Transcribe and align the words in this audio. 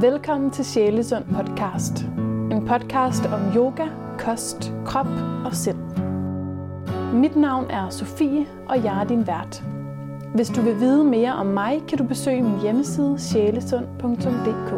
Velkommen 0.00 0.50
til 0.50 0.64
Sjælesund 0.64 1.24
podcast. 1.24 1.92
En 2.52 2.66
podcast 2.66 3.24
om 3.26 3.40
yoga, 3.56 3.86
kost, 4.18 4.72
krop 4.86 5.06
og 5.46 5.52
sind. 5.54 5.78
Mit 7.14 7.36
navn 7.36 7.70
er 7.70 7.90
Sofie, 7.90 8.46
og 8.68 8.84
jeg 8.84 9.00
er 9.02 9.06
din 9.06 9.26
vært. 9.26 9.62
Hvis 10.34 10.48
du 10.48 10.60
vil 10.60 10.74
vide 10.80 11.04
mere 11.04 11.32
om 11.32 11.46
mig, 11.46 11.82
kan 11.88 11.98
du 11.98 12.04
besøge 12.04 12.42
min 12.42 12.60
hjemmeside 12.60 13.18
sjælesund.dk. 13.18 14.70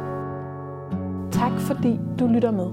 Tak 1.32 1.60
fordi 1.68 2.00
du 2.18 2.26
lytter 2.26 2.50
med. 2.50 2.68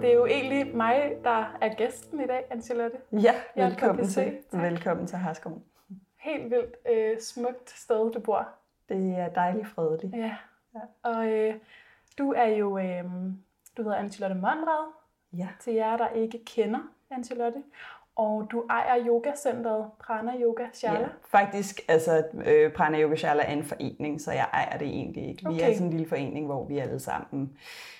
Det 0.00 0.10
er 0.10 0.14
jo 0.14 0.26
egentlig 0.26 0.76
mig, 0.76 0.96
der 1.24 1.56
er 1.60 1.74
gæsten 1.74 2.20
i 2.20 2.26
dag, 2.26 2.44
Ancelotte. 2.50 2.96
Ja, 3.12 3.34
velkommen 3.56 4.08
til. 4.08 4.32
Velkommen 4.52 5.06
til 5.06 5.18
Harskov. 5.18 5.62
Helt 6.18 6.50
vildt 6.50 6.76
øh, 6.92 7.20
smukt 7.20 7.70
sted, 7.70 8.12
du 8.12 8.20
bor. 8.20 8.48
Det 8.88 9.18
er 9.18 9.28
dejligt 9.28 9.68
fredeligt. 9.68 10.14
Ja. 10.16 10.36
Og 11.02 11.26
øh, 11.28 11.54
du 12.18 12.32
er 12.32 12.46
jo, 12.46 12.78
øh, 12.78 13.04
du 13.76 13.82
hedder 13.82 13.96
Ancelotte 13.96 14.34
Monrad, 14.36 14.92
Ja. 15.32 15.48
til 15.60 15.72
jer, 15.74 15.96
der 15.96 16.08
ikke 16.08 16.44
kender 16.44 16.78
Ancelotte. 17.10 17.62
Og 18.16 18.48
du 18.50 18.64
ejer 18.70 19.06
yogacentret 19.06 19.90
Prana 19.98 20.32
Yoga 20.40 20.66
Shala. 20.72 21.00
ja. 21.00 21.06
Faktisk, 21.24 21.80
altså, 21.88 22.24
øh, 22.46 22.72
Prana 22.72 23.02
Yoga 23.02 23.14
Shala 23.16 23.42
er 23.42 23.52
en 23.52 23.64
forening, 23.64 24.20
så 24.20 24.32
jeg 24.32 24.48
ejer 24.52 24.78
det 24.78 24.88
egentlig 24.88 25.28
ikke. 25.28 25.48
Vi 25.48 25.54
Okay. 25.54 25.70
er 25.70 25.74
sådan 25.74 25.86
en 25.86 25.92
lille 25.92 26.08
forening, 26.08 26.46
hvor 26.46 26.64
vi 26.64 26.78
alle 26.78 26.98
sammen, 27.00 27.56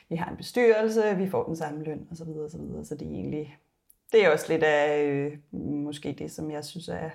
vi 0.09 0.17
har 0.17 0.31
en 0.31 0.37
bestyrelse, 0.37 1.17
vi 1.17 1.29
får 1.29 1.45
den 1.45 1.57
samme 1.57 1.85
løn 1.85 2.09
osv. 2.11 2.17
Så, 2.17 2.25
videre, 2.25 2.51
så, 2.51 2.59
videre. 2.59 2.85
så 2.85 2.95
det 2.95 3.07
er 3.09 3.11
egentlig, 3.11 3.59
det 4.13 4.25
er 4.25 4.31
også 4.31 4.53
lidt 4.53 4.63
af 4.63 5.05
øh, 5.05 5.33
måske 5.61 6.17
det, 6.19 6.31
som 6.31 6.51
jeg 6.51 6.65
synes 6.65 6.89
er, 6.89 7.11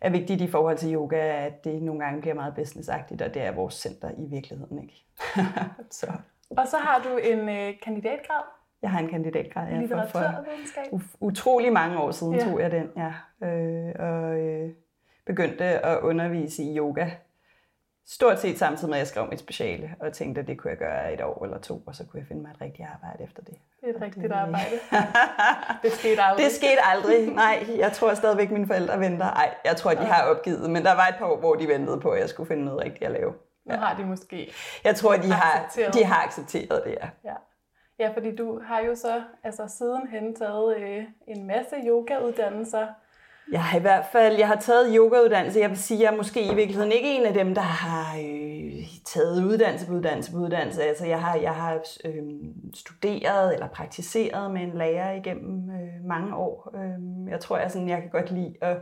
er 0.00 0.10
vigtigt 0.10 0.40
i 0.40 0.46
forhold 0.46 0.78
til 0.78 0.94
yoga, 0.94 1.46
at 1.46 1.64
det 1.64 1.82
nogle 1.82 2.04
gange 2.04 2.20
bliver 2.20 2.34
meget 2.34 2.54
businessagtigt, 2.54 3.22
og 3.22 3.34
det 3.34 3.42
er 3.42 3.52
vores 3.52 3.74
center 3.74 4.10
i 4.10 4.24
virkeligheden, 4.30 4.82
ikke? 4.82 5.04
så 5.90 6.06
Og 6.50 6.68
så 6.68 6.76
har 6.76 7.02
du 7.02 7.16
en 7.16 7.48
øh, 7.48 7.74
kandidatgrad 7.82 8.42
jeg 8.84 8.92
har 8.92 8.98
en 8.98 9.08
kandidatgrad 9.08 9.68
ja, 9.68 9.96
for, 9.96 10.06
for, 10.08 11.00
utrolig 11.20 11.72
mange 11.72 11.98
år 11.98 12.10
siden 12.10 12.34
ja. 12.34 12.44
tog 12.44 12.60
jeg 12.60 12.70
den, 12.70 12.90
ja. 12.96 13.12
Øh, 13.46 13.92
og 13.98 14.38
øh, 14.38 14.70
begyndte 15.26 15.64
at 15.64 15.98
undervise 16.00 16.62
i 16.62 16.78
yoga. 16.78 17.10
Stort 18.06 18.38
set 18.40 18.58
samtidig 18.58 18.88
med, 18.90 18.96
at 18.96 18.98
jeg 18.98 19.06
skrev 19.06 19.26
mit 19.30 19.38
speciale, 19.40 19.94
og 20.00 20.12
tænkte, 20.12 20.40
at 20.40 20.46
det 20.46 20.58
kunne 20.58 20.70
jeg 20.70 20.78
gøre 20.78 21.12
et 21.12 21.20
år 21.20 21.44
eller 21.44 21.58
to, 21.58 21.82
og 21.86 21.94
så 21.94 22.04
kunne 22.06 22.20
jeg 22.20 22.26
finde 22.28 22.42
mig 22.42 22.50
et 22.50 22.60
rigtigt 22.60 22.88
arbejde 22.94 23.24
efter 23.24 23.42
det. 23.42 23.54
Det 23.80 23.90
er 23.90 23.94
et 23.96 24.02
rigtigt 24.02 24.32
arbejde. 24.32 24.76
Det 25.82 25.92
skete 25.92 26.22
aldrig. 26.22 26.44
Det 26.44 26.52
skete 26.52 26.80
aldrig. 26.84 27.26
Nej, 27.34 27.66
jeg 27.78 27.92
tror 27.92 28.14
stadigvæk, 28.14 28.50
mine 28.50 28.66
forældre 28.66 29.00
venter. 29.00 29.26
Nej, 29.34 29.54
jeg 29.64 29.76
tror, 29.76 29.90
de 29.90 30.04
har 30.04 30.22
opgivet, 30.22 30.70
men 30.70 30.84
der 30.84 30.92
var 30.94 31.06
et 31.06 31.14
par 31.18 31.26
år, 31.26 31.38
hvor 31.38 31.54
de 31.54 31.68
ventede 31.68 32.00
på, 32.00 32.10
at 32.10 32.20
jeg 32.20 32.28
skulle 32.28 32.48
finde 32.48 32.64
noget 32.64 32.80
rigtigt 32.84 33.04
at 33.04 33.10
lave. 33.12 33.32
Nu 33.64 33.74
har 33.76 33.96
de 33.96 34.04
måske. 34.04 34.52
Jeg 34.84 34.96
tror, 34.96 35.16
de 35.16 35.32
har, 35.32 35.60
Accepteret. 35.64 35.94
de 35.94 36.04
har 36.04 36.24
accepteret 36.26 36.82
det, 36.84 36.92
ja. 37.00 37.08
Ja. 37.24 37.34
Ja, 37.98 38.10
fordi 38.14 38.36
du 38.36 38.60
har 38.66 38.80
jo 38.80 38.94
så 38.94 39.22
altså 39.44 39.68
sidenhen 39.78 40.34
taget 40.36 40.76
øh, 40.76 41.04
en 41.28 41.46
masse 41.46 41.76
yogauddannelser. 41.86 42.86
Jeg 43.52 43.64
har 43.64 43.78
i 43.78 43.80
hvert 43.80 44.04
fald 44.12 44.36
jeg 44.36 44.48
har 44.48 44.56
taget 44.56 44.94
yogauddannelse. 44.96 45.60
Jeg 45.60 45.70
vil 45.70 45.78
sige, 45.78 45.98
at 45.98 46.02
jeg 46.02 46.12
er 46.12 46.16
måske 46.16 46.52
i 46.52 46.54
virkeligheden 46.54 46.92
ikke 46.92 47.16
en 47.16 47.26
af 47.26 47.34
dem, 47.34 47.54
der 47.54 47.60
har 47.60 48.18
øh, 48.18 48.72
taget 49.04 49.44
uddannelse 49.44 49.86
på 49.86 49.92
uddannelse 49.92 50.32
på 50.32 50.38
uddannelse. 50.38 50.82
Altså, 50.82 51.06
jeg 51.06 51.20
har, 51.20 51.36
jeg 51.36 51.54
har 51.54 51.74
øh, 52.04 52.22
studeret 52.74 53.54
eller 53.54 53.68
praktiseret 53.68 54.50
med 54.50 54.62
en 54.62 54.78
lærer 54.78 55.12
igennem 55.12 55.70
øh, 55.70 56.04
mange 56.04 56.36
år. 56.36 56.74
Øh, 56.76 57.30
jeg 57.30 57.40
tror, 57.40 57.58
jeg, 57.58 57.70
sådan, 57.70 57.88
jeg 57.88 58.00
kan 58.00 58.10
godt 58.10 58.30
lide 58.30 58.54
at 58.60 58.76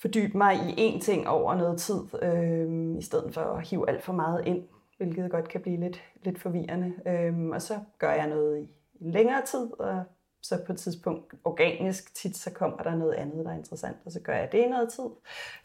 fordybe 0.00 0.38
mig 0.38 0.54
i 0.54 0.88
én 0.88 1.00
ting 1.00 1.28
over 1.28 1.54
noget 1.54 1.80
tid, 1.80 2.00
øh, 2.22 2.98
i 2.98 3.02
stedet 3.02 3.34
for 3.34 3.40
at 3.40 3.68
hive 3.68 3.90
alt 3.90 4.02
for 4.02 4.12
meget 4.12 4.46
ind, 4.46 4.62
hvilket 4.98 5.30
godt 5.30 5.48
kan 5.48 5.60
blive 5.60 5.80
lidt, 5.80 6.02
lidt 6.22 6.40
forvirrende. 6.40 6.92
Øh, 7.06 7.48
og 7.52 7.62
så 7.62 7.74
gør 7.98 8.12
jeg 8.12 8.26
noget 8.28 8.60
i 8.62 8.68
i 9.00 9.10
længere 9.10 9.42
tid, 9.46 9.80
og 9.80 10.02
så 10.42 10.64
på 10.66 10.72
et 10.72 10.78
tidspunkt 10.78 11.34
organisk 11.44 12.14
tit, 12.14 12.36
så 12.36 12.50
kommer 12.50 12.82
der 12.82 12.94
noget 12.94 13.14
andet, 13.14 13.44
der 13.44 13.52
er 13.52 13.56
interessant, 13.56 13.96
og 14.04 14.12
så 14.12 14.20
gør 14.20 14.36
jeg 14.36 14.52
det 14.52 14.58
i 14.58 14.68
noget 14.68 14.92
tid. 14.92 15.08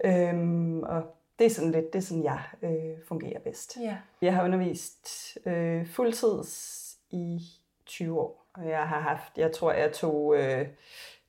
Øhm, 0.06 0.84
og 0.84 1.16
det 1.40 1.46
er 1.46 1.50
sådan 1.50 1.72
lidt, 1.72 1.94
det 1.94 2.00
er 2.00 2.04
sådan, 2.04 2.24
jeg 2.24 2.42
øh, 2.62 3.06
fungerer 3.08 3.40
bedst. 3.40 3.78
Ja. 3.82 3.98
Jeg 4.22 4.36
har 4.36 4.44
undervist 4.44 5.38
øh, 5.46 5.88
fuldtids 5.88 6.98
i 7.12 7.42
20 7.86 8.20
år, 8.20 8.46
og 8.54 8.70
jeg 8.70 8.88
har 8.88 9.00
haft, 9.00 9.38
jeg 9.38 9.52
tror, 9.52 9.72
jeg 9.72 9.94
tog 9.94 10.38
øh, 10.38 10.68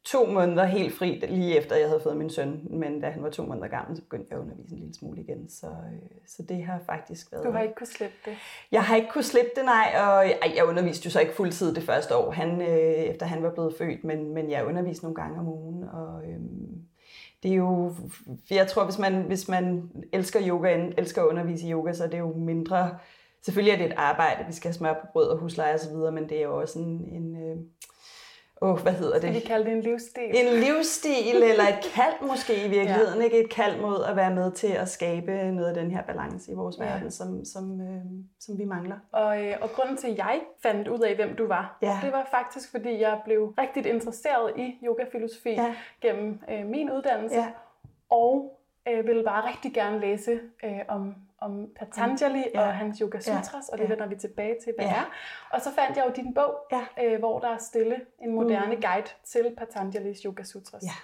to 0.04 0.26
måneder 0.26 0.65
helt 0.65 0.94
fri, 0.94 1.22
lige 1.28 1.56
efter 1.56 1.76
jeg 1.76 1.88
havde 1.88 2.00
fået 2.00 2.16
min 2.16 2.31
søn, 2.31 2.60
men 2.70 3.00
da 3.00 3.10
han 3.10 3.22
var 3.22 3.31
to 3.31 3.42
måneder 3.42 3.69
gammel, 3.69 3.97
så 3.97 4.03
begyndte 4.03 4.26
jeg 4.31 4.38
at 4.38 4.42
undervise 4.42 4.72
en 4.75 4.78
lille 4.78 4.94
smule 4.94 5.20
igen, 5.20 5.48
så, 5.48 5.66
øh, 5.66 6.09
så 6.26 6.42
det 6.42 6.65
har 6.65 6.81
faktisk 6.87 7.32
været... 7.32 7.44
Du 7.44 7.50
har 7.50 7.62
ikke 7.62 7.75
kunnet 7.75 7.88
slippe 7.88 8.16
det. 8.25 8.37
Jeg 8.72 8.82
har 8.84 8.97
ikke 8.97 9.09
kunnet 9.09 9.25
slippe 9.25 9.50
det, 9.56 9.64
nej, 9.64 9.94
og 9.97 10.26
ej, 10.26 10.53
jeg 10.56 10.64
underviste 10.64 11.06
jo 11.06 11.10
så 11.10 11.20
ikke 11.20 11.32
fuldtid 11.32 11.75
det 11.75 11.82
første 11.82 12.16
år, 12.16 12.31
han, 12.31 12.62
øh, 12.62 12.69
efter 12.94 13.26
han 13.26 13.43
var 13.43 13.50
blevet 13.50 13.75
født, 13.78 14.04
men, 14.04 14.34
men 14.34 14.50
jeg 14.50 14.66
underviste 14.66 15.04
nogle 15.04 15.14
gange 15.14 15.38
om 15.38 15.48
ugen, 15.48 15.84
og 15.84 16.22
øhm, 16.28 16.81
det 17.43 17.50
er 17.50 17.56
jo, 17.56 17.94
jeg 18.50 18.66
tror, 18.66 18.84
hvis 18.84 18.98
man, 18.98 19.22
hvis 19.22 19.48
man 19.48 19.91
elsker 20.12 20.41
yoga, 20.48 20.91
elsker 20.98 21.22
at 21.22 21.28
undervise 21.28 21.66
i 21.66 21.72
yoga, 21.72 21.93
så 21.93 22.04
er 22.04 22.09
det 22.09 22.19
jo 22.19 22.32
mindre, 22.37 22.98
selvfølgelig 23.43 23.72
er 23.72 23.76
det 23.76 23.87
et 23.87 23.97
arbejde, 23.97 24.47
vi 24.47 24.53
skal 24.53 24.69
have 24.69 24.75
smør 24.75 24.93
på 24.93 25.06
brød 25.12 25.28
og 25.28 25.38
husleje 25.38 25.75
osv., 25.75 26.12
men 26.12 26.28
det 26.28 26.38
er 26.38 26.43
jo 26.43 26.60
også 26.60 26.78
en, 26.78 27.04
en 27.12 27.37
åh, 28.64 28.78
hvad 28.82 28.92
hedder 28.92 29.19
Skal 29.19 29.30
vi 29.30 29.34
det? 29.38 29.44
kalde 29.44 29.64
det 29.64 29.72
en 29.72 29.80
livsstil? 29.80 30.22
En 30.34 30.60
livsstil, 30.60 31.36
eller 31.42 31.64
et 31.64 31.92
kald 31.94 32.28
måske 32.28 32.66
i 32.66 32.69
virkeligheden, 32.69 33.19
ja. 33.20 33.25
ikke? 33.25 33.41
Et 33.44 33.50
kald 33.50 33.80
mod 33.80 34.04
at 34.08 34.16
være 34.16 34.34
med 34.34 34.52
til 34.52 34.72
at 34.72 34.88
skabe 34.88 35.50
noget 35.52 35.69
af 35.69 35.75
den 35.75 35.91
her 35.91 36.02
balance 36.02 36.52
i 36.52 36.54
vores 36.54 36.78
Ja. 36.78 36.84
verden, 36.84 37.10
som, 37.10 37.44
som, 37.44 37.80
øh, 37.80 38.02
som 38.41 38.58
vi 38.58 38.64
mangler. 38.64 38.97
Og, 39.12 39.42
øh, 39.47 39.54
og 39.60 39.69
grunden 39.70 39.97
til, 39.97 40.08
at 40.08 40.19
jeg 40.19 40.41
fandt 40.62 40.88
ud 40.88 40.98
af, 41.00 41.14
hvem 41.14 41.36
du 41.36 41.47
var, 41.47 41.78
Ja. 41.82 41.98
det 42.02 42.12
var 42.12 42.28
faktisk, 42.30 42.70
fordi 42.70 43.00
jeg 43.00 43.20
blev 43.25 43.54
rigtig 43.58 43.86
interesseret 43.86 44.52
i 44.56 44.75
yogafilosofi 44.84 45.50
Ja. 45.50 45.75
gennem 46.00 46.38
øh, 46.50 46.66
min 46.66 46.91
uddannelse, 46.91 47.36
Ja. 47.36 47.46
og 48.10 48.58
øh, 48.88 49.06
ville 49.06 49.25
bare 49.25 49.48
rigtig 49.48 49.72
gerne 49.75 50.00
læse 50.00 50.41
øh, 50.64 50.78
om, 50.88 51.14
om 51.44 51.69
Patanjali 51.78 52.44
Ja. 52.55 52.60
og 52.60 52.75
hans 52.75 52.99
Yoga 52.99 53.19
Sutras, 53.21 53.69
og 53.69 53.78
det 53.78 53.84
Ja. 53.84 53.88
vender 53.88 54.06
vi 54.06 54.16
tilbage 54.16 54.56
til, 54.65 54.72
hvad 54.77 54.87
Ja. 54.87 54.93
er. 54.94 55.05
Og 55.50 55.60
så 55.60 55.71
fandt 55.75 55.97
jeg 55.97 56.05
jo 56.06 56.12
din 56.22 56.34
bog, 56.34 56.55
Ja. 56.72 56.82
øh, 57.05 57.19
hvor 57.19 57.38
der 57.38 57.49
er 57.49 57.59
stille 57.59 57.97
en 58.22 58.32
moderne 58.34 58.77
guide 58.77 59.06
til 59.25 59.55
Patanjalis 59.59 60.19
Yoga 60.22 60.43
Sutras. 60.43 60.82
Ja. 60.82 60.97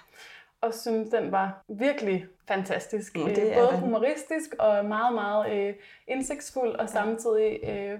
Og 0.61 0.73
synes, 0.73 1.09
den 1.09 1.31
var 1.31 1.63
virkelig 1.67 2.25
fantastisk. 2.47 3.15
Mm, 3.15 3.21
Øh, 3.23 3.35
det 3.35 3.51
er 3.57 3.59
Både 3.59 3.71
den. 3.71 3.79
humoristisk 3.79 4.55
og 4.59 4.85
meget, 4.85 5.13
meget 5.13 5.51
øh, 5.53 5.73
indsigtsfuld, 6.07 6.75
og 6.75 6.89
samtidig 6.89 7.59
øh, 7.63 7.99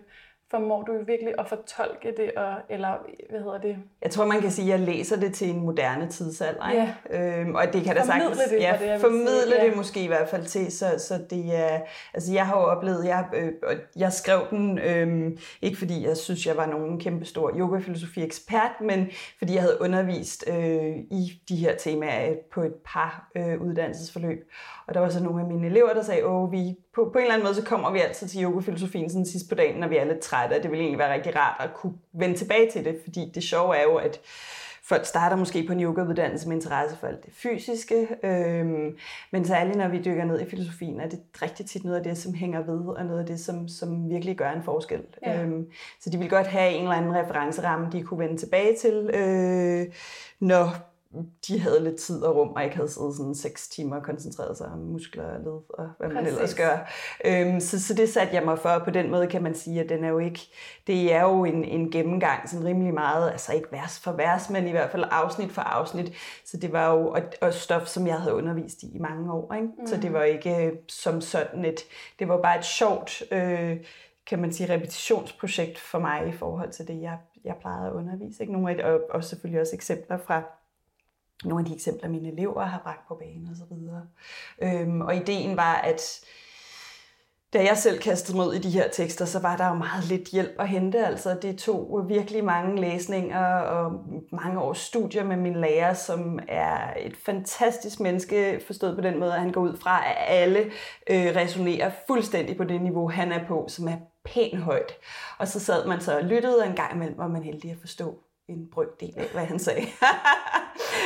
formår 0.51 0.83
du 0.83 0.93
virkelig 1.07 1.33
at 1.39 1.47
fortolke 1.47 2.13
det, 2.17 2.31
og, 2.37 2.53
eller 2.69 2.97
hvad 3.29 3.39
hedder 3.39 3.57
det? 3.57 3.77
Jeg 4.01 4.11
tror, 4.11 4.25
man 4.25 4.41
kan 4.41 4.51
sige, 4.51 4.73
at 4.73 4.79
jeg 4.79 4.87
læser 4.87 5.19
det 5.19 5.33
til 5.33 5.49
en 5.49 5.61
moderne 5.61 6.09
tidsalder. 6.09 6.69
Ikke? 6.69 7.39
Øhm, 7.39 7.55
og 7.55 7.63
det 7.73 7.83
kan 7.83 7.95
da 7.95 8.01
Formidle 8.01 8.35
sagtens... 8.35 8.49
det, 8.49 8.61
ja, 8.61 8.77
det, 8.79 8.85
jeg 8.87 9.01
formidle 9.01 9.41
sige. 9.41 9.61
Ja. 9.61 9.67
det 9.67 9.75
måske 9.75 10.03
i 10.03 10.07
hvert 10.07 10.29
fald 10.29 10.45
til. 10.45 10.71
Så, 10.71 10.85
så 10.97 11.19
det 11.29 11.57
er... 11.57 11.79
Altså, 12.13 12.33
jeg 12.33 12.47
har 12.47 12.59
jo 12.59 12.63
oplevet... 12.63 13.05
Jeg, 13.05 13.25
øh, 13.33 13.51
og 13.63 13.73
jeg 13.95 14.13
skrev 14.13 14.41
den, 14.49 14.79
øh, 14.79 15.37
ikke 15.61 15.77
fordi 15.77 16.07
jeg 16.07 16.17
synes, 16.17 16.45
jeg 16.47 16.57
var 16.57 16.65
nogen 16.65 16.99
kæmpe 16.99 17.25
stor 17.25 17.51
yogafilosofi-ekspert, 17.55 18.81
men 18.81 19.09
fordi 19.37 19.53
jeg 19.53 19.61
havde 19.61 19.77
undervist 19.81 20.49
øh, 20.49 20.97
i 20.97 21.41
de 21.49 21.55
her 21.55 21.75
temaer 21.75 22.35
på 22.53 22.61
et 22.61 22.73
par 22.85 23.31
øh, 23.35 23.61
uddannelsesforløb. 23.61 24.49
Og 24.87 24.93
der 24.93 24.99
var 24.99 25.09
så 25.09 25.23
nogle 25.23 25.41
af 25.41 25.47
mine 25.47 25.67
elever, 25.67 25.93
der 25.93 26.01
sagde, 26.01 26.25
åh, 26.25 26.51
vi, 26.51 26.75
på, 26.95 27.09
på 27.13 27.17
en 27.17 27.23
eller 27.23 27.33
anden 27.33 27.45
måde, 27.45 27.55
så 27.55 27.63
kommer 27.63 27.91
vi 27.91 27.99
altid 27.99 28.27
til 28.27 28.43
yogafilosofien 28.43 29.09
sådan 29.09 29.25
sidst 29.25 29.49
på 29.49 29.55
dagen, 29.55 29.79
når 29.79 29.87
vi 29.87 29.97
er 29.97 30.05
lidt 30.05 30.19
trætte, 30.19 30.53
og 30.53 30.63
det 30.63 30.71
ville 30.71 30.83
egentlig 30.83 30.99
være 30.99 31.13
rigtig 31.13 31.35
rart 31.35 31.55
at 31.59 31.73
kunne 31.73 31.93
vende 32.13 32.37
tilbage 32.37 32.71
til 32.71 32.85
det, 32.85 32.99
fordi 33.03 33.31
det 33.35 33.43
sjove 33.43 33.77
er 33.77 33.83
jo, 33.83 33.95
at 33.95 34.19
folk 34.83 35.05
starter 35.05 35.35
måske 35.35 35.63
på 35.67 35.73
en 35.73 35.83
yogauddannelse 35.83 36.47
med 36.47 36.55
interesse 36.55 36.97
for 36.97 37.07
alt 37.07 37.25
det 37.25 37.33
fysiske, 37.33 38.07
øhm, 38.23 38.97
men 39.31 39.45
særligt 39.45 39.77
når 39.77 39.87
vi 39.87 39.97
dykker 39.97 40.25
ned 40.25 40.41
i 40.41 40.49
filosofien, 40.49 40.99
er 40.99 41.09
det 41.09 41.19
rigtig 41.41 41.65
tit 41.65 41.83
noget 41.83 41.97
af 41.97 42.03
det, 42.03 42.17
som 42.17 42.33
hænger 42.33 42.61
ved, 42.61 42.87
og 42.87 43.05
noget 43.05 43.19
af 43.19 43.25
det, 43.25 43.39
som, 43.39 43.67
som 43.67 44.09
virkelig 44.09 44.37
gør 44.37 44.51
en 44.51 44.63
forskel. 44.63 45.01
Ja. 45.25 45.41
Øhm, 45.41 45.67
så 45.99 46.09
de 46.09 46.17
vil 46.17 46.29
godt 46.29 46.47
have 46.47 46.71
en 46.71 46.81
eller 46.81 46.95
anden 46.95 47.15
referenceramme, 47.15 47.87
de 47.91 48.03
kunne 48.03 48.19
vende 48.19 48.37
tilbage 48.37 48.77
til, 48.77 49.09
øh, 49.13 49.85
når 50.39 50.90
de 51.47 51.59
havde 51.59 51.83
lidt 51.83 51.95
tid 51.95 52.23
og 52.23 52.35
rum, 52.35 52.49
og 52.49 52.63
ikke 52.63 52.75
havde 52.75 52.89
siddet 52.89 53.15
sådan 53.15 53.35
seks 53.35 53.67
timer 53.67 53.95
og 53.95 54.03
koncentreret 54.03 54.57
sig 54.57 54.67
om 54.67 54.79
muskler 54.79 55.23
og 55.23 55.39
led, 55.39 55.59
og 55.69 55.89
hvad 55.97 56.09
man 56.09 56.23
Præcis. 56.23 56.33
ellers 56.33 56.55
gør. 56.55 56.89
Øhm, 57.25 57.59
så, 57.59 57.83
så 57.83 57.93
det 57.93 58.09
satte 58.09 58.35
jeg 58.35 58.43
mig 58.45 58.59
for, 58.59 58.69
og 58.69 58.83
på 58.83 58.91
den 58.91 59.11
måde 59.11 59.27
kan 59.27 59.43
man 59.43 59.55
sige, 59.55 59.81
at 59.81 59.89
den 59.89 60.03
er 60.03 60.09
jo 60.09 60.19
ikke, 60.19 60.41
det 60.87 61.13
er 61.13 61.21
jo 61.21 61.45
en, 61.45 61.63
en 61.63 61.91
gennemgang, 61.91 62.49
sådan 62.49 62.65
rimelig 62.65 62.93
meget, 62.93 63.31
altså 63.31 63.53
ikke 63.53 63.67
vers 63.71 63.99
for 63.99 64.11
vers, 64.11 64.49
men 64.49 64.67
i 64.67 64.71
hvert 64.71 64.91
fald 64.91 65.03
afsnit 65.11 65.51
for 65.51 65.61
afsnit. 65.61 66.13
Så 66.45 66.57
det 66.57 66.71
var 66.71 66.93
jo 66.93 67.07
og, 67.07 67.21
og 67.41 67.53
stof, 67.53 67.87
som 67.87 68.07
jeg 68.07 68.19
havde 68.19 68.35
undervist 68.35 68.83
i 68.83 68.91
i 68.95 68.99
mange 68.99 69.33
år. 69.33 69.53
Ikke? 69.53 69.67
Mm. 69.67 69.87
Så 69.87 69.97
det 69.97 70.13
var 70.13 70.23
ikke 70.23 70.65
øh, 70.65 70.73
som 70.87 71.21
sådan 71.21 71.65
et, 71.65 71.79
det 72.19 72.27
var 72.27 72.41
bare 72.41 72.57
et 72.57 72.65
sjovt, 72.65 73.23
øh, 73.31 73.77
kan 74.25 74.39
man 74.39 74.53
sige, 74.53 74.73
repetitionsprojekt 74.73 75.79
for 75.79 75.99
mig 75.99 76.27
i 76.27 76.31
forhold 76.31 76.71
til 76.71 76.87
det, 76.87 77.01
jeg, 77.01 77.17
jeg 77.43 77.55
plejede 77.61 77.87
at 77.87 77.93
undervise. 77.93 78.43
Ikke? 78.43 78.53
Nogle 78.53 78.83
af, 78.83 78.91
og, 78.91 79.01
og 79.09 79.23
selvfølgelig 79.23 79.61
også 79.61 79.75
eksempler 79.75 80.17
fra 80.17 80.43
nogle 81.45 81.61
af 81.61 81.65
de 81.69 81.75
eksempler, 81.75 82.09
mine 82.09 82.31
elever 82.31 82.65
har 82.65 82.79
bragt 82.79 83.07
på 83.07 83.15
banen 83.15 83.47
og 83.51 83.55
så 83.55 83.63
videre. 83.71 84.01
Øhm, 84.63 85.01
og 85.01 85.15
ideen 85.15 85.57
var, 85.57 85.73
at 85.73 86.21
da 87.53 87.63
jeg 87.63 87.77
selv 87.77 87.99
kastede 87.99 88.37
mod 88.37 88.53
i 88.53 88.59
de 88.59 88.69
her 88.69 88.89
tekster, 88.89 89.25
så 89.25 89.39
var 89.39 89.57
der 89.57 89.67
jo 89.67 89.73
meget 89.73 90.05
lidt 90.05 90.29
hjælp 90.29 90.51
at 90.59 90.67
hente. 90.67 91.05
Altså, 91.05 91.37
det 91.41 91.57
tog 91.57 92.05
virkelig 92.07 92.43
mange 92.43 92.81
læsninger 92.81 93.45
og 93.45 93.91
mange 94.31 94.59
års 94.59 94.77
studier 94.77 95.23
med 95.23 95.37
min 95.37 95.55
lærer, 95.55 95.93
som 95.93 96.39
er 96.47 96.93
et 96.99 97.17
fantastisk 97.17 97.99
menneske, 97.99 98.61
forstået 98.67 98.95
på 98.95 99.01
den 99.01 99.19
måde, 99.19 99.33
at 99.33 99.39
han 99.39 99.51
går 99.51 99.61
ud 99.61 99.77
fra, 99.77 100.09
at 100.09 100.15
alle 100.17 100.59
øh, 101.09 101.35
resonerer 101.35 101.91
fuldstændig 102.07 102.57
på 102.57 102.63
det 102.63 102.81
niveau, 102.81 103.09
han 103.09 103.31
er 103.31 103.47
på, 103.47 103.65
som 103.67 103.87
er 103.87 103.97
pænt 104.25 104.59
højt. 104.59 104.93
Og 105.37 105.47
så 105.47 105.59
sad 105.59 105.87
man 105.87 106.01
så 106.01 106.17
og 106.17 106.23
lyttede, 106.23 106.61
og 106.61 106.67
en 106.67 106.75
gang 106.75 106.95
imellem 106.95 107.17
var 107.17 107.27
man 107.27 107.43
heldig 107.43 107.71
at 107.71 107.77
forstå 107.79 108.19
en 108.49 108.67
brøkdel 108.71 109.13
af, 109.17 109.27
hvad 109.33 109.45
han 109.45 109.59
sagde. 109.59 109.85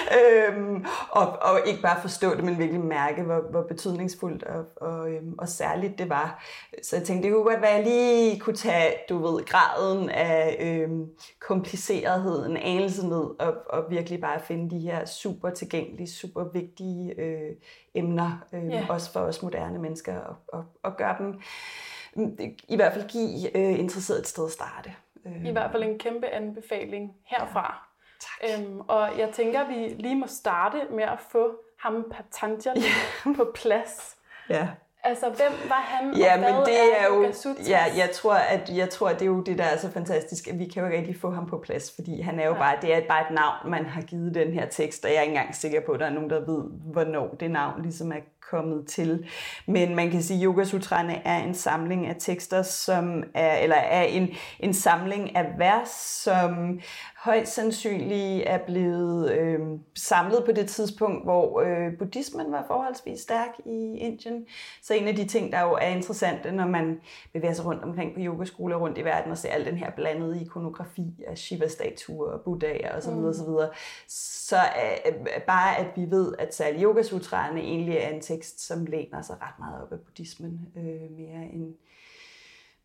øhm, 0.17 0.85
og, 1.09 1.27
og 1.41 1.59
ikke 1.65 1.81
bare 1.81 2.01
forstå 2.01 2.35
det, 2.35 2.43
men 2.43 2.59
virkelig 2.59 2.81
mærke, 2.81 3.23
hvor, 3.23 3.41
hvor 3.51 3.61
betydningsfuldt 3.61 4.43
og, 4.43 4.65
og, 4.75 5.11
øhm, 5.11 5.35
og 5.37 5.49
særligt 5.49 5.99
det 5.99 6.09
var. 6.09 6.43
Så 6.83 6.95
jeg 6.95 7.05
tænkte, 7.05 7.27
det 7.27 7.35
kunne 7.35 7.43
godt 7.43 7.61
være, 7.61 7.71
at 7.71 7.77
jeg 7.77 7.85
lige 7.85 8.39
kunne 8.39 8.55
tage, 8.55 8.93
du 9.09 9.17
ved, 9.17 9.45
graden 9.45 10.09
af 10.09 10.57
øhm, 10.59 11.09
komplicerethed, 11.39 12.45
en 12.45 12.57
anelse 12.57 13.07
ned, 13.07 13.39
og, 13.39 13.53
og 13.69 13.83
virkelig 13.89 14.21
bare 14.21 14.39
finde 14.39 14.75
de 14.75 14.79
her 14.79 15.05
super 15.05 15.49
tilgængelige, 15.49 16.07
super 16.07 16.43
vigtige 16.53 17.19
øh, 17.19 17.51
emner, 17.93 18.45
øh, 18.53 18.63
yeah. 18.63 18.89
også 18.89 19.11
for 19.11 19.19
os 19.19 19.43
moderne 19.43 19.79
mennesker, 19.79 20.17
og, 20.17 20.35
og, 20.47 20.65
og 20.83 20.97
gøre 20.97 21.15
dem, 21.19 21.39
i 22.67 22.75
hvert 22.75 22.93
fald 22.93 23.09
give 23.09 23.57
øh, 23.57 23.79
interesseret 23.79 24.19
et 24.19 24.27
sted 24.27 24.45
at 24.45 24.51
starte. 24.51 24.93
I 25.45 25.51
hvert 25.51 25.71
fald 25.71 25.83
en 25.83 25.99
kæmpe 25.99 26.27
anbefaling 26.27 27.13
herfra. 27.23 27.84
Tak. 28.25 28.59
Øhm, 28.59 28.79
og 28.79 29.09
jeg 29.17 29.29
tænker, 29.33 29.59
at 29.59 29.69
vi 29.69 29.95
lige 29.99 30.15
må 30.15 30.27
starte 30.27 30.77
med 30.91 31.03
at 31.03 31.19
få 31.31 31.51
ham 31.79 32.05
Patanjali 32.11 32.81
ja. 33.25 33.33
på 33.35 33.51
plads. 33.55 34.15
Ja. 34.49 34.67
Altså, 35.03 35.29
hvem 35.29 35.69
var 35.69 35.83
han, 35.85 36.13
ja, 36.17 36.33
og 36.33 36.39
hvad 36.39 36.53
men 36.53 36.65
det 36.65 36.73
er, 36.73 36.95
er 36.99 37.07
jo, 37.07 37.33
ja, 37.67 37.83
jeg 37.97 38.09
tror, 38.13 38.33
at 38.33 38.69
jeg 38.75 38.89
tror, 38.89 39.09
at 39.09 39.19
det 39.19 39.21
er 39.21 39.29
jo 39.29 39.41
det, 39.41 39.57
der 39.57 39.63
er 39.63 39.77
så 39.77 39.91
fantastisk, 39.91 40.47
at 40.47 40.59
vi 40.59 40.65
kan 40.65 40.81
jo 40.81 40.87
ikke 40.87 40.97
rigtig 40.97 41.21
få 41.21 41.31
ham 41.31 41.45
på 41.45 41.57
plads, 41.57 41.91
fordi 41.95 42.21
han 42.21 42.39
er 42.39 42.45
jo 42.45 42.53
ja. 42.53 42.59
bare, 42.59 42.77
det 42.81 42.93
er 42.93 43.01
bare 43.07 43.21
et 43.21 43.31
navn, 43.31 43.71
man 43.71 43.85
har 43.85 44.01
givet 44.01 44.35
den 44.35 44.53
her 44.53 44.65
tekst, 44.65 45.05
og 45.05 45.11
jeg 45.11 45.17
er 45.17 45.21
ikke 45.21 45.31
engang 45.31 45.55
sikker 45.55 45.81
på, 45.85 45.91
at 45.91 45.99
der 45.99 46.05
er 46.05 46.09
nogen, 46.09 46.29
der 46.29 46.39
ved, 46.39 46.63
hvornår 46.91 47.27
det 47.39 47.51
navn 47.51 47.81
ligesom 47.81 48.11
er 48.11 48.19
kommet 48.49 48.87
til. 48.87 49.25
Men 49.67 49.95
man 49.95 50.11
kan 50.11 50.23
sige, 50.23 50.37
at 50.37 50.43
Yoga 50.43 50.63
Sutrane 50.63 51.27
er 51.27 51.43
en 51.43 51.53
samling 51.53 52.07
af 52.07 52.15
tekster, 52.19 52.61
som 52.61 53.23
er, 53.33 53.55
eller 53.55 53.75
er 53.75 54.03
en, 54.03 54.29
en 54.59 54.73
samling 54.73 55.35
af 55.35 55.45
vers, 55.57 55.89
som 56.23 56.79
højst 57.25 57.53
sandsynligt 57.53 58.43
er 58.47 58.57
blevet 58.57 59.31
øh, 59.31 59.59
samlet 59.95 60.43
på 60.45 60.51
det 60.51 60.69
tidspunkt, 60.69 61.23
hvor 61.23 61.61
øh, 61.61 61.97
buddhismen 61.99 62.51
var 62.51 62.63
forholdsvis 62.67 63.19
stærk 63.19 63.59
i 63.65 63.97
Indien. 63.97 64.45
Så 64.81 64.93
en 64.93 65.07
af 65.07 65.15
de 65.15 65.25
ting, 65.25 65.51
der 65.51 65.61
jo 65.61 65.71
er 65.73 65.87
interessante, 65.87 66.51
når 66.51 66.67
man 66.67 66.99
bevæger 67.33 67.53
sig 67.53 67.65
rundt 67.65 67.83
omkring 67.83 68.13
på 68.13 68.19
yogaskoler 68.19 68.75
rundt 68.75 68.97
i 68.97 69.03
verden 69.03 69.31
og 69.31 69.37
ser 69.37 69.49
al 69.49 69.65
den 69.65 69.77
her 69.77 69.91
blandede 69.91 70.41
ikonografi 70.41 71.23
af 71.27 71.37
Shiva-statuer 71.37 72.31
og 72.31 72.41
Buddhaer 72.41 72.97
osv., 72.97 73.13
mm. 73.13 73.25
osv., 73.25 73.71
så 74.07 74.57
er 74.57 75.39
bare, 75.47 75.77
at 75.77 75.87
vi 75.95 76.11
ved, 76.11 76.33
at 76.39 76.55
særlig 76.55 76.83
Yoga 76.83 77.01
egentlig 77.57 77.95
er 77.95 78.09
en 78.09 78.21
tekst, 78.21 78.34
som 78.43 78.85
læner 78.85 79.21
sig 79.21 79.35
ret 79.41 79.59
meget 79.59 79.83
op 79.83 79.91
af 79.91 79.99
buddhismen, 79.99 80.67
øh, 80.75 81.11
mere 81.11 81.45
end 81.53 81.75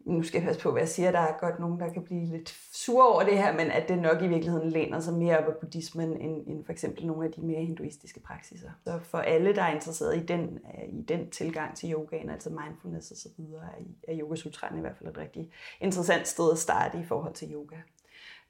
nu 0.01 0.23
skal 0.23 0.39
jeg 0.39 0.47
passe 0.47 0.63
på, 0.63 0.71
hvad 0.71 0.83
jeg 0.83 0.89
siger, 0.89 1.11
der 1.11 1.19
er 1.19 1.39
godt 1.39 1.61
nogen, 1.61 1.81
der 1.81 1.93
kan 1.93 2.03
blive 2.03 2.27
lidt 2.27 2.49
sure 2.73 3.09
over 3.09 3.23
det 3.23 3.39
her, 3.39 3.53
men 3.53 3.71
at 3.71 3.89
det 3.89 3.99
nok 3.99 4.23
i 4.23 4.29
virkeligheden 4.29 4.71
læner 4.71 5.01
sig 5.01 5.15
mere 5.15 5.39
op 5.39 5.45
af 5.45 5.57
buddhismen, 5.61 6.17
end, 6.17 6.47
end 6.47 6.65
for 6.65 6.73
eksempel 6.73 7.07
nogle 7.07 7.27
af 7.27 7.33
de 7.33 7.41
mere 7.41 7.61
hinduistiske 7.61 8.21
praksiser. 8.21 8.71
Så 8.85 8.99
for 9.03 9.19
alle, 9.19 9.55
der 9.55 9.63
er 9.63 9.75
interesseret 9.75 10.17
i 10.17 10.27
den, 10.27 10.41
øh, 10.41 10.89
i 10.89 11.03
den 11.03 11.31
tilgang 11.31 11.77
til 11.77 11.93
yogaen, 11.93 12.31
altså 12.31 12.51
mindfulness 12.51 13.27
og 13.27 13.31
videre, 13.37 13.69
er 14.09 14.19
yogasutraen 14.21 14.79
i 14.79 14.81
hvert 14.81 14.97
fald 14.97 15.09
et 15.09 15.19
rigtig 15.19 15.51
interessant 15.81 16.29
sted 16.29 16.53
at 16.53 16.59
starte 16.59 17.01
i 17.01 17.05
forhold 17.05 17.35
til 17.35 17.53
yoga. 17.53 17.77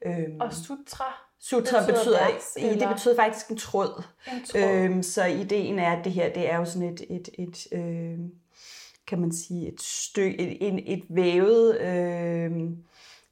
Øhm, 0.05 0.37
og 0.39 0.53
sutra? 0.53 1.30
Sutra 1.41 1.79
betyder, 1.79 1.93
betyder 1.93 2.31
vers, 2.31 2.55
i, 2.57 2.79
det 2.79 2.89
betyder 2.89 3.15
faktisk 3.15 3.49
en 3.49 3.57
tråd. 3.57 4.03
En 4.27 4.45
tråd. 4.45 4.61
Øhm, 4.61 5.03
så 5.03 5.25
ideen 5.25 5.79
er, 5.79 5.97
at 5.97 6.05
det 6.05 6.11
her 6.11 6.33
det 6.33 6.51
er 6.51 6.57
jo 6.57 6.65
sådan 6.65 6.89
et, 6.89 7.01
et, 7.09 7.29
et 7.33 7.67
øh, 7.71 8.19
kan 9.07 9.21
man 9.21 9.31
sige, 9.31 9.67
et, 9.67 9.81
stykke, 9.81 10.39
et, 10.39 10.67
et, 10.67 10.93
et 10.93 11.03
vævet... 11.09 11.81
Øh, 11.81 12.51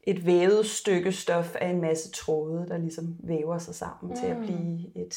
et 0.03 0.25
vævet 0.25 0.65
stykke 0.65 1.11
stof 1.11 1.55
af 1.55 1.67
en 1.67 1.81
masse 1.81 2.11
tråde, 2.11 2.65
der 2.67 2.77
ligesom 2.77 3.17
væver 3.19 3.57
sig 3.57 3.75
sammen 3.75 4.09
mm. 4.09 4.17
til 4.19 4.25
at 4.25 4.37
mm. 4.37 4.43
blive 4.43 4.91
et, 4.95 5.13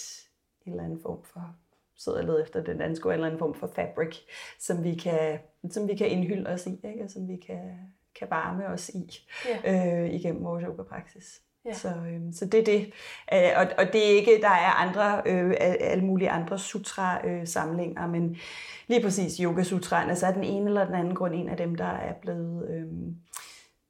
et 0.66 0.70
eller 0.70 0.84
andet 0.84 0.98
form 1.02 1.24
for 1.24 1.54
sidder 1.96 2.34
jeg 2.34 2.42
efter 2.42 2.62
den 2.62 2.78
danske 2.78 3.12
eller 3.12 3.26
anden 3.26 3.38
form 3.38 3.54
for 3.54 3.66
fabric, 3.66 4.16
som 4.58 4.84
vi 4.84 4.94
kan, 4.94 5.38
som 5.70 5.88
vi 5.88 5.94
kan 5.94 6.08
indhylde 6.08 6.50
os 6.50 6.66
i, 6.66 6.80
ikke? 6.84 7.04
og 7.04 7.10
som 7.10 7.28
vi 7.28 7.36
kan, 7.36 7.60
kan 8.14 8.30
varme 8.30 8.66
os 8.66 8.88
i 8.88 9.20
yeah. 9.66 10.04
øh, 10.04 10.14
igennem 10.14 10.44
vores 10.44 10.64
yoga-praksis. 10.64 11.42
Ja. 11.64 11.74
Så, 11.74 11.88
øhm, 11.88 12.32
så 12.32 12.46
det 12.46 12.60
er 12.60 12.64
det. 12.64 12.92
Øh, 13.32 13.50
og, 13.56 13.66
og 13.78 13.92
det 13.92 14.06
er 14.06 14.16
ikke, 14.16 14.38
der 14.40 14.48
er 14.48 14.70
andre, 14.70 15.22
øh, 15.26 15.54
alle 15.60 16.04
mulige 16.04 16.30
andre 16.30 16.58
sutra-samlinger, 16.58 18.04
øh, 18.04 18.10
men 18.10 18.36
lige 18.86 19.02
præcis 19.02 19.36
yoga-sutraen, 19.36 20.16
så 20.16 20.26
er 20.26 20.32
den 20.32 20.44
ene 20.44 20.66
eller 20.66 20.84
den 20.84 20.94
anden 20.94 21.14
grund 21.14 21.34
en 21.34 21.48
af 21.48 21.56
dem, 21.56 21.74
der 21.74 21.84
er 21.84 22.12
blevet... 22.22 22.68
Øh, 22.70 22.86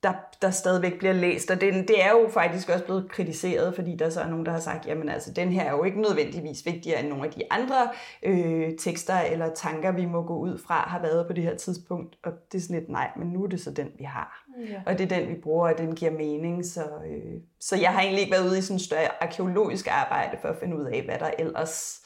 der, 0.03 0.13
der 0.43 0.51
stadigvæk 0.51 0.99
bliver 0.99 1.13
læst, 1.13 1.51
og 1.51 1.61
det, 1.61 1.89
det 1.89 2.05
er 2.05 2.11
jo 2.11 2.29
faktisk 2.29 2.69
også 2.69 2.85
blevet 2.85 3.11
kritiseret, 3.11 3.75
fordi 3.75 3.97
der 3.97 4.11
så 4.11 4.21
er 4.21 4.29
nogen, 4.29 4.47
der 4.47 4.53
har 4.53 4.61
sagt, 4.61 4.87
jamen 4.87 5.09
altså, 5.09 5.33
den 5.33 5.49
her 5.49 5.63
er 5.63 5.71
jo 5.71 5.85
ikke 5.85 6.01
nødvendigvis 6.01 6.67
vigtigere 6.67 7.01
end 7.01 7.09
nogle 7.09 7.25
af 7.25 7.31
de 7.31 7.43
andre 7.51 7.91
øh, 8.23 8.71
tekster 8.79 9.21
eller 9.21 9.55
tanker, 9.55 9.93
vi 9.93 10.05
må 10.05 10.23
gå 10.23 10.39
ud 10.39 10.59
fra, 10.59 10.75
har 10.75 11.03
været 11.03 11.27
på 11.27 11.33
det 11.33 11.45
her 11.45 11.57
tidspunkt, 11.57 12.17
og 12.25 12.33
det 12.53 12.59
er 12.59 12.63
sådan 12.63 12.77
lidt, 12.77 12.89
nej, 12.89 13.11
men 13.17 13.29
nu 13.29 13.45
er 13.45 13.49
det 13.49 13.61
så 13.61 13.71
den, 13.71 13.89
vi 13.99 14.05
har. 14.05 14.45
Ja. 14.71 14.83
Og 14.87 14.99
det 14.99 15.13
er 15.13 15.19
den, 15.19 15.29
vi 15.29 15.35
bruger, 15.35 15.73
og 15.73 15.79
den 15.79 15.95
giver 15.95 16.11
mening, 16.11 16.67
så, 16.67 16.83
øh, 16.83 17.41
så 17.61 17.77
jeg 17.77 17.91
har 17.91 18.01
egentlig 18.01 18.21
ikke 18.21 18.33
været 18.33 18.49
ude 18.49 18.59
i 18.59 18.63
sådan 18.63 18.77
et 18.77 18.83
større 18.83 19.23
arkeologisk 19.23 19.89
arbejde 19.91 20.39
for 20.41 20.49
at 20.49 20.57
finde 20.61 20.77
ud 20.77 20.85
af, 20.85 21.03
hvad 21.05 21.19
der 21.19 21.31
ellers 21.39 22.02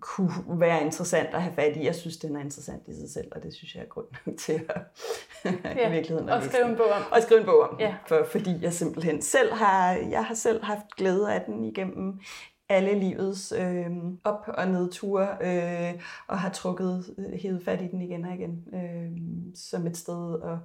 kunne 0.00 0.60
være 0.60 0.84
interessant 0.84 1.28
at 1.34 1.42
have 1.42 1.54
fat 1.54 1.76
i. 1.76 1.84
Jeg 1.84 1.94
synes, 1.94 2.16
den 2.16 2.36
er 2.36 2.40
interessant 2.40 2.88
i 2.88 2.94
sig 2.94 3.10
selv, 3.10 3.28
og 3.32 3.42
det 3.42 3.54
synes 3.54 3.74
jeg 3.74 3.82
er 3.82 3.86
grund 3.86 4.06
til 4.46 4.66
at 4.68 4.82
ja, 5.44 5.88
i 5.88 5.92
virkeligheden 5.92 6.28
at 6.28 6.36
og 6.36 6.42
skrive 6.42 6.68
en 6.68 6.76
bog 6.76 6.86
om. 6.86 7.02
Og 7.12 7.22
skrive 7.22 7.40
en 7.40 7.46
bog 7.46 7.60
om, 7.60 7.76
ja. 7.80 7.94
for, 8.06 8.26
fordi 8.30 8.58
jeg 8.62 8.72
simpelthen 8.72 9.22
selv 9.22 9.52
har, 9.52 9.92
jeg 9.92 10.24
har 10.24 10.34
selv 10.34 10.64
haft 10.64 10.96
glæde 10.96 11.34
af 11.34 11.40
den 11.46 11.64
igennem 11.64 12.20
alle 12.70 12.94
livets 12.94 13.52
øh, 13.52 13.86
op- 14.24 14.48
og 14.48 14.68
nedture, 14.68 15.28
øh, 15.40 16.02
og 16.26 16.38
har 16.38 16.50
trukket, 16.50 17.14
øh, 17.18 17.38
hævet 17.40 17.64
fat 17.64 17.80
i 17.80 17.86
den 17.86 18.02
igen 18.02 18.24
og 18.24 18.34
igen, 18.34 18.64
øh, 18.74 19.18
som 19.54 19.86
et 19.86 19.96
sted 19.96 20.42
at, 20.42 20.58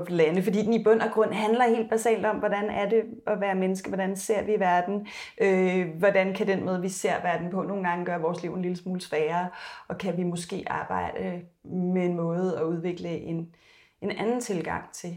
at 0.00 0.10
lande. 0.10 0.42
Fordi 0.42 0.62
den 0.62 0.72
i 0.72 0.84
bund 0.84 1.00
og 1.00 1.10
grund 1.10 1.32
handler 1.32 1.68
helt 1.68 1.90
basalt 1.90 2.26
om, 2.26 2.36
hvordan 2.36 2.70
er 2.70 2.88
det 2.88 3.02
at 3.26 3.40
være 3.40 3.54
menneske, 3.54 3.88
hvordan 3.88 4.16
ser 4.16 4.42
vi 4.42 4.56
verden, 4.58 5.06
øh, 5.40 5.98
hvordan 5.98 6.34
kan 6.34 6.46
den 6.46 6.64
måde, 6.64 6.80
vi 6.80 6.88
ser 6.88 7.22
verden 7.22 7.50
på, 7.50 7.62
nogle 7.62 7.88
gange 7.88 8.04
gøre 8.04 8.20
vores 8.20 8.42
liv 8.42 8.54
en 8.54 8.62
lille 8.62 8.76
smule 8.76 9.00
sværere, 9.00 9.48
og 9.88 9.98
kan 9.98 10.16
vi 10.16 10.22
måske 10.22 10.64
arbejde 10.66 11.42
med 11.64 12.06
en 12.06 12.16
måde 12.16 12.58
at 12.58 12.64
udvikle 12.64 13.08
en, 13.08 13.54
en 14.00 14.10
anden 14.10 14.40
tilgang 14.40 14.92
til, 14.92 15.16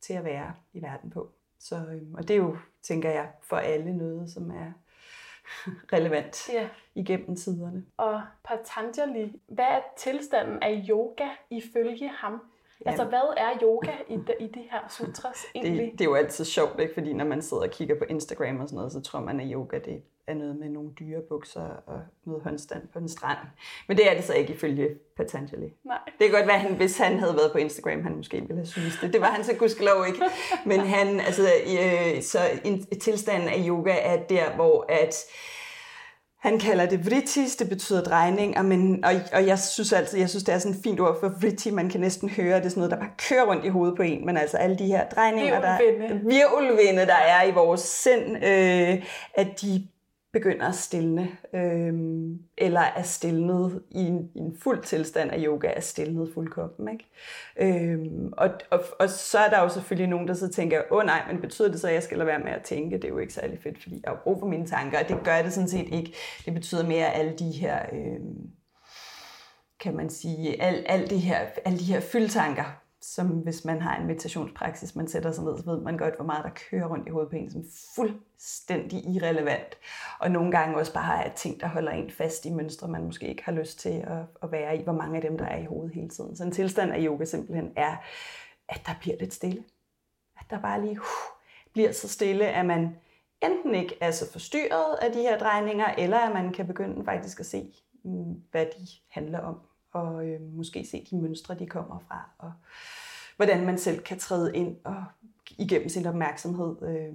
til 0.00 0.14
at 0.14 0.24
være 0.24 0.52
i 0.72 0.82
verden 0.82 1.10
på. 1.10 1.28
Så, 1.58 1.76
øh, 1.76 2.02
og 2.14 2.28
det 2.28 2.34
er 2.34 2.38
jo, 2.38 2.56
tænker 2.82 3.10
jeg, 3.10 3.28
for 3.42 3.56
alle 3.56 3.96
noget, 3.96 4.30
som 4.30 4.50
er 4.50 4.72
relevant 5.92 6.48
ja. 6.52 6.68
igennem 6.94 7.36
tiderne. 7.36 7.84
Og 7.96 8.22
Patanjali, 8.44 9.40
hvad 9.48 9.64
er 9.64 9.80
tilstanden 9.96 10.58
af 10.62 10.84
yoga 10.88 11.28
ifølge 11.50 12.08
ham? 12.08 12.42
Ja. 12.84 12.90
Altså, 12.90 13.04
hvad 13.04 13.34
er 13.36 13.58
yoga 13.62 13.92
i 14.08 14.16
de, 14.16 14.34
i 14.40 14.46
de 14.46 14.60
her 14.70 14.88
sutras 14.88 15.44
egentlig? 15.54 15.84
Det, 15.84 15.92
det 15.92 16.00
er 16.00 16.08
jo 16.08 16.14
altid 16.14 16.44
sjovt, 16.44 16.80
ikke? 16.80 16.94
fordi 16.94 17.12
når 17.12 17.24
man 17.24 17.42
sidder 17.42 17.62
og 17.62 17.70
kigger 17.70 17.98
på 17.98 18.04
Instagram 18.08 18.60
og 18.60 18.68
sådan 18.68 18.76
noget, 18.76 18.92
så 18.92 19.00
tror 19.00 19.20
man, 19.20 19.40
at 19.40 19.46
yoga 19.52 19.78
det 19.78 20.02
er 20.26 20.34
noget 20.34 20.56
med 20.56 20.68
nogle 20.68 20.90
dyrebukser 21.00 21.68
og 21.86 22.00
noget 22.24 22.42
håndstand 22.42 22.82
på 22.92 22.98
en 22.98 23.08
strand. 23.08 23.38
Men 23.88 23.96
det 23.96 24.10
er 24.10 24.14
det 24.14 24.24
så 24.24 24.34
ikke 24.34 24.52
ifølge 24.52 24.88
Patanjali. 25.16 25.74
Nej. 25.84 25.98
Det 26.18 26.30
kan 26.30 26.30
godt 26.30 26.46
være, 26.46 26.56
at 26.56 26.60
han, 26.60 26.76
hvis 26.76 26.98
han 26.98 27.18
havde 27.18 27.34
været 27.36 27.52
på 27.52 27.58
Instagram, 27.58 28.02
han 28.02 28.16
måske 28.16 28.36
ville 28.36 28.54
have 28.54 28.66
synes 28.66 28.98
det. 29.00 29.12
Det 29.12 29.20
var 29.20 29.26
han 29.26 29.44
så 29.44 29.54
gudskelov 29.54 30.06
ikke. 30.06 30.20
Men 30.66 30.80
han, 30.80 31.20
altså, 31.20 31.42
øh, 31.42 32.22
så 32.22 32.38
en, 32.64 32.86
tilstanden 33.00 33.48
af 33.48 33.64
yoga 33.68 33.94
er 34.02 34.26
der, 34.26 34.54
hvor 34.54 34.86
at 34.88 35.14
han 36.42 36.58
kalder 36.58 36.86
det 36.86 37.06
vrittis, 37.06 37.56
det 37.56 37.68
betyder 37.68 38.02
drejning, 38.02 38.64
men, 38.64 39.04
og, 39.04 39.12
og 39.32 39.46
jeg 39.46 39.58
synes 39.58 39.92
altid, 39.92 40.18
jeg 40.18 40.28
synes, 40.28 40.44
det 40.44 40.54
er 40.54 40.58
sådan 40.58 40.76
et 40.76 40.82
fint 40.84 41.00
ord 41.00 41.20
for 41.20 41.32
vritti, 41.40 41.70
man 41.70 41.90
kan 41.90 42.00
næsten 42.00 42.28
høre, 42.28 42.56
det 42.56 42.64
er 42.64 42.68
sådan 42.68 42.80
noget, 42.80 42.90
der 42.90 42.96
bare 42.96 43.10
kører 43.28 43.46
rundt 43.46 43.64
i 43.64 43.68
hovedet 43.68 43.96
på 43.96 44.02
en, 44.02 44.26
men 44.26 44.36
altså 44.36 44.56
alle 44.56 44.78
de 44.78 44.86
her 44.86 45.08
drejninger, 45.08 45.60
der, 45.60 45.78
virvelvinde, 46.28 47.06
der 47.06 47.14
er 47.14 47.44
i 47.44 47.50
vores 47.50 47.80
sind, 47.80 48.44
øh, 48.44 49.04
at 49.34 49.60
de 49.60 49.88
begynder 50.32 50.68
at 50.68 50.74
stille, 50.74 51.28
øh, 51.54 51.94
eller 52.58 52.80
er 52.80 53.02
stillet 53.02 53.82
i 53.90 53.98
en, 53.98 54.30
i 54.34 54.38
en 54.38 54.56
fuld 54.62 54.82
tilstand 54.82 55.30
af 55.30 55.44
yoga, 55.46 55.72
er 55.76 55.80
stillet 55.80 56.30
fuldkommen. 56.34 56.88
Ikke? 56.88 57.84
Øh, 57.90 57.98
og, 58.32 58.50
og, 58.70 58.80
og 59.00 59.10
så 59.10 59.38
er 59.38 59.48
der 59.48 59.60
jo 59.62 59.68
selvfølgelig 59.68 60.08
nogen, 60.08 60.28
der 60.28 60.34
så 60.34 60.48
tænker, 60.48 60.82
åh 60.90 60.98
oh, 60.98 61.04
nej, 61.04 61.22
men 61.32 61.40
betyder 61.40 61.70
det 61.70 61.80
så, 61.80 61.88
at 61.88 61.94
jeg 61.94 62.02
skal 62.02 62.18
lade 62.18 62.26
være 62.26 62.38
med 62.38 62.52
at 62.52 62.62
tænke? 62.62 62.96
Det 62.96 63.04
er 63.04 63.08
jo 63.08 63.18
ikke 63.18 63.32
særlig 63.32 63.58
fedt, 63.62 63.82
fordi 63.82 64.00
jeg 64.04 64.10
har 64.10 64.20
brug 64.24 64.40
for 64.40 64.46
mine 64.46 64.66
tanker, 64.66 64.98
og 64.98 65.08
det 65.08 65.24
gør 65.24 65.42
det 65.42 65.52
sådan 65.52 65.68
set 65.68 65.88
ikke. 65.92 66.12
Det 66.44 66.54
betyder 66.54 66.86
mere 66.86 67.12
alle 67.12 67.32
de 67.38 67.50
her... 67.50 67.78
Øh, 67.92 68.20
kan 69.80 69.96
man 69.96 70.10
sige, 70.10 70.62
al, 70.62 70.84
al 70.86 71.10
det 71.10 71.20
her, 71.20 71.38
alle 71.64 71.78
de 71.78 71.84
her 71.84 72.00
fyldtanker, 72.00 72.81
som 73.02 73.26
hvis 73.26 73.64
man 73.64 73.82
har 73.82 73.96
en 73.96 74.06
meditationspraksis, 74.06 74.96
man 74.96 75.08
sætter 75.08 75.32
sig 75.32 75.44
ned, 75.44 75.58
så 75.58 75.64
ved 75.64 75.80
man 75.80 75.96
godt, 75.96 76.16
hvor 76.16 76.24
meget 76.24 76.44
der 76.44 76.50
kører 76.70 76.88
rundt 76.88 77.08
i 77.08 77.10
hovedet 77.10 77.30
på 77.30 77.36
en, 77.36 77.50
som 77.50 77.64
fuldstændig 77.94 79.04
irrelevant. 79.04 79.78
Og 80.20 80.30
nogle 80.30 80.50
gange 80.50 80.76
også 80.76 80.94
bare 80.94 81.24
er 81.24 81.34
ting, 81.34 81.60
der 81.60 81.66
holder 81.66 81.92
en 81.92 82.10
fast 82.10 82.44
i 82.46 82.50
mønstre, 82.50 82.88
man 82.88 83.04
måske 83.04 83.28
ikke 83.28 83.44
har 83.44 83.52
lyst 83.52 83.78
til 83.78 84.04
at, 84.06 84.22
at 84.42 84.52
være 84.52 84.76
i, 84.76 84.82
hvor 84.82 84.92
mange 84.92 85.16
af 85.16 85.22
dem, 85.22 85.38
der 85.38 85.44
er 85.44 85.58
i 85.58 85.64
hovedet 85.64 85.94
hele 85.94 86.08
tiden. 86.08 86.36
Så 86.36 86.44
en 86.44 86.52
tilstand 86.52 86.92
af 86.92 86.98
yoga 87.00 87.24
simpelthen 87.24 87.72
er, 87.76 87.96
at 88.68 88.80
der 88.86 88.92
bliver 89.00 89.16
lidt 89.20 89.34
stille. 89.34 89.64
At 90.40 90.46
der 90.50 90.60
bare 90.60 90.80
lige 90.80 91.00
uh, 91.00 91.36
bliver 91.72 91.92
så 91.92 92.08
stille, 92.08 92.46
at 92.46 92.66
man 92.66 92.96
enten 93.42 93.74
ikke 93.74 93.98
er 94.00 94.10
så 94.10 94.32
forstyrret 94.32 94.96
af 95.02 95.12
de 95.12 95.18
her 95.18 95.38
drejninger, 95.38 95.86
eller 95.98 96.18
at 96.18 96.32
man 96.32 96.52
kan 96.52 96.66
begynde 96.66 97.04
faktisk 97.04 97.40
at 97.40 97.46
se, 97.46 97.74
mm, 98.04 98.42
hvad 98.50 98.66
de 98.66 98.86
handler 99.08 99.38
om 99.38 99.60
og 99.92 100.28
øh, 100.28 100.40
måske 100.40 100.86
se 100.86 101.06
de 101.10 101.16
mønstre, 101.16 101.54
de 101.54 101.66
kommer 101.66 101.98
fra, 102.08 102.30
og 102.38 102.52
hvordan 103.36 103.66
man 103.66 103.78
selv 103.78 104.02
kan 104.02 104.18
træde 104.18 104.56
ind 104.56 104.76
og 104.84 105.04
igennem 105.58 105.88
sin 105.88 106.06
opmærksomhed 106.06 106.76
øh, 106.82 107.14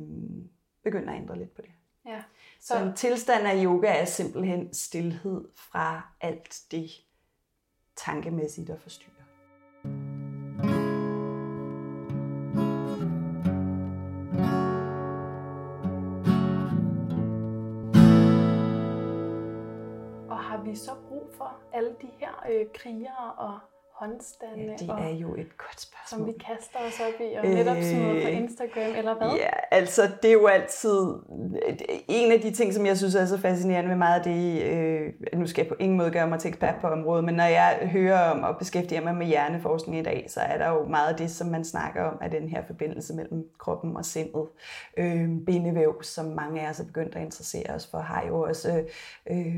begynde 0.83 1.13
at 1.13 1.21
ændre 1.21 1.37
lidt 1.37 1.55
på 1.55 1.61
det. 1.61 1.71
Ja. 2.05 2.23
Så, 2.59 2.67
så 2.67 2.83
en 2.83 2.93
tilstand 2.95 3.47
af 3.47 3.63
yoga 3.65 3.87
er 3.87 4.05
simpelthen 4.05 4.73
stillhed 4.73 5.45
fra 5.55 6.01
alt 6.21 6.61
det 6.71 6.89
tankemæssigt, 7.95 8.67
der 8.67 8.77
forstyrrer. 8.77 9.17
vi 20.67 20.75
så 20.75 20.91
brug 21.27 21.37
for 21.37 21.51
alle 21.73 21.89
de 22.01 22.07
her 22.19 22.45
øh, 22.51 22.65
krigere 22.73 23.33
og 23.37 23.59
håndstande? 23.91 24.63
Ja, 24.63 24.71
det 24.71 24.89
er 24.89 25.15
jo 25.15 25.35
et 25.35 25.57
godt 25.57 25.81
spørgsmål. 25.81 26.19
Som 26.19 26.27
vi 26.27 26.31
kaster 26.31 26.79
os 26.87 26.99
op 26.99 27.21
i, 27.21 27.33
og 27.33 27.45
netop 27.45 27.77
sådan 27.81 28.01
noget 28.01 28.23
på 28.23 28.29
øh, 28.29 28.37
Instagram, 28.37 28.95
eller 28.97 29.15
hvad? 29.17 29.27
Ja, 29.27 29.49
altså 29.71 30.01
det 30.21 30.29
er 30.29 30.33
jo 30.33 30.47
altid... 30.47 31.13
En 32.07 32.31
af 32.31 32.41
de 32.41 32.51
ting, 32.51 32.73
som 32.73 32.85
jeg 32.85 32.97
synes 32.97 33.15
er 33.15 33.25
så 33.25 33.37
fascinerende 33.37 33.89
med 33.89 33.97
meget 33.97 34.19
af 34.19 34.23
det, 34.23 34.63
øh, 34.63 35.39
nu 35.39 35.47
skal 35.47 35.61
jeg 35.61 35.69
på 35.69 35.75
ingen 35.79 35.97
måde 35.97 36.11
gøre 36.11 36.27
mig 36.27 36.39
til 36.39 36.49
ekspert 36.49 36.75
på 36.81 36.87
området, 36.87 37.25
men 37.25 37.35
når 37.35 37.43
jeg 37.43 37.89
hører 37.91 38.29
om 38.29 38.43
og 38.43 38.57
beskæftiger 38.57 39.01
mig 39.01 39.15
med 39.15 39.25
hjerneforskning 39.27 39.99
i 39.99 40.03
dag, 40.03 40.25
så 40.27 40.39
er 40.39 40.57
der 40.57 40.69
jo 40.69 40.85
meget 40.85 41.11
af 41.11 41.17
det, 41.17 41.31
som 41.31 41.47
man 41.47 41.65
snakker 41.65 42.03
om, 42.03 42.17
af 42.21 42.31
den 42.31 42.49
her 42.49 42.63
forbindelse 42.67 43.15
mellem 43.15 43.49
kroppen 43.59 43.97
og 43.97 44.05
sindet. 44.05 44.47
Øh, 44.97 45.29
bindevæv, 45.45 46.03
som 46.03 46.25
mange 46.25 46.61
af 46.61 46.69
os 46.69 46.79
er 46.79 46.85
begyndt 46.85 47.15
at 47.15 47.21
interessere 47.21 47.69
os 47.69 47.87
for, 47.91 47.97
har 47.97 48.27
jo 48.27 48.41
også... 48.41 48.83
Øh, 49.31 49.55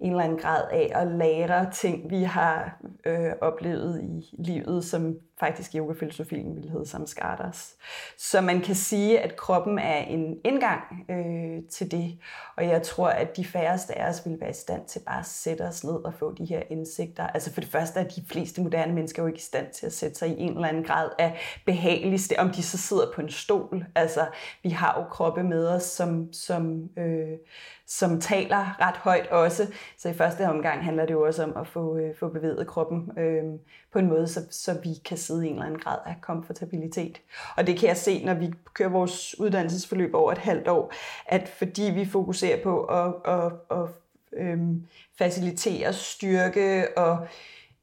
en 0.00 0.10
eller 0.10 0.24
anden 0.24 0.38
grad 0.38 0.62
af 0.70 0.92
at 0.94 1.06
lære 1.06 1.70
ting, 1.72 2.10
vi 2.10 2.22
har 2.22 2.80
øh, 3.06 3.32
oplevet 3.40 4.02
i 4.02 4.36
livet, 4.38 4.84
som 4.84 5.16
faktisk 5.40 5.74
yogafilosofien 5.74 6.56
ville 6.56 6.70
hedde 6.70 6.88
samskaras. 6.88 7.76
Så 8.18 8.40
man 8.40 8.60
kan 8.60 8.74
sige, 8.74 9.20
at 9.20 9.36
kroppen 9.36 9.78
er 9.78 9.98
en 9.98 10.36
indgang 10.44 10.82
øh, 11.10 11.68
til 11.70 11.90
det, 11.90 12.18
og 12.56 12.66
jeg 12.66 12.82
tror, 12.82 13.08
at 13.08 13.36
de 13.36 13.44
færreste 13.44 13.98
af 13.98 14.08
os 14.08 14.26
vil 14.26 14.40
være 14.40 14.50
i 14.50 14.52
stand 14.52 14.86
til 14.86 15.00
bare 15.06 15.18
at 15.18 15.26
sætte 15.26 15.62
os 15.62 15.84
ned 15.84 15.94
og 16.04 16.14
få 16.14 16.34
de 16.34 16.44
her 16.44 16.62
indsigter. 16.70 17.26
Altså 17.26 17.52
for 17.52 17.60
det 17.60 17.70
første 17.70 18.00
er 18.00 18.04
de 18.04 18.24
fleste 18.28 18.62
moderne 18.62 18.94
mennesker 18.94 19.22
jo 19.22 19.26
ikke 19.26 19.38
i 19.38 19.40
stand 19.40 19.66
til 19.72 19.86
at 19.86 19.92
sætte 19.92 20.18
sig 20.18 20.28
i 20.28 20.40
en 20.40 20.54
eller 20.54 20.68
anden 20.68 20.84
grad 20.84 21.10
af 21.18 21.38
behageligste, 21.66 22.40
om 22.40 22.50
de 22.50 22.62
så 22.62 22.78
sidder 22.78 23.12
på 23.14 23.20
en 23.20 23.30
stol. 23.30 23.84
Altså 23.94 24.26
vi 24.62 24.70
har 24.70 25.00
jo 25.00 25.04
kroppe 25.10 25.42
med 25.42 25.68
os, 25.68 25.82
som, 25.82 26.32
som, 26.32 26.88
øh, 26.98 27.38
som 27.86 28.20
taler 28.20 28.80
ret 28.80 28.96
højt 28.96 29.26
også. 29.26 29.72
Så 29.98 30.08
i 30.08 30.14
første 30.14 30.48
omgang 30.48 30.84
handler 30.84 31.06
det 31.06 31.12
jo 31.12 31.26
også 31.26 31.44
om 31.44 31.56
at 31.56 31.66
få, 31.66 31.96
øh, 31.96 32.16
få 32.16 32.28
bevæget 32.28 32.66
kroppen 32.66 33.18
øh, 33.18 33.44
på 33.92 33.98
en 33.98 34.08
måde, 34.08 34.28
så, 34.28 34.40
så 34.50 34.80
vi 34.82 34.94
kan 35.04 35.16
sidde 35.16 35.46
i 35.46 35.48
en 35.48 35.54
eller 35.54 35.66
anden 35.66 35.80
grad 35.80 35.98
af 36.06 36.14
komfortabilitet. 36.20 37.20
Og 37.56 37.66
det 37.66 37.78
kan 37.78 37.88
jeg 37.88 37.96
se, 37.96 38.24
når 38.24 38.34
vi 38.34 38.52
kører 38.74 38.88
vores 38.88 39.40
uddannelsesforløb 39.40 40.14
over 40.14 40.32
et 40.32 40.38
halvt 40.38 40.68
år, 40.68 40.92
at 41.26 41.48
fordi 41.48 41.82
vi 41.82 42.04
fokuserer 42.04 42.62
på 42.62 42.84
at, 42.84 43.14
at, 43.24 43.52
at, 43.70 43.78
at 43.78 43.88
øhm, 44.32 44.86
facilitere 45.18 45.92
styrke 45.92 46.98
og 46.98 47.26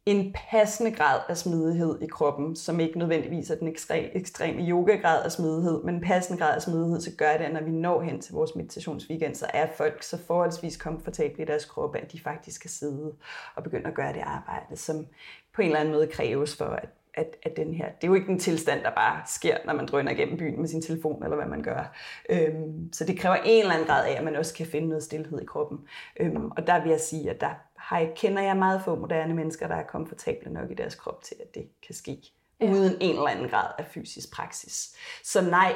en 0.05 0.35
passende 0.49 0.91
grad 0.91 1.19
af 1.29 1.37
smidighed 1.37 2.01
i 2.01 2.07
kroppen, 2.07 2.55
som 2.55 2.79
ikke 2.79 2.99
nødvendigvis 2.99 3.49
er 3.49 3.55
den 3.55 3.75
ekstreme 4.13 4.61
yoga-grad 4.61 5.23
af 5.23 5.31
smidighed, 5.31 5.83
men 5.83 5.95
en 5.95 6.01
passende 6.01 6.39
grad 6.39 6.55
af 6.55 6.61
smidighed, 6.61 7.01
så 7.01 7.11
gør 7.17 7.37
det, 7.37 7.45
at 7.45 7.53
når 7.53 7.63
vi 7.63 7.71
når 7.71 8.01
hen 8.01 8.21
til 8.21 8.33
vores 8.33 8.55
meditationsweekend, 8.55 9.35
så 9.35 9.45
er 9.53 9.67
folk 9.77 10.03
så 10.03 10.17
forholdsvis 10.27 10.77
komfortable 10.77 11.43
i 11.43 11.45
deres 11.45 11.65
kroppe, 11.65 11.99
at 11.99 12.11
de 12.11 12.19
faktisk 12.19 12.61
kan 12.61 12.69
sidde 12.69 13.13
og 13.55 13.63
begynde 13.63 13.87
at 13.87 13.93
gøre 13.93 14.13
det 14.13 14.21
arbejde, 14.25 14.77
som 14.77 15.07
på 15.53 15.61
en 15.61 15.67
eller 15.67 15.79
anden 15.79 15.93
måde 15.93 16.07
kræves 16.07 16.55
for, 16.55 16.65
at 16.65 16.89
at, 17.17 17.35
at 17.43 17.57
den 17.57 17.73
her, 17.73 17.85
det 17.85 18.03
er 18.03 18.07
jo 18.07 18.13
ikke 18.13 18.31
en 18.31 18.39
tilstand, 18.39 18.83
der 18.83 18.91
bare 18.95 19.21
sker, 19.27 19.57
når 19.65 19.73
man 19.73 19.85
drøner 19.85 20.11
igennem 20.11 20.37
byen 20.37 20.59
med 20.59 20.67
sin 20.67 20.81
telefon, 20.81 21.23
eller 21.23 21.35
hvad 21.35 21.45
man 21.45 21.63
gør. 21.63 21.95
Øhm, 22.29 22.93
så 22.93 23.05
det 23.05 23.19
kræver 23.19 23.35
en 23.35 23.61
eller 23.61 23.73
anden 23.73 23.87
grad 23.87 24.07
af, 24.07 24.17
at 24.17 24.23
man 24.23 24.35
også 24.35 24.53
kan 24.53 24.65
finde 24.65 24.87
noget 24.87 25.03
stillhed 25.03 25.41
i 25.41 25.45
kroppen. 25.45 25.79
Øhm, 26.19 26.51
og 26.51 26.67
der 26.67 26.81
vil 26.83 26.89
jeg 26.89 26.99
sige, 26.99 27.29
at 27.29 27.41
der 27.41 27.49
har 27.85 27.99
jeg, 27.99 28.11
kender 28.15 28.41
jeg 28.41 28.57
meget 28.57 28.81
få 28.85 28.95
moderne 28.95 29.33
mennesker, 29.33 29.67
der 29.67 29.75
er 29.75 29.83
komfortable 29.83 30.53
nok 30.53 30.71
i 30.71 30.73
deres 30.73 30.95
krop 30.95 31.23
til, 31.23 31.35
at 31.39 31.55
det 31.55 31.69
kan 31.85 31.95
ske. 31.95 32.17
Ja. 32.61 32.71
uden 32.71 32.97
en 33.01 33.15
eller 33.15 33.27
anden 33.27 33.49
grad 33.49 33.71
af 33.77 33.85
fysisk 33.85 34.33
praksis. 34.33 34.95
Så 35.23 35.41
nej, 35.41 35.75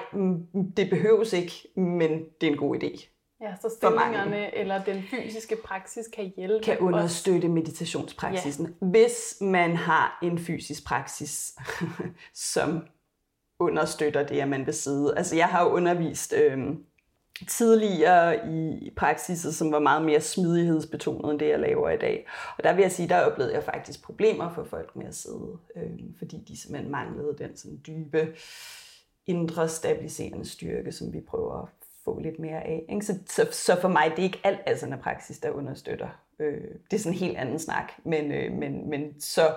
det 0.77 0.89
behøves 0.89 1.33
ikke, 1.33 1.53
men 1.75 2.25
det 2.41 2.47
er 2.47 2.51
en 2.51 2.57
god 2.57 2.75
idé. 2.83 3.07
Ja, 3.41 3.55
så 3.61 3.75
stillingerne 3.77 4.55
eller 4.55 4.83
den 4.83 5.03
fysiske 5.03 5.55
praksis 5.63 6.07
kan 6.07 6.33
hjælpe 6.37 6.63
Kan 6.63 6.77
understøtte 6.79 7.45
os. 7.45 7.51
meditationspraksisen. 7.51 8.75
Ja. 8.81 8.87
Hvis 8.87 9.37
man 9.41 9.75
har 9.75 10.19
en 10.23 10.39
fysisk 10.39 10.85
praksis, 10.85 11.55
som 12.53 12.81
understøtter 13.59 14.27
det, 14.27 14.39
at 14.39 14.47
man 14.47 14.65
vil 14.65 14.73
sidde. 14.73 15.17
Altså 15.17 15.35
jeg 15.35 15.47
har 15.47 15.63
jo 15.63 15.69
undervist 15.69 16.33
øh, 16.33 16.57
tidligere 17.47 18.49
i 18.49 18.93
praksiser, 18.95 19.51
som 19.51 19.71
var 19.71 19.79
meget 19.79 20.05
mere 20.05 20.21
smidighedsbetonet 20.21 21.31
end 21.31 21.39
det, 21.39 21.49
jeg 21.49 21.59
laver 21.59 21.89
i 21.89 21.97
dag. 21.97 22.27
Og 22.57 22.63
der 22.63 22.73
vil 22.73 22.81
jeg 22.81 22.91
sige, 22.91 23.09
der 23.09 23.21
oplevede 23.21 23.53
jeg 23.53 23.63
faktisk 23.63 24.03
problemer 24.03 24.53
for 24.53 24.63
folk 24.63 24.95
med 24.95 25.05
at 25.05 25.15
sidde, 25.15 25.57
øh, 25.75 25.91
fordi 26.17 26.37
de 26.47 26.61
simpelthen 26.61 26.91
manglede 26.91 27.35
den 27.37 27.57
sådan 27.57 27.79
dybe 27.87 28.35
indre 29.27 29.69
stabiliserende 29.69 30.45
styrke, 30.45 30.91
som 30.91 31.13
vi 31.13 31.21
prøver 31.21 31.61
at 31.61 31.69
få 32.05 32.19
lidt 32.19 32.39
mere 32.39 32.63
af. 32.63 32.85
Ikke? 32.89 33.05
Så, 33.05 33.19
så, 33.25 33.47
så 33.51 33.81
for 33.81 33.87
mig, 33.87 34.11
det 34.11 34.19
er 34.19 34.23
ikke 34.23 34.41
alt 34.43 34.59
altså, 34.65 34.85
asana 34.85 35.01
praksis, 35.01 35.39
der 35.39 35.49
understøtter. 35.49 36.07
Øh, 36.39 36.61
det 36.91 36.97
er 36.97 36.99
sådan 36.99 37.13
en 37.13 37.19
helt 37.19 37.37
anden 37.37 37.59
snak. 37.59 37.91
Men, 38.03 38.31
øh, 38.31 38.51
men, 38.53 38.89
men 38.89 39.21
så 39.21 39.55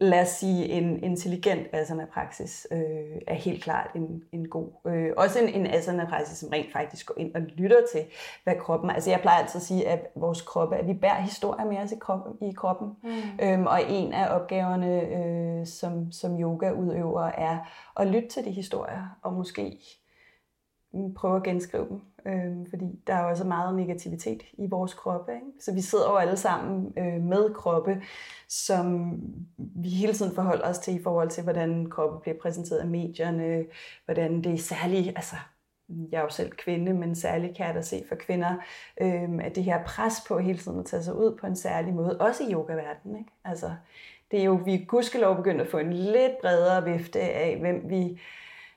lad 0.00 0.22
os 0.22 0.28
sige, 0.28 0.68
en 0.68 1.04
intelligent 1.04 1.66
asana-praksis 1.72 2.66
øh, 2.72 2.80
er 3.26 3.34
helt 3.34 3.62
klart 3.62 3.90
en, 3.94 4.22
en 4.32 4.48
god. 4.48 4.68
Øh, 4.86 5.12
også 5.16 5.38
en, 5.38 5.48
en 5.48 5.66
asana-praksis, 5.66 6.38
som 6.38 6.48
rent 6.52 6.72
faktisk 6.72 7.06
går 7.06 7.14
ind 7.18 7.34
og 7.34 7.40
lytter 7.40 7.80
til, 7.92 8.04
hvad 8.44 8.54
kroppen. 8.60 8.90
Altså 8.90 9.10
jeg 9.10 9.20
plejer 9.20 9.38
altid 9.38 9.60
at 9.60 9.66
sige, 9.66 9.88
at 9.88 10.06
vores 10.16 10.42
kroppe, 10.42 10.76
at 10.76 10.86
vi 10.86 10.94
bærer 10.94 11.20
historier 11.20 11.64
med 11.64 11.78
os 11.78 11.92
i 11.92 11.98
kroppen. 12.00 12.48
I 12.48 12.52
kroppen. 12.52 12.88
Mm. 13.02 13.10
Øhm, 13.42 13.66
og 13.66 13.80
en 13.88 14.12
af 14.12 14.40
opgaverne 14.40 15.00
øh, 15.00 15.66
som, 15.66 16.12
som 16.12 16.40
yoga-udøver 16.40 17.24
er 17.24 17.58
at 17.96 18.06
lytte 18.06 18.28
til 18.28 18.44
de 18.44 18.50
historier, 18.50 19.18
og 19.22 19.32
måske 19.32 19.78
prøve 21.16 21.36
at 21.36 21.42
genskrive 21.42 21.88
dem, 21.88 22.00
øh, 22.26 22.68
fordi 22.70 22.98
der 23.06 23.14
er 23.14 23.24
også 23.24 23.44
meget 23.44 23.76
negativitet 23.76 24.42
i 24.52 24.66
vores 24.66 24.94
kroppe. 24.94 25.32
Ikke? 25.34 25.46
Så 25.60 25.74
vi 25.74 25.80
sidder 25.80 26.10
jo 26.10 26.16
alle 26.16 26.36
sammen 26.36 26.92
øh, 26.98 27.22
med 27.22 27.54
kroppe, 27.54 28.02
som 28.48 29.16
vi 29.56 29.88
hele 29.88 30.12
tiden 30.12 30.34
forholder 30.34 30.68
os 30.68 30.78
til 30.78 30.94
i 30.94 31.02
forhold 31.02 31.30
til, 31.30 31.42
hvordan 31.42 31.90
kroppe 31.90 32.20
bliver 32.20 32.38
præsenteret 32.42 32.78
af 32.78 32.88
medierne, 32.88 33.64
hvordan 34.04 34.44
det 34.44 34.52
er 34.52 34.58
særligt, 34.58 35.08
altså 35.08 35.36
jeg 36.12 36.18
er 36.18 36.22
jo 36.22 36.30
selv 36.30 36.50
kvinde, 36.50 36.94
men 36.94 37.14
særligt 37.14 37.56
kan 37.56 37.66
jeg 37.66 37.74
da 37.74 37.82
se 37.82 38.02
for 38.08 38.14
kvinder, 38.14 38.54
øh, 39.00 39.44
at 39.44 39.56
det 39.56 39.64
her 39.64 39.84
pres 39.84 40.14
på 40.28 40.38
hele 40.38 40.58
tiden 40.58 40.78
at 40.78 40.86
tage 40.86 41.02
sig 41.02 41.14
ud 41.14 41.36
på 41.36 41.46
en 41.46 41.56
særlig 41.56 41.94
måde, 41.94 42.20
også 42.20 42.44
i 42.44 42.52
yogaverdenen. 42.52 43.18
Ikke? 43.18 43.30
Altså, 43.44 43.70
det 44.30 44.40
er 44.40 44.44
jo, 44.44 44.60
vi 44.64 44.84
gudskelov 44.88 45.36
begyndt 45.36 45.60
at 45.60 45.68
få 45.68 45.78
en 45.78 45.92
lidt 45.92 46.32
bredere 46.40 46.84
vifte 46.84 47.20
af, 47.20 47.58
hvem 47.60 47.82
vi 47.90 48.20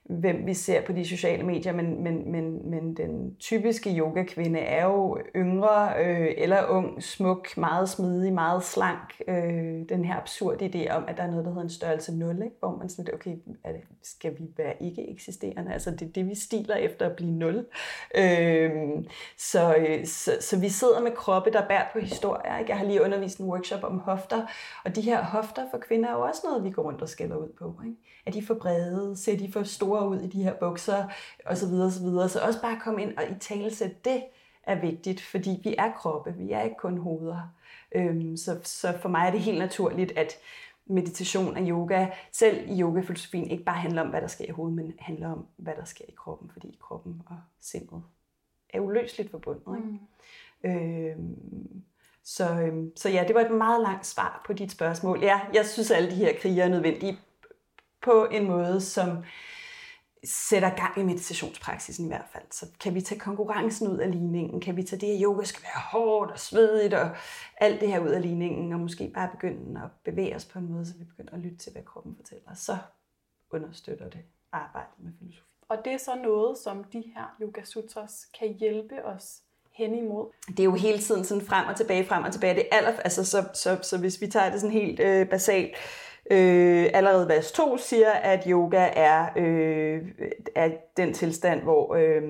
hvem 0.10 0.46
vi 0.46 0.54
ser 0.54 0.82
på 0.82 0.92
de 0.92 1.08
sociale 1.08 1.44
medier, 1.44 1.74
men, 1.74 2.04
men, 2.04 2.32
men, 2.32 2.70
men 2.70 2.98
den 2.98 3.36
typiske 3.40 3.98
yogakvinde 3.98 4.60
er 4.60 4.86
jo 4.86 5.18
yngre 5.36 5.94
øh, 6.06 6.34
eller 6.38 6.68
ung, 6.70 7.04
smuk, 7.04 7.58
meget 7.58 7.90
smidig, 7.90 8.34
meget 8.34 8.64
slank. 8.64 9.22
Øh, 9.28 9.90
den 9.90 10.06
her 10.06 10.16
absurde 10.16 10.66
idé 10.66 10.92
om, 10.92 11.04
at 11.08 11.18
der 11.18 11.24
er 11.24 11.28
noget, 11.28 11.46
der 11.46 11.52
hedder 11.52 11.64
en 11.64 11.70
størrelse 11.70 12.18
0, 12.18 12.42
ikke? 12.44 12.56
hvor 12.60 12.78
man 12.78 12.90
sådan, 12.90 13.14
okay, 13.14 13.36
er 13.64 13.72
det, 13.72 13.82
skal 14.04 14.40
vi 14.40 14.44
være 14.58 14.84
ikke 14.84 15.10
eksisterende? 15.10 15.74
Altså 15.74 15.92
det 15.92 16.02
er 16.02 16.12
det, 16.12 16.30
vi 16.30 16.36
stiler 16.36 16.76
efter 16.76 17.06
at 17.06 17.16
blive 17.16 17.32
0. 17.32 17.66
Øh, 18.16 18.72
så, 19.38 19.76
øh, 19.76 20.06
så, 20.06 20.32
så 20.40 20.60
vi 20.60 20.70
sidder 20.70 21.02
med 21.02 21.12
kroppe, 21.12 21.52
der 21.52 21.68
bærer 21.68 21.86
på 21.94 22.00
historier. 22.00 22.58
Ikke? 22.58 22.72
Jeg 22.72 22.78
har 22.78 22.86
lige 22.86 23.04
undervist 23.04 23.40
en 23.40 23.46
workshop 23.46 23.84
om 23.84 24.00
hofter, 24.00 24.48
og 24.86 24.96
de 24.96 25.02
her 25.02 25.24
hofter 25.24 25.66
for 25.72 25.78
kvinder 25.78 26.10
er 26.10 26.14
jo 26.14 26.22
også 26.22 26.42
noget, 26.44 26.64
vi 26.64 26.72
går 26.72 26.84
rundt 26.84 27.02
og 27.02 27.10
skælder 27.10 27.36
ud 27.36 27.50
på. 27.60 27.76
Ikke? 27.86 27.98
Er 28.26 28.32
de 28.32 28.46
for 28.46 28.54
brede? 28.54 29.18
Ser 29.18 29.38
de 29.38 29.52
for 29.52 29.64
store 29.64 29.93
ud 30.02 30.22
i 30.22 30.28
de 30.28 30.44
her 30.44 30.54
bukser? 30.54 31.08
Og 31.46 31.58
så 31.58 31.68
videre, 31.68 31.86
og 31.86 31.92
så 31.92 32.04
videre. 32.04 32.30
Så 32.30 32.40
også 32.40 32.62
bare 32.62 32.80
komme 32.84 33.02
ind 33.02 33.18
og 33.18 33.24
i 33.24 33.40
tale 33.40 33.76
sætte 33.76 33.96
det, 34.06 34.24
er 34.64 34.82
vigtigt, 34.82 35.22
fordi 35.22 35.60
vi 35.64 35.76
er 35.78 35.92
kroppe, 35.92 36.34
vi 36.38 36.52
er 36.52 36.62
ikke 36.62 36.78
kun 36.78 36.98
hoveder. 36.98 37.54
Øhm, 37.96 38.38
så, 38.38 38.60
så 38.64 38.98
for 39.02 39.10
mig 39.10 39.28
er 39.28 39.32
det 39.32 39.40
helt 39.40 39.60
naturligt, 39.60 40.12
at 40.18 40.34
meditation 40.86 41.58
og 41.58 41.64
yoga, 41.70 42.08
selv 42.32 42.70
i 42.70 42.82
yogafilosofien, 42.82 43.52
ikke 43.52 43.64
bare 43.64 43.76
handler 43.76 44.02
om, 44.02 44.08
hvad 44.08 44.22
der 44.22 44.28
sker 44.28 44.46
i 44.46 44.52
hovedet, 44.52 44.76
men 44.76 44.94
handler 45.00 45.32
om, 45.32 45.46
hvad 45.58 45.74
der 45.78 45.86
sker 45.86 46.06
i 46.08 46.14
kroppen, 46.18 46.50
fordi 46.54 46.78
kroppen 46.82 47.22
og 47.26 47.38
sindet 47.62 48.04
er 48.70 48.80
uløseligt 48.80 49.32
forbundet. 49.32 49.78
Ikke? 49.78 50.00
Mm. 50.64 50.70
Øhm, 50.70 51.84
så, 52.24 52.62
øhm, 52.62 52.98
så 52.98 53.10
ja, 53.10 53.24
det 53.28 53.36
var 53.36 53.42
et 53.42 53.52
meget 53.52 53.82
langt 53.82 54.06
svar 54.06 54.42
på 54.46 54.54
dit 54.54 54.72
spørgsmål. 54.72 55.20
Ja, 55.22 55.40
jeg 55.54 55.66
synes, 55.66 55.92
alle 55.92 56.12
de 56.12 56.16
her 56.16 56.34
krige 56.42 56.62
er 56.62 56.68
nødvendige 56.68 57.20
på 58.02 58.26
en 58.26 58.48
måde, 58.48 58.82
som 58.82 59.18
sætter 60.24 60.70
gang 60.76 60.98
i 60.98 61.04
meditationspraksisen 61.04 62.06
i 62.06 62.08
hvert 62.08 62.26
fald. 62.34 62.44
Så 62.52 62.66
kan 62.80 62.96
vi 62.96 63.02
tage 63.02 63.20
konkurrencen 63.20 63.88
ud 63.88 63.98
af 63.98 64.12
ligningen? 64.12 64.62
Kan 64.62 64.76
vi 64.76 64.84
tage 64.84 65.00
det, 65.00 65.14
at 65.14 65.22
yoga 65.24 65.44
skal 65.44 65.64
være 65.64 65.82
hårdt 65.92 66.32
og 66.32 66.40
svedigt 66.40 66.94
og 66.94 67.10
alt 67.58 67.82
det 67.82 67.90
her 67.90 68.00
ud 68.00 68.10
af 68.10 68.22
ligningen, 68.22 68.74
og 68.74 68.80
måske 68.80 69.12
bare 69.14 69.30
begynde 69.32 69.82
at 69.84 69.90
bevæge 70.04 70.36
os 70.36 70.46
på 70.46 70.60
en 70.60 70.72
måde, 70.72 70.86
så 70.86 70.94
vi 70.98 71.04
begynder 71.04 71.34
at 71.34 71.40
lytte 71.40 71.58
til, 71.58 71.72
hvad 71.72 71.84
kroppen 71.84 72.16
fortæller. 72.16 72.54
Så 72.54 72.78
understøtter 73.52 74.10
det 74.10 74.22
arbejdet 74.52 74.94
med 74.98 75.12
filosofi. 75.20 75.48
Og 75.70 75.78
det 75.86 75.94
er 75.94 75.98
så 75.98 76.16
noget, 76.16 76.58
som 76.58 76.84
de 76.84 77.04
her 77.16 77.36
yoga 77.42 77.64
sutras 77.64 78.28
kan 78.40 78.54
hjælpe 78.60 79.06
os 79.06 79.42
hen 79.72 79.96
imod? 79.96 80.32
Det 80.48 80.60
er 80.60 80.64
jo 80.64 80.76
hele 80.76 81.00
tiden 81.00 81.26
sådan 81.26 81.46
frem 81.46 81.68
og 81.68 81.76
tilbage, 81.76 82.06
frem 82.06 82.24
og 82.24 82.34
tilbage. 82.34 82.56
Det 82.56 82.68
er 82.72 82.78
aller, 82.78 82.92
altså, 83.00 83.26
så, 83.26 83.50
så, 83.54 83.80
så 83.82 83.98
hvis 83.98 84.22
vi 84.22 84.28
tager 84.28 84.52
det 84.52 84.62
sådan 84.62 84.74
helt 84.74 85.00
øh, 85.00 85.30
basalt, 85.30 85.72
Øh, 85.72 85.78
Øh, 86.32 86.86
allerede 86.94 87.30
vers 87.30 87.52
2 87.52 87.78
siger, 87.78 88.12
at 88.12 88.44
yoga 88.48 88.90
er, 88.96 89.26
øh, 89.36 90.02
er 90.56 90.70
den 90.98 91.14
tilstand, 91.14 91.62
hvor 91.62 91.96
øh, 91.96 92.22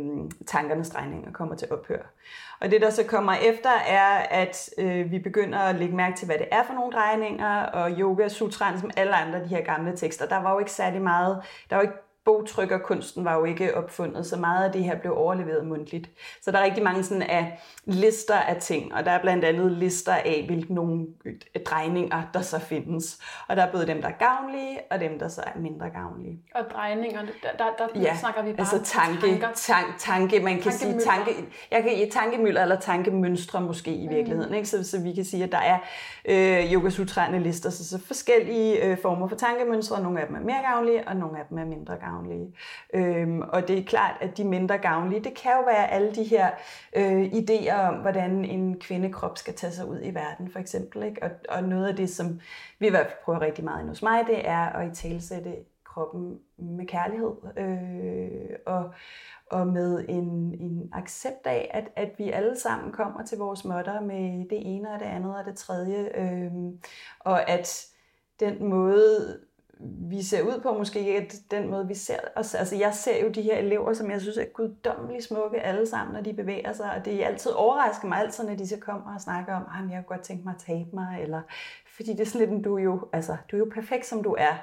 tankernes 0.47 0.89
drejninger 0.89 1.31
kommer 1.31 1.55
til 1.55 1.67
ophør. 1.71 2.13
Og 2.61 2.71
det, 2.71 2.81
der 2.81 2.89
så 2.89 3.03
kommer 3.03 3.33
efter, 3.33 3.69
er, 3.87 4.09
at 4.17 4.69
øh, 4.77 5.11
vi 5.11 5.19
begynder 5.19 5.59
at 5.59 5.75
lægge 5.75 5.95
mærke 5.95 6.17
til, 6.17 6.25
hvad 6.25 6.37
det 6.37 6.47
er 6.51 6.63
for 6.63 6.73
nogle 6.73 6.91
drejninger, 6.91 7.63
og 7.63 7.91
yoga 7.91 8.27
sutran, 8.27 8.79
som 8.79 8.91
alle 8.97 9.15
andre 9.15 9.39
de 9.39 9.47
her 9.47 9.61
gamle 9.61 9.97
tekster, 9.97 10.25
der 10.27 10.41
var 10.41 10.53
jo 10.53 10.59
ikke 10.59 10.71
særlig 10.71 11.01
meget, 11.01 11.41
der 11.69 11.75
var 11.75 11.81
ikke 11.81 12.02
bogtrykkerkunsten 12.25 13.25
var 13.25 13.37
jo 13.37 13.45
ikke 13.45 13.77
opfundet, 13.77 14.25
så 14.25 14.37
meget 14.37 14.65
af 14.65 14.71
det 14.71 14.83
her 14.83 14.99
blev 14.99 15.17
overleveret 15.17 15.65
mundtligt. 15.65 16.09
Så 16.41 16.51
der 16.51 16.57
er 16.57 16.63
rigtig 16.63 16.83
mange 16.83 17.03
sådan 17.03 17.23
af 17.23 17.59
lister 17.85 18.35
af 18.35 18.57
ting, 18.61 18.93
og 18.93 19.05
der 19.05 19.11
er 19.11 19.21
blandt 19.21 19.45
andet 19.45 19.71
lister 19.71 20.13
af, 20.13 20.43
hvilke 20.47 20.73
nogle 20.73 21.07
drejninger, 21.65 22.21
der 22.33 22.41
så 22.41 22.59
findes. 22.59 23.19
Og 23.47 23.55
der 23.55 23.63
er 23.63 23.71
både 23.71 23.87
dem, 23.87 24.01
der 24.01 24.07
er 24.07 24.13
gavnlige, 24.19 24.79
og 24.91 24.99
dem, 24.99 25.19
der 25.19 25.27
så 25.27 25.41
er 25.41 25.59
mindre 25.59 25.89
gavnlige. 25.89 26.39
Og 26.55 26.61
drejninger, 26.71 27.21
der, 27.21 27.49
der, 27.57 27.65
der 27.77 28.01
ja, 28.01 28.15
snakker 28.15 28.41
vi 28.41 28.53
bare 28.53 28.59
altså 28.59 28.83
tanke, 28.83 29.47
tank, 29.55 29.85
tanke, 29.99 30.39
man 30.39 30.59
kan 30.59 30.71
sige 30.71 30.99
tanke, 30.99 31.31
jeg 31.71 31.83
kan 31.83 32.11
tankemøller 32.11 32.61
eller 32.61 32.79
tankemønstre 32.79 33.61
måske 33.61 33.95
i 33.95 34.07
mm. 34.07 34.13
virkeligheden, 34.15 34.49
mm. 34.49 34.55
ikke? 34.55 34.69
Så, 34.69 34.89
så 34.89 34.99
vi 34.99 35.13
kan 35.13 35.25
sige, 35.25 35.43
at 35.43 35.51
der 35.51 35.57
er 35.57 35.77
øh, 36.25 36.73
yoga 36.73 36.89
lister, 37.37 37.69
så, 37.69 37.89
så 37.89 37.99
forskellige 37.99 38.85
øh, 38.85 38.97
former 38.97 39.27
for 39.27 39.35
tankemønstre, 39.35 40.03
nogle 40.03 40.21
af 40.21 40.27
dem 40.27 40.35
er 40.35 40.39
mere 40.39 40.61
gavnlige, 40.71 41.07
og 41.07 41.15
nogle 41.15 41.39
af 41.39 41.45
dem 41.49 41.57
er 41.57 41.65
mindre 41.65 41.93
gavnlige 41.93 42.12
gavnlige. 42.13 42.55
Øhm, 42.93 43.41
og 43.41 43.67
det 43.67 43.79
er 43.79 43.83
klart, 43.83 44.17
at 44.21 44.37
de 44.37 44.43
mindre 44.43 44.77
gavnlige, 44.77 45.23
det 45.23 45.33
kan 45.33 45.51
jo 45.51 45.63
være 45.65 45.91
alle 45.91 46.15
de 46.15 46.23
her 46.23 46.49
øh, 46.95 47.25
idéer 47.25 47.73
om, 47.73 47.95
hvordan 47.95 48.45
en 48.45 48.79
kvindekrop 48.79 49.37
skal 49.37 49.53
tage 49.53 49.73
sig 49.73 49.87
ud 49.87 49.99
i 50.03 50.13
verden, 50.13 50.51
for 50.51 50.59
eksempel. 50.59 51.03
Ikke? 51.03 51.23
Og, 51.23 51.29
og 51.49 51.63
noget 51.63 51.87
af 51.87 51.95
det, 51.95 52.09
som 52.09 52.39
vi 52.79 52.87
i 52.87 52.89
hvert 52.89 53.05
fald 53.05 53.23
prøver 53.25 53.41
rigtig 53.41 53.63
meget 53.63 53.81
ind 53.81 53.89
hos 53.89 54.03
mig, 54.03 54.23
det 54.27 54.47
er 54.47 54.65
at 54.65 54.87
i 54.87 54.95
talsætte 54.95 55.55
kroppen 55.85 56.39
med 56.57 56.85
kærlighed 56.87 57.31
øh, 57.57 58.55
og, 58.65 58.93
og 59.51 59.67
med 59.67 60.05
en, 60.09 60.53
en 60.59 60.89
accept 60.93 61.47
af, 61.47 61.71
at, 61.73 61.89
at 61.95 62.11
vi 62.17 62.31
alle 62.31 62.59
sammen 62.59 62.91
kommer 62.91 63.25
til 63.25 63.37
vores 63.37 63.65
måtter 63.65 64.01
med 64.01 64.49
det 64.49 64.75
ene 64.75 64.91
og 64.91 64.99
det 64.99 65.05
andet 65.05 65.35
og 65.35 65.45
det 65.45 65.55
tredje, 65.55 66.09
øh, 66.15 66.51
og 67.19 67.49
at 67.49 67.85
den 68.39 68.69
måde, 68.69 69.39
vi 69.79 70.23
ser 70.23 70.41
ud 70.41 70.59
på, 70.63 70.77
måske 70.77 70.99
ikke 70.99 71.33
den 71.51 71.69
måde, 71.71 71.87
vi 71.87 71.93
ser 71.93 72.17
os. 72.35 72.55
Altså, 72.55 72.75
jeg 72.75 72.93
ser 72.93 73.23
jo 73.23 73.29
de 73.29 73.41
her 73.41 73.57
elever, 73.57 73.93
som 73.93 74.11
jeg 74.11 74.21
synes 74.21 74.37
er 74.37 74.45
guddommeligt 74.53 75.23
smukke 75.23 75.61
alle 75.61 75.87
sammen, 75.87 76.13
når 76.13 76.21
de 76.21 76.33
bevæger 76.33 76.73
sig, 76.73 76.91
og 76.97 77.05
det 77.05 77.13
er 77.13 77.27
altid 77.27 77.51
overrasker 77.51 78.07
mig 78.07 78.17
altid, 78.17 78.43
når 78.43 78.55
de 78.55 78.67
så 78.67 78.77
kommer 78.77 79.15
og 79.15 79.21
snakker 79.21 79.55
om, 79.55 79.61
at 79.61 79.91
jeg 79.91 80.03
kunne 80.05 80.17
godt 80.17 80.25
tænke 80.27 80.43
mig 80.43 80.53
at 80.55 80.61
tabe 80.65 80.89
mig, 80.93 81.19
eller 81.21 81.41
fordi 81.95 82.11
det 82.11 82.19
er 82.19 82.25
sådan 82.25 82.49
lidt, 82.49 82.65
du 82.65 82.77
er 82.77 82.83
jo, 82.83 83.07
altså, 83.13 83.37
du 83.51 83.55
er 83.55 83.59
jo 83.59 83.71
perfekt, 83.73 84.05
som 84.05 84.23
du 84.23 84.35
er. 84.39 84.53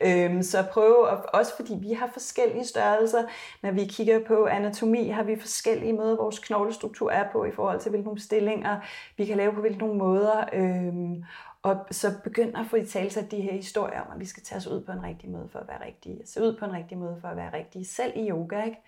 Øhm, 0.00 0.42
så 0.42 0.64
prøv, 0.72 1.08
at, 1.12 1.26
også 1.26 1.56
fordi 1.56 1.76
vi 1.80 1.92
har 1.92 2.10
forskellige 2.12 2.64
størrelser, 2.64 3.22
når 3.62 3.70
vi 3.70 3.84
kigger 3.84 4.24
på 4.24 4.46
anatomi, 4.46 5.08
har 5.08 5.22
vi 5.22 5.40
forskellige 5.40 5.92
måder, 5.92 6.16
vores 6.16 6.38
knoglestruktur 6.38 7.10
er 7.10 7.30
på, 7.32 7.44
i 7.44 7.50
forhold 7.50 7.80
til 7.80 7.90
hvilke 7.90 8.20
stillinger 8.20 8.80
vi 9.16 9.24
kan 9.24 9.36
lave 9.36 9.52
på 9.52 9.60
hvilke 9.60 9.84
måder. 9.84 10.44
Øhm, 10.52 11.24
og 11.66 11.86
så 11.90 12.08
begynder 12.24 12.60
at 12.60 12.66
få 12.66 12.76
i 12.76 12.86
tale 12.86 13.10
de 13.30 13.40
her 13.40 13.52
historier 13.52 14.00
om, 14.00 14.12
at 14.12 14.20
vi 14.20 14.24
skal 14.24 14.42
tage 14.42 14.56
os 14.56 14.66
ud 14.66 14.80
på 14.84 14.92
en 14.92 15.02
rigtig 15.02 15.30
måde 15.30 15.48
for 15.48 15.58
at 15.58 15.68
være 15.68 15.86
rigtige. 15.86 16.26
Se 16.26 16.42
ud 16.42 16.56
på 16.58 16.64
en 16.64 16.72
rigtig 16.72 16.98
måde 16.98 17.18
for 17.20 17.28
at 17.28 17.36
være 17.36 17.52
rigtige, 17.52 17.84
selv 17.84 18.12
i 18.16 18.30
yoga. 18.30 18.64
Ikke? 18.64 18.78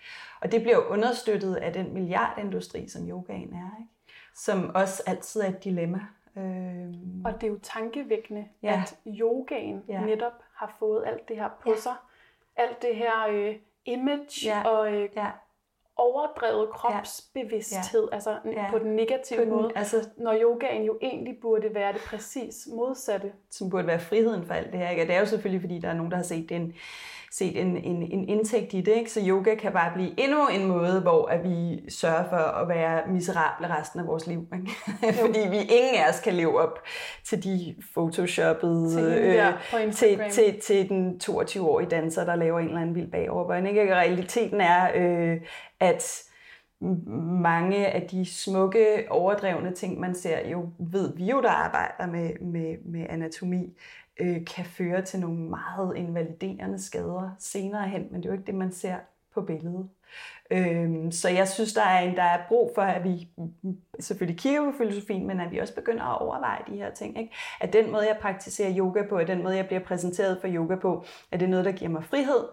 Og 0.40 0.52
det 0.52 0.62
bliver 0.62 0.78
understøttet 0.78 1.54
af 1.54 1.72
den 1.72 1.94
milliardindustri, 1.94 2.88
som 2.88 3.08
yogaen 3.08 3.54
er. 3.54 3.80
Ikke? 3.80 3.90
Som 4.34 4.70
også 4.74 5.02
altid 5.06 5.40
er 5.40 5.48
et 5.48 5.64
dilemma. 5.64 6.00
Øhm. 6.36 7.24
Og 7.24 7.34
det 7.34 7.42
er 7.42 7.50
jo 7.50 7.58
tankevækkende, 7.62 8.48
ja. 8.62 8.82
at 8.82 8.98
yogaen 9.06 9.84
ja. 9.88 10.00
netop 10.00 10.42
har 10.54 10.76
fået 10.78 11.04
alt 11.06 11.28
det 11.28 11.36
her 11.36 11.48
på 11.62 11.70
ja. 11.70 11.76
sig. 11.76 11.94
Alt 12.56 12.82
det 12.82 12.96
her 12.96 13.28
øh, 13.30 13.56
image 13.84 14.46
ja. 14.46 14.68
og 14.68 14.92
øh, 14.92 15.08
ja 15.16 15.30
overdrevet 15.98 16.68
kropsbevidsthed, 16.70 18.08
ja. 18.10 18.14
altså 18.14 18.36
ja. 18.44 18.70
på 18.70 18.78
den 18.78 18.96
negative 18.96 19.38
på 19.38 19.44
den, 19.44 19.50
måde, 19.50 19.70
altså, 19.74 20.08
når 20.16 20.38
yogaen 20.42 20.84
jo 20.84 20.98
egentlig 21.02 21.36
burde 21.42 21.74
være 21.74 21.92
det 21.92 22.00
præcis 22.00 22.68
modsatte. 22.76 23.32
Som 23.50 23.70
burde 23.70 23.86
være 23.86 24.00
friheden 24.00 24.46
for 24.46 24.54
alt 24.54 24.72
det 24.72 24.80
her. 24.80 24.90
Ikke? 24.90 25.06
det 25.06 25.14
er 25.14 25.20
jo 25.20 25.26
selvfølgelig, 25.26 25.60
fordi 25.60 25.78
der 25.78 25.88
er 25.88 25.94
nogen, 25.94 26.10
der 26.10 26.16
har 26.16 26.24
set 26.24 26.50
en 26.50 26.74
set 27.30 27.60
en, 27.60 27.76
en, 27.76 28.02
en 28.02 28.28
indtægt 28.28 28.74
i 28.74 28.80
det. 28.80 28.96
Ikke? 28.96 29.10
Så 29.10 29.20
yoga 29.26 29.54
kan 29.54 29.72
bare 29.72 29.92
blive 29.94 30.20
endnu 30.20 30.48
en 30.48 30.66
måde, 30.66 31.00
hvor 31.00 31.26
at 31.26 31.44
vi 31.44 31.90
sørger 31.90 32.28
for 32.28 32.36
at 32.36 32.68
være 32.68 33.02
miserable 33.08 33.78
resten 33.78 34.00
af 34.00 34.06
vores 34.06 34.26
liv. 34.26 34.48
Ikke? 34.54 34.70
Fordi 35.20 35.40
vi 35.50 35.56
ingen 35.56 35.94
af 36.04 36.08
os 36.08 36.20
kan 36.20 36.34
leve 36.34 36.60
op 36.60 36.78
til 37.24 37.44
de 37.44 37.74
photoshoppede, 37.92 38.90
til, 38.94 39.04
øh, 39.04 39.92
til, 39.92 40.20
til, 40.30 40.60
til 40.60 40.88
den 40.88 41.20
22-årige 41.24 41.88
danser, 41.88 42.24
der 42.24 42.36
laver 42.36 42.58
en 42.58 42.66
eller 42.66 42.80
anden 42.80 42.94
vild 42.94 43.10
bagoverbøjning. 43.10 43.78
Ikke? 43.78 43.94
realiteten 43.94 44.60
er, 44.60 44.90
øh, 44.94 45.40
at 45.80 46.22
mange 46.80 47.86
af 47.86 48.02
de 48.02 48.26
smukke, 48.26 49.06
overdrevne 49.10 49.74
ting, 49.74 50.00
man 50.00 50.14
ser, 50.14 50.48
jo 50.48 50.68
ved 50.78 51.16
vi 51.16 51.24
jo, 51.24 51.42
der 51.42 51.50
arbejder 51.50 52.06
med, 52.06 52.30
med, 52.40 52.76
med 52.84 53.06
anatomi, 53.08 53.76
øh, 54.18 54.44
kan 54.44 54.64
føre 54.64 55.02
til 55.02 55.20
nogle 55.20 55.38
meget 55.38 55.96
invaliderende 55.96 56.78
skader 56.78 57.30
senere 57.38 57.88
hen, 57.88 58.08
men 58.10 58.22
det 58.22 58.28
er 58.28 58.32
jo 58.32 58.38
ikke 58.38 58.46
det, 58.46 58.54
man 58.54 58.72
ser 58.72 58.96
på 59.34 59.42
billedet. 59.42 59.88
Øhm, 60.50 61.10
så 61.10 61.28
jeg 61.28 61.48
synes, 61.48 61.74
der 61.74 61.82
er, 61.82 62.00
en, 62.00 62.16
der 62.16 62.22
er 62.22 62.40
brug 62.48 62.72
for, 62.74 62.82
at 62.82 63.04
vi 63.04 63.28
selvfølgelig 64.00 64.40
kigger 64.40 64.70
på 64.70 64.78
filosofien, 64.78 65.26
men 65.26 65.40
at 65.40 65.50
vi 65.50 65.58
også 65.58 65.74
begynder 65.74 66.04
at 66.04 66.18
overveje 66.18 66.62
de 66.68 66.76
her 66.76 66.90
ting. 66.90 67.18
Ikke? 67.18 67.34
At 67.60 67.72
den 67.72 67.92
måde, 67.92 68.06
jeg 68.06 68.18
praktiserer 68.20 68.78
yoga 68.78 69.02
på, 69.08 69.16
at 69.16 69.28
den 69.28 69.42
måde, 69.42 69.56
jeg 69.56 69.66
bliver 69.66 69.84
præsenteret 69.84 70.38
for 70.40 70.48
yoga 70.48 70.76
på, 70.76 71.04
er 71.32 71.36
det 71.36 71.48
noget, 71.48 71.64
der 71.64 71.72
giver 71.72 71.90
mig 71.90 72.04
frihed, 72.04 72.48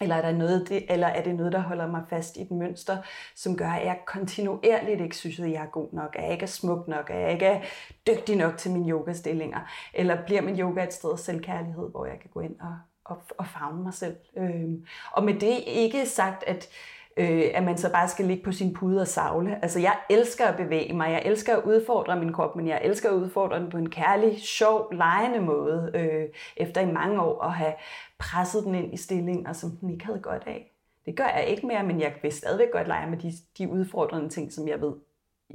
eller 0.00 0.16
er, 0.16 0.22
der 0.22 0.32
noget, 0.32 0.68
det, 0.68 0.92
eller 0.92 1.06
er 1.06 1.22
det 1.22 1.34
noget, 1.34 1.52
der 1.52 1.58
holder 1.58 1.86
mig 1.86 2.02
fast 2.10 2.36
i 2.36 2.42
et 2.42 2.50
mønster, 2.50 2.96
som 3.34 3.56
gør, 3.56 3.68
at 3.68 3.86
jeg 3.86 3.98
kontinuerligt 4.06 5.00
ikke 5.00 5.16
synes, 5.16 5.40
at 5.40 5.50
jeg 5.50 5.62
er 5.62 5.70
god 5.70 5.88
nok, 5.92 6.16
at 6.16 6.24
jeg 6.24 6.32
ikke 6.32 6.42
er 6.42 6.46
smuk 6.46 6.88
nok, 6.88 7.10
at 7.10 7.20
jeg 7.20 7.32
ikke 7.32 7.46
er 7.46 7.60
dygtig 8.06 8.36
nok 8.36 8.56
til 8.56 8.70
mine 8.70 8.90
yogastillinger? 8.90 9.60
Eller 9.94 10.24
bliver 10.24 10.42
min 10.42 10.60
yoga 10.60 10.84
et 10.84 10.92
sted 10.92 11.12
af 11.12 11.18
selvkærlighed, 11.18 11.90
hvor 11.90 12.06
jeg 12.06 12.18
kan 12.20 12.30
gå 12.34 12.40
ind 12.40 12.60
og, 12.60 12.76
og, 13.04 13.22
og 13.38 13.46
fagne 13.46 13.82
mig 13.82 13.94
selv? 13.94 14.16
Øhm, 14.36 14.84
og 15.12 15.24
med 15.24 15.34
det 15.34 15.64
ikke 15.66 16.06
sagt, 16.06 16.44
at 16.46 16.68
øh, 17.16 17.50
at 17.54 17.64
man 17.64 17.78
så 17.78 17.92
bare 17.92 18.08
skal 18.08 18.24
ligge 18.24 18.44
på 18.44 18.52
sin 18.52 18.74
pude 18.74 19.00
og 19.00 19.08
savle. 19.08 19.58
Altså, 19.62 19.80
jeg 19.80 19.96
elsker 20.10 20.46
at 20.46 20.56
bevæge 20.56 20.92
mig, 20.92 21.10
jeg 21.10 21.22
elsker 21.24 21.56
at 21.56 21.64
udfordre 21.64 22.16
min 22.16 22.32
krop, 22.32 22.56
men 22.56 22.68
jeg 22.68 22.80
elsker 22.84 23.08
at 23.10 23.14
udfordre 23.14 23.60
den 23.60 23.70
på 23.70 23.76
en 23.76 23.90
kærlig, 23.90 24.40
sjov, 24.40 24.88
lejende 24.92 25.40
måde, 25.40 25.90
øh, 25.94 26.28
efter 26.56 26.80
i 26.80 26.92
mange 26.92 27.22
år 27.22 27.42
at 27.42 27.52
have 27.52 27.74
presset 28.18 28.64
den 28.64 28.74
ind 28.74 28.94
i 28.94 28.96
stillinger, 28.96 29.52
som 29.52 29.70
den 29.70 29.90
ikke 29.90 30.06
havde 30.06 30.20
godt 30.20 30.42
af. 30.46 30.70
Det 31.06 31.16
gør 31.16 31.26
jeg 31.26 31.46
ikke 31.46 31.66
mere, 31.66 31.82
men 31.82 32.00
jeg 32.00 32.14
vil 32.22 32.32
stadigvæk 32.32 32.72
godt 32.72 32.88
lege 32.88 33.10
med 33.10 33.18
de, 33.18 33.32
de 33.58 33.68
udfordrende 33.68 34.28
ting, 34.28 34.52
som 34.52 34.68
jeg 34.68 34.80
ved, 34.80 34.92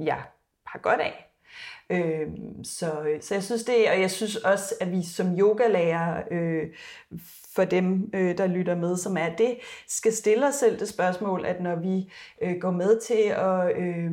jeg 0.00 0.22
har 0.66 0.78
godt 0.78 1.00
af. 1.00 1.26
Øh, 1.90 2.28
så, 2.62 3.18
så 3.20 3.34
jeg 3.34 3.42
synes 3.42 3.64
det, 3.64 3.90
og 3.90 4.00
jeg 4.00 4.10
synes 4.10 4.36
også, 4.36 4.74
at 4.80 4.90
vi 4.90 5.02
som 5.02 5.38
yogalærer, 5.38 6.22
øh, 6.30 6.68
for 7.54 7.64
dem, 7.64 8.10
øh, 8.14 8.38
der 8.38 8.46
lytter 8.46 8.74
med, 8.74 8.96
som 8.96 9.16
er 9.16 9.28
det, 9.38 9.58
skal 9.88 10.12
stille 10.12 10.48
os 10.48 10.54
selv 10.54 10.80
det 10.80 10.88
spørgsmål, 10.88 11.44
at 11.44 11.60
når 11.60 11.76
vi 11.76 12.12
øh, 12.42 12.56
går 12.60 12.70
med 12.70 13.00
til 13.00 13.22
at, 13.28 13.76
øh, 13.78 14.12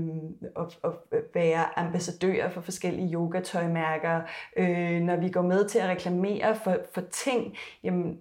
at, 0.60 0.80
at 0.84 1.20
være 1.34 1.80
ambassadører 1.80 2.50
for 2.50 2.62
forskellige 2.62 3.14
yogatøjmærker, 3.14 4.22
øh, 4.58 5.02
når 5.02 5.16
vi 5.16 5.30
går 5.30 5.42
med 5.42 5.68
til 5.70 5.80
at 5.80 5.90
reklamere 5.90 6.56
for, 6.64 6.78
for 6.94 7.02
ting, 7.12 7.58
jamen, 7.84 8.18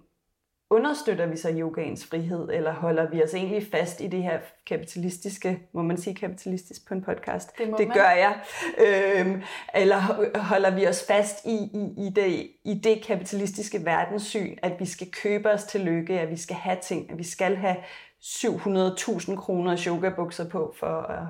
understøtter 0.69 1.25
vi 1.25 1.37
så 1.37 1.51
yogaens 1.59 2.05
frihed, 2.05 2.49
eller 2.53 2.73
holder 2.73 3.09
vi 3.09 3.23
os 3.23 3.33
egentlig 3.33 3.67
fast 3.71 4.01
i 4.01 4.07
det 4.07 4.23
her 4.23 4.39
kapitalistiske, 4.65 5.59
må 5.73 5.81
man 5.81 5.97
sige 5.97 6.15
kapitalistisk 6.15 6.87
på 6.87 6.93
en 6.93 7.01
podcast? 7.01 7.57
Det, 7.57 7.67
det 7.77 7.87
man. 7.87 7.97
gør 7.97 8.09
jeg. 8.09 8.39
Øhm, 8.87 9.41
eller 9.73 9.99
holder 10.39 10.75
vi 10.75 10.87
os 10.87 11.05
fast 11.07 11.45
i, 11.45 11.55
i, 11.55 12.07
i, 12.07 12.09
det, 12.09 12.49
i 12.63 12.73
det 12.83 13.03
kapitalistiske 13.03 13.85
verdenssyn, 13.85 14.57
at 14.61 14.79
vi 14.79 14.85
skal 14.85 15.11
købe 15.11 15.51
os 15.51 15.63
til 15.63 15.81
lykke, 15.81 16.19
at 16.19 16.29
vi 16.29 16.37
skal 16.37 16.55
have 16.55 16.77
ting, 16.81 17.11
at 17.11 17.17
vi 17.17 17.23
skal 17.23 17.55
have 17.55 17.75
700.000 18.21 19.35
kroner 19.35 19.83
yogabukser 19.87 20.49
på, 20.49 20.75
for, 20.79 21.01
at, 21.01 21.27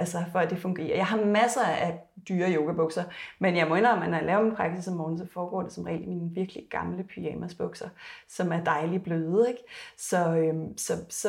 altså 0.00 0.24
for 0.32 0.38
at 0.38 0.50
det 0.50 0.58
fungerer. 0.58 0.96
Jeg 0.96 1.06
har 1.06 1.24
masser 1.24 1.62
af 1.62 2.00
dyre 2.28 2.54
yogabukser, 2.54 3.04
men 3.38 3.56
jeg 3.56 3.68
må 3.68 3.74
indrømme, 3.74 4.04
at 4.04 4.10
når 4.10 4.18
jeg 4.18 4.26
laver 4.26 4.42
min 4.42 4.56
praksis 4.56 4.88
om 4.88 4.94
morgenen, 4.94 5.18
så 5.18 5.26
foregår 5.32 5.62
det 5.62 5.72
som 5.72 5.84
regel 5.84 6.02
i 6.02 6.06
mine 6.06 6.30
virkelig 6.34 6.66
gamle 6.70 7.04
pyjamasbukser, 7.04 7.88
som 8.28 8.52
er 8.52 8.64
dejligt 8.64 9.02
bløde. 9.02 9.48
Ikke? 9.48 9.62
Så, 9.96 10.36
øhm, 10.36 10.78
så, 10.78 10.92
så 11.08 11.28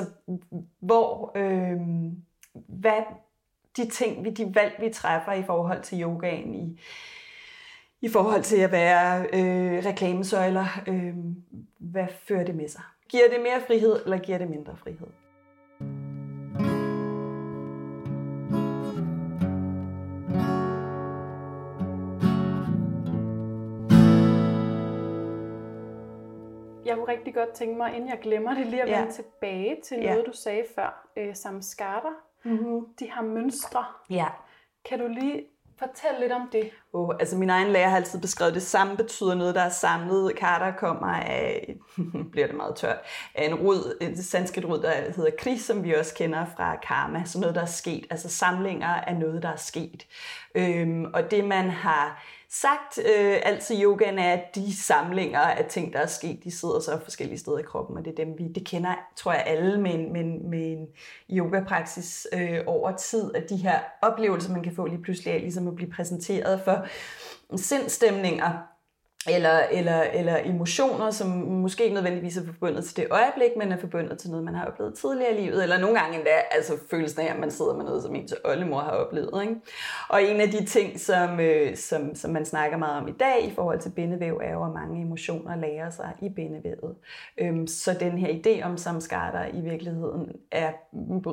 hvor, 0.80 1.32
øhm, 1.36 2.16
hvad 2.54 3.02
de 3.78 3.90
ting, 3.90 4.38
de 4.38 4.56
valg, 4.56 4.74
vi 4.80 4.90
træffer 4.90 5.32
i 5.32 5.44
forhold 5.44 5.82
til 5.82 6.02
yogaen, 6.02 6.56
i, 6.56 6.80
i 8.02 8.10
forhold 8.10 8.44
til 8.44 8.58
at 8.58 8.72
være 8.72 9.22
øh, 9.34 9.86
reklamesøjler, 9.86 10.66
øh, 10.88 11.16
hvad 11.78 12.08
fører 12.28 12.44
det 12.44 12.56
med 12.56 12.68
sig? 12.68 12.82
Giver 13.10 13.30
det 13.30 13.42
mere 13.42 13.62
frihed, 13.68 14.04
eller 14.04 14.18
giver 14.18 14.38
det 14.38 14.50
mindre 14.50 14.78
frihed? 14.78 15.08
Rigtig 27.12 27.34
godt 27.34 27.50
tænke 27.50 27.78
mig, 27.78 27.96
inden 27.96 28.10
jeg 28.10 28.20
glemmer 28.22 28.54
det, 28.54 28.68
lige 28.68 28.82
at 28.82 28.90
Ja. 28.90 29.00
vende 29.00 29.14
tilbage 29.14 29.78
til 29.84 29.98
Ja. 30.02 30.10
noget, 30.10 30.26
du 30.26 30.32
sagde 30.34 30.64
før. 30.76 31.08
Øh, 31.18 31.36
samskatter, 31.36 32.12
Mm-hmm. 32.44 32.86
de 33.00 33.12
har 33.12 33.22
mønstre. 33.22 33.86
Ja. 34.10 34.26
Kan 34.90 35.00
du 35.00 35.08
lige 35.08 35.44
fortælle 35.80 36.20
lidt 36.20 36.32
om 36.32 36.50
det? 36.52 36.70
Oh, 36.94 37.16
altså 37.20 37.38
min 37.38 37.50
egen 37.50 37.68
lærer 37.68 37.90
har 37.90 37.96
altid 37.96 38.22
beskrevet, 38.22 38.54
det 38.54 38.62
samme 38.62 38.98
betyder 38.98 39.36
noget, 39.36 39.56
der 39.56 39.62
er 39.62 39.70
samlet. 39.70 40.36
Karter 40.36 40.78
kommer 40.78 41.08
af, 41.08 41.76
bliver 42.32 42.48
det 42.48 42.56
meget 42.56 42.76
tørt, 42.76 42.98
af 43.36 43.46
en 43.46 43.56
rod, 43.56 43.98
et 44.02 44.26
sanskrit 44.26 44.66
rod, 44.66 44.80
der 44.82 44.92
hedder 45.16 45.32
kri, 45.40 45.58
som 45.58 45.84
vi 45.84 45.94
også 45.94 46.16
kender 46.16 46.46
fra 46.58 46.76
karma. 46.76 47.24
Så 47.26 47.40
noget, 47.40 47.56
der 47.56 47.62
er 47.62 47.66
sket. 47.66 48.06
Altså 48.10 48.30
samlinger 48.30 48.88
af 48.88 49.16
noget, 49.16 49.44
der 49.44 49.50
er 49.50 49.56
sket. 49.56 50.08
Øhm, 50.56 51.06
og 51.14 51.32
det 51.32 51.46
man 51.46 51.70
har 51.70 52.24
sagt 52.54 52.98
øh, 52.98 53.40
altså 53.44 53.74
yogaen 53.84 54.20
er, 54.20 54.40
de 54.56 54.78
samlinger 54.78 55.40
af 55.40 55.66
ting, 55.66 55.94
der 55.94 56.00
er 56.00 56.06
sket, 56.06 56.44
de 56.44 56.52
sidder 56.52 56.80
så 56.80 57.00
forskellige 57.04 57.40
steder 57.40 57.58
i 57.58 57.64
kroppen, 57.64 57.98
og 57.98 58.06
det 58.06 58.12
er 58.12 58.26
dem, 58.26 58.36
vi 58.38 58.48
det 58.48 58.66
kender, 58.66 58.96
tror 59.16 59.34
jeg, 59.34 59.44
alle 59.46 59.82
med 59.82 59.94
en, 59.94 60.14
med 60.14 60.22
en, 60.22 60.50
med 60.50 60.72
en 60.72 60.88
yogapraksis 61.30 62.28
øh, 62.34 62.60
over 62.66 62.96
tid, 62.96 63.36
at 63.36 63.50
de 63.50 63.58
her 63.58 63.80
oplevelser, 64.02 64.52
man 64.52 64.64
kan 64.64 64.76
få 64.76 64.86
lige 64.86 65.02
pludselig 65.02 65.34
af, 65.34 65.42
ligesom 65.42 65.68
at 65.68 65.76
blive 65.76 65.92
præsenteret 65.92 66.62
for 66.62 66.86
sindstemninger, 67.56 68.71
eller, 69.30 69.60
eller, 69.72 70.02
eller 70.02 70.38
emotioner, 70.46 71.12
som 71.12 71.28
måske 71.48 71.84
ikke 71.84 71.94
nødvendigvis 71.94 72.38
er 72.38 72.46
forbundet 72.46 72.86
til 72.86 72.98
det 72.98 73.08
øjeblik, 73.12 73.50
men 73.58 73.72
er 73.72 73.78
forbundet 73.78 74.18
til 74.18 74.30
noget, 74.30 74.46
man 74.46 74.56
har 74.56 74.66
oplevet 74.66 74.94
tidligere 74.94 75.38
i 75.38 75.42
livet, 75.42 75.64
eller 75.64 75.78
nogle 75.80 76.00
gange 76.00 76.18
endda 76.18 76.30
altså 76.52 76.74
følelsen 76.90 77.22
af, 77.22 77.34
at 77.34 77.40
man 77.40 77.52
sidder 77.52 77.76
med 77.76 77.86
noget, 77.86 78.04
som 78.04 78.16
ens 78.16 78.36
oldemor 78.44 78.80
har 78.80 78.92
oplevet. 78.92 79.42
Ikke? 79.42 79.56
Og 80.10 80.24
en 80.24 80.42
af 80.42 80.50
de 80.50 80.66
ting, 80.66 81.00
som, 81.00 81.40
øh, 81.40 81.78
som, 81.78 82.16
som 82.16 82.32
man 82.32 82.46
snakker 82.46 82.78
meget 82.78 83.02
om 83.02 83.08
i 83.08 83.12
dag 83.12 83.46
i 83.46 83.52
forhold 83.56 83.80
til 83.80 83.90
bindevæv, 83.90 84.42
er 84.44 84.52
jo, 84.54 84.66
at 84.66 84.72
mange 84.72 85.02
emotioner 85.02 85.56
lærer 85.56 85.90
sig 85.90 86.14
i 86.22 86.30
bindevævet. 86.30 86.96
Øhm, 87.38 87.68
så 87.68 87.98
den 88.00 88.18
her 88.18 88.28
idé 88.28 88.64
om 88.66 88.78
samskatter 88.78 89.46
i 89.54 89.62
virkeligheden 89.62 90.32
er 90.52 90.72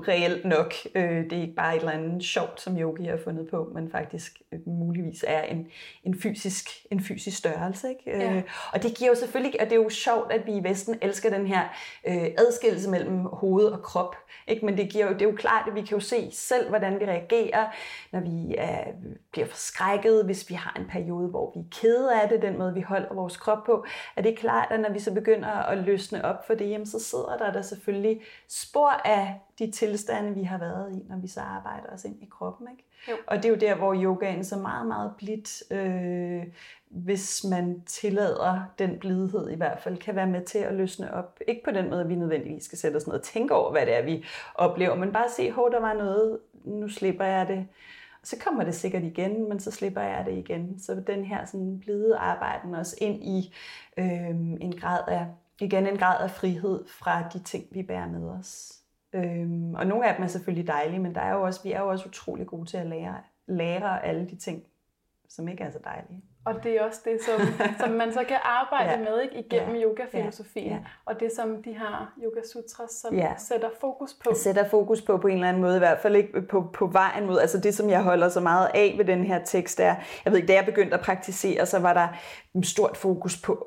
reelt 0.09 0.45
nok. 0.45 0.75
Øh, 0.95 1.25
det 1.25 1.33
er 1.33 1.43
ikke 1.43 1.55
bare 1.55 1.77
et 1.77 1.81
eller 1.81 1.93
andet 1.93 2.25
sjovt, 2.25 2.61
som 2.61 2.79
yogi 2.79 3.05
har 3.05 3.19
fundet 3.25 3.49
på, 3.51 3.71
men 3.75 3.91
faktisk 3.91 4.43
øh, 4.53 4.59
muligvis 4.67 5.25
er 5.29 5.43
en, 5.43 5.67
en, 6.05 6.21
fysisk, 6.21 6.69
en 6.91 7.01
fysisk 7.01 7.39
størrelse. 7.39 7.78
Ikke? 7.85 8.03
Ja. 8.07 8.37
Øh, 8.37 8.43
og 8.73 8.83
det 8.83 8.95
giver 8.95 9.11
jo 9.11 9.15
selvfølgelig, 9.15 9.61
og 9.61 9.67
det 9.67 9.73
er 9.73 9.83
jo 9.83 9.89
sjovt, 9.89 10.33
at 10.33 10.47
vi 10.47 10.53
i 10.53 10.65
Vesten 10.65 10.99
elsker 11.03 11.31
den 11.31 11.47
her 11.47 11.63
øh, 12.09 12.27
adskillelse 12.39 12.91
mellem 12.91 13.25
hoved 13.25 13.67
og 13.67 13.83
krop. 13.83 14.17
Ikke? 14.47 14.67
Men 14.67 14.77
det, 14.77 14.91
giver 14.91 15.07
jo, 15.07 15.13
det 15.13 15.23
er 15.23 15.31
jo 15.31 15.37
klart, 15.37 15.69
at 15.69 15.75
vi 15.75 15.81
kan 15.81 15.97
jo 15.97 16.01
se 16.01 16.31
selv, 16.33 16.69
hvordan 16.69 17.01
vi 17.01 17.05
reagerer, 17.05 17.67
når 18.13 18.21
vi 18.21 18.55
er, 18.59 18.85
bliver 19.33 19.47
forskrækket, 19.47 20.25
hvis 20.25 20.51
vi 20.51 20.55
har 20.55 20.77
en 20.79 20.87
periode, 20.87 21.29
hvor 21.29 21.53
vi 21.55 21.61
er 21.61 21.81
kede 21.81 22.23
af 22.23 22.29
det, 22.29 22.43
den 22.43 22.59
måde, 22.59 22.75
vi 22.75 22.81
holder 22.81 23.15
vores 23.15 23.37
krop 23.37 23.65
på. 23.67 23.85
Er 24.17 24.23
det 24.23 24.39
klart, 24.39 24.69
at 24.71 24.81
når 24.81 24.93
vi 24.93 24.99
så 24.99 25.15
begynder 25.15 25.49
at 25.49 25.79
løsne 25.79 26.25
op 26.25 26.47
for 26.47 26.55
det, 26.55 26.71
jamen, 26.71 26.87
så 26.87 27.01
sidder 27.01 27.37
der 27.37 27.53
der 27.53 27.63
selvfølgelig 27.63 28.21
spor 28.49 28.91
af 29.05 29.41
de 29.59 29.71
tilstande, 29.71 30.35
vi 30.35 30.43
har 30.43 30.59
været 30.59 30.93
i, 30.93 31.09
når 31.09 31.17
vi 31.17 31.29
så 31.29 31.41
arbejder 31.41 31.89
os 31.93 32.05
ind 32.05 32.23
i 32.23 32.29
kroppen. 32.31 32.69
Ikke? 32.71 32.85
Jo. 33.09 33.17
Og 33.27 33.37
det 33.37 33.45
er 33.45 33.49
jo 33.49 33.55
der, 33.55 33.75
hvor 33.75 33.95
yogaen 33.95 34.45
så 34.45 34.57
meget, 34.57 34.87
meget 34.87 35.13
blidt, 35.19 35.73
øh, 35.73 36.43
hvis 36.91 37.45
man 37.51 37.83
tillader 37.87 38.61
den 38.79 38.99
blidhed 38.99 39.51
i 39.51 39.55
hvert 39.55 39.81
fald, 39.81 39.97
kan 39.97 40.17
være 40.17 40.27
med 40.27 40.45
til 40.45 40.59
at 40.59 40.75
løsne 40.75 41.15
op. 41.15 41.41
Ikke 41.49 41.65
på 41.65 41.71
den 41.71 41.91
måde, 41.91 42.01
at 42.01 42.09
vi 42.09 42.15
nødvendigvis 42.15 42.65
skal 42.65 42.79
sætte 42.79 42.97
os 42.97 43.07
ned 43.07 43.15
og 43.15 43.23
tænke 43.23 43.55
over, 43.55 43.71
hvad 43.71 43.87
det 43.87 43.97
er, 43.97 44.03
vi 44.03 44.25
oplever, 44.55 44.95
men 44.95 45.13
bare 45.13 45.31
se, 45.37 45.51
hov, 45.53 45.71
der 45.71 45.81
var 45.81 45.93
noget, 45.93 46.39
nu 46.65 46.89
slipper 46.89 47.25
jeg 47.25 47.49
det. 47.49 47.67
Og 48.21 48.27
så 48.27 48.37
kommer 48.45 48.65
det 48.65 48.75
sikkert 48.75 49.03
igen, 49.03 49.49
men 49.49 49.61
så 49.61 49.71
slipper 49.71 50.01
jeg 50.01 50.25
det 50.27 50.39
igen. 50.39 50.79
Så 50.79 51.03
den 51.07 51.25
her 51.25 51.45
sådan 51.45 51.81
blide 51.81 52.17
arbejden 52.17 52.75
også 52.75 52.97
ind 53.01 53.25
i 53.25 53.55
øh, 53.97 54.31
en 54.61 54.77
grad 54.77 55.01
af, 55.09 55.27
igen 55.61 55.87
en 55.87 55.97
grad 55.97 56.23
af 56.25 56.31
frihed 56.31 56.85
fra 56.89 57.29
de 57.33 57.39
ting, 57.43 57.65
vi 57.71 57.83
bærer 57.83 58.09
med 58.09 58.29
os. 58.29 58.79
Øhm, 59.13 59.75
og 59.75 59.87
nogle 59.87 60.09
af 60.09 60.15
dem 60.15 60.25
er 60.25 60.29
selvfølgelig 60.29 60.67
dejlige, 60.67 60.99
men 60.99 61.15
der 61.15 61.21
er 61.21 61.35
jo 61.35 61.43
også, 61.43 61.63
vi 61.63 61.73
er 61.73 61.81
jo 61.81 61.89
også 61.89 62.07
utrolig 62.09 62.47
gode 62.47 62.67
til 62.67 62.77
at 62.77 62.87
lære, 62.87 63.17
lære 63.47 64.05
alle 64.05 64.29
de 64.29 64.37
ting, 64.37 64.63
som 65.29 65.49
ikke 65.49 65.65
er 65.65 65.71
så 65.71 65.79
dejlige. 65.85 66.23
Og 66.45 66.55
det 66.65 66.73
er 66.77 66.83
også 66.83 67.01
det, 67.05 67.19
som, 67.23 67.41
som 67.81 67.91
man 67.91 68.13
så 68.13 68.25
kan 68.29 68.37
arbejde 68.43 68.91
Ja. 68.91 68.99
med 68.99 69.23
ikke, 69.23 69.47
igennem 69.47 69.75
Ja. 69.77 69.83
yoga-filosofien. 69.83 70.73
Ja. 70.73 70.79
Og 71.05 71.21
det, 71.21 71.33
som 71.37 71.63
de 71.63 71.73
her 71.73 72.13
yoga 72.25 72.41
sutras, 72.53 72.91
som 72.91 73.15
Ja. 73.15 73.33
sætter 73.39 73.69
fokus 73.81 74.15
på. 74.25 74.35
sætter 74.35 74.69
fokus 74.69 75.03
på 75.03 75.17
på 75.19 75.27
en 75.29 75.35
eller 75.35 75.49
anden 75.49 75.63
måde, 75.63 75.77
i 75.77 75.79
hvert 75.79 75.99
fald 75.99 76.17
ikke 76.17 76.43
på, 76.43 76.65
på 76.75 76.87
vejen 76.87 77.27
mod, 77.27 77.39
altså 77.39 77.59
det, 77.61 77.75
som 77.75 77.91
jeg 77.91 78.03
holder 78.03 78.29
så 78.29 78.41
meget 78.41 78.69
af 78.75 78.95
ved 78.99 79.05
den 79.05 79.25
her 79.25 79.45
tekst, 79.45 79.81
er, 79.81 79.95
jeg 80.25 80.33
ved 80.33 80.37
ikke, 80.37 80.49
da 80.49 80.55
jeg 80.55 80.65
begyndte 80.65 80.95
at 80.95 81.01
praktisere, 81.05 81.67
så 81.67 81.79
var 81.79 81.93
der 81.95 82.09
stort 82.63 82.97
fokus 82.97 83.43
på 83.43 83.67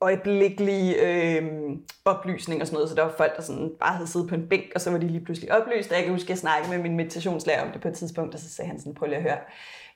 øjeblikkelig 0.00 0.96
øh, 1.02 1.70
oplysning 2.04 2.60
og 2.60 2.66
sådan 2.66 2.74
noget, 2.76 2.88
så 2.88 2.94
der 2.94 3.02
var 3.02 3.14
folk, 3.16 3.36
der 3.36 3.42
sådan 3.42 3.70
bare 3.80 3.92
havde 3.94 4.06
siddet 4.08 4.28
på 4.28 4.34
en 4.34 4.48
bænk, 4.48 4.64
og 4.74 4.80
så 4.80 4.90
var 4.90 4.98
de 4.98 5.08
lige 5.08 5.24
pludselig 5.24 5.52
oplyst, 5.52 5.90
og 5.90 5.96
jeg 5.96 6.04
kan 6.04 6.12
huske, 6.12 6.26
at 6.26 6.30
jeg 6.30 6.38
snakkede 6.38 6.70
med 6.70 6.78
min 6.82 6.96
meditationslærer 6.96 7.62
om 7.66 7.72
det 7.72 7.80
på 7.82 7.88
et 7.88 7.94
tidspunkt, 7.94 8.34
og 8.34 8.40
så 8.40 8.50
sagde 8.50 8.68
han 8.70 8.78
sådan, 8.80 8.94
prøv 8.94 9.08
lige 9.08 9.16
at 9.18 9.22
høre, 9.22 9.38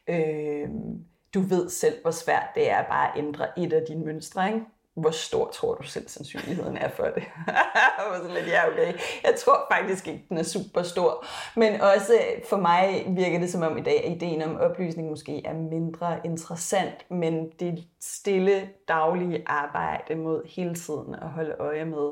øh, 0.08 0.68
du 1.34 1.40
ved 1.40 1.70
selv, 1.70 2.02
hvor 2.02 2.10
svært 2.10 2.46
det 2.54 2.70
er 2.70 2.82
bare 2.82 3.08
at 3.12 3.18
ændre 3.18 3.58
et 3.58 3.72
af 3.72 3.82
dine 3.88 4.04
mønstre, 4.04 4.46
ikke? 4.46 4.60
Hvor 4.94 5.10
stor 5.10 5.50
tror 5.50 5.74
du 5.74 5.82
selv 5.82 6.08
sandsynligheden 6.08 6.76
er 6.76 6.88
for 6.88 7.04
det? 7.04 7.22
var 8.10 8.16
sådan 8.16 8.34
lidt, 8.34 8.46
ja 8.46 8.68
okay. 8.68 8.92
Jeg 9.24 9.34
tror 9.38 9.66
faktisk 9.72 10.08
ikke, 10.08 10.24
den 10.28 10.38
er 10.38 10.42
super 10.42 10.82
stor. 10.82 11.24
Men 11.56 11.80
også 11.80 12.14
øh, 12.14 12.44
for 12.48 12.56
mig 12.56 13.04
virker 13.08 13.38
det 13.38 13.50
som 13.52 13.62
om 13.62 13.78
i 13.78 13.82
dag, 13.82 14.04
at 14.04 14.12
ideen 14.12 14.42
om 14.42 14.56
oplysning 14.56 15.08
måske 15.08 15.46
er 15.46 15.54
mindre 15.54 16.18
interessant, 16.24 17.10
men 17.10 17.50
det 17.60 17.84
stille 18.00 18.68
daglige 18.88 19.42
arbejde 19.46 20.14
mod 20.14 20.42
hele 20.48 20.74
tiden 20.74 21.14
at 21.14 21.28
holde 21.28 21.54
øje 21.58 21.84
med, 21.84 22.10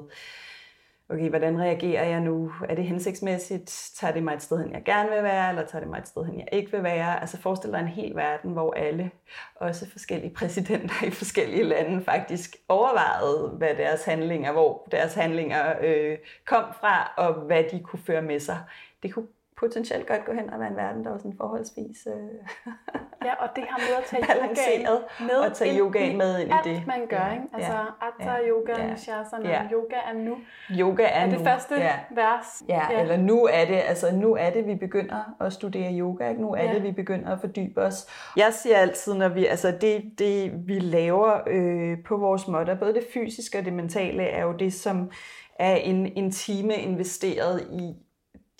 okay, 1.11 1.29
hvordan 1.29 1.61
reagerer 1.61 2.05
jeg 2.05 2.21
nu? 2.21 2.53
Er 2.68 2.75
det 2.75 2.85
hensigtsmæssigt? 2.85 3.90
Tager 3.97 4.12
det 4.12 4.23
mig 4.23 4.35
et 4.35 4.42
sted 4.42 4.62
hen, 4.62 4.73
jeg 4.73 4.83
gerne 4.85 5.11
vil 5.11 5.23
være, 5.23 5.49
eller 5.49 5.66
tager 5.66 5.81
det 5.81 5.90
mig 5.90 5.99
et 5.99 6.09
sted 6.09 6.25
hen, 6.25 6.38
jeg 6.38 6.49
ikke 6.53 6.73
vil 6.73 6.83
være? 6.83 7.21
Altså 7.21 7.40
forestil 7.40 7.73
dig 7.73 7.81
en 7.81 7.88
hel 7.88 8.16
verden, 8.16 8.53
hvor 8.53 8.75
alle, 8.75 9.11
også 9.57 9.90
forskellige 9.90 10.35
præsidenter 10.35 11.07
i 11.07 11.11
forskellige 11.11 11.64
lande, 11.64 12.05
faktisk 12.05 12.57
overvejede, 12.68 13.49
hvad 13.49 13.75
deres 13.75 14.05
handlinger, 14.05 14.53
hvor 14.53 14.88
deres 14.92 15.14
handlinger 15.14 15.75
øh, 15.81 16.18
kom 16.47 16.64
fra, 16.81 17.12
og 17.16 17.35
hvad 17.35 17.64
de 17.73 17.81
kunne 17.81 18.03
føre 18.07 18.23
med 18.23 18.40
sig. 18.40 18.59
Det 19.03 19.14
kunne 19.14 19.27
potentielt 19.59 20.07
godt 20.07 20.25
gå 20.25 20.33
hen 20.33 20.51
og 20.51 20.61
være 20.61 20.71
en 20.71 20.77
verden, 20.77 21.05
der 21.05 21.11
var 21.11 21.18
sådan 21.18 21.37
forholdsvis 21.37 22.07
øh, 22.07 22.73
Ja, 23.25 23.35
og 23.35 23.49
det 23.57 23.64
har 23.68 23.79
med 23.79 23.97
at 23.99 24.05
tage 24.05 24.23
balanceret, 24.33 25.05
med 25.21 25.37
og 25.37 25.53
tage 25.53 25.75
i 25.75 26.16
med 26.16 26.38
ind 26.40 26.51
i 26.51 26.53
alt, 26.53 26.64
det. 26.64 26.87
man 26.87 27.07
gør, 27.09 27.16
Ja, 27.16 27.33
ikke? 27.33 27.44
Altså, 27.55 27.73
ja, 27.73 28.07
atta, 28.07 28.40
ja, 28.42 28.49
yoga, 28.49 28.83
ja, 28.83 28.90
nishasana, 28.90 29.49
ja. 29.49 29.62
yoga 29.73 29.97
er 29.97 30.12
nu. 30.12 30.37
Yoga 30.71 31.03
er, 31.03 31.09
Er 31.09 31.27
det 31.27 31.38
nu. 31.38 31.44
første 31.44 31.75
ja. 31.75 31.92
vers? 32.11 32.62
Ja, 32.68 32.92
ja, 32.92 33.01
eller 33.01 33.16
nu 33.16 33.44
er 33.44 33.64
det, 33.64 33.83
altså 33.88 34.14
nu 34.14 34.35
er 34.37 34.51
det, 34.51 34.66
vi 34.66 34.75
begynder 34.75 35.35
at 35.40 35.53
studere 35.53 35.92
yoga, 35.99 36.29
ikke? 36.29 36.42
nu 36.42 36.55
er 36.55 36.64
ja. 36.64 36.75
det, 36.75 36.83
vi 36.83 36.92
begynder 36.92 37.33
at 37.33 37.40
fordybe 37.40 37.81
os. 37.83 38.07
Jeg 38.37 38.53
siger 38.53 38.77
altid, 38.77 39.14
når 39.14 39.29
vi, 39.29 39.47
altså 39.47 39.75
det, 39.81 40.03
det 40.18 40.53
vi 40.68 40.79
laver 40.79 41.40
øh, 41.47 41.99
på 42.07 42.16
vores 42.16 42.49
måtter, 42.49 42.75
både 42.75 42.94
det 42.94 43.05
fysiske 43.14 43.59
og 43.59 43.64
det 43.64 43.73
mentale, 43.73 44.23
er 44.23 44.42
jo 44.42 44.53
det, 44.53 44.73
som 44.73 45.11
er 45.59 45.77
en, 45.77 46.07
en 46.16 46.31
time 46.31 46.75
investeret 46.75 47.61
i 47.73 47.94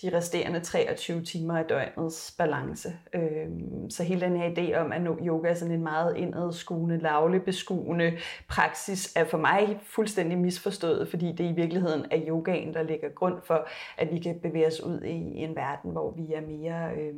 de 0.01 0.17
resterende 0.17 0.59
23 0.59 1.23
timer 1.23 1.57
af 1.57 1.65
døgnets 1.65 2.35
balance. 2.37 2.89
Øhm, 3.13 3.89
så 3.89 4.03
hele 4.03 4.21
den 4.21 4.37
her 4.37 4.49
idé 4.49 4.77
om, 4.77 4.91
at 4.91 5.01
yoga 5.21 5.49
er 5.49 5.53
sådan 5.53 5.73
en 5.73 5.83
meget 5.83 6.17
indadskuende, 6.17 6.97
lavlebeskuende 6.97 8.17
praksis, 8.47 9.15
er 9.15 9.25
for 9.25 9.37
mig 9.37 9.79
fuldstændig 9.83 10.37
misforstået, 10.37 11.09
fordi 11.09 11.31
det 11.31 11.43
i 11.51 11.53
virkeligheden 11.53 12.05
er 12.11 12.19
yogaen, 12.27 12.73
der 12.73 12.83
ligger 12.83 13.09
grund 13.09 13.41
for, 13.43 13.67
at 13.97 14.11
vi 14.11 14.19
kan 14.19 14.39
bevæge 14.39 14.67
os 14.67 14.81
ud 14.81 15.01
i 15.01 15.37
en 15.37 15.55
verden, 15.55 15.91
hvor 15.91 16.11
vi 16.11 16.33
er 16.33 16.41
mere, 16.41 16.93
øh, 16.95 17.15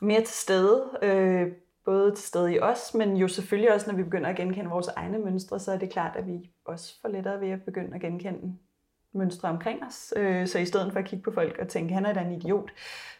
mere 0.00 0.20
til 0.20 0.34
stede. 0.34 0.84
Øh, 1.02 1.52
både 1.84 2.14
til 2.14 2.24
stede 2.24 2.54
i 2.54 2.60
os, 2.60 2.94
men 2.94 3.16
jo 3.16 3.28
selvfølgelig 3.28 3.74
også, 3.74 3.90
når 3.90 3.96
vi 3.96 4.02
begynder 4.02 4.30
at 4.30 4.36
genkende 4.36 4.70
vores 4.70 4.88
egne 4.88 5.18
mønstre, 5.18 5.60
så 5.60 5.72
er 5.72 5.78
det 5.78 5.90
klart, 5.90 6.16
at 6.16 6.26
vi 6.26 6.50
også 6.64 7.00
får 7.02 7.08
lettere 7.08 7.40
ved 7.40 7.50
at 7.50 7.62
begynde 7.62 7.94
at 7.94 8.00
genkende 8.00 8.56
mønstre 9.12 9.48
omkring 9.48 9.84
os. 9.84 10.14
Øh, 10.16 10.46
så 10.46 10.58
i 10.58 10.64
stedet 10.64 10.92
for 10.92 10.98
at 10.98 11.06
kigge 11.06 11.22
på 11.22 11.30
folk 11.30 11.58
og 11.58 11.68
tænke, 11.68 11.94
han 11.94 12.06
er 12.06 12.12
da 12.12 12.20
en 12.20 12.32
idiot, 12.32 12.70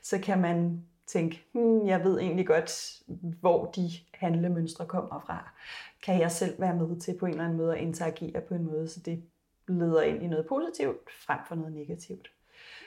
så 0.02 0.18
kan 0.18 0.40
man 0.40 0.84
tænke, 1.06 1.44
hmm, 1.52 1.86
jeg 1.86 2.04
ved 2.04 2.18
egentlig 2.18 2.46
godt, 2.46 3.02
hvor 3.40 3.64
de 3.70 3.90
handlemønstre 4.14 4.86
kommer 4.86 5.20
fra. 5.26 5.50
Kan 6.02 6.20
jeg 6.20 6.30
selv 6.30 6.60
være 6.60 6.76
med 6.76 7.00
til 7.00 7.16
på 7.18 7.26
en 7.26 7.32
eller 7.32 7.44
anden 7.44 7.58
måde 7.58 7.76
at 7.76 7.82
interagere 7.82 8.40
på 8.40 8.54
en 8.54 8.64
måde, 8.64 8.88
så 8.88 9.00
det 9.00 9.22
leder 9.68 10.02
ind 10.02 10.22
i 10.22 10.26
noget 10.26 10.46
positivt 10.46 11.10
frem 11.26 11.38
for 11.48 11.54
noget 11.54 11.72
negativt. 11.72 12.30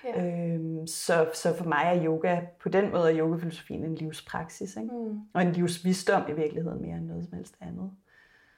Ja. 0.04 0.54
Øhm, 0.54 0.88
så, 0.88 1.30
så 1.34 1.56
for 1.58 1.66
mig 1.66 1.84
er 1.86 2.06
yoga, 2.06 2.42
på 2.60 2.70
den 2.70 2.92
måde 2.92 3.12
er 3.12 3.18
yogafilosofien 3.18 3.84
en 3.84 3.96
livspraksis, 3.96 4.76
ikke? 4.78 4.96
Mm. 4.96 5.20
og 5.34 5.42
en 5.42 5.52
livsvisdom 5.52 6.24
i 6.30 6.34
virkeligheden 6.34 6.82
mere 6.82 6.98
end 6.98 7.06
noget 7.06 7.26
som 7.26 7.38
helst 7.38 7.56
andet. 7.62 7.92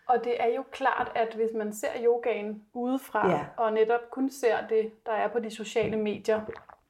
Og 0.07 0.23
det 0.23 0.43
er 0.43 0.47
jo 0.55 0.63
klart, 0.71 1.11
at 1.15 1.33
hvis 1.33 1.49
man 1.55 1.73
ser 1.73 1.89
yogaen 2.03 2.63
udefra, 2.73 3.31
ja. 3.31 3.45
og 3.57 3.73
netop 3.73 4.01
kun 4.11 4.29
ser 4.29 4.67
det, 4.67 5.05
der 5.05 5.11
er 5.11 5.27
på 5.27 5.39
de 5.39 5.51
sociale 5.51 5.97
medier, 5.97 6.41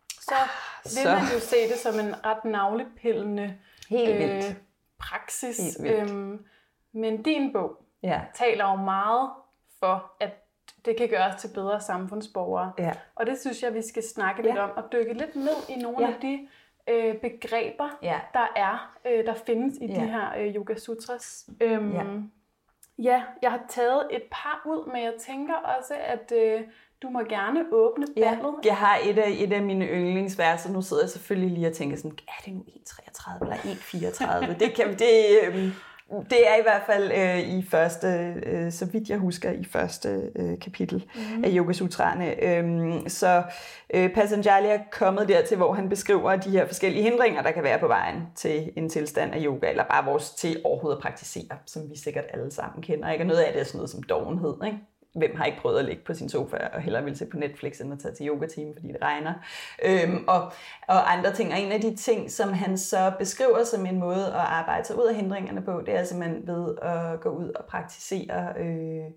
så 0.10 0.34
ah, 0.36 0.47
vil 0.84 0.91
så. 0.91 1.10
man 1.10 1.34
jo 1.34 1.39
se 1.39 1.56
det 1.69 1.78
som 1.78 1.99
en 1.99 2.25
ret 2.25 2.45
navlepillende 2.45 3.58
Helt 3.89 4.45
øh, 4.45 4.56
praksis. 4.99 5.58
Helt 5.58 5.84
vildt. 5.84 6.12
Øhm, 6.12 6.45
men 6.91 7.21
din 7.21 7.54
bog 7.54 7.78
ja. 8.04 8.21
taler 8.36 8.71
jo 8.71 8.75
meget 8.75 9.30
for, 9.80 10.12
at 10.19 10.32
det 10.86 10.97
kan 10.97 11.10
gøres 11.10 11.41
til 11.41 11.49
bedre 11.54 11.82
samfundsborgere. 11.82 12.71
Ja. 12.80 12.91
Og 13.15 13.25
det 13.25 13.39
synes 13.39 13.63
jeg, 13.63 13.73
vi 13.73 13.82
skal 13.82 14.04
snakke 14.04 14.41
ja. 14.43 14.49
lidt 14.49 14.60
om, 14.60 14.71
og 14.75 14.84
dykke 14.91 15.13
lidt 15.13 15.36
ned 15.36 15.69
i 15.69 15.75
nogle 15.75 16.08
ja. 16.08 16.13
af 16.13 16.21
de 16.21 16.47
øh, 16.88 17.15
begreber, 17.17 17.97
ja. 18.01 18.19
der 18.34 18.47
er, 18.56 18.97
øh, 19.06 19.25
der 19.25 19.34
findes 19.34 19.78
i 19.78 19.86
ja. 19.86 19.93
de 19.93 20.08
her 20.08 20.38
øh, 20.38 20.56
Yoga 20.56 20.75
Sutras. 20.75 21.49
Øhm, 21.62 21.93
ja. 21.93 22.04
Ja, 23.03 23.23
jeg 23.41 23.51
har 23.51 23.62
taget 23.69 24.08
et 24.12 24.23
par 24.31 24.62
ud, 24.65 24.91
men 24.91 25.03
jeg 25.03 25.13
tænker 25.19 25.53
også, 25.53 25.93
at 26.05 26.31
øh, 26.38 26.62
du 27.01 27.10
må 27.10 27.19
gerne 27.19 27.60
åbne 27.71 28.05
ballet. 28.15 28.45
Ja, 28.63 28.69
jeg 28.69 28.77
har 28.77 28.99
et 29.03 29.17
af, 29.17 29.36
et 29.39 29.53
af 29.53 29.62
mine 29.62 29.86
yndlingsverser. 29.86 30.71
Nu 30.71 30.81
sidder 30.81 31.03
jeg 31.03 31.10
selvfølgelig 31.10 31.51
lige 31.51 31.67
og 31.67 31.73
tænker 31.73 31.97
sådan, 31.97 32.17
er 32.27 32.41
det 32.45 32.53
nu 32.53 32.65
1,33 32.67 33.43
eller 33.43 33.55
1,34? 33.55 34.60
det 34.60 34.75
kan 34.75 34.99
det, 34.99 35.13
øh, 35.43 35.69
det 36.11 36.49
er 36.49 36.55
i 36.55 36.61
hvert 36.61 36.81
fald 36.85 37.11
øh, 37.11 37.57
i 37.57 37.65
første, 37.69 38.07
øh, 38.45 38.71
så 38.71 38.85
vidt 38.85 39.09
jeg 39.09 39.17
husker, 39.17 39.51
i 39.51 39.63
første 39.63 40.31
øh, 40.35 40.59
kapitel 40.59 41.05
mm-hmm. 41.15 41.43
af 41.43 41.49
Yoga 41.53 41.73
Sutrane. 41.73 42.43
Øhm, 42.43 43.09
så 43.09 43.43
øh, 43.93 44.13
Patanjali 44.13 44.67
er 44.67 44.79
kommet 44.91 45.27
dertil, 45.29 45.57
hvor 45.57 45.73
han 45.73 45.89
beskriver 45.89 46.35
de 46.35 46.49
her 46.49 46.67
forskellige 46.67 47.03
hindringer, 47.03 47.41
der 47.41 47.51
kan 47.51 47.63
være 47.63 47.79
på 47.79 47.87
vejen 47.87 48.21
til 48.35 48.71
en 48.77 48.89
tilstand 48.89 49.33
af 49.33 49.41
yoga, 49.45 49.69
eller 49.69 49.83
bare 49.83 50.05
vores 50.05 50.29
til 50.29 50.61
overhovedet 50.63 50.97
at 50.97 51.01
praktisere, 51.01 51.57
som 51.65 51.89
vi 51.89 51.97
sikkert 51.97 52.25
alle 52.33 52.51
sammen 52.51 52.83
kender. 52.83 53.11
Ikke? 53.11 53.23
Og 53.23 53.27
noget 53.27 53.41
af 53.41 53.53
det 53.53 53.61
er 53.61 53.65
sådan 53.65 53.77
noget 53.77 53.89
som 53.89 54.03
dovenhed. 54.03 54.55
Ikke? 54.65 54.77
Hvem 55.15 55.36
har 55.36 55.45
ikke 55.45 55.58
prøvet 55.62 55.80
at 55.80 55.86
ligge 55.86 56.04
på 56.04 56.13
sin 56.13 56.30
sofa 56.30 56.58
og 56.73 56.82
hellere 56.82 57.04
vil 57.04 57.17
se 57.17 57.25
på 57.25 57.38
Netflix, 57.38 57.80
end 57.80 57.93
at 57.93 57.99
tage 57.99 58.15
til 58.15 58.28
yoga-team, 58.28 58.73
fordi 58.73 58.88
det 58.88 58.97
regner. 59.01 59.34
Øhm, 59.86 60.23
og, 60.28 60.51
og 60.88 61.13
andre 61.13 61.34
ting. 61.34 61.54
Og 61.54 61.60
en 61.60 61.71
af 61.71 61.82
de 61.82 61.95
ting, 61.95 62.32
som 62.32 62.54
han 62.54 62.78
så 62.78 63.12
beskriver 63.19 63.63
som 63.63 63.86
en 63.86 63.99
måde 63.99 64.25
at 64.25 64.34
arbejde 64.34 64.88
sig 64.88 64.99
ud 64.99 65.06
af 65.06 65.15
hindringerne 65.15 65.62
på, 65.62 65.82
det 65.86 65.95
er 65.95 66.04
simpelthen 66.04 66.47
ved 66.47 66.75
at 66.82 67.19
gå 67.21 67.30
ud 67.30 67.49
og 67.49 67.65
praktisere 67.65 68.54
øh, 68.60 69.12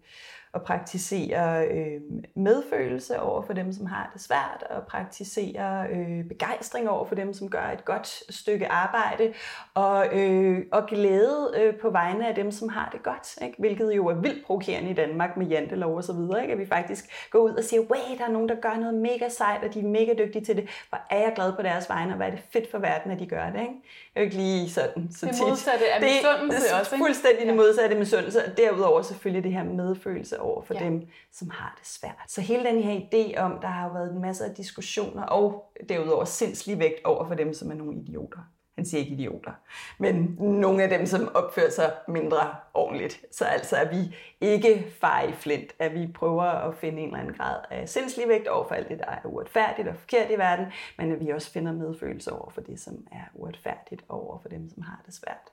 at 0.55 0.63
praktisere 0.63 1.67
øh, 1.67 2.01
medfølelse 2.37 3.21
over 3.21 3.43
for 3.43 3.53
dem, 3.53 3.73
som 3.73 3.87
har 3.87 4.11
det 4.15 4.23
svært, 4.23 4.65
og 4.71 4.87
praktisere 4.87 5.87
øh, 5.91 6.25
begejstring 6.25 6.89
over 6.91 7.05
for 7.05 7.15
dem, 7.15 7.33
som 7.33 7.51
gør 7.51 7.63
et 7.63 7.85
godt 7.85 8.35
stykke 8.35 8.69
arbejde, 8.69 9.33
og, 9.75 10.19
øh, 10.19 10.63
og 10.73 10.87
glæde 10.87 11.53
øh, 11.61 11.75
på 11.77 11.91
vegne 11.91 12.29
af 12.29 12.35
dem, 12.35 12.51
som 12.51 12.69
har 12.69 12.89
det 12.93 13.03
godt, 13.03 13.39
ikke? 13.43 13.55
hvilket 13.59 13.97
jo 13.97 14.07
er 14.07 14.15
vildt 14.15 14.47
provokerende 14.47 14.91
i 14.91 14.95
Danmark 14.95 15.37
med 15.37 15.47
jantelov 15.47 15.97
og 15.97 16.05
så 16.05 16.13
videre, 16.13 16.43
ikke? 16.43 16.53
at 16.53 16.59
vi 16.59 16.67
faktisk 16.67 17.31
går 17.31 17.39
ud 17.39 17.51
og 17.51 17.65
siger, 17.65 17.81
wow, 17.81 18.17
der 18.19 18.25
er 18.25 18.31
nogen, 18.31 18.49
der 18.49 18.55
gør 18.55 18.77
noget 18.81 18.95
mega 18.95 19.29
sejt, 19.29 19.65
og 19.65 19.75
de 19.75 19.81
er 19.81 19.89
mega 19.89 20.15
dygtige 20.19 20.45
til 20.45 20.57
det. 20.57 20.69
Hvor 20.89 20.99
er 21.11 21.19
jeg 21.19 21.33
glad 21.35 21.53
på 21.53 21.63
deres 21.63 21.89
vegne, 21.89 22.13
og 22.13 22.17
hvad 22.17 22.27
er 22.27 22.31
det 22.31 22.41
fedt 22.53 22.71
for 22.71 22.79
verden, 22.79 23.11
at 23.11 23.19
de 23.19 23.27
gør 23.27 23.51
det. 23.51 23.61
Ikke? 23.61 23.75
Jeg 24.15 24.21
er 24.21 24.25
ikke 24.25 24.37
lige 24.37 24.71
sådan 24.71 25.09
så 25.13 25.27
det 25.27 25.35
modsatte 25.49 25.87
er 25.87 26.01
misundelse 26.01 26.69
er 26.69 26.81
også, 26.81 26.95
ikke? 26.95 27.05
fuldstændig 27.05 27.47
det 27.47 27.57
modsatte 27.57 27.97
misundelse, 27.97 28.45
og 28.45 28.57
derudover 28.57 29.03
selvfølgelig 29.03 29.45
det 29.45 29.53
her 29.53 29.65
medfølelse 29.65 30.38
over 30.38 30.62
for 30.62 30.74
ja. 30.74 30.85
dem, 30.85 31.09
som 31.33 31.51
har 31.51 31.74
det 31.79 31.87
svært. 31.87 32.24
Så 32.29 32.40
hele 32.40 32.64
den 32.64 32.83
her 32.83 33.01
idé 33.01 33.38
om, 33.40 33.59
der 33.61 33.68
har 33.68 33.92
været 33.92 34.12
en 34.12 34.20
masse 34.20 34.44
af 34.44 34.55
diskussioner, 34.55 35.22
og 35.22 35.72
derudover 35.88 36.24
sindslig 36.24 36.79
vægt 36.79 37.05
over 37.05 37.29
for 37.29 37.35
dem, 37.35 37.55
som 37.55 37.70
er 37.70 37.74
nogle 37.74 37.96
idioter. 37.96 38.40
Han 38.79 38.87
siger 38.87 39.01
ikke 39.01 39.12
idioter, 39.12 39.53
men 39.98 40.37
nogle 40.38 40.83
af 40.83 40.88
dem, 40.88 41.07
som 41.07 41.29
opfører 41.35 41.70
sig 41.70 41.92
mindre 42.09 42.57
ordentligt. 42.74 43.24
Så 43.33 43.44
altså 43.44 43.77
er 43.77 43.88
vi 43.88 44.16
ikke 44.40 44.87
far 45.01 45.22
i 45.22 45.33
flint, 45.33 45.72
at 45.79 45.94
vi 45.94 46.07
prøver 46.14 46.42
at 46.42 46.74
finde 46.74 47.03
en 47.03 47.09
eller 47.09 47.18
anden 47.18 47.35
grad 47.35 47.57
af 47.70 47.88
sindslig 47.88 48.29
vægt 48.29 48.48
over 48.48 48.68
for 48.68 48.74
alt 48.74 48.88
det, 48.88 48.98
der 48.98 49.05
er 49.05 49.18
uretfærdigt 49.24 49.88
og 49.88 49.96
forkert 49.96 50.31
i 50.31 50.38
verden, 50.38 50.66
men 50.98 51.12
at 51.12 51.20
vi 51.20 51.29
også 51.29 51.51
finder 51.51 51.72
medfølelse 51.72 52.33
over 52.33 52.51
for 52.51 52.61
det, 52.61 52.81
som 52.81 53.07
er 53.12 53.24
uretfærdigt 53.35 54.05
over 54.09 54.38
for 54.42 54.48
dem, 54.48 54.68
som 54.68 54.83
har 54.83 55.03
det 55.07 55.14
svært. 55.14 55.53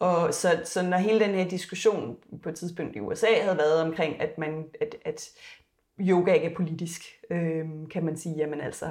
Og 0.00 0.34
så, 0.34 0.48
så 0.64 0.82
når 0.82 0.96
hele 0.96 1.20
den 1.20 1.34
her 1.34 1.48
diskussion 1.48 2.16
på 2.42 2.48
et 2.48 2.54
tidspunkt 2.54 2.96
i 2.96 3.00
USA 3.00 3.26
havde 3.42 3.58
været 3.58 3.82
omkring, 3.82 4.20
at, 4.20 4.38
man, 4.38 4.64
at, 4.80 4.94
at 5.04 5.28
yoga 6.00 6.32
ikke 6.32 6.46
er 6.46 6.54
politisk, 6.54 7.02
øh, 7.30 7.68
kan 7.90 8.04
man 8.04 8.16
sige, 8.16 8.36
jamen 8.36 8.60
altså, 8.60 8.90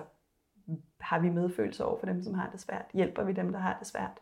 har 1.00 1.20
vi 1.20 1.30
medfølelse 1.30 1.86
over 1.86 2.00
for 2.00 2.06
dem, 2.06 2.24
som 2.24 2.34
har 2.34 2.50
det 2.52 2.62
svært? 2.62 2.86
Hjælper 2.94 3.24
vi 3.24 3.34
dem, 3.34 3.52
der 3.52 3.60
har 3.60 3.78
det 3.80 3.88
svært? 3.88 4.20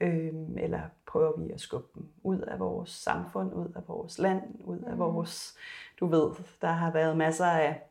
Øh, 0.00 0.32
eller 0.58 0.80
prøver 1.06 1.40
vi 1.40 1.52
at 1.52 1.60
skubbe 1.60 1.88
dem 1.94 2.08
ud 2.22 2.38
af 2.38 2.58
vores 2.58 2.90
samfund, 2.90 3.54
ud 3.54 3.72
af 3.76 3.82
vores 3.88 4.18
land, 4.18 4.42
ud 4.64 4.78
af 4.78 4.92
mm. 4.92 4.98
vores, 4.98 5.56
du 6.00 6.06
ved, 6.06 6.30
der 6.60 6.72
har 6.72 6.92
været 6.92 7.16
masser 7.16 7.46
af, 7.46 7.82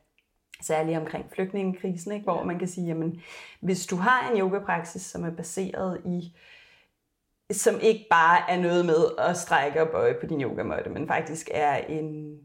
særligt 0.62 0.98
omkring 0.98 1.30
flygtningekrisen, 1.30 2.12
ikke? 2.12 2.24
hvor 2.24 2.44
man 2.44 2.58
kan 2.58 2.68
sige, 2.68 2.86
jamen, 2.86 3.20
hvis 3.60 3.86
du 3.86 3.96
har 3.96 4.30
en 4.30 4.40
yogapraksis, 4.40 5.02
som 5.02 5.24
er 5.24 5.30
baseret 5.30 6.02
i 6.04 6.32
som 7.52 7.74
ikke 7.80 8.06
bare 8.10 8.50
er 8.50 8.60
noget 8.60 8.86
med 8.86 9.18
at 9.18 9.36
strække 9.36 9.82
og 9.82 9.88
bøje 9.88 10.14
på 10.20 10.26
din 10.26 10.42
yogamåtte, 10.42 10.90
men 10.90 11.06
faktisk 11.06 11.50
er 11.52 11.76
en, 11.76 12.38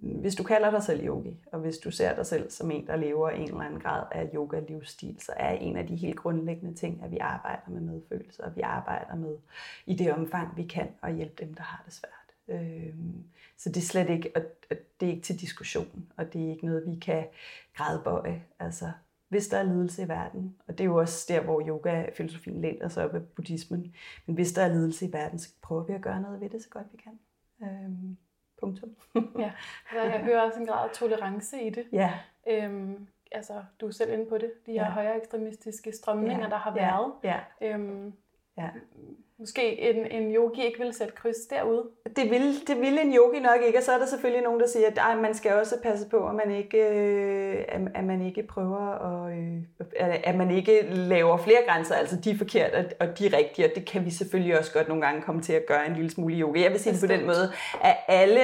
hvis 0.00 0.34
du 0.34 0.42
kalder 0.42 0.70
dig 0.70 0.82
selv 0.82 1.06
yogi, 1.06 1.40
og 1.52 1.60
hvis 1.60 1.78
du 1.78 1.90
ser 1.90 2.14
dig 2.14 2.26
selv 2.26 2.50
som 2.50 2.70
en, 2.70 2.86
der 2.86 2.96
lever 2.96 3.30
en 3.30 3.48
eller 3.48 3.60
anden 3.60 3.80
grad 3.80 4.04
af 4.12 4.30
yoga-livsstil, 4.34 5.16
så 5.20 5.32
er 5.36 5.50
en 5.50 5.76
af 5.76 5.86
de 5.86 5.96
helt 5.96 6.16
grundlæggende 6.16 6.74
ting, 6.74 7.02
at 7.04 7.10
vi 7.10 7.18
arbejder 7.18 7.70
med 7.70 7.80
medfølelse, 7.80 8.44
og 8.44 8.56
vi 8.56 8.60
arbejder 8.60 9.14
med 9.14 9.36
i 9.86 9.94
det 9.94 10.12
omfang, 10.12 10.56
vi 10.56 10.64
kan, 10.64 10.88
at 11.02 11.14
hjælpe 11.14 11.44
dem, 11.44 11.54
der 11.54 11.62
har 11.62 11.82
det 11.86 11.94
svært. 11.94 12.58
Øhm, 12.60 13.24
så 13.56 13.68
det 13.68 13.76
er 13.76 13.80
slet 13.80 14.10
ikke, 14.10 14.32
det 14.70 15.06
er 15.06 15.10
ikke 15.10 15.22
til 15.22 15.40
diskussion, 15.40 16.06
og 16.16 16.32
det 16.32 16.44
er 16.44 16.50
ikke 16.50 16.66
noget, 16.66 16.82
vi 16.86 16.94
kan 16.94 17.24
grædebøje. 17.74 18.42
Altså, 18.58 18.92
hvis 19.32 19.48
der 19.48 19.58
er 19.58 19.62
lidelse 19.62 20.02
i 20.02 20.08
verden, 20.08 20.56
og 20.66 20.78
det 20.78 20.84
er 20.84 20.88
jo 20.88 20.96
også 20.96 21.32
der, 21.32 21.40
hvor 21.40 21.60
yoga-filosofien 21.68 22.60
læner 22.60 22.88
sig 22.88 23.04
op 23.04 23.14
af 23.14 23.22
buddhismen, 23.22 23.94
men 24.26 24.34
hvis 24.34 24.52
der 24.52 24.62
er 24.62 24.68
lidelse 24.68 25.06
i 25.06 25.12
verden, 25.12 25.38
så 25.38 25.48
prøver 25.62 25.84
vi 25.84 25.92
at 25.92 26.00
gøre 26.00 26.20
noget 26.20 26.40
ved 26.40 26.50
det 26.50 26.62
så 26.62 26.68
godt 26.68 26.86
vi 26.92 26.96
kan. 26.96 27.18
Øhm, 27.62 28.16
punktum. 28.60 28.96
ja, 29.38 29.52
jeg 29.94 30.20
hører 30.24 30.40
også 30.40 30.60
en 30.60 30.66
grad 30.66 30.88
af 30.88 30.94
tolerance 30.94 31.62
i 31.62 31.70
det. 31.70 31.84
Ja. 31.92 32.12
Øhm, 32.48 33.06
altså, 33.32 33.64
du 33.80 33.86
er 33.86 33.90
selv 33.90 34.12
inde 34.12 34.26
på 34.26 34.38
det, 34.38 34.52
de 34.66 34.72
her 34.72 34.84
ja. 34.84 34.90
højere 34.90 35.16
ekstremistiske 35.16 35.92
strømninger, 35.92 36.44
ja. 36.44 36.50
der 36.50 36.56
har 36.56 36.74
været. 36.74 37.12
Ja. 37.24 37.40
Ja. 37.60 37.74
Øhm, 37.74 38.12
ja 38.56 38.70
måske 39.42 39.80
en, 39.80 40.06
en 40.06 40.34
yogi 40.34 40.66
ikke 40.66 40.78
vil 40.78 40.94
sætte 40.94 41.14
kryds 41.14 41.36
derude? 41.50 41.82
Det 42.16 42.30
vil, 42.30 42.66
det 42.66 42.80
vil 42.80 42.98
en 42.98 43.14
yogi 43.14 43.40
nok 43.40 43.56
ikke, 43.66 43.78
og 43.78 43.82
så 43.82 43.92
er 43.92 43.98
der 43.98 44.06
selvfølgelig 44.06 44.42
nogen, 44.42 44.60
der 44.60 44.66
siger, 44.66 44.86
at 44.86 44.98
ej, 44.98 45.16
man 45.16 45.34
skal 45.34 45.52
også 45.52 45.76
passe 45.82 46.08
på, 46.08 46.28
at 46.28 46.34
man 46.34 46.50
ikke, 46.50 46.78
øh, 46.78 47.64
at 47.94 48.04
man 48.04 48.22
ikke 48.22 48.42
prøver 48.42 48.78
at, 48.78 49.38
øh, 49.38 50.20
at 50.24 50.34
man 50.34 50.50
ikke 50.50 50.82
laver 50.90 51.36
flere 51.36 51.60
grænser, 51.68 51.94
altså 51.94 52.16
de 52.16 52.30
er 52.30 52.38
forkerte 52.38 52.94
og 53.00 53.18
de 53.18 53.26
er 53.26 53.36
rigtige, 53.36 53.66
og 53.66 53.72
det 53.74 53.86
kan 53.86 54.04
vi 54.04 54.10
selvfølgelig 54.10 54.58
også 54.58 54.72
godt 54.72 54.88
nogle 54.88 55.06
gange 55.06 55.22
komme 55.22 55.42
til 55.42 55.52
at 55.52 55.66
gøre 55.66 55.86
en 55.86 55.94
lille 55.94 56.10
smule 56.10 56.34
yoga. 56.34 56.62
Jeg 56.62 56.70
vil 56.70 56.80
sige 56.80 56.92
det 56.92 57.00
på 57.00 57.06
den 57.06 57.26
måde, 57.26 57.52
at 57.82 57.96
alle 58.08 58.40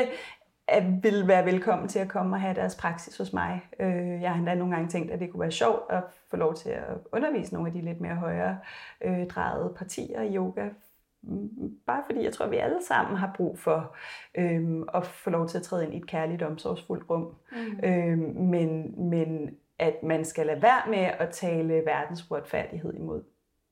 at 0.69 0.85
vil 1.03 1.29
være 1.29 1.45
velkommen 1.45 1.89
til 1.89 1.99
at 1.99 2.09
komme 2.09 2.37
og 2.37 2.41
have 2.41 2.55
deres 2.55 2.75
praksis 2.75 3.19
hos 3.19 3.33
mig. 3.33 3.63
Øh, 3.81 4.23
jeg 4.23 4.31
har 4.31 4.39
endda 4.39 4.55
nogle 4.55 4.75
gange 4.75 4.89
tænkt, 4.89 5.11
at 5.11 5.21
det 5.21 5.31
kunne 5.31 5.41
være 5.41 5.51
sjovt 5.51 5.83
at 5.91 6.03
få 6.31 6.37
lov 6.37 6.55
til 6.55 6.71
at 6.71 6.83
undervise 7.13 7.55
nogle 7.55 7.69
af 7.69 7.75
de 7.75 7.81
lidt 7.81 8.01
mere 8.01 8.15
højere 8.15 8.59
øh, 9.05 9.27
drejede 9.27 9.75
partier 9.77 10.23
i 10.23 10.37
yoga, 10.37 10.69
bare 11.87 12.03
fordi 12.07 12.25
jeg 12.25 12.33
tror, 12.33 12.45
at 12.45 12.51
vi 12.51 12.57
alle 12.57 12.83
sammen 12.89 13.17
har 13.17 13.33
brug 13.37 13.59
for 13.59 13.97
øhm, 14.35 14.89
at 14.95 15.07
få 15.07 15.31
lov 15.31 15.49
til 15.49 15.59
at 15.59 15.63
træde 15.63 15.85
ind 15.85 15.95
i 15.95 15.97
et 15.97 16.07
kærligt, 16.07 16.43
omsorgsfuldt 16.43 17.11
rum. 17.11 17.35
Mm. 17.53 17.81
Øhm, 17.85 18.37
men, 18.37 18.95
men 19.09 19.57
at 19.79 20.03
man 20.03 20.25
skal 20.25 20.47
lade 20.47 20.63
være 20.63 20.91
med 20.91 20.99
at 20.99 21.31
tale 21.31 21.75
verdens 21.75 22.31
uretfærdighed 22.31 22.95
imod. 22.95 23.23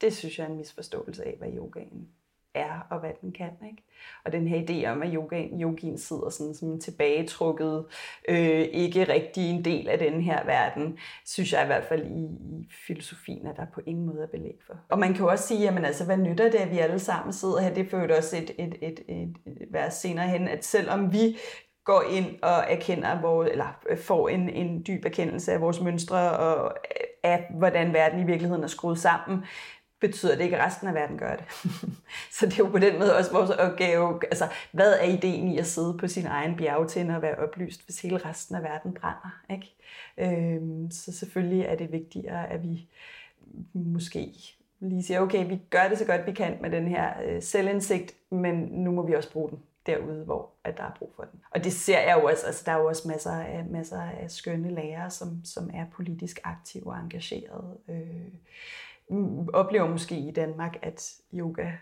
Det 0.01 0.13
synes 0.13 0.39
jeg 0.39 0.45
er 0.45 0.51
en 0.51 0.57
misforståelse 0.57 1.25
af, 1.25 1.35
hvad 1.39 1.49
yogaen 1.57 2.09
er 2.57 2.87
og 2.91 3.01
hvad 3.01 3.11
den 3.21 3.33
kan. 3.33 3.51
Ikke? 3.71 3.83
Og 4.25 4.33
den 4.33 4.49
her 4.49 4.63
idé 4.69 4.91
om, 4.91 5.03
at 5.03 5.13
yoga, 5.15 5.47
yogien 5.61 5.99
sidder 5.99 6.31
sådan 6.31 6.55
som 6.55 6.81
tilbagetrukket, 6.81 7.85
øh, 8.29 8.61
ikke 8.61 9.05
rigtig 9.05 9.51
en 9.51 9.65
del 9.65 9.89
af 9.89 9.99
den 9.99 10.21
her 10.21 10.45
verden, 10.45 10.99
synes 11.25 11.53
jeg 11.53 11.63
i 11.63 11.67
hvert 11.67 11.85
fald 11.85 12.07
i, 12.07 12.25
i 12.25 12.69
filosofien, 12.87 13.47
at 13.47 13.57
der 13.57 13.67
på 13.75 13.81
ingen 13.87 14.07
måde 14.07 14.23
er 14.23 14.39
belæg 14.39 14.59
for. 14.67 14.75
Og 14.89 14.99
man 14.99 15.13
kan 15.13 15.23
jo 15.23 15.31
også 15.31 15.47
sige, 15.47 15.61
jamen 15.61 15.85
altså, 15.85 16.05
hvad 16.05 16.17
nytter 16.17 16.51
det, 16.51 16.59
at 16.59 16.71
vi 16.71 16.79
alle 16.79 16.99
sammen 16.99 17.33
sidder 17.33 17.61
her? 17.61 17.75
Det 17.75 17.91
fører 17.91 18.17
også 18.17 18.37
et, 18.37 18.51
et, 18.59 18.75
et, 18.83 19.01
et, 19.09 19.37
et 19.47 19.67
vers 19.71 19.95
senere 19.95 20.29
hen, 20.29 20.49
at 20.49 20.65
selvom 20.65 21.13
vi 21.13 21.37
går 21.85 22.05
ind 22.11 22.43
og 22.43 22.65
erkender 22.69 23.21
vores, 23.21 23.51
eller 23.51 23.79
øh, 23.91 23.99
får 23.99 24.29
en, 24.29 24.49
en 24.49 24.85
dyb 24.87 25.05
erkendelse 25.05 25.53
af 25.53 25.61
vores 25.61 25.81
mønstre 25.81 26.37
og 26.37 26.77
af, 27.23 27.47
hvordan 27.59 27.93
verden 27.93 28.21
i 28.21 28.27
virkeligheden 28.27 28.65
er 28.65 28.69
skruet 28.69 28.99
sammen, 28.99 29.45
betyder 30.01 30.37
det 30.37 30.45
ikke, 30.45 30.57
at 30.57 30.67
resten 30.67 30.89
af 30.89 30.95
verden 30.95 31.19
gør 31.19 31.37
det. 31.37 31.45
så 32.39 32.47
det 32.47 32.53
er 32.53 32.59
jo 32.59 32.71
på 32.71 32.79
den 32.79 32.99
måde 32.99 33.17
også 33.17 33.33
vores 33.33 33.51
opgave. 33.51 34.21
Altså, 34.25 34.49
hvad 34.73 34.93
er 34.93 35.05
ideen 35.05 35.49
i 35.49 35.59
at 35.59 35.67
sidde 35.67 35.97
på 35.99 36.09
sin 36.09 36.27
egen 36.27 36.57
bjergtinde 36.57 37.17
og 37.17 37.23
være 37.23 37.35
oplyst, 37.35 37.85
hvis 37.85 38.01
hele 38.01 38.19
resten 38.19 38.57
af 38.57 38.63
verden 38.63 38.93
brænder? 38.93 39.41
Ikke? 39.51 39.75
Øhm, 40.19 40.91
så 40.91 41.13
selvfølgelig 41.13 41.63
er 41.63 41.77
det 41.77 41.93
vigtigere, 41.93 42.51
at 42.51 42.63
vi 42.63 42.89
måske 43.73 44.33
lige 44.81 45.03
siger, 45.03 45.21
okay, 45.21 45.49
vi 45.49 45.61
gør 45.71 45.89
det 45.89 45.99
så 45.99 46.05
godt 46.05 46.27
vi 46.27 46.33
kan 46.33 46.59
med 46.61 46.71
den 46.71 46.89
her 46.89 47.13
øh, 47.25 47.43
selvindsigt, 47.43 48.15
men 48.31 48.55
nu 48.57 48.91
må 48.91 49.07
vi 49.07 49.15
også 49.15 49.33
bruge 49.33 49.51
den 49.51 49.59
derude, 49.87 50.25
hvor 50.25 50.51
at 50.65 50.77
der 50.77 50.83
er 50.83 50.93
brug 50.99 51.13
for 51.17 51.23
den. 51.23 51.41
Og 51.51 51.65
det 51.65 51.73
ser 51.73 52.01
jeg 52.01 52.17
jo 52.21 52.29
også, 52.29 52.47
altså 52.47 52.63
der 52.67 52.73
er 52.73 52.77
jo 52.77 52.87
også 52.87 53.09
masser 53.09 53.31
af, 53.31 53.65
masser 53.65 54.01
af 54.01 54.31
skønne 54.31 54.75
lærere, 54.75 55.11
som, 55.11 55.45
som 55.45 55.71
er 55.75 55.85
politisk 55.93 56.41
aktive 56.45 56.87
og 56.87 56.99
engagerede. 56.99 57.79
Øh, 57.89 58.33
oplever 59.53 59.89
måske 59.89 60.19
i 60.19 60.31
Danmark, 60.31 60.77
at 60.83 61.15
yoga 61.35 61.73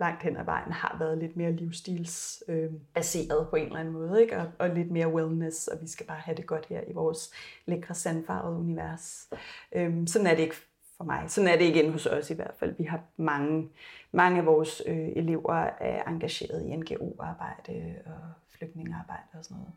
langt 0.00 0.22
hen 0.22 0.36
ad 0.36 0.44
vejen 0.44 0.72
har 0.72 0.96
været 0.98 1.18
lidt 1.18 1.36
mere 1.36 1.52
livsstilsbaseret 1.52 3.40
øh, 3.40 3.50
på 3.50 3.56
en 3.56 3.66
eller 3.66 3.78
anden 3.78 3.94
måde, 3.94 4.22
ikke? 4.22 4.36
Og, 4.36 4.46
og 4.58 4.68
lidt 4.68 4.90
mere 4.90 5.08
wellness, 5.08 5.68
og 5.68 5.80
vi 5.82 5.88
skal 5.88 6.06
bare 6.06 6.20
have 6.20 6.36
det 6.36 6.46
godt 6.46 6.66
her 6.66 6.80
i 6.88 6.92
vores 6.92 7.32
lækre 7.66 7.94
sandfarvede 7.94 8.58
univers. 8.58 9.30
Øh, 9.72 10.06
sådan 10.06 10.26
er 10.26 10.34
det 10.34 10.42
ikke 10.42 10.56
for 10.96 11.04
mig. 11.04 11.24
Sådan 11.26 11.48
er 11.48 11.56
det 11.56 11.64
ikke 11.64 11.90
hos 11.90 12.06
os 12.06 12.30
i 12.30 12.34
hvert 12.34 12.54
fald. 12.58 12.74
Vi 12.78 12.84
har 12.84 13.00
mange, 13.16 13.68
mange 14.12 14.38
af 14.38 14.46
vores 14.46 14.82
øh, 14.86 15.08
elever 15.16 15.54
er 15.80 16.04
engageret 16.04 16.66
i 16.66 16.76
NGO-arbejde 16.76 17.94
og 18.06 18.20
flygtningearbejde 18.48 19.28
og 19.32 19.44
sådan 19.44 19.56
noget. 19.56 19.72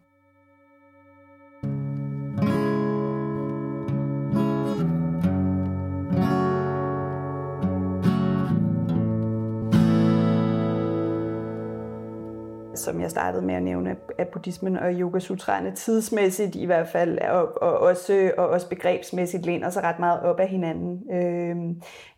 Som 12.82 13.02
jeg 13.02 13.12
startede 13.12 13.46
med 13.46 13.56
at 13.56 13.64
nævne, 13.64 13.96
at 14.18 14.28
buddhismen 14.28 14.78
og 14.78 14.92
yogasutraerne 14.94 15.76
tidsmæssigt 15.76 16.56
i 16.56 16.66
hvert 16.66 16.88
fald, 16.88 17.20
og, 17.20 17.62
og, 17.62 17.78
også, 17.80 18.32
og 18.38 18.48
også 18.48 18.70
begrebsmæssigt 18.70 19.46
læner 19.46 19.70
sig 19.70 19.84
ret 19.84 20.00
meget 20.00 20.22
op 20.22 20.40
af 20.40 20.48
hinanden. 20.48 21.14
Øh, 21.14 21.76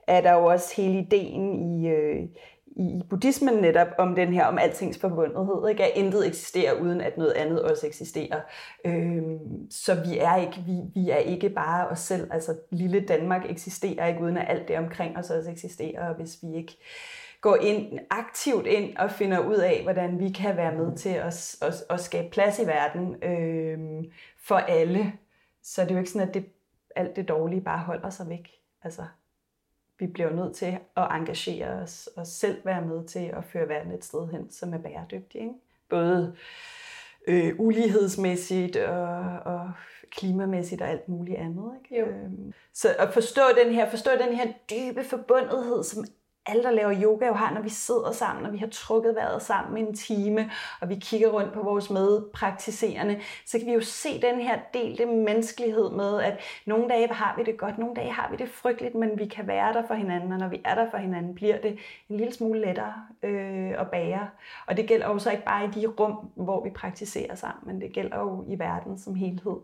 er 0.08 0.21
der 0.21 0.34
jo 0.34 0.45
også 0.45 0.73
hele 0.76 0.99
ideen 0.99 1.80
i, 1.80 1.88
øh, 1.88 2.23
i 2.76 3.02
buddhismen 3.10 3.54
netop 3.54 3.88
om 3.97 4.15
den 4.15 4.34
her, 4.34 4.45
om 4.45 4.58
altings 4.58 4.97
forbundethed, 4.97 5.69
ikke? 5.69 5.84
at 5.84 5.91
intet 5.95 6.28
eksisterer 6.28 6.82
uden 6.82 7.02
at 7.02 7.17
noget 7.17 7.32
andet 7.32 7.62
også 7.62 7.88
eksisterer. 7.88 8.39
Øhm, 8.86 9.39
så 9.69 9.95
vi 9.95 10.17
er, 10.17 10.36
ikke, 10.36 10.63
vi, 10.65 11.02
vi 11.02 11.10
er 11.10 11.17
ikke 11.17 11.49
bare 11.49 11.88
os 11.88 11.99
selv, 11.99 12.28
altså 12.32 12.56
lille 12.71 12.99
Danmark 12.99 13.52
eksisterer 13.52 14.08
ikke 14.08 14.21
uden 14.21 14.38
at 14.38 14.45
alt 14.49 14.67
det 14.67 14.78
omkring 14.78 15.17
os 15.17 15.30
også 15.30 15.52
eksisterer, 15.52 16.10
og 16.10 16.15
hvis 16.15 16.38
vi 16.43 16.56
ikke 16.56 16.78
går 17.43 17.56
ind, 17.56 17.99
aktivt 18.10 18.67
ind 18.67 18.97
og 18.97 19.12
finder 19.12 19.39
ud 19.39 19.56
af, 19.56 19.84
hvordan 19.84 20.19
vi 20.19 20.29
kan 20.29 20.58
være 20.58 20.75
med 20.75 20.97
til 20.97 21.10
at, 21.10 21.56
at, 21.62 21.73
at 21.89 21.99
skabe 21.99 22.29
plads 22.29 22.60
i 22.60 22.67
verden 22.67 23.23
øh, 23.23 24.03
for 24.38 24.56
alle. 24.56 25.13
Så 25.63 25.82
det 25.82 25.89
er 25.89 25.95
jo 25.95 25.99
ikke 25.99 26.12
sådan, 26.12 26.27
at 26.27 26.34
det, 26.34 26.45
alt 26.95 27.15
det 27.15 27.27
dårlige 27.27 27.62
bare 27.62 27.79
holder 27.79 28.10
sig 28.10 28.29
væk. 28.29 28.51
Altså, 28.84 29.06
vi 29.99 30.08
bliver 30.08 30.29
nødt 30.29 30.56
til 30.56 30.77
at 30.97 31.08
engagere 31.12 31.67
os 31.67 32.10
og 32.15 32.27
selv 32.27 32.65
være 32.65 32.86
med 32.86 33.08
til 33.08 33.25
at 33.38 33.45
føre 33.45 33.69
verden 33.69 33.91
et 33.91 34.06
sted 34.06 34.27
hen, 34.32 34.51
som 34.51 34.73
er 34.73 34.77
bæredygtigt. 34.77 35.41
Ikke? 35.41 35.53
Både 35.89 36.36
øh, 37.27 37.53
ulighedsmæssigt 37.58 38.77
og, 38.77 39.39
og 39.45 39.71
klimamæssigt 40.12 40.82
og 40.82 40.89
alt 40.89 41.10
muligt 41.10 41.38
andet. 41.38 41.71
Ikke? 41.84 42.01
Jo. 42.01 42.08
Øhm, 42.08 42.53
så 42.73 42.95
at 42.99 43.13
forstå 43.13 43.41
den 43.63 43.73
her, 43.73 43.89
forstå 43.89 44.12
den 44.12 44.36
her 44.36 44.47
dybe 44.69 45.03
forbundethed, 45.03 45.84
som 45.84 46.06
alle, 46.45 46.63
der 46.63 46.71
laver 46.71 47.01
yoga, 47.03 47.27
jo 47.27 47.34
har, 47.34 47.53
når 47.53 47.62
vi 47.62 47.69
sidder 47.69 48.12
sammen, 48.12 48.45
og 48.45 48.53
vi 48.53 48.58
har 48.58 48.67
trukket 48.67 49.15
vejret 49.15 49.41
sammen 49.41 49.77
i 49.77 49.89
en 49.89 49.95
time, 49.95 50.51
og 50.82 50.89
vi 50.89 50.95
kigger 50.95 51.29
rundt 51.29 51.53
på 51.53 51.63
vores 51.63 51.89
medpraktiserende, 51.89 53.19
så 53.45 53.58
kan 53.58 53.67
vi 53.67 53.73
jo 53.73 53.82
se 53.82 54.21
den 54.21 54.39
her 54.39 54.60
delte 54.73 55.06
menneskelighed 55.06 55.89
med, 55.89 56.21
at 56.21 56.39
nogle 56.65 56.89
dage 56.89 57.13
har 57.13 57.36
vi 57.38 57.43
det 57.43 57.58
godt, 57.58 57.77
nogle 57.77 57.95
dage 57.95 58.12
har 58.12 58.32
vi 58.32 58.38
det 58.38 58.49
frygteligt, 58.49 58.95
men 58.95 59.19
vi 59.19 59.25
kan 59.25 59.47
være 59.47 59.73
der 59.73 59.88
for 59.88 59.93
hinanden, 59.93 60.32
og 60.32 60.39
når 60.39 60.47
vi 60.47 60.62
er 60.65 60.75
der 60.75 60.89
for 60.91 60.97
hinanden, 60.97 61.36
bliver 61.36 61.62
det 61.62 61.77
en 62.10 62.17
lille 62.17 62.34
smule 62.34 62.62
lettere 62.62 62.93
øh, 63.23 63.71
at 63.77 63.91
bære. 63.91 64.29
Og 64.67 64.77
det 64.77 64.88
gælder 64.88 65.08
jo 65.08 65.19
så 65.19 65.32
ikke 65.32 65.45
bare 65.45 65.65
i 65.65 65.67
de 65.67 65.88
rum, 65.88 66.32
hvor 66.36 66.63
vi 66.63 66.69
praktiserer 66.69 67.36
sammen, 67.36 67.73
men 67.73 67.82
det 67.82 67.91
gælder 67.93 68.19
jo 68.19 68.45
i 68.47 68.60
verden 68.60 68.97
som 68.97 69.15
helhed. 69.15 69.58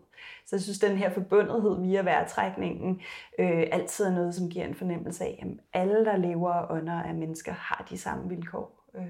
Så 0.46 0.56
jeg 0.56 0.60
synes, 0.60 0.78
den 0.78 0.96
her 0.96 1.10
forbundethed 1.10 1.80
via 1.80 2.02
vejrtrækningen 2.02 3.00
øh, 3.38 3.66
altid 3.72 4.06
er 4.06 4.10
noget, 4.10 4.34
som 4.34 4.48
giver 4.48 4.64
en 4.64 4.74
fornemmelse 4.74 5.24
af, 5.24 5.44
at 5.46 5.80
alle, 5.80 6.04
der 6.04 6.16
lever 6.16 6.70
under 6.70 7.02
af 7.02 7.14
mennesker, 7.14 7.52
har 7.52 7.86
de 7.90 7.98
samme 7.98 8.28
vilkår. 8.28 8.84
Øh, 8.94 9.02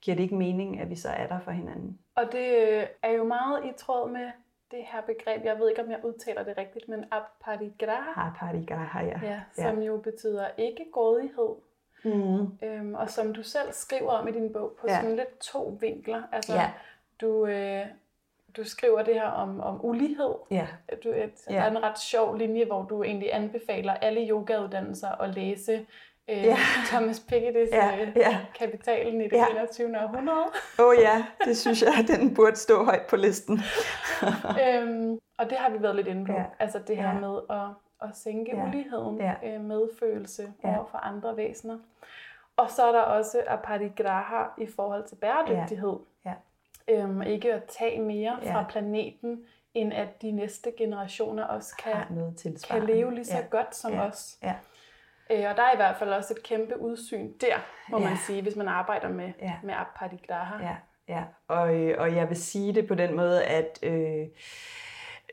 giver 0.00 0.14
det 0.14 0.22
ikke 0.22 0.34
mening, 0.34 0.80
at 0.80 0.90
vi 0.90 0.96
så 0.96 1.08
er 1.08 1.26
der 1.26 1.40
for 1.40 1.50
hinanden? 1.50 1.98
Og 2.14 2.24
det 2.32 2.68
øh, 2.68 2.86
er 3.02 3.10
jo 3.10 3.24
meget 3.24 3.64
i 3.64 3.72
tråd 3.78 4.10
med 4.10 4.30
det 4.70 4.84
her 4.84 5.00
begreb, 5.00 5.44
jeg 5.44 5.58
ved 5.58 5.68
ikke, 5.68 5.82
om 5.82 5.90
jeg 5.90 6.00
udtaler 6.04 6.44
det 6.44 6.58
rigtigt, 6.58 6.88
men 6.88 7.04
aparigraha. 7.10 8.10
Aparigraha, 8.16 9.04
ja. 9.04 9.20
ja 9.22 9.40
som 9.52 9.78
ja. 9.78 9.86
jo 9.86 9.96
betyder 9.96 10.46
ikke 10.58 10.86
grådighed. 10.92 11.54
Mm. 12.04 12.58
Øhm, 12.62 12.94
og 12.94 13.10
som 13.10 13.34
du 13.34 13.42
selv 13.42 13.72
skriver 13.72 14.10
om 14.10 14.28
i 14.28 14.32
din 14.32 14.52
bog, 14.52 14.76
på 14.80 14.86
ja. 14.88 15.00
sådan 15.00 15.16
lidt 15.16 15.38
to 15.38 15.78
vinkler. 15.80 16.22
Altså, 16.32 16.54
ja. 16.54 16.70
du, 17.20 17.46
øh, 17.46 17.86
du 18.56 18.64
skriver 18.64 19.02
det 19.02 19.14
her 19.14 19.28
om, 19.28 19.60
om 19.60 19.84
ulighed. 19.84 20.34
Ja. 20.50 20.66
Du, 21.04 21.08
et, 21.08 21.32
ja. 21.50 21.54
Der 21.54 21.60
er 21.60 21.70
en 21.70 21.82
ret 21.82 21.98
sjov 21.98 22.36
linje, 22.36 22.64
hvor 22.64 22.82
du 22.82 23.02
egentlig 23.02 23.34
anbefaler 23.34 23.94
alle 23.94 24.28
yogauddannelser 24.28 25.22
at 25.22 25.34
læse 25.34 25.86
øh, 26.28 26.44
ja. 26.44 26.56
Thomas 26.86 27.20
Pikettys 27.20 27.68
ja. 27.72 28.00
Øh, 28.00 28.12
ja. 28.16 28.38
Kapitalen 28.58 29.20
i 29.20 29.24
det 29.24 29.32
ja. 29.32 29.46
21. 29.50 30.02
århundrede. 30.02 30.46
Åh 30.78 30.86
oh, 30.86 30.94
ja, 30.98 31.26
det 31.44 31.56
synes 31.56 31.82
jeg, 31.82 32.04
den 32.08 32.34
burde 32.34 32.56
stå 32.56 32.84
højt 32.84 33.06
på 33.10 33.16
listen. 33.16 33.60
øhm, 34.64 35.18
og 35.38 35.50
det 35.50 35.58
har 35.58 35.70
vi 35.70 35.82
været 35.82 35.96
lidt 35.96 36.06
inde 36.06 36.26
på. 36.26 36.32
Ja. 36.32 36.44
Altså 36.58 36.78
det 36.78 36.96
her 36.96 37.08
ja. 37.08 37.20
med 37.20 37.40
at, 37.50 38.08
at 38.08 38.16
sænke 38.16 38.56
ja. 38.56 38.68
uligheden, 38.68 39.20
ja. 39.20 39.34
Øh, 39.44 39.60
medfølelse 39.60 40.52
ja. 40.64 40.76
over 40.76 40.86
for 40.86 40.98
andre 40.98 41.36
væsener. 41.36 41.78
Og 42.56 42.70
så 42.70 42.86
er 42.86 42.92
der 42.92 43.00
også 43.00 43.42
aparigraha 43.46 44.44
i 44.58 44.66
forhold 44.66 45.04
til 45.04 45.16
bæredygtighed. 45.16 45.92
Ja. 45.92 46.04
Øhm, 46.90 47.22
ikke 47.22 47.54
at 47.54 47.64
tage 47.64 48.00
mere 48.00 48.38
ja. 48.42 48.54
fra 48.54 48.66
planeten, 48.68 49.44
end 49.74 49.92
at 49.92 50.22
de 50.22 50.30
næste 50.30 50.72
generationer 50.78 51.44
også 51.44 51.76
kan, 51.76 51.94
noget 52.10 52.64
kan 52.70 52.86
leve 52.86 53.14
lige 53.14 53.24
så 53.24 53.36
ja. 53.36 53.44
godt 53.50 53.76
som 53.76 53.92
ja. 53.92 54.06
os. 54.06 54.38
Ja. 54.42 54.54
Øh, 55.30 55.50
og 55.50 55.56
der 55.56 55.62
er 55.62 55.72
i 55.72 55.76
hvert 55.76 55.96
fald 55.96 56.10
også 56.10 56.34
et 56.36 56.42
kæmpe 56.42 56.80
udsyn 56.80 57.32
der, 57.40 57.56
må 57.88 57.98
ja. 57.98 58.08
man 58.08 58.16
sige, 58.26 58.42
hvis 58.42 58.56
man 58.56 58.68
arbejder 58.68 59.08
med, 59.08 59.32
ja. 59.42 59.52
med 59.62 59.74
Apadigraha. 59.74 60.64
Ja, 60.64 60.76
ja. 61.08 61.24
Og, 61.48 61.74
øh, 61.74 61.94
og 61.98 62.16
jeg 62.16 62.28
vil 62.28 62.36
sige 62.36 62.74
det 62.74 62.88
på 62.88 62.94
den 62.94 63.16
måde, 63.16 63.44
at 63.44 63.78
øh, 63.82 64.26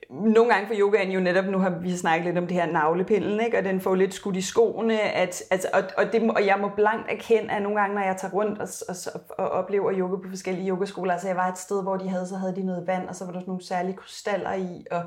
nogle 0.09 0.53
gange 0.53 0.67
for 0.67 0.75
yogaen 0.77 1.11
jo 1.11 1.19
netop, 1.19 1.45
nu 1.45 1.57
har 1.57 1.69
vi 1.69 1.97
snakket 1.97 2.25
lidt 2.25 2.37
om 2.37 2.47
det 2.47 2.57
her 2.57 2.71
navlepillen, 2.71 3.39
ikke? 3.39 3.57
og 3.57 3.63
den 3.63 3.81
får 3.81 3.95
lidt 3.95 4.13
skudt 4.13 4.35
i 4.35 4.41
skoene, 4.41 5.01
at, 5.01 5.43
altså, 5.51 5.67
og, 5.73 5.83
og, 5.97 6.13
det, 6.13 6.31
og 6.31 6.45
jeg 6.45 6.57
må 6.61 6.69
blankt 6.75 7.11
erkende, 7.11 7.51
at 7.51 7.61
nogle 7.61 7.79
gange, 7.79 7.95
når 7.95 8.01
jeg 8.01 8.17
tager 8.17 8.33
rundt 8.33 8.59
og, 8.59 8.67
og, 9.13 9.21
og 9.37 9.49
oplever 9.49 9.93
yoga 9.93 10.15
på 10.15 10.29
forskellige 10.29 10.69
yogaskoler, 10.69 11.13
altså 11.13 11.27
jeg 11.27 11.37
var 11.37 11.47
et 11.47 11.57
sted, 11.57 11.83
hvor 11.83 11.97
de 11.97 12.09
havde, 12.09 12.27
så 12.27 12.35
havde 12.35 12.55
de 12.55 12.65
noget 12.65 12.87
vand, 12.87 13.07
og 13.07 13.15
så 13.15 13.25
var 13.25 13.31
der 13.31 13.39
sådan 13.39 13.49
nogle 13.49 13.65
særlige 13.65 13.97
krystaller 13.97 14.53
i, 14.53 14.85
og 14.91 15.01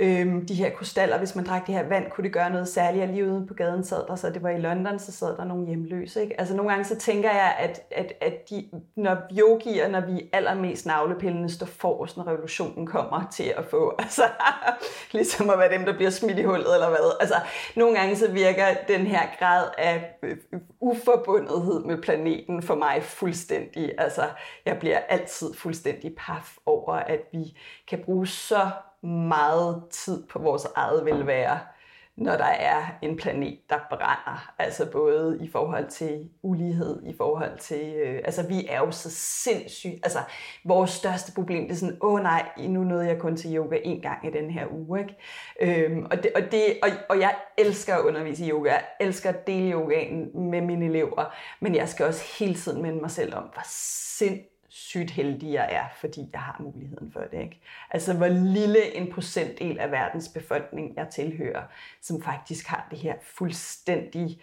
øhm, 0.00 0.46
de 0.46 0.54
her 0.54 0.70
krystaller, 0.70 1.18
hvis 1.18 1.34
man 1.34 1.44
drak 1.44 1.66
det 1.66 1.74
her 1.74 1.88
vand, 1.88 2.10
kunne 2.10 2.24
det 2.24 2.32
gøre 2.32 2.50
noget 2.50 2.68
særligt. 2.68 3.02
Og 3.02 3.08
lige 3.08 3.30
ude 3.30 3.46
på 3.46 3.54
gaden 3.54 3.84
sad 3.84 4.06
der, 4.08 4.14
så 4.16 4.30
det 4.30 4.42
var 4.42 4.50
i 4.50 4.58
London, 4.58 4.98
så 4.98 5.12
sad 5.12 5.36
der 5.36 5.44
nogle 5.44 5.66
hjemløse. 5.66 6.22
Ikke? 6.22 6.40
Altså 6.40 6.56
nogle 6.56 6.70
gange 6.70 6.84
så 6.84 6.98
tænker 6.98 7.30
jeg, 7.30 7.56
at, 7.58 7.80
at, 7.90 8.12
at 8.20 8.50
de, 8.50 8.70
når 8.96 9.16
yogier, 9.38 9.88
når 9.88 10.00
vi 10.00 10.28
allermest 10.32 10.86
navlepillende 10.86 11.48
står 11.48 11.66
forrest, 11.66 12.16
når 12.16 12.26
revolutionen 12.26 12.86
kommer 12.86 13.28
til 13.32 13.54
at 13.56 13.64
få, 13.64 13.94
altså 13.98 14.22
ligesom 15.12 15.50
at 15.50 15.58
være 15.58 15.72
dem, 15.72 15.84
der 15.84 15.96
bliver 15.96 16.10
smidt 16.10 16.38
i 16.38 16.42
hullet 16.42 16.74
eller 16.74 16.88
hvad. 16.88 17.16
Altså 17.20 17.36
nogle 17.76 17.98
gange 17.98 18.16
så 18.16 18.30
virker 18.30 18.66
den 18.88 19.06
her 19.06 19.22
grad 19.38 19.68
af 19.78 20.16
øh, 20.22 20.36
uforbundethed 20.80 21.84
med 21.84 22.02
planeten 22.02 22.62
for 22.62 22.74
mig 22.74 23.02
fuldstændig. 23.02 23.92
Altså 23.98 24.22
jeg 24.66 24.78
bliver 24.78 24.98
altid 24.98 25.54
fuldstændig 25.54 26.14
paf 26.18 26.56
over, 26.66 26.92
at 26.94 27.20
vi 27.32 27.58
kan 27.88 27.98
bruge 28.04 28.26
så 28.26 28.70
meget 29.02 29.82
tid 29.90 30.26
på 30.26 30.38
vores 30.38 30.66
eget 30.76 31.04
velvære 31.04 31.58
når 32.16 32.36
der 32.36 32.44
er 32.44 32.84
en 33.02 33.16
planet, 33.16 33.58
der 33.70 33.78
brænder. 33.90 34.52
Altså 34.58 34.90
både 34.92 35.38
i 35.40 35.50
forhold 35.50 35.88
til 35.88 36.28
ulighed, 36.42 37.02
i 37.06 37.16
forhold 37.16 37.58
til... 37.58 37.94
Øh, 37.94 38.20
altså 38.24 38.48
vi 38.48 38.66
er 38.68 38.78
jo 38.78 38.90
så 38.90 39.10
sindssygt... 39.10 39.94
Altså 40.02 40.18
vores 40.64 40.90
største 40.90 41.32
problem, 41.34 41.62
det 41.62 41.72
er 41.72 41.78
sådan, 41.78 41.98
åh 42.00 42.12
oh, 42.12 42.20
nej, 42.20 42.48
nu 42.58 42.84
nåede 42.84 43.06
jeg 43.06 43.18
kun 43.18 43.36
til 43.36 43.56
yoga 43.56 43.78
en 43.84 44.00
gang 44.00 44.26
i 44.26 44.30
den 44.30 44.50
her 44.50 44.66
uge. 44.70 45.00
Ikke? 45.00 45.16
Øhm, 45.60 46.06
og, 46.10 46.22
det, 46.22 46.32
og, 46.34 46.42
det, 46.50 46.78
og, 46.82 46.88
og 47.08 47.20
jeg 47.20 47.34
elsker 47.58 47.94
at 47.94 48.04
undervise 48.04 48.44
i 48.44 48.50
yoga. 48.50 48.70
Jeg 48.70 48.84
elsker 49.00 49.28
at 49.28 49.46
dele 49.46 49.72
yogaen 49.72 50.50
med 50.50 50.60
mine 50.60 50.86
elever. 50.86 51.34
Men 51.60 51.74
jeg 51.74 51.88
skal 51.88 52.06
også 52.06 52.24
hele 52.38 52.54
tiden 52.54 52.82
minde 52.82 53.00
mig 53.00 53.10
selv 53.10 53.34
om, 53.34 53.42
hvor 53.42 53.62
sindssygt 53.64 54.51
sygt 54.82 55.10
heldig 55.10 55.52
jeg 55.52 55.68
er, 55.70 55.84
fordi 55.96 56.28
jeg 56.32 56.40
har 56.40 56.56
muligheden 56.60 57.12
for 57.12 57.20
det. 57.20 57.40
Ikke? 57.40 57.60
Altså 57.90 58.14
hvor 58.14 58.28
lille 58.28 58.96
en 58.96 59.12
procentdel 59.12 59.78
af 59.78 59.90
verdens 59.90 60.28
befolkning 60.28 60.96
jeg 60.96 61.08
tilhører, 61.08 61.62
som 62.00 62.22
faktisk 62.22 62.66
har 62.66 62.86
det 62.90 62.98
her 62.98 63.14
fuldstændig 63.22 64.40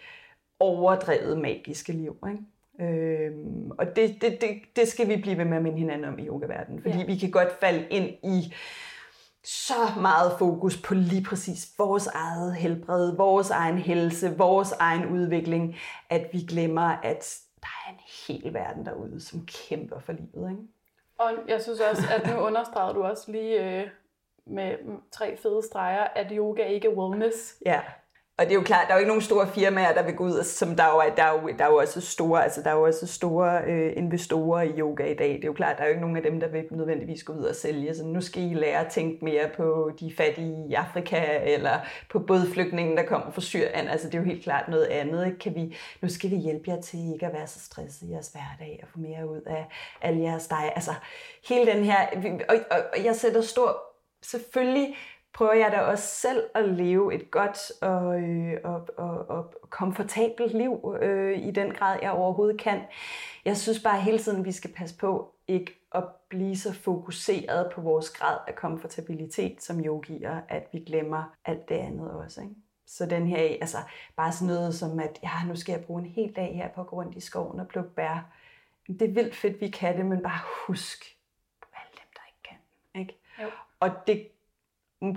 overdrevet 0.60 1.38
magiske 1.38 1.92
liv. 1.92 2.16
Ikke? 2.30 2.42
Øhm, 2.80 3.70
og 3.70 3.96
det, 3.96 4.22
det, 4.22 4.40
det, 4.40 4.50
det 4.76 4.88
skal 4.88 5.08
vi 5.08 5.16
blive 5.16 5.38
ved 5.38 5.44
med 5.44 5.56
at 5.56 5.62
minde 5.62 5.78
hinanden 5.78 6.08
om 6.08 6.18
i 6.18 6.26
yogaverdenen, 6.26 6.82
fordi 6.82 6.98
ja. 6.98 7.04
vi 7.04 7.16
kan 7.16 7.30
godt 7.30 7.60
falde 7.60 7.86
ind 7.90 8.10
i 8.24 8.54
så 9.44 10.00
meget 10.00 10.32
fokus 10.38 10.82
på 10.82 10.94
lige 10.94 11.24
præcis 11.24 11.72
vores 11.78 12.06
eget 12.06 12.54
helbred, 12.54 13.16
vores 13.16 13.50
egen 13.50 13.78
helse, 13.78 14.36
vores 14.36 14.72
egen 14.72 15.06
udvikling, 15.06 15.76
at 16.10 16.26
vi 16.32 16.38
glemmer, 16.38 16.96
at 17.02 17.40
en 17.90 18.00
hel 18.28 18.54
verden 18.54 18.86
derude, 18.86 19.20
som 19.20 19.46
kæmper 19.46 19.98
for 19.98 20.12
livet. 20.12 20.50
Ikke? 20.50 20.62
Og 21.18 21.32
jeg 21.48 21.62
synes 21.62 21.80
også, 21.80 22.02
at 22.14 22.30
nu 22.30 22.40
understreger 22.40 22.92
du 22.92 23.02
også 23.02 23.32
lige 23.32 23.80
øh, 23.80 23.88
med 24.46 24.76
tre 25.12 25.36
fede 25.36 25.62
streger, 25.62 26.04
at 26.04 26.26
yoga 26.32 26.64
ikke 26.66 26.88
er 26.88 26.92
wellness. 26.92 27.62
Ja. 27.66 27.82
Og 28.40 28.46
det 28.46 28.52
er 28.52 28.54
jo 28.54 28.62
klart, 28.62 28.86
der 28.86 28.92
er 28.92 28.96
jo 28.96 29.00
ikke 29.00 29.08
nogen 29.08 29.22
store 29.22 29.48
firmaer, 29.54 29.94
der 29.94 30.02
vil 30.02 30.14
gå 30.14 30.24
ud, 30.24 30.44
som 30.44 30.76
der 30.76 30.84
er 30.84 31.14
der 31.16 31.22
er 31.22 31.32
jo, 31.32 31.48
der 31.58 31.64
er 31.64 31.68
jo 31.68 31.76
også 31.76 32.00
store, 32.00 32.44
altså 32.44 32.62
der 32.62 32.70
er 32.70 32.74
jo 32.74 32.82
også 32.82 33.06
store 33.06 33.62
øh, 33.66 33.92
investorer 33.96 34.62
i 34.62 34.78
yoga 34.78 35.04
i 35.04 35.14
dag. 35.14 35.28
Det 35.28 35.44
er 35.44 35.46
jo 35.46 35.52
klart, 35.52 35.76
der 35.76 35.82
er 35.82 35.86
jo 35.86 35.90
ikke 35.90 36.00
nogen 36.00 36.16
af 36.16 36.22
dem, 36.22 36.40
der 36.40 36.48
vil 36.48 36.64
nødvendigvis 36.70 37.22
gå 37.22 37.32
ud 37.32 37.44
og 37.44 37.54
sælge. 37.54 37.94
Så 37.94 38.04
nu 38.04 38.20
skal 38.20 38.42
I 38.42 38.54
lære 38.54 38.86
at 38.86 38.92
tænke 38.92 39.24
mere 39.24 39.50
på 39.56 39.90
de 40.00 40.12
fattige 40.16 40.68
i 40.70 40.74
Afrika, 40.74 41.38
eller 41.42 41.80
på 42.10 42.18
både 42.18 42.46
flygtningen, 42.54 42.96
der 42.96 43.02
kommer 43.02 43.30
fra 43.30 43.40
Syrien. 43.40 43.88
Altså 43.88 44.06
det 44.06 44.14
er 44.14 44.18
jo 44.18 44.24
helt 44.24 44.44
klart 44.44 44.68
noget 44.68 44.84
andet. 44.84 45.26
Ikke? 45.26 45.38
Kan 45.38 45.54
vi, 45.54 45.76
nu 46.00 46.08
skal 46.08 46.30
vi 46.30 46.36
hjælpe 46.36 46.70
jer 46.70 46.80
til 46.80 47.12
ikke 47.12 47.26
at 47.26 47.32
være 47.32 47.46
så 47.46 47.60
stresset 47.60 48.08
i 48.08 48.12
jeres 48.12 48.28
hverdag, 48.28 48.80
og 48.82 48.88
få 48.88 48.98
mere 48.98 49.30
ud 49.30 49.40
af 49.46 49.66
alle 50.02 50.22
jeres 50.22 50.46
dig. 50.46 50.72
Altså 50.74 50.94
hele 51.48 51.72
den 51.72 51.84
her, 51.84 52.06
og, 52.48 52.56
og, 52.70 52.78
og 52.96 53.04
jeg 53.04 53.16
sætter 53.16 53.40
stor, 53.40 53.82
selvfølgelig 54.22 54.94
prøver 55.32 55.52
jeg 55.52 55.72
da 55.72 55.80
også 55.80 56.04
selv 56.04 56.42
at 56.54 56.68
leve 56.68 57.14
et 57.14 57.30
godt 57.30 57.82
og, 57.82 58.20
øh, 58.20 58.58
og, 58.64 58.88
og, 58.96 59.30
og 59.30 59.54
komfortabelt 59.70 60.54
liv 60.54 60.96
øh, 61.00 61.38
i 61.38 61.50
den 61.50 61.72
grad, 61.72 61.98
jeg 62.02 62.10
overhovedet 62.10 62.60
kan. 62.60 62.80
Jeg 63.44 63.56
synes 63.56 63.82
bare 63.82 64.00
hele 64.00 64.18
tiden, 64.18 64.44
vi 64.44 64.52
skal 64.52 64.72
passe 64.72 64.98
på 64.98 65.34
ikke 65.48 65.80
at 65.94 66.04
blive 66.28 66.56
så 66.56 66.72
fokuseret 66.72 67.72
på 67.72 67.80
vores 67.80 68.10
grad 68.10 68.38
af 68.48 68.54
komfortabilitet 68.54 69.62
som 69.62 69.80
yogier, 69.80 70.40
at 70.48 70.68
vi 70.72 70.78
glemmer 70.78 71.36
alt 71.44 71.68
det 71.68 71.74
andet 71.74 72.10
også. 72.10 72.40
Ikke? 72.40 72.54
Så 72.86 73.06
den 73.06 73.26
her, 73.26 73.38
altså 73.38 73.78
bare 74.16 74.32
sådan 74.32 74.54
noget 74.54 74.74
som, 74.74 75.00
at 75.00 75.18
ja, 75.22 75.46
nu 75.46 75.56
skal 75.56 75.72
jeg 75.72 75.84
bruge 75.84 76.02
en 76.02 76.08
hel 76.08 76.32
dag 76.36 76.54
her 76.56 76.68
på 76.68 76.80
at 76.80 76.86
gå 76.86 76.96
rundt 76.96 77.16
i 77.16 77.20
skoven 77.20 77.60
og 77.60 77.68
plukke 77.68 77.90
bær. 77.90 78.32
Det 78.86 79.02
er 79.02 79.12
vildt 79.12 79.36
fedt, 79.36 79.60
vi 79.60 79.68
kan 79.68 79.96
det, 79.96 80.06
men 80.06 80.22
bare 80.22 80.40
husk 80.66 81.16
på 81.60 81.68
alle 81.74 81.92
dem, 81.92 82.08
der 82.14 82.20
ikke 82.28 82.42
kan. 82.48 83.00
Ikke? 83.00 83.20
Jo. 83.42 83.46
Og 83.80 83.90
det 84.06 84.28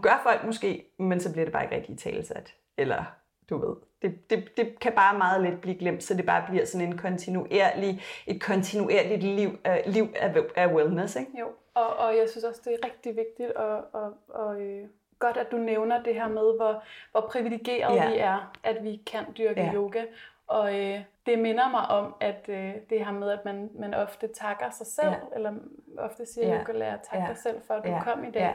gør 0.02 0.20
folk 0.24 0.44
måske, 0.44 0.86
men 1.00 1.20
så 1.20 1.32
bliver 1.32 1.46
det 1.46 1.54
bare 1.54 1.64
ikke 1.64 1.76
rigtig 1.76 1.98
talesat. 1.98 2.54
Eller 2.78 3.04
du 3.50 3.58
ved, 3.58 3.76
det, 4.02 4.30
det, 4.30 4.58
det 4.58 4.80
kan 4.80 4.94
bare 4.96 5.18
meget 5.18 5.42
let 5.42 5.62
blive 5.62 5.78
glemt, 5.78 6.04
så 6.04 6.14
det 6.14 6.26
bare 6.26 6.46
bliver 6.50 6.66
sådan 6.66 6.88
en 6.88 6.98
kontinuerlig, 6.98 8.02
et 8.28 8.42
kontinuerligt 8.42 9.24
liv, 9.24 9.50
uh, 9.50 9.94
liv 9.94 10.08
af, 10.16 10.36
af 10.56 10.68
wellness. 10.68 11.16
Ikke? 11.16 11.32
Jo, 11.40 11.48
og, 11.74 11.96
og 11.96 12.18
jeg 12.18 12.30
synes 12.30 12.44
også, 12.44 12.62
det 12.66 12.74
er 12.74 12.88
rigtig 12.88 13.16
vigtigt 13.16 13.52
og, 13.52 13.86
og, 13.94 14.14
og 14.28 14.62
øh, 14.62 14.88
godt, 15.20 15.38
at 15.38 15.52
du 15.52 15.58
nævner 15.58 16.04
det 16.04 16.16
her 16.16 16.28
med, 16.28 16.56
hvor, 16.58 16.84
hvor 17.12 17.22
privilegeret 17.32 17.96
ja. 17.96 18.10
vi 18.10 18.18
er, 18.18 18.52
at 18.64 18.84
vi 18.84 19.02
kan 19.06 19.26
dyrke 19.38 19.62
ja. 19.62 19.74
yoga. 19.74 20.04
Og 20.48 20.80
øh, 20.80 21.00
det 21.26 21.40
minder 21.40 21.70
mig 21.70 21.88
om, 21.88 22.16
at 22.20 22.46
øh, 22.50 22.74
det 22.90 23.06
her 23.06 23.12
med, 23.12 23.30
at 23.30 23.46
man, 23.46 23.70
man 23.80 23.94
ofte 23.94 24.28
takker 24.28 24.70
sig 24.70 24.88
selv, 24.88 25.08
ja. 25.10 25.36
eller 25.36 25.54
ofte 25.98 26.26
siger, 26.26 26.48
ja. 26.48 26.60
yoga-lærer, 26.60 26.98
tak 26.98 27.20
ja. 27.20 27.26
dig 27.28 27.38
selv 27.38 27.62
for, 27.68 27.74
at 27.74 27.84
du 27.84 27.90
ja. 27.90 28.04
kom 28.04 28.24
i 28.24 28.32
dag. 28.32 28.42
Ja. 28.42 28.54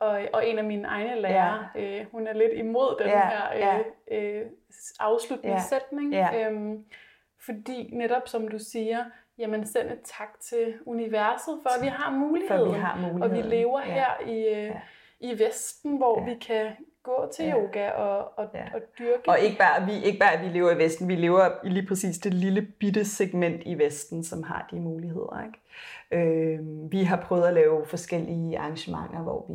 Og, 0.00 0.20
og 0.32 0.48
en 0.48 0.58
af 0.58 0.64
mine 0.64 0.88
egne 0.88 1.20
lærere, 1.20 1.68
ja. 1.74 2.00
øh, 2.00 2.06
hun 2.12 2.26
er 2.26 2.32
lidt 2.32 2.52
imod 2.52 2.96
den 2.98 3.08
ja. 3.08 3.28
her 3.28 3.82
øh, 4.10 4.40
øh, 4.40 4.46
afsluttende 5.00 5.54
ja. 5.54 5.60
sætning. 5.60 6.12
Ja. 6.12 6.50
Øhm, 6.50 6.84
fordi 7.46 7.90
netop 7.92 8.28
som 8.28 8.48
du 8.48 8.58
siger, 8.58 9.04
jamen 9.38 9.66
send 9.66 9.90
et 9.90 10.00
tak 10.04 10.40
til 10.40 10.74
universet, 10.86 11.58
for 11.62 11.78
at 11.78 11.82
vi 11.82 11.88
har 11.88 12.10
muligheden. 12.10 12.66
For 12.66 12.72
vi 12.72 12.80
har 12.80 12.96
muligheden. 12.96 13.22
Og 13.22 13.30
vi 13.30 13.56
lever 13.56 13.80
ja. 13.80 13.92
her 13.92 14.26
i, 14.26 14.38
øh, 14.38 14.64
ja. 14.64 14.80
i 15.20 15.38
Vesten, 15.38 15.96
hvor 15.96 16.20
ja. 16.20 16.24
vi 16.24 16.38
kan 16.38 16.66
gå 17.08 17.28
til 17.32 17.44
ja. 17.44 17.54
yoga 17.56 17.90
og, 17.90 18.32
og, 18.36 18.46
ja. 18.54 18.64
og 18.74 18.80
dyrke. 18.98 19.28
Og 19.28 19.38
ikke 19.40 19.58
bare, 19.58 19.86
vi, 19.86 19.92
ikke 20.04 20.18
bare, 20.18 20.32
at 20.32 20.42
vi 20.44 20.48
lever 20.48 20.70
i 20.70 20.78
Vesten, 20.78 21.08
vi 21.08 21.14
lever 21.14 21.48
i 21.64 21.68
lige 21.68 21.86
præcis 21.86 22.18
det 22.18 22.34
lille 22.34 22.62
bitte 22.62 23.04
segment 23.04 23.62
i 23.66 23.74
Vesten, 23.74 24.24
som 24.24 24.42
har 24.42 24.68
de 24.70 24.80
muligheder. 24.80 25.42
Ikke? 25.46 25.58
Øh, 26.10 26.58
vi 26.92 27.02
har 27.02 27.16
prøvet 27.16 27.46
at 27.46 27.54
lave 27.54 27.86
forskellige 27.86 28.58
arrangementer, 28.58 29.18
hvor 29.22 29.46
vi, 29.48 29.54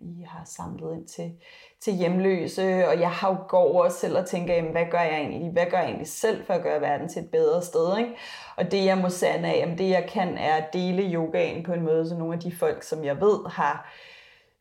vi 0.00 0.22
har 0.22 0.42
samlet 0.44 0.94
ind 0.94 1.06
til, 1.06 1.32
til 1.80 1.92
hjemløse, 1.92 2.88
og 2.88 3.00
jeg 3.00 3.10
har 3.10 3.30
jo 3.30 3.36
går 3.48 3.84
også 3.84 3.98
selv 3.98 4.18
og 4.18 4.26
tænker, 4.26 4.54
jamen, 4.54 4.72
hvad 4.72 4.86
gør 4.90 5.00
jeg 5.00 5.18
egentlig? 5.20 5.52
Hvad 5.52 5.66
gør 5.70 5.78
jeg 5.78 5.86
egentlig 5.86 6.08
selv 6.08 6.44
for 6.44 6.54
at 6.54 6.62
gøre 6.62 6.80
verden 6.80 7.08
til 7.08 7.22
et 7.22 7.30
bedre 7.30 7.62
sted? 7.62 7.98
Ikke? 7.98 8.10
Og 8.56 8.72
det 8.72 8.84
jeg 8.84 8.98
må 8.98 9.08
sande 9.08 9.48
af, 9.48 9.58
jamen, 9.58 9.78
det 9.78 9.88
jeg 9.88 10.08
kan, 10.08 10.38
er 10.38 10.54
at 10.54 10.72
dele 10.72 11.14
yogaen 11.14 11.62
på 11.62 11.72
en 11.72 11.84
måde, 11.84 12.08
så 12.08 12.14
nogle 12.18 12.34
af 12.34 12.40
de 12.40 12.52
folk, 12.56 12.82
som 12.82 13.04
jeg 13.04 13.20
ved 13.20 13.50
har 13.50 13.92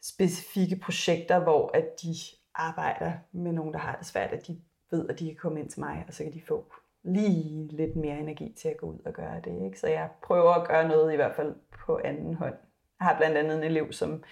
specifikke 0.04 0.76
projekter, 0.76 1.40
hvor 1.40 1.72
at 1.74 1.86
de 2.02 2.16
arbejder 2.56 3.14
med 3.32 3.52
nogen, 3.52 3.74
der 3.74 3.80
har 3.80 3.96
det 3.96 4.06
svært, 4.06 4.32
at 4.32 4.48
de 4.48 4.62
ved, 4.92 5.10
at 5.10 5.20
de 5.20 5.26
kan 5.26 5.36
komme 5.36 5.60
ind 5.60 5.70
til 5.70 5.80
mig, 5.80 6.06
og 6.08 6.14
så 6.14 6.24
kan 6.24 6.34
de 6.34 6.42
få 6.48 6.74
lige 7.04 7.68
lidt 7.68 7.96
mere 7.96 8.20
energi 8.20 8.54
til 8.58 8.70
at 8.70 8.78
gå 8.78 8.86
ud 8.86 9.00
og 9.06 9.14
gøre 9.14 9.42
det. 9.44 9.66
Ikke? 9.66 9.80
Så 9.80 9.88
jeg 9.88 10.10
prøver 10.24 10.52
at 10.52 10.68
gøre 10.68 10.88
noget 10.88 11.14
i 11.14 11.16
hvert 11.16 11.36
fald 11.36 11.56
på 11.86 12.00
anden 12.04 12.34
hånd. 12.34 12.56
Jeg 13.00 13.08
har 13.08 13.18
blandt 13.18 13.38
andet 13.38 13.58
en 13.58 13.64
elev, 13.64 13.92
som 13.92 14.24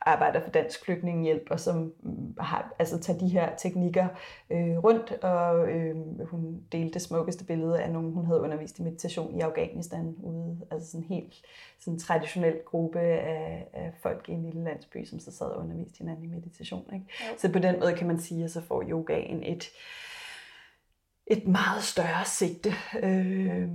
arbejder 0.00 0.40
for 0.40 0.50
Dansk 0.50 0.84
Flygtningehjælp, 0.84 1.42
og 1.50 1.60
som 1.60 1.92
mm, 2.02 2.34
har, 2.38 2.74
altså, 2.78 2.98
tager 2.98 3.18
de 3.18 3.28
her 3.28 3.56
teknikker 3.56 4.08
øh, 4.50 4.78
rundt, 4.78 5.12
og 5.12 5.68
øh, 5.68 5.96
hun 6.28 6.60
delte 6.72 6.94
det 6.94 7.02
smukkeste 7.02 7.44
billede 7.44 7.82
af 7.82 7.92
nogen, 7.92 8.12
hun 8.12 8.26
havde 8.26 8.40
undervist 8.40 8.78
i 8.78 8.82
meditation 8.82 9.38
i 9.38 9.40
Afghanistan, 9.40 10.16
ude, 10.22 10.60
altså 10.70 10.90
sådan 10.90 11.04
en 11.04 11.14
helt 11.14 11.34
sådan 11.80 11.98
traditionel 11.98 12.56
gruppe 12.66 13.00
af, 13.00 13.68
af 13.72 13.92
folk 14.02 14.28
i 14.28 14.32
en 14.32 14.42
lille 14.42 14.64
landsby, 14.64 15.04
som 15.04 15.18
så 15.18 15.32
sad 15.32 15.46
og 15.46 15.62
underviste 15.62 15.98
hinanden 15.98 16.24
i 16.24 16.28
meditation. 16.28 16.84
Ikke? 16.94 17.06
Ja. 17.20 17.36
Så 17.38 17.52
på 17.52 17.58
den 17.58 17.80
måde 17.80 17.94
kan 17.94 18.06
man 18.06 18.20
sige, 18.20 18.44
at 18.44 18.50
så 18.50 18.60
får 18.60 18.84
yogaen 18.88 19.42
et, 19.42 19.64
et 21.26 21.48
meget 21.48 21.82
større 21.82 22.24
sigte. 22.24 22.72
Øh, 23.02 23.68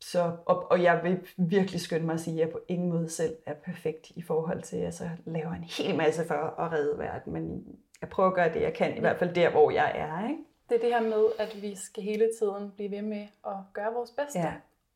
så, 0.00 0.36
og, 0.46 0.70
og 0.70 0.82
jeg 0.82 1.00
vil 1.02 1.20
virkelig 1.36 1.80
skynde 1.80 2.06
mig 2.06 2.14
at 2.14 2.20
sige, 2.20 2.34
at 2.34 2.40
jeg 2.40 2.50
på 2.50 2.60
ingen 2.68 2.88
måde 2.88 3.08
selv 3.08 3.36
er 3.46 3.54
perfekt 3.54 4.10
i 4.16 4.22
forhold 4.22 4.62
til, 4.62 4.76
at 4.76 4.82
jeg 4.82 4.94
så 4.94 5.08
laver 5.24 5.52
en 5.52 5.64
hel 5.64 5.96
masse 5.96 6.26
for 6.26 6.60
at 6.60 6.72
redde 6.72 6.98
verden, 6.98 7.32
men 7.32 7.64
jeg 8.00 8.08
prøver 8.08 8.28
at 8.28 8.34
gøre 8.34 8.54
det, 8.54 8.62
jeg 8.62 8.74
kan, 8.74 8.96
i 8.96 9.00
hvert 9.00 9.18
fald 9.18 9.34
der, 9.34 9.50
hvor 9.50 9.70
jeg 9.70 9.92
er. 9.94 10.28
Ikke? 10.28 10.42
Det 10.68 10.76
er 10.76 10.80
det 10.80 10.88
her 10.88 11.02
med, 11.02 11.24
at 11.38 11.62
vi 11.62 11.74
skal 11.76 12.02
hele 12.02 12.30
tiden 12.38 12.70
blive 12.76 12.90
ved 12.90 13.02
med 13.02 13.26
at 13.46 13.56
gøre 13.72 13.92
vores 13.92 14.10
bedste. 14.10 14.38
Ja. 14.38 14.52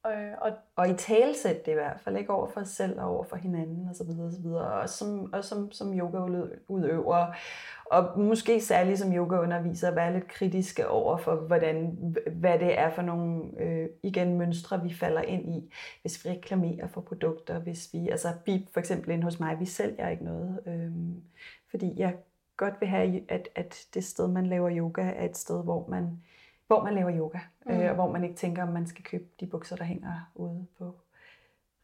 Øh, 0.06 0.32
og, 0.40 0.50
og, 0.50 0.52
og 0.76 0.88
i 0.90 0.94
talsæt 0.94 1.66
det 1.66 1.72
i 1.72 1.74
hvert 1.74 2.00
fald, 2.00 2.16
ikke 2.16 2.32
over 2.32 2.46
for 2.46 2.60
os 2.60 2.68
selv 2.68 3.00
og 3.00 3.14
over 3.14 3.24
for 3.24 3.36
hinanden 3.36 3.88
osv. 3.90 4.08
Og, 4.08 4.32
så 4.32 4.40
videre, 4.42 4.72
og 4.72 4.88
som, 4.88 5.32
og 5.32 5.44
som, 5.44 5.72
som 5.72 5.98
yogaudøver, 5.98 7.34
og 7.84 8.20
måske 8.20 8.60
særligt 8.60 8.98
som 8.98 9.12
yogaunderviser, 9.12 9.90
være 9.90 10.12
lidt 10.12 10.28
kritiske 10.28 10.88
over 10.88 11.16
for, 11.16 11.34
hvordan, 11.36 11.96
hvad 12.32 12.58
det 12.58 12.78
er 12.78 12.90
for 12.90 13.02
nogle 13.02 13.42
øh, 13.60 13.88
igen 14.02 14.38
mønstre, 14.38 14.82
vi 14.82 14.94
falder 14.94 15.22
ind 15.22 15.54
i, 15.54 15.74
hvis 16.02 16.24
vi 16.24 16.30
reklamerer 16.30 16.86
for 16.86 17.00
produkter, 17.00 17.58
hvis 17.58 17.88
vi, 17.92 18.08
altså 18.08 18.32
vi 18.46 18.68
for 18.72 18.80
eksempel 18.80 19.10
ind 19.10 19.22
hos 19.22 19.40
mig, 19.40 19.60
vi 19.60 19.66
sælger 19.66 20.08
ikke 20.08 20.24
noget, 20.24 20.60
øh, 20.66 20.92
fordi 21.70 21.92
jeg 21.96 22.14
godt 22.56 22.74
vil 22.80 22.88
have, 22.88 23.22
at, 23.28 23.48
at 23.54 23.86
det 23.94 24.04
sted, 24.04 24.28
man 24.28 24.46
laver 24.46 24.70
yoga, 24.78 25.02
er 25.02 25.24
et 25.24 25.36
sted, 25.36 25.64
hvor 25.64 25.88
man 25.88 26.22
hvor 26.66 26.84
man 26.84 26.94
laver 26.94 27.18
yoga, 27.18 27.38
mm. 27.66 27.72
øh, 27.72 27.88
og 27.88 27.94
hvor 27.94 28.12
man 28.12 28.24
ikke 28.24 28.36
tænker, 28.36 28.62
om 28.62 28.68
man 28.68 28.86
skal 28.86 29.04
købe 29.04 29.24
de 29.40 29.46
bukser, 29.46 29.76
der 29.76 29.84
hænger 29.84 30.30
ude 30.34 30.66
på 30.78 30.94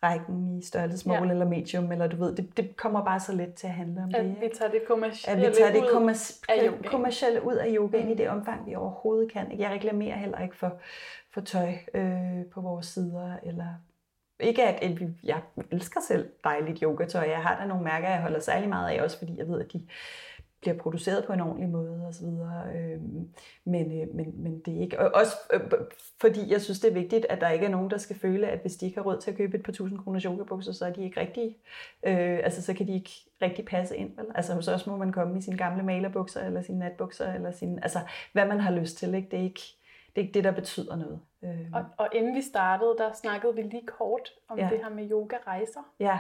rækken 0.03 0.59
i 0.59 0.63
størrelse 0.63 0.99
small 0.99 1.25
ja. 1.25 1.31
eller 1.31 1.49
medium, 1.49 1.93
eller 1.93 2.07
du 2.07 2.17
ved, 2.17 2.37
det, 2.37 2.57
det 2.57 2.77
kommer 2.77 3.05
bare 3.05 3.21
så 3.21 3.33
let 3.33 3.55
til 3.55 3.67
at 3.67 3.73
handle 3.73 4.03
om 4.03 4.11
at 4.15 4.25
det. 4.25 4.37
vi 4.41 4.49
tager 4.59 4.71
det 4.71 4.83
kommercielle, 4.87 5.47
at 5.47 5.51
vi 5.51 5.57
tager 5.57 5.73
det 5.73 5.83
af 6.49 6.67
yoga. 6.67 6.89
kommercielle 6.89 7.45
ud 7.45 7.55
af 7.55 7.75
yogaen 7.77 8.07
mm. 8.07 8.13
i 8.13 8.15
det 8.15 8.29
omfang, 8.29 8.67
vi 8.67 8.75
overhovedet 8.75 9.33
kan. 9.33 9.59
Jeg 9.59 9.71
reklamerer 9.71 10.17
heller 10.17 10.39
ikke 10.39 10.57
for, 10.57 10.79
for 11.31 11.41
tøj 11.41 11.73
øh, 11.95 12.45
på 12.53 12.61
vores 12.61 12.87
sider, 12.87 13.37
eller 13.43 13.75
ikke 14.41 14.65
at 14.65 14.99
jeg 15.25 15.43
elsker 15.71 16.01
selv 16.01 16.31
dejligt 16.45 16.81
yogatøj. 16.81 17.23
Jeg 17.23 17.43
har 17.43 17.61
da 17.61 17.67
nogle 17.67 17.85
mærker, 17.85 18.09
jeg 18.09 18.23
holder 18.23 18.41
særlig 18.41 18.69
meget 18.69 18.91
af, 18.91 19.03
også 19.03 19.19
fordi 19.19 19.39
jeg 19.39 19.49
ved, 19.49 19.61
at 19.61 19.73
de 19.73 19.87
bliver 20.61 20.77
produceret 20.77 21.25
på 21.25 21.33
en 21.33 21.41
ordentlig 21.41 21.69
måde 21.69 22.07
osv. 22.09 22.27
Øhm, 22.75 23.29
men, 23.65 24.03
øh, 24.03 24.15
men, 24.15 24.43
men 24.43 24.61
det 24.61 24.77
er 24.77 24.81
ikke... 24.81 25.01
Og 25.01 25.11
også 25.15 25.37
øh, 25.53 25.61
fordi 26.21 26.53
jeg 26.53 26.61
synes, 26.61 26.81
det 26.81 26.91
er 26.91 26.95
vigtigt, 26.95 27.27
at 27.29 27.41
der 27.41 27.49
ikke 27.49 27.67
er 27.67 27.71
nogen, 27.71 27.91
der 27.91 27.99
skal 27.99 28.17
føle, 28.17 28.47
at 28.49 28.61
hvis 28.61 28.77
de 28.77 28.87
ikke 28.87 28.99
har 28.99 29.05
råd 29.05 29.21
til 29.21 29.31
at 29.31 29.37
købe 29.37 29.57
et 29.57 29.63
par 29.63 29.73
tusind 29.73 29.99
kroners 29.99 30.23
yogabukser, 30.23 30.73
så 30.73 30.87
er 30.87 30.93
de 30.93 31.05
ikke 31.05 31.21
rigtig... 31.21 31.57
Øh, 32.03 32.41
altså, 32.45 32.63
så 32.63 32.75
kan 32.75 32.87
de 32.87 32.95
ikke 32.95 33.11
rigtig 33.43 33.65
passe 33.65 33.97
ind. 33.97 34.17
Vel? 34.17 34.27
Altså 34.35 34.55
hos 34.55 34.69
os 34.69 34.87
må 34.87 34.97
man 34.97 35.13
komme 35.13 35.39
i 35.39 35.43
sine 35.43 35.57
gamle 35.57 35.83
malerbukser, 35.83 36.45
eller 36.45 36.63
sine 36.63 36.79
natbukser, 36.79 37.33
eller 37.33 37.51
sine... 37.51 37.83
Altså, 37.83 37.99
hvad 38.33 38.47
man 38.47 38.61
har 38.61 38.71
lyst 38.71 38.99
til, 38.99 39.15
ikke? 39.15 39.29
Det 39.31 39.39
er 39.39 39.45
ikke 39.45 39.77
det, 40.17 40.21
er 40.21 40.21
ikke 40.21 40.35
det 40.35 40.45
der 40.45 40.53
betyder 40.53 40.97
noget. 40.97 41.21
Øh. 41.43 41.67
Og, 41.73 41.85
og 41.97 42.09
inden 42.13 42.35
vi 42.35 42.43
startede, 42.43 42.95
der 42.99 43.13
snakkede 43.13 43.55
vi 43.55 43.63
lige 43.63 43.87
kort 43.87 44.33
om 44.49 44.59
ja. 44.59 44.69
det 44.71 44.79
her 44.79 44.91
med 44.91 45.11
yoga-rejser. 45.11 45.81
Ja. 46.01 46.19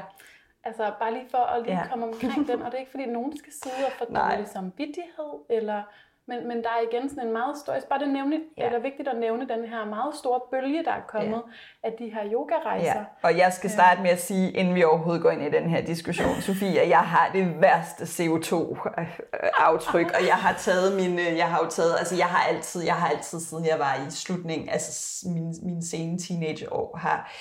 Altså 0.64 0.92
bare 1.00 1.12
lige 1.12 1.26
for 1.30 1.38
at 1.38 1.62
lige 1.62 1.78
ja. 1.78 1.88
komme 1.88 2.06
omkring 2.06 2.48
den, 2.48 2.62
og 2.62 2.66
det 2.66 2.74
er 2.74 2.78
ikke 2.78 2.90
fordi 2.90 3.06
nogen 3.06 3.38
skal 3.38 3.52
sidde 3.52 3.86
og 3.86 3.92
få 3.92 4.04
dårlig 4.04 4.48
samvittighed, 4.48 5.32
eller 5.50 5.82
men, 6.30 6.48
men 6.48 6.56
der 6.56 6.68
er 6.68 6.80
igen 6.92 7.08
sådan 7.08 7.26
en 7.26 7.32
meget 7.32 7.58
stor, 7.58 7.74
bare 7.90 7.98
det 7.98 8.08
nævne, 8.08 8.40
ja. 8.58 8.66
eller 8.66 8.78
vigtigt 8.78 9.08
at 9.08 9.16
nævne 9.16 9.48
den 9.48 9.64
her 9.64 9.84
meget 9.84 10.14
store 10.14 10.40
bølge, 10.50 10.84
der 10.84 10.90
er 10.90 11.00
kommet 11.08 11.42
ja. 11.84 11.88
af 11.88 11.94
de 11.98 12.12
her 12.14 12.24
yogarejser. 12.32 12.98
Ja. 12.98 13.04
Og 13.22 13.38
jeg 13.38 13.52
skal 13.52 13.70
starte 13.70 14.02
med 14.02 14.10
at 14.10 14.20
sige, 14.20 14.50
inden 14.50 14.74
vi 14.74 14.84
overhovedet 14.84 15.22
går 15.22 15.30
ind 15.30 15.42
i 15.42 15.50
den 15.50 15.70
her 15.70 15.80
diskussion, 15.80 16.40
Sofie, 16.40 16.80
at 16.80 16.88
jeg 16.88 16.98
har 16.98 17.30
det 17.32 17.60
værste 17.60 18.04
CO2-aftryk, 18.04 20.12
og 20.18 20.26
jeg 20.26 20.36
har 20.36 20.54
taget 20.58 20.96
min, 20.96 21.18
jeg 21.18 21.48
har 21.48 21.64
jo 21.64 21.70
taget, 21.70 21.96
altså 21.98 22.16
jeg 22.16 22.26
har 22.26 22.48
altid, 22.48 22.84
jeg 22.84 22.94
har 22.94 23.08
altid 23.08 23.40
siden 23.40 23.66
jeg 23.66 23.78
var 23.78 23.94
i 23.94 24.10
slutningen, 24.10 24.68
altså 24.68 25.28
min, 25.28 25.54
min 25.62 25.82
sene 25.82 26.18
teenageår, 26.18 26.96
har 26.96 27.32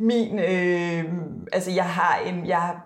min, 0.00 0.38
øh, 0.38 1.04
altså 1.52 1.70
jeg 1.70 1.84
har 1.84 2.18
en, 2.18 2.46
jeg 2.46 2.80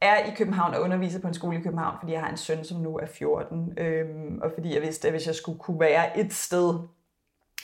er 0.00 0.32
i 0.32 0.34
København 0.36 0.74
og 0.74 0.82
underviser 0.82 1.20
på 1.20 1.28
en 1.28 1.34
skole 1.34 1.58
i 1.58 1.60
København, 1.60 1.96
fordi 2.00 2.12
jeg 2.12 2.20
har 2.20 2.30
en 2.30 2.36
søn, 2.36 2.64
som 2.64 2.80
nu 2.80 2.96
er 2.96 3.06
14, 3.06 3.78
øh, 3.78 4.06
og 4.42 4.50
fordi 4.54 4.74
jeg 4.74 4.82
vidste, 4.82 5.08
at 5.08 5.14
hvis 5.14 5.26
jeg 5.26 5.34
skulle 5.34 5.58
kunne 5.58 5.80
være 5.80 6.18
et 6.18 6.32
sted 6.32 6.74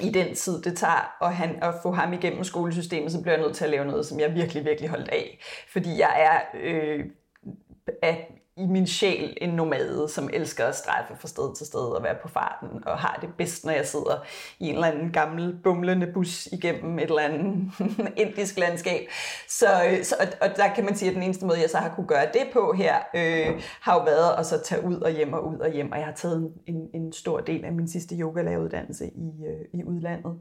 i 0.01 0.11
den 0.11 0.35
tid, 0.35 0.63
det 0.63 0.77
tager 0.77 1.25
at, 1.25 1.35
han, 1.35 1.59
at 1.63 1.75
få 1.83 1.91
ham 1.91 2.13
igennem 2.13 2.45
skolesystemet, 2.45 3.13
så 3.13 3.23
bliver 3.23 3.35
jeg 3.35 3.43
nødt 3.43 3.57
til 3.57 3.65
at 3.65 3.71
lave 3.71 3.85
noget, 3.85 4.07
som 4.07 4.21
jeg 4.21 4.35
virkelig, 4.35 4.65
virkelig 4.65 4.91
holdt 4.91 5.09
af. 5.09 5.39
Fordi 5.73 5.99
jeg 5.99 6.13
er 6.17 6.59
øh, 6.61 7.05
af 8.03 8.44
i 8.57 8.67
min 8.67 8.87
sjæl 8.87 9.37
en 9.41 9.49
nomade, 9.49 10.09
som 10.09 10.31
elsker 10.33 10.67
at 10.67 10.77
strejfe 10.77 11.17
fra 11.17 11.29
sted 11.29 11.57
til 11.57 11.67
sted 11.67 11.81
og 11.81 12.03
være 12.03 12.15
på 12.23 12.29
farten, 12.29 12.69
og 12.87 12.99
har 12.99 13.19
det 13.21 13.29
bedst, 13.39 13.65
når 13.65 13.73
jeg 13.73 13.87
sidder 13.87 14.25
i 14.59 14.69
en 14.69 14.75
eller 14.75 14.87
anden 14.87 15.13
gammel 15.13 15.59
bumlende 15.65 16.07
bus 16.15 16.47
igennem 16.47 16.99
et 16.99 17.05
eller 17.05 17.23
andet 17.23 17.73
indisk 18.27 18.59
landskab. 18.59 19.01
Så, 19.49 19.67
øh, 19.91 20.05
så 20.05 20.17
og, 20.21 20.27
og 20.49 20.57
der 20.57 20.75
kan 20.75 20.85
man 20.85 20.97
sige, 20.97 21.09
at 21.09 21.15
den 21.15 21.23
eneste 21.23 21.47
måde, 21.47 21.61
jeg 21.61 21.71
så 21.71 21.79
har 21.79 21.89
kunne 21.89 22.07
gøre 22.07 22.27
det 22.27 22.47
på 22.53 22.73
her, 22.77 22.95
øh, 23.15 23.63
har 23.81 23.95
jo 23.95 24.05
været 24.05 24.39
at 24.39 24.47
så 24.47 24.63
tage 24.65 24.85
ud 24.85 24.97
og 24.97 25.11
hjem 25.11 25.33
og 25.33 25.49
ud 25.49 25.59
og 25.59 25.71
hjem, 25.71 25.93
og 25.93 25.99
jeg 25.99 26.07
har 26.07 26.15
taget 26.15 26.53
en, 26.67 26.77
en 26.95 27.13
stor 27.13 27.41
del 27.41 27.65
af 27.65 27.73
min 27.73 27.89
sidste 27.89 28.15
yogalæreruddannelse 28.15 29.07
i, 29.07 29.31
øh, 29.47 29.81
i 29.81 29.85
udlandet. 29.85 30.35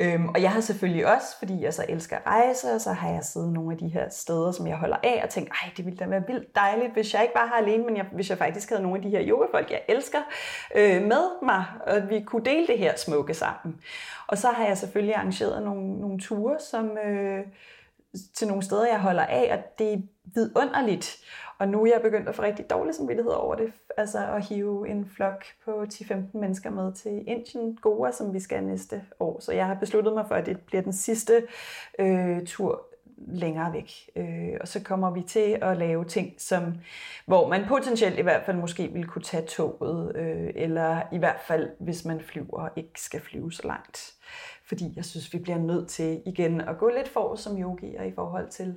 Øhm, 0.00 0.28
og 0.28 0.42
jeg 0.42 0.52
har 0.52 0.60
selvfølgelig 0.60 1.06
også, 1.14 1.38
fordi 1.38 1.62
jeg 1.62 1.74
så 1.74 1.84
elsker 1.88 2.16
rejse, 2.26 2.78
så 2.78 2.92
har 2.92 3.10
jeg 3.10 3.24
siddet 3.24 3.52
nogle 3.52 3.72
af 3.72 3.78
de 3.78 3.88
her 3.88 4.08
steder, 4.10 4.52
som 4.52 4.66
jeg 4.66 4.76
holder 4.76 4.96
af, 5.02 5.20
og 5.24 5.30
tænkt, 5.30 5.50
ej, 5.50 5.70
det 5.76 5.84
ville 5.84 5.98
da 5.98 6.06
være 6.06 6.22
vildt 6.26 6.54
dejligt, 6.54 6.92
hvis 6.92 7.14
jeg 7.14 7.22
ikke 7.22 7.34
bare 7.34 7.48
har 7.48 7.55
alene, 7.58 7.84
men 7.84 7.96
jeg, 7.96 8.06
hvis 8.12 8.30
jeg 8.30 8.38
faktisk 8.38 8.68
havde 8.68 8.82
nogle 8.82 8.98
af 8.98 9.02
de 9.02 9.10
her 9.10 9.28
yogafolk, 9.28 9.70
jeg 9.70 9.82
elsker, 9.88 10.18
øh, 10.74 11.02
med 11.02 11.42
mig, 11.42 11.64
og 11.86 12.10
vi 12.10 12.20
kunne 12.20 12.44
dele 12.44 12.66
det 12.66 12.78
her 12.78 12.96
smukke 12.96 13.34
sammen. 13.34 13.80
Og 14.26 14.38
så 14.38 14.48
har 14.48 14.66
jeg 14.66 14.78
selvfølgelig 14.78 15.14
arrangeret 15.14 15.62
nogle, 15.62 16.00
nogle 16.00 16.20
ture, 16.20 16.60
som, 16.60 16.98
øh, 16.98 17.44
til 18.34 18.48
nogle 18.48 18.62
steder, 18.62 18.86
jeg 18.86 19.00
holder 19.00 19.26
af, 19.26 19.56
og 19.56 19.78
det 19.78 19.92
er 19.92 19.98
vidunderligt. 20.24 21.16
Og 21.58 21.68
nu 21.68 21.82
er 21.82 21.86
jeg 21.86 22.02
begyndt 22.02 22.28
at 22.28 22.34
få 22.34 22.42
rigtig 22.42 22.70
dårlig 22.70 22.94
samvittighed 22.94 23.32
over 23.32 23.54
det. 23.54 23.72
Altså 23.96 24.18
at 24.18 24.48
hive 24.48 24.88
en 24.88 25.10
flok 25.16 25.44
på 25.64 25.84
10-15 25.92 26.38
mennesker 26.38 26.70
med 26.70 26.92
til 26.92 27.24
Indien, 27.26 27.78
Goa, 27.82 28.12
som 28.12 28.34
vi 28.34 28.40
skal 28.40 28.62
næste 28.62 29.02
år. 29.20 29.40
Så 29.40 29.52
jeg 29.52 29.66
har 29.66 29.74
besluttet 29.74 30.14
mig 30.14 30.24
for, 30.28 30.34
at 30.34 30.46
det 30.46 30.60
bliver 30.60 30.82
den 30.82 30.92
sidste 30.92 31.42
øh, 31.98 32.46
tur 32.46 32.86
længere 33.16 33.72
væk. 33.72 33.92
Øh, 34.16 34.58
og 34.60 34.68
så 34.68 34.82
kommer 34.82 35.10
vi 35.10 35.22
til 35.22 35.58
at 35.62 35.76
lave 35.76 36.04
ting, 36.04 36.34
som, 36.38 36.74
hvor 37.26 37.48
man 37.48 37.64
potentielt 37.68 38.18
i 38.18 38.22
hvert 38.22 38.42
fald 38.46 38.56
måske 38.56 38.92
vil 38.92 39.06
kunne 39.06 39.22
tage 39.22 39.46
toget, 39.46 40.16
øh, 40.16 40.50
eller 40.54 41.02
i 41.12 41.18
hvert 41.18 41.40
fald, 41.40 41.70
hvis 41.80 42.04
man 42.04 42.20
flyver, 42.20 42.68
ikke 42.76 43.00
skal 43.00 43.20
flyve 43.20 43.52
så 43.52 43.66
langt. 43.66 44.14
Fordi 44.64 44.92
jeg 44.96 45.04
synes, 45.04 45.32
vi 45.32 45.38
bliver 45.38 45.58
nødt 45.58 45.88
til 45.88 46.22
igen 46.26 46.60
at 46.60 46.78
gå 46.78 46.88
lidt 46.88 47.08
for 47.08 47.34
som 47.34 47.62
yogier 47.62 48.02
i 48.02 48.12
forhold 48.12 48.48
til 48.48 48.76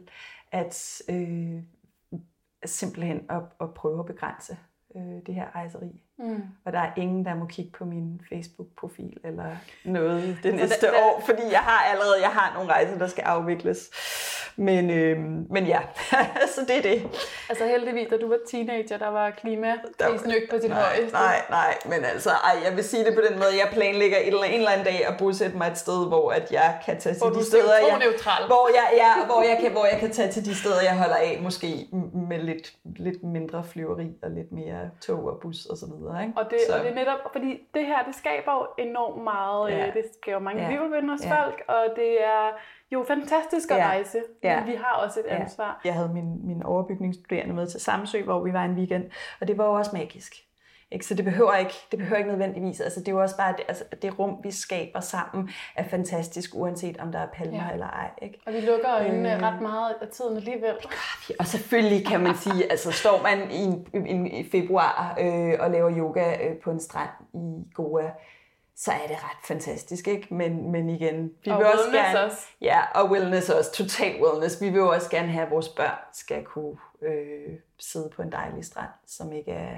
at 0.51 1.01
øh, 1.09 1.63
simpelthen 2.65 3.21
at, 3.29 3.41
at 3.61 3.73
prøve 3.73 3.99
at 3.99 4.05
begrænse 4.05 4.57
øh, 4.95 5.25
det 5.25 5.35
her 5.35 5.55
rejseri. 5.55 6.01
Mm. 6.19 6.43
Og 6.65 6.73
der 6.73 6.79
er 6.79 6.91
ingen, 6.97 7.25
der 7.25 7.35
må 7.35 7.45
kigge 7.45 7.71
på 7.71 7.85
min 7.85 8.21
Facebook-profil 8.29 9.17
eller 9.23 9.45
noget 9.85 10.37
det 10.43 10.49
altså, 10.49 10.65
næste 10.65 10.87
det, 10.87 10.95
år, 10.95 11.23
fordi 11.25 11.41
jeg 11.51 11.59
har 11.59 11.91
allerede 11.91 12.21
jeg 12.21 12.29
har 12.29 12.53
nogle 12.53 12.71
rejser, 12.71 12.97
der 12.97 13.07
skal 13.07 13.21
afvikles. 13.21 13.89
Men, 14.55 14.89
øh, 14.89 15.17
men 15.49 15.65
ja, 15.65 15.79
så 16.55 16.61
det 16.67 16.77
er 16.77 16.81
det. 16.81 17.07
Altså 17.49 17.65
heldigvis, 17.65 18.07
da 18.09 18.17
du 18.17 18.27
var 18.27 18.37
teenager, 18.51 18.97
der 18.97 19.07
var 19.07 19.29
klimakrisen 19.29 20.31
ikke 20.31 20.47
på 20.49 20.57
sin 20.61 20.69
nej, 20.69 20.81
højeste. 20.81 21.13
Nej, 21.13 21.41
nej, 21.49 21.77
men 21.85 22.05
altså, 22.05 22.29
ej, 22.29 22.55
jeg 22.65 22.75
vil 22.75 22.83
sige 22.83 23.05
det 23.05 23.13
på 23.15 23.21
den 23.29 23.39
måde, 23.39 23.53
jeg 23.63 23.69
planlægger 23.73 24.17
en 24.17 24.27
eller, 24.27 24.43
en 24.43 24.53
eller 24.53 24.71
anden 24.71 24.85
dag 24.85 25.07
at 25.07 25.15
bosætte 25.19 25.57
mig 25.57 25.67
et 25.67 25.77
sted, 25.77 26.07
hvor 26.07 26.31
at 26.31 26.51
jeg 26.51 26.79
kan 26.85 26.99
tage 26.99 27.15
til 27.15 27.21
hvor 27.21 27.29
de 27.29 27.45
steder, 27.45 27.77
jeg, 27.77 28.13
hvor 28.47 28.69
jeg, 28.75 28.87
ja, 28.97 29.25
hvor, 29.25 29.41
jeg 29.41 29.57
kan, 29.61 29.71
hvor 29.71 29.85
jeg 29.85 29.99
kan 29.99 30.11
tage 30.11 30.31
til 30.31 30.45
de 30.45 30.55
steder, 30.55 30.81
jeg 30.81 30.97
holder 30.97 31.15
af, 31.15 31.39
måske 31.41 31.87
med 32.29 32.39
lidt, 32.39 32.75
lidt 32.83 33.23
mindre 33.23 33.63
flyveri 33.63 34.09
og 34.23 34.31
lidt 34.31 34.51
mere 34.51 34.89
tog 35.01 35.23
og 35.25 35.39
bus 35.41 35.65
og 35.65 35.77
så 35.77 35.85
videre. 35.85 36.23
Ikke? 36.23 36.33
Og, 36.37 36.45
det, 36.49 36.59
så. 36.67 36.73
og 36.73 36.79
det 36.79 36.91
er 36.91 36.95
netop, 36.95 37.19
fordi 37.31 37.67
det 37.73 37.85
her, 37.85 38.03
det 38.03 38.15
skaber 38.15 38.53
jo 38.53 38.83
enormt 38.83 39.23
meget, 39.23 39.71
ja. 39.71 39.87
Øh, 39.87 39.93
det 39.93 40.03
skaber 40.21 40.39
mange 40.39 40.63
ja. 40.63 40.69
liv 40.69 40.79
hos 41.09 41.25
ja. 41.25 41.43
folk, 41.43 41.63
og 41.67 41.83
det 41.95 42.23
er 42.23 42.45
jo 42.91 43.03
fantastisk 43.07 43.71
at 43.71 43.77
ja. 43.77 43.87
rejse, 43.87 44.17
men 44.17 44.51
ja. 44.51 44.65
vi 44.65 44.75
har 44.75 45.01
også 45.03 45.19
et 45.19 45.25
ja. 45.25 45.41
ansvar. 45.41 45.81
Jeg 45.85 45.93
havde 45.93 46.09
min, 46.13 46.47
min 46.47 46.63
overbygningsstuderende 46.63 47.53
med 47.53 47.67
til 47.67 47.79
Samsø, 47.79 48.23
hvor 48.23 48.39
vi 48.39 48.53
var 48.53 48.65
en 48.65 48.75
weekend, 48.75 49.11
og 49.41 49.47
det 49.47 49.57
var 49.57 49.65
jo 49.65 49.73
også 49.73 49.91
magisk. 49.93 50.48
Ikke? 50.91 51.05
Så 51.05 51.13
det 51.13 51.25
behøver 51.25 51.55
ikke, 51.55 51.73
det 51.91 51.99
behøver 51.99 52.17
ikke 52.17 52.29
nødvendigvis. 52.29 52.81
Altså, 52.81 52.99
det 52.99 53.07
er 53.07 53.11
jo 53.11 53.21
også 53.21 53.37
bare 53.37 53.53
det, 53.57 53.65
altså, 53.67 53.83
det 54.01 54.19
rum, 54.19 54.37
vi 54.43 54.51
skaber 54.51 54.99
sammen, 54.99 55.49
er 55.75 55.83
fantastisk, 55.83 56.55
uanset 56.55 56.97
om 56.97 57.11
der 57.11 57.19
er 57.19 57.27
palmer 57.33 57.65
ja. 57.65 57.73
eller 57.73 57.87
ej. 57.87 58.09
Ikke? 58.21 58.39
Og 58.45 58.53
vi 58.53 58.59
lukker 58.59 58.93
øjnene 58.93 59.35
øh, 59.35 59.41
ret 59.41 59.61
meget 59.61 59.95
af 60.01 60.07
tiden 60.07 60.37
alligevel. 60.37 60.75
Og 61.39 61.45
selvfølgelig 61.45 62.07
kan 62.07 62.19
man 62.19 62.35
sige, 62.35 62.71
altså 62.71 62.91
står 62.91 63.21
man 63.23 63.51
i, 63.51 63.63
en, 63.97 64.27
i 64.27 64.49
februar 64.49 65.17
øh, 65.19 65.53
og 65.59 65.71
laver 65.71 65.97
yoga 65.97 66.47
øh, 66.47 66.57
på 66.57 66.71
en 66.71 66.79
strand 66.79 67.09
i 67.33 67.73
Goa, 67.73 68.11
så 68.75 68.91
er 68.91 69.07
det 69.07 69.17
ret 69.23 69.47
fantastisk, 69.47 70.07
ikke? 70.07 70.33
Men, 70.33 70.71
men 70.71 70.89
igen, 70.89 71.31
vi 71.43 71.51
og 71.51 71.57
vil 71.57 71.65
også 71.65 71.91
gerne... 71.93 72.25
Også. 72.25 72.47
Ja, 72.61 72.81
og 72.95 73.11
wellness 73.11 73.49
også, 73.49 73.71
total 73.71 74.23
wellness. 74.23 74.61
Vi 74.61 74.69
vil 74.69 74.81
også 74.81 75.09
gerne 75.09 75.27
have, 75.27 75.45
at 75.45 75.51
vores 75.51 75.69
børn 75.69 75.97
skal 76.13 76.43
kunne 76.43 76.77
øh, 77.01 77.57
sidde 77.79 78.09
på 78.15 78.21
en 78.21 78.31
dejlig 78.31 78.65
strand, 78.65 78.89
som 79.07 79.31
ikke 79.31 79.51
er 79.51 79.75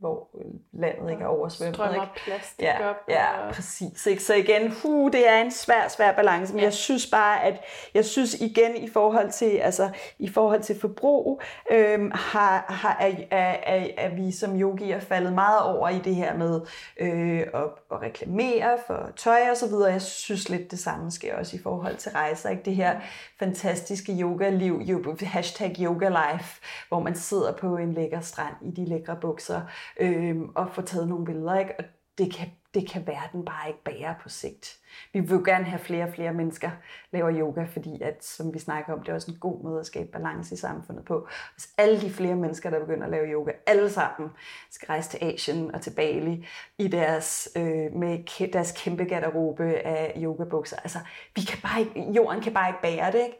hvor 0.00 0.28
landet 0.72 1.10
ikke 1.10 1.22
er 1.22 1.28
oversvømmet. 1.28 1.76
Strømmer 1.76 2.06
plastik 2.24 2.64
ja, 2.64 2.90
op. 2.90 2.96
Ja, 3.08 3.46
og... 3.46 3.54
præcis. 3.54 4.06
Ikke? 4.06 4.22
Så 4.22 4.34
igen, 4.34 4.72
hu, 4.82 5.08
det 5.08 5.28
er 5.28 5.36
en 5.36 5.50
svær, 5.50 5.88
svær 5.88 6.12
balance, 6.12 6.52
men 6.52 6.58
ja. 6.58 6.64
jeg 6.64 6.72
synes 6.72 7.06
bare, 7.06 7.44
at 7.44 7.60
jeg 7.94 8.04
synes 8.04 8.34
igen 8.34 8.76
i 8.76 8.88
forhold 8.88 9.30
til, 9.30 9.56
altså, 9.56 9.90
i 10.18 10.28
forhold 10.28 10.62
til 10.62 10.80
forbrug, 10.80 11.42
øhm, 11.70 12.10
har, 12.14 12.64
har, 12.68 12.96
er, 13.00 13.14
er, 13.30 13.56
er, 13.62 13.86
er 13.96 14.14
vi 14.14 14.32
som 14.32 14.60
yogier 14.60 15.00
faldet 15.00 15.32
meget 15.32 15.62
over 15.62 15.88
i 15.88 15.98
det 15.98 16.14
her 16.14 16.36
med 16.36 16.60
øh, 17.00 17.40
at, 17.40 17.62
at 17.92 18.02
reklamere 18.02 18.78
for 18.86 19.10
tøj 19.16 19.40
og 19.50 19.56
så 19.56 19.66
videre. 19.66 19.92
Jeg 19.92 20.02
synes 20.02 20.48
lidt 20.48 20.70
det 20.70 20.78
samme 20.78 21.10
sker 21.10 21.36
også 21.36 21.56
i 21.56 21.60
forhold 21.62 21.96
til 21.96 22.12
rejser. 22.12 22.50
Ikke? 22.50 22.62
Det 22.62 22.74
her 22.74 23.00
fantastiske 23.38 24.12
yoga-liv, 24.20 24.82
hashtag 25.22 25.76
yoga 25.80 26.08
life, 26.08 26.60
hvor 26.88 27.00
man 27.00 27.14
sidder 27.14 27.52
på 27.52 27.76
en 27.76 27.92
lækker 27.92 28.20
strand 28.20 28.54
i 28.62 28.70
de 28.70 28.84
lækre 28.84 29.16
bukser, 29.20 29.60
øh, 30.00 30.40
og 30.40 30.70
få 30.74 30.82
taget 30.82 31.08
nogle 31.08 31.24
billeder. 31.24 31.58
Ikke? 31.58 31.74
Og 31.78 31.84
det 32.18 32.32
kan, 32.32 32.48
det 32.74 32.88
kan 32.88 33.06
verden 33.06 33.44
bare 33.44 33.68
ikke 33.68 33.84
bære 33.84 34.14
på 34.22 34.28
sigt. 34.28 34.79
Vi 35.12 35.20
vil 35.20 35.30
jo 35.30 35.42
gerne 35.44 35.64
have 35.64 35.78
flere 35.78 36.04
og 36.04 36.12
flere 36.14 36.32
mennesker 36.32 36.70
laver 37.12 37.32
yoga, 37.38 37.64
fordi 37.72 38.02
at, 38.02 38.24
som 38.24 38.54
vi 38.54 38.58
snakker 38.58 38.92
om, 38.92 39.00
det 39.00 39.08
er 39.08 39.14
også 39.14 39.30
en 39.30 39.36
god 39.40 39.62
måde 39.62 39.80
at 39.80 39.86
skabe 39.86 40.10
balance 40.12 40.54
i 40.54 40.58
samfundet 40.58 41.04
på. 41.04 41.28
Hvis 41.54 41.68
alle 41.78 42.00
de 42.00 42.10
flere 42.10 42.34
mennesker, 42.36 42.70
der 42.70 42.80
begynder 42.80 43.04
at 43.04 43.10
lave 43.10 43.26
yoga, 43.26 43.52
alle 43.66 43.90
sammen 43.90 44.30
skal 44.70 44.86
rejse 44.86 45.10
til 45.10 45.18
Asien 45.22 45.74
og 45.74 45.80
til 45.80 45.90
Bali 45.90 46.46
i 46.78 46.88
deres, 46.88 47.48
øh, 47.56 47.92
med 47.92 48.50
deres 48.52 48.72
kæmpe 48.72 49.04
garderobe 49.04 49.64
af 49.64 50.12
yogabukser. 50.16 50.76
Altså, 50.76 50.98
vi 51.36 51.40
kan 51.40 51.58
bare 51.62 51.80
ikke, 51.80 52.12
jorden 52.12 52.42
kan 52.42 52.52
bare 52.52 52.68
ikke 52.68 52.82
bære 52.82 53.12
det, 53.12 53.20
ikke? 53.24 53.38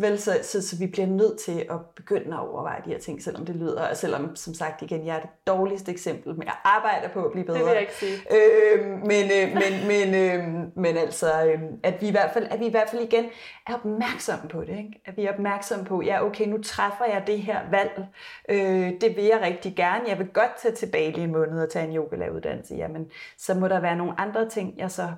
Vel, 0.00 0.18
så, 0.18 0.38
så, 0.42 0.68
så, 0.68 0.76
vi 0.78 0.86
bliver 0.86 1.06
nødt 1.06 1.38
til 1.38 1.66
at 1.70 1.80
begynde 1.96 2.36
at 2.36 2.40
overveje 2.40 2.82
de 2.84 2.90
her 2.90 2.98
ting, 2.98 3.22
selvom 3.22 3.46
det 3.46 3.56
lyder, 3.56 3.88
og 3.88 3.96
selvom, 3.96 4.36
som 4.36 4.54
sagt 4.54 4.82
igen, 4.82 5.06
jeg 5.06 5.16
er 5.16 5.20
det 5.20 5.30
dårligste 5.46 5.92
eksempel, 5.92 6.34
men 6.34 6.42
jeg 6.42 6.54
arbejder 6.64 7.08
på 7.08 7.24
at 7.24 7.32
blive 7.32 7.44
bedre. 7.44 7.58
Det 7.58 7.66
vil 7.66 7.72
jeg 7.72 7.80
ikke 7.80 7.94
sige. 7.94 8.16
øh, 8.36 8.86
men, 8.86 9.24
øh, 9.36 9.54
men, 9.54 9.72
men, 9.88 10.08
øh, 10.14 10.44
men 10.76 10.85
altså, 10.86 11.46
øh, 11.46 11.60
at 11.82 12.00
vi 12.00 12.08
i 12.08 12.10
hvert 12.10 12.30
fald, 12.30 12.46
at 12.50 12.60
vi 12.60 12.66
i 12.66 12.70
hvert 12.70 12.88
fald 12.90 13.02
igen 13.02 13.24
er 13.66 13.74
opmærksomme 13.74 14.48
på 14.48 14.60
det. 14.60 14.78
Ikke? 14.78 15.00
At 15.04 15.16
vi 15.16 15.24
er 15.24 15.32
opmærksomme 15.32 15.84
på, 15.84 16.02
ja 16.02 16.24
okay, 16.24 16.46
nu 16.48 16.62
træffer 16.62 17.04
jeg 17.04 17.24
det 17.26 17.38
her 17.38 17.70
valg. 17.70 18.06
Øh, 18.48 19.00
det 19.00 19.16
vil 19.16 19.24
jeg 19.24 19.40
rigtig 19.42 19.76
gerne. 19.76 20.04
Jeg 20.08 20.18
vil 20.18 20.28
godt 20.28 20.56
tage 20.58 20.74
tilbage 20.74 21.12
lige 21.12 21.24
en 21.24 21.32
måned 21.32 21.62
og 21.62 21.70
tage 21.70 21.88
en 21.88 21.96
yogalavuddannelse. 21.96 22.74
Jamen, 22.74 23.10
så 23.38 23.54
må 23.54 23.68
der 23.68 23.80
være 23.80 23.96
nogle 23.96 24.20
andre 24.20 24.48
ting, 24.48 24.78
jeg 24.78 24.90
så 24.90 25.08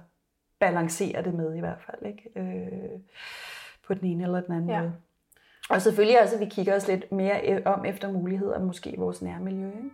balancerer 0.60 1.22
det 1.22 1.34
med 1.34 1.56
i 1.56 1.60
hvert 1.60 1.82
fald. 1.86 2.12
Ikke? 2.12 2.30
Øh, 2.36 3.00
på 3.86 3.94
den 3.94 4.04
ene 4.04 4.24
eller 4.24 4.40
den 4.40 4.54
anden 4.54 4.70
ja. 4.70 4.80
måde. 4.80 4.92
Og 5.70 5.82
selvfølgelig 5.82 6.22
også, 6.22 6.34
at 6.34 6.40
vi 6.40 6.46
kigger 6.46 6.76
os 6.76 6.88
lidt 6.88 7.12
mere 7.12 7.52
øh, 7.52 7.62
om 7.64 7.84
efter 7.84 8.12
muligheder, 8.12 8.58
måske 8.58 8.90
i 8.90 8.96
vores 8.96 9.22
nærmiljø. 9.22 9.66
Ikke? 9.66 9.90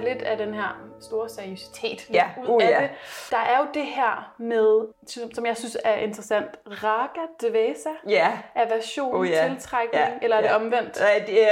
Tage 0.00 0.14
lidt 0.14 0.22
af 0.22 0.36
den 0.36 0.54
her 0.54 0.90
store 1.00 1.28
seriøsitet 1.28 2.10
ja. 2.12 2.28
ud 2.38 2.48
uh, 2.48 2.62
af 2.62 2.70
ja. 2.70 2.80
det. 2.80 2.90
Der 3.30 3.36
er 3.36 3.58
jo 3.58 3.66
det 3.74 3.86
her 3.86 4.34
med, 4.38 4.86
som 5.34 5.46
jeg 5.46 5.56
synes 5.56 5.76
er 5.84 5.94
interessant, 5.94 6.48
raga 6.66 7.50
dvesa, 7.50 7.90
ja. 8.08 8.38
aversion, 8.54 9.14
uh, 9.14 9.30
ja. 9.30 9.48
tiltrækning, 9.48 10.04
ja. 10.04 10.18
eller 10.22 10.36
er 10.36 10.40
det 10.40 10.48
ja. 10.48 10.56
omvendt? 10.56 11.00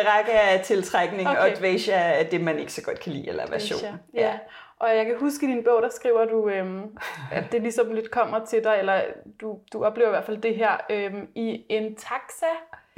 Raga 0.09 0.57
er 0.57 0.62
tiltrækning, 0.62 1.28
okay. 1.28 1.53
og 1.53 1.59
dvesa 1.59 1.92
er 1.92 2.22
det, 2.22 2.40
man 2.40 2.59
ikke 2.59 2.72
så 2.72 2.82
godt 2.82 3.01
kan 3.01 3.12
lide, 3.12 3.28
eller 3.28 3.46
aversion. 3.46 3.80
Ja. 4.14 4.20
ja. 4.20 4.38
Og 4.80 4.96
jeg 4.96 5.07
kan 5.07 5.16
huske 5.18 5.46
i 5.46 5.51
din 5.51 5.64
bog, 5.64 5.82
der 5.82 5.88
skriver 5.88 6.24
du, 6.24 6.49
øhm, 6.49 6.99
at 7.32 7.53
det 7.53 7.62
ligesom 7.62 7.92
lidt 7.92 8.11
kommer 8.11 8.44
til 8.44 8.64
dig, 8.64 8.76
eller 8.78 9.03
du, 9.40 9.59
du 9.72 9.84
oplever 9.84 10.09
i 10.09 10.11
hvert 10.11 10.24
fald 10.24 10.42
det 10.42 10.57
her 10.57 10.76
øhm, 10.90 11.28
i 11.34 11.66
en 11.68 11.94
taxa 11.94 12.46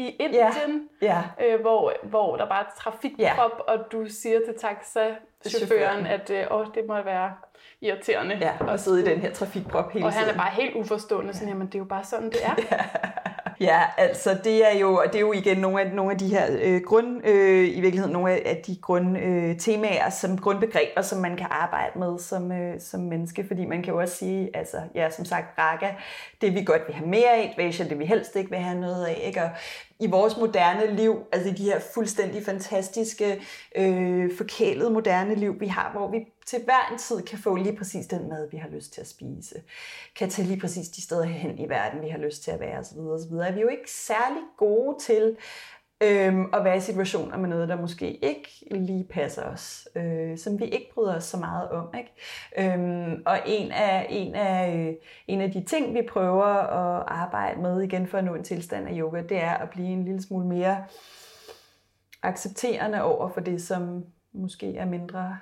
i 0.00 0.16
Indien, 0.18 0.88
ja. 1.02 1.22
Ja. 1.40 1.54
Øh, 1.54 1.60
hvor, 1.60 1.92
hvor 2.02 2.36
der 2.36 2.48
bare 2.48 2.60
er 2.60 2.70
trafikprop, 2.78 3.62
ja. 3.68 3.72
og 3.72 3.78
du 3.92 4.06
siger 4.08 4.38
til 4.46 4.54
taxachaufføren, 4.58 6.06
at 6.06 6.30
øh, 6.30 6.46
åh, 6.50 6.66
det 6.74 6.82
må 6.88 7.02
være 7.02 7.32
irriterende. 7.80 8.38
Ja, 8.40 8.72
at 8.72 8.80
sidde 8.80 9.02
i 9.02 9.04
den 9.04 9.20
her 9.20 9.32
trafikprop 9.32 9.92
hele 9.92 10.04
Og 10.04 10.12
han 10.12 10.22
tiden. 10.22 10.34
er 10.34 10.42
bare 10.42 10.52
helt 10.52 10.76
uforstående, 10.76 11.34
sådan, 11.34 11.48
jamen 11.48 11.66
det 11.66 11.74
er 11.74 11.78
jo 11.78 11.84
bare 11.84 12.04
sådan, 12.04 12.30
det 12.30 12.44
er. 12.44 12.54
ja. 12.70 12.78
Ja, 13.60 13.80
altså 13.98 14.38
det 14.44 14.72
er 14.72 14.78
jo, 14.78 15.02
det 15.06 15.14
er 15.14 15.20
jo 15.20 15.32
igen 15.32 15.58
nogle 15.58 15.80
af, 15.80 15.92
nogle 15.92 16.12
af 16.12 16.18
de 16.18 16.28
her 16.28 16.46
øh, 16.62 16.80
grund, 16.86 17.26
øh, 17.26 17.68
i 17.68 17.80
virkeligheden 17.80 18.12
nogle 18.12 18.32
af 18.32 18.62
de 18.66 18.76
grundtemaer, 18.82 19.50
øh, 19.50 19.58
temaer, 19.58 20.10
som 20.10 20.38
grundbegreber, 20.38 21.02
som 21.02 21.18
man 21.18 21.36
kan 21.36 21.46
arbejde 21.50 21.98
med 21.98 22.18
som, 22.18 22.52
øh, 22.52 22.80
som 22.80 23.00
menneske, 23.00 23.44
fordi 23.48 23.64
man 23.64 23.82
kan 23.82 23.92
jo 23.94 24.00
også 24.00 24.16
sige, 24.16 24.50
altså 24.54 24.76
ja, 24.94 25.10
som 25.10 25.24
sagt, 25.24 25.58
raga, 25.58 25.88
det 26.40 26.54
vi 26.54 26.64
godt 26.64 26.82
vil 26.86 26.94
have 26.94 27.08
mere 27.08 27.30
af, 27.30 27.52
Dvasha, 27.56 27.84
det 27.84 27.98
vi 27.98 28.04
helst 28.04 28.36
ikke 28.36 28.50
vil 28.50 28.58
have 28.58 28.80
noget 28.80 29.06
af, 29.06 29.22
ikke? 29.24 29.42
Og 29.42 29.50
i 30.00 30.06
vores 30.06 30.36
moderne 30.36 30.96
liv, 30.96 31.18
altså 31.32 31.48
i 31.48 31.52
de 31.52 31.64
her 31.64 31.80
fuldstændig 31.94 32.44
fantastiske, 32.44 33.42
øh, 33.76 34.36
forkælede 34.36 34.90
moderne 34.90 35.34
liv, 35.34 35.60
vi 35.60 35.66
har, 35.66 35.92
hvor 35.92 36.10
vi 36.10 36.26
til 36.46 36.58
hver 36.64 36.88
en 36.92 36.98
tid 36.98 37.22
kan 37.22 37.38
få 37.38 37.56
lige 37.56 37.76
præcis 37.76 38.06
den 38.06 38.28
mad, 38.28 38.50
vi 38.50 38.56
har 38.56 38.68
lyst 38.68 38.92
til 38.92 39.00
at 39.00 39.08
spise. 39.08 39.62
Kan 40.16 40.30
tage 40.30 40.48
lige 40.48 40.60
præcis 40.60 40.88
de 40.88 41.02
steder 41.02 41.24
hen 41.24 41.58
i 41.58 41.68
verden, 41.68 42.02
vi 42.02 42.08
har 42.08 42.18
lyst 42.18 42.42
til 42.42 42.50
at 42.50 42.60
være 42.60 42.78
osv. 42.78 42.98
osv. 42.98 43.32
Er 43.32 43.52
vi 43.52 43.60
jo 43.60 43.68
ikke 43.68 43.90
særlig 43.90 44.42
gode 44.56 44.96
til 45.00 45.36
øhm, 46.02 46.44
og 46.52 46.64
være 46.64 46.76
i 46.76 46.80
situationer 46.80 47.36
med 47.36 47.48
noget, 47.48 47.68
der 47.68 47.80
måske 47.80 48.24
ikke 48.24 48.48
lige 48.70 49.04
passer 49.04 49.44
os, 49.44 49.88
øh, 49.96 50.38
som 50.38 50.60
vi 50.60 50.64
ikke 50.64 50.90
bryder 50.94 51.16
os 51.16 51.24
så 51.24 51.36
meget 51.36 51.68
om. 51.68 51.94
Ikke? 51.98 52.72
Øhm, 52.72 53.22
og 53.26 53.38
en 53.46 53.72
af, 53.72 54.06
en, 54.10 54.34
af, 54.34 54.76
øh, 54.76 54.94
en 55.26 55.40
af 55.40 55.50
de 55.50 55.64
ting, 55.64 55.94
vi 55.94 56.02
prøver 56.08 56.44
at 56.44 57.04
arbejde 57.06 57.60
med 57.60 57.82
igen 57.82 58.06
for 58.06 58.18
at 58.18 58.24
nå 58.24 58.34
en 58.34 58.44
tilstand 58.44 58.88
af 58.88 58.92
yoga, 58.96 59.22
det 59.22 59.42
er 59.42 59.54
at 59.54 59.70
blive 59.70 59.88
en 59.88 60.04
lille 60.04 60.22
smule 60.22 60.46
mere 60.46 60.84
accepterende 62.22 63.02
over 63.02 63.28
for 63.28 63.40
det, 63.40 63.62
som 63.62 64.04
måske 64.32 64.76
er 64.76 64.84
mindre 64.84 65.38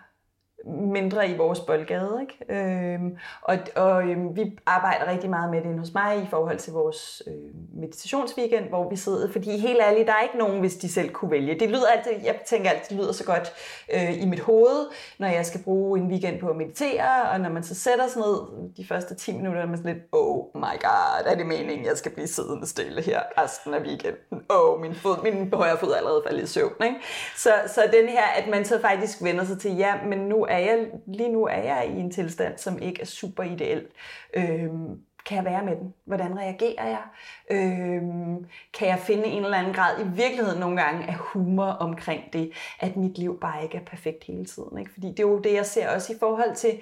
mindre 0.66 1.28
i 1.28 1.36
vores 1.36 1.60
boldgade. 1.60 2.18
Ikke? 2.20 2.94
Øhm, 2.94 3.16
og 3.42 3.58
og 3.76 4.02
øhm, 4.02 4.36
vi 4.36 4.58
arbejder 4.66 5.10
rigtig 5.10 5.30
meget 5.30 5.50
med 5.50 5.62
det 5.62 5.78
hos 5.78 5.94
mig 5.94 6.22
i 6.22 6.26
forhold 6.30 6.58
til 6.58 6.72
vores 6.72 7.22
øh, 7.26 7.80
meditationsweekend, 7.80 8.68
hvor 8.68 8.90
vi 8.90 8.96
sidder, 8.96 9.32
fordi 9.32 9.58
helt 9.58 9.78
ærligt, 9.80 10.06
der 10.06 10.12
er 10.12 10.22
ikke 10.22 10.38
nogen, 10.38 10.60
hvis 10.60 10.76
de 10.76 10.92
selv 10.92 11.10
kunne 11.10 11.30
vælge. 11.30 11.58
Det 11.60 11.68
lyder 11.68 11.86
altid, 11.86 12.12
jeg 12.24 12.40
tænker 12.46 12.70
altid, 12.70 12.96
det 12.96 13.04
lyder 13.04 13.12
så 13.12 13.24
godt 13.24 13.52
øh, 13.94 14.22
i 14.22 14.26
mit 14.26 14.40
hoved, 14.40 14.86
når 15.18 15.28
jeg 15.28 15.46
skal 15.46 15.62
bruge 15.62 16.00
en 16.00 16.06
weekend 16.10 16.40
på 16.40 16.48
at 16.48 16.56
meditere, 16.56 17.30
og 17.32 17.40
når 17.40 17.50
man 17.50 17.62
så 17.62 17.74
sætter 17.74 18.08
sig 18.08 18.22
ned 18.22 18.36
de 18.76 18.86
første 18.88 19.14
10 19.14 19.36
minutter, 19.36 19.62
er 19.62 19.66
man 19.66 19.76
sådan 19.76 19.94
lidt, 19.94 20.04
oh 20.12 20.44
my 20.54 20.76
god, 20.80 21.26
er 21.26 21.34
det 21.34 21.46
meningen, 21.46 21.86
jeg 21.86 21.96
skal 21.96 22.12
blive 22.12 22.26
siddende 22.26 22.66
stille 22.66 23.02
her 23.02 23.20
resten 23.38 23.74
af 23.74 23.80
weekenden? 23.80 24.42
Oh, 24.48 24.80
min, 24.80 24.94
fod, 24.94 25.22
min 25.22 25.52
højre 25.52 25.78
fod 25.78 25.90
er 25.90 25.96
allerede 25.96 26.22
faldet 26.26 26.42
i 26.42 26.46
søvn. 26.46 26.72
Ikke? 26.84 26.96
Så, 27.36 27.50
så 27.66 27.80
den 27.92 28.08
her, 28.08 28.24
at 28.36 28.48
man 28.50 28.64
så 28.64 28.80
faktisk 28.80 29.22
vender 29.22 29.44
sig 29.44 29.60
til, 29.60 29.76
ja, 29.76 29.94
men 30.06 30.18
nu 30.18 30.44
er 30.48 30.58
jeg, 30.58 30.86
lige 31.06 31.32
nu 31.32 31.44
er 31.44 31.62
jeg 31.62 31.92
i 31.96 32.00
en 32.00 32.10
tilstand, 32.10 32.58
som 32.58 32.78
ikke 32.78 33.00
er 33.00 33.06
super 33.06 33.42
ideel. 33.42 33.86
Øhm, 34.34 35.00
kan 35.26 35.36
jeg 35.36 35.44
være 35.44 35.64
med 35.64 35.76
den? 35.76 35.94
Hvordan 36.04 36.38
reagerer 36.38 36.88
jeg? 36.88 37.02
Øhm, 37.50 38.46
kan 38.74 38.88
jeg 38.88 38.98
finde 38.98 39.24
en 39.24 39.44
eller 39.44 39.58
anden 39.58 39.74
grad 39.74 40.00
i 40.00 40.08
virkeligheden 40.08 40.60
nogle 40.60 40.82
gange 40.82 41.06
af 41.06 41.14
humor 41.14 41.66
omkring 41.66 42.32
det, 42.32 42.52
at 42.80 42.96
mit 42.96 43.18
liv 43.18 43.40
bare 43.40 43.62
ikke 43.62 43.76
er 43.76 43.84
perfekt 43.84 44.24
hele 44.24 44.44
tiden? 44.44 44.78
Ikke? 44.78 44.92
Fordi 44.92 45.08
det 45.08 45.20
er 45.20 45.28
jo 45.28 45.38
det, 45.38 45.52
jeg 45.52 45.66
ser 45.66 45.88
også 45.88 46.12
i 46.12 46.16
forhold 46.20 46.54
til, 46.54 46.80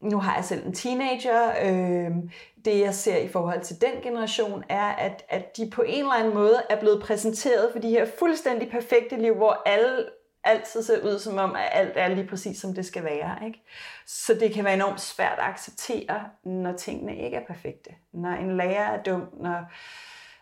nu 0.00 0.18
har 0.18 0.34
jeg 0.34 0.44
selv 0.44 0.66
en 0.66 0.72
teenager, 0.72 1.52
øhm, 1.64 2.30
det 2.64 2.80
jeg 2.80 2.94
ser 2.94 3.16
i 3.16 3.28
forhold 3.28 3.60
til 3.60 3.80
den 3.80 4.02
generation 4.02 4.64
er, 4.68 4.86
at, 4.86 5.24
at 5.28 5.56
de 5.56 5.70
på 5.70 5.82
en 5.82 5.98
eller 5.98 6.12
anden 6.12 6.34
måde 6.34 6.62
er 6.70 6.80
blevet 6.80 7.02
præsenteret 7.02 7.68
for 7.72 7.78
de 7.78 7.90
her 7.90 8.06
fuldstændig 8.18 8.70
perfekte 8.70 9.16
liv, 9.16 9.34
hvor 9.34 9.62
alle 9.66 10.06
altid 10.44 10.82
ser 10.82 11.04
ud 11.04 11.18
som 11.18 11.38
om, 11.38 11.56
at 11.56 11.68
alt 11.72 11.92
er 11.96 12.08
lige 12.08 12.26
præcis, 12.26 12.60
som 12.60 12.74
det 12.74 12.86
skal 12.86 13.04
være. 13.04 13.46
Ikke? 13.46 13.62
Så 14.06 14.34
det 14.34 14.54
kan 14.54 14.64
være 14.64 14.74
enormt 14.74 15.00
svært 15.00 15.38
at 15.38 15.44
acceptere, 15.44 16.24
når 16.44 16.72
tingene 16.72 17.16
ikke 17.16 17.36
er 17.36 17.46
perfekte. 17.46 17.90
Når 18.12 18.30
en 18.30 18.56
lærer 18.56 18.98
er 18.98 19.02
dum, 19.02 19.28
når 19.40 19.64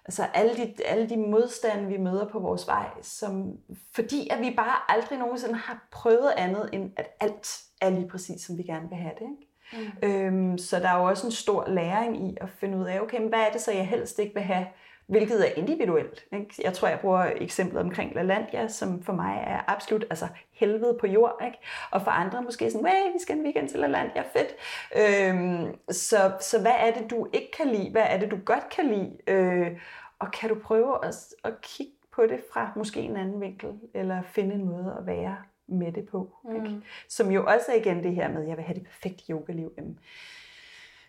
altså 0.04 0.26
alle 0.34 0.56
de, 0.56 0.74
alle 0.86 1.08
de 1.08 1.16
modstande, 1.16 1.88
vi 1.88 1.96
møder 1.96 2.28
på 2.28 2.38
vores 2.38 2.66
vej, 2.66 2.86
som, 3.02 3.52
fordi 3.94 4.28
at 4.28 4.40
vi 4.40 4.54
bare 4.56 4.92
aldrig 4.96 5.18
nogensinde 5.18 5.54
har 5.54 5.88
prøvet 5.90 6.32
andet, 6.36 6.70
end 6.72 6.92
at 6.96 7.06
alt 7.20 7.60
er 7.80 7.90
lige 7.90 8.08
præcis, 8.08 8.40
som 8.40 8.58
vi 8.58 8.62
gerne 8.62 8.88
vil 8.88 8.98
have 8.98 9.14
det. 9.18 9.22
Ikke? 9.22 9.48
Mm. 9.72 10.08
Øhm, 10.08 10.58
så 10.58 10.78
der 10.78 10.88
er 10.88 10.98
jo 10.98 11.04
også 11.04 11.26
en 11.26 11.32
stor 11.32 11.68
læring 11.68 12.30
i 12.30 12.36
at 12.40 12.48
finde 12.50 12.78
ud 12.78 12.84
af, 12.84 13.00
okay, 13.00 13.20
men 13.20 13.28
hvad 13.28 13.38
er 13.38 13.50
det 13.52 13.60
så, 13.60 13.72
jeg 13.72 13.88
helst 13.88 14.18
ikke 14.18 14.34
vil 14.34 14.42
have, 14.42 14.66
hvilket 15.08 15.48
er 15.48 15.52
individuelt. 15.54 16.24
Ikke? 16.32 16.54
Jeg 16.64 16.72
tror, 16.72 16.88
jeg 16.88 17.00
bruger 17.00 17.30
eksemplet 17.36 17.82
omkring 17.82 18.14
LaLandia, 18.14 18.68
som 18.68 19.02
for 19.02 19.12
mig 19.12 19.44
er 19.46 19.60
absolut 19.66 20.04
altså 20.10 20.28
helvede 20.52 20.96
på 21.00 21.06
jord, 21.06 21.40
ikke? 21.46 21.58
og 21.90 22.02
for 22.02 22.10
andre 22.10 22.42
måske 22.42 22.70
sådan, 22.70 22.86
hey, 22.86 23.12
vi 23.12 23.18
skal 23.18 23.36
en 23.36 23.44
weekend 23.44 23.68
til 23.68 23.80
LaLandia, 23.80 24.22
fedt. 24.22 24.54
Øhm, 24.96 25.78
så, 25.90 26.32
så 26.40 26.60
hvad 26.60 26.74
er 26.78 26.92
det, 26.92 27.10
du 27.10 27.28
ikke 27.32 27.50
kan 27.56 27.68
lide? 27.68 27.90
Hvad 27.90 28.04
er 28.06 28.18
det, 28.18 28.30
du 28.30 28.38
godt 28.44 28.68
kan 28.68 28.86
lide? 28.86 29.16
Øh, 29.26 29.80
og 30.18 30.32
kan 30.32 30.48
du 30.48 30.54
prøve 30.54 31.04
at, 31.04 31.14
at 31.44 31.60
kigge 31.60 31.92
på 32.12 32.22
det 32.26 32.40
fra 32.52 32.72
måske 32.76 33.00
en 33.00 33.16
anden 33.16 33.40
vinkel, 33.40 33.70
eller 33.94 34.22
finde 34.22 34.54
en 34.54 34.64
måde 34.64 34.96
at 34.98 35.06
være 35.06 35.36
med 35.68 35.92
det 35.92 36.08
på. 36.08 36.36
Ikke? 36.54 36.68
Mm. 36.68 36.82
Som 37.08 37.30
jo 37.30 37.46
også 37.46 37.72
er 37.72 37.76
igen 37.76 38.02
det 38.02 38.14
her 38.14 38.28
med, 38.28 38.42
at 38.42 38.48
jeg 38.48 38.56
vil 38.56 38.64
have 38.64 38.78
det 38.78 38.84
perfekte 38.84 39.32
yogaliv. 39.32 39.72
Jamen, 39.76 39.98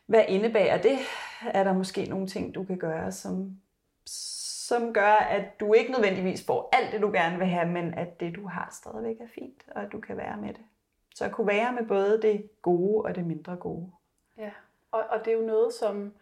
hvad 0.06 0.24
indebærer 0.28 0.82
det? 0.82 0.98
Er 1.42 1.64
der 1.64 1.74
måske 1.74 2.06
nogle 2.06 2.28
ting, 2.28 2.56
du 2.56 2.64
kan 2.64 2.78
gøre, 2.78 3.12
som 3.12 3.58
som 4.70 4.94
gør, 4.94 5.14
at 5.14 5.60
du 5.60 5.74
ikke 5.74 5.92
nødvendigvis 5.92 6.46
får 6.46 6.70
alt 6.72 6.92
det, 6.92 7.02
du 7.02 7.12
gerne 7.12 7.38
vil 7.38 7.48
have, 7.48 7.68
men 7.68 7.94
at 7.94 8.20
det, 8.20 8.36
du 8.36 8.48
har, 8.48 8.70
stadigvæk 8.72 9.20
er 9.20 9.28
fint, 9.36 9.64
og 9.76 9.82
at 9.82 9.92
du 9.92 10.00
kan 10.00 10.18
være 10.18 10.38
med 10.38 10.50
det. 10.50 10.64
Så 11.16 11.26
at 11.26 11.32
kunne 11.32 11.48
være 11.48 11.74
med 11.74 11.88
både 11.88 12.22
det 12.22 12.62
gode 12.62 13.06
og 13.06 13.16
det 13.16 13.26
mindre 13.26 13.56
gode. 13.56 13.92
Ja, 14.38 14.52
og, 14.92 15.04
og 15.10 15.20
det 15.26 15.34
er 15.34 15.38
jo 15.38 15.46
noget, 15.46 15.74
som, 15.74 16.14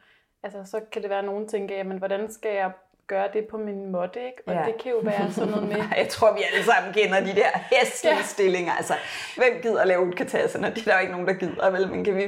altså 0.44 0.64
så 0.64 0.82
kan 0.92 1.02
det 1.02 1.10
være, 1.10 1.20
at 1.20 1.26
nogen 1.26 1.48
tænker, 1.48 1.76
jamen 1.76 1.98
hvordan 1.98 2.32
skal 2.32 2.56
jeg 2.56 2.72
gøre 3.08 3.28
det 3.34 3.48
på 3.52 3.58
min 3.58 3.92
måtte, 3.92 4.20
ikke? 4.20 4.42
Og 4.48 4.54
ja. 4.54 4.64
det 4.66 4.76
kan 4.82 4.92
jo 4.92 5.00
være 5.02 5.32
sådan 5.32 5.52
noget 5.52 5.68
med... 5.68 5.76
jeg 6.04 6.08
tror, 6.10 6.34
vi 6.34 6.42
alle 6.52 6.66
sammen 6.66 6.94
kender 6.94 7.20
de 7.20 7.36
der 7.42 7.52
hæslige 7.72 8.16
ja. 8.16 8.22
stillinger. 8.22 8.74
Altså, 8.74 8.94
hvem 9.36 9.62
gider 9.62 9.82
at 9.82 9.88
lave 9.88 10.02
utkataserne? 10.08 10.68
Det 10.76 10.78
er 10.78 10.84
der 10.84 10.94
jo 10.94 11.00
ikke 11.00 11.12
nogen, 11.12 11.28
der 11.28 11.34
gider, 11.34 11.70
vel? 11.70 11.90
Men 11.90 12.04
kan 12.04 12.16
vi 12.16 12.24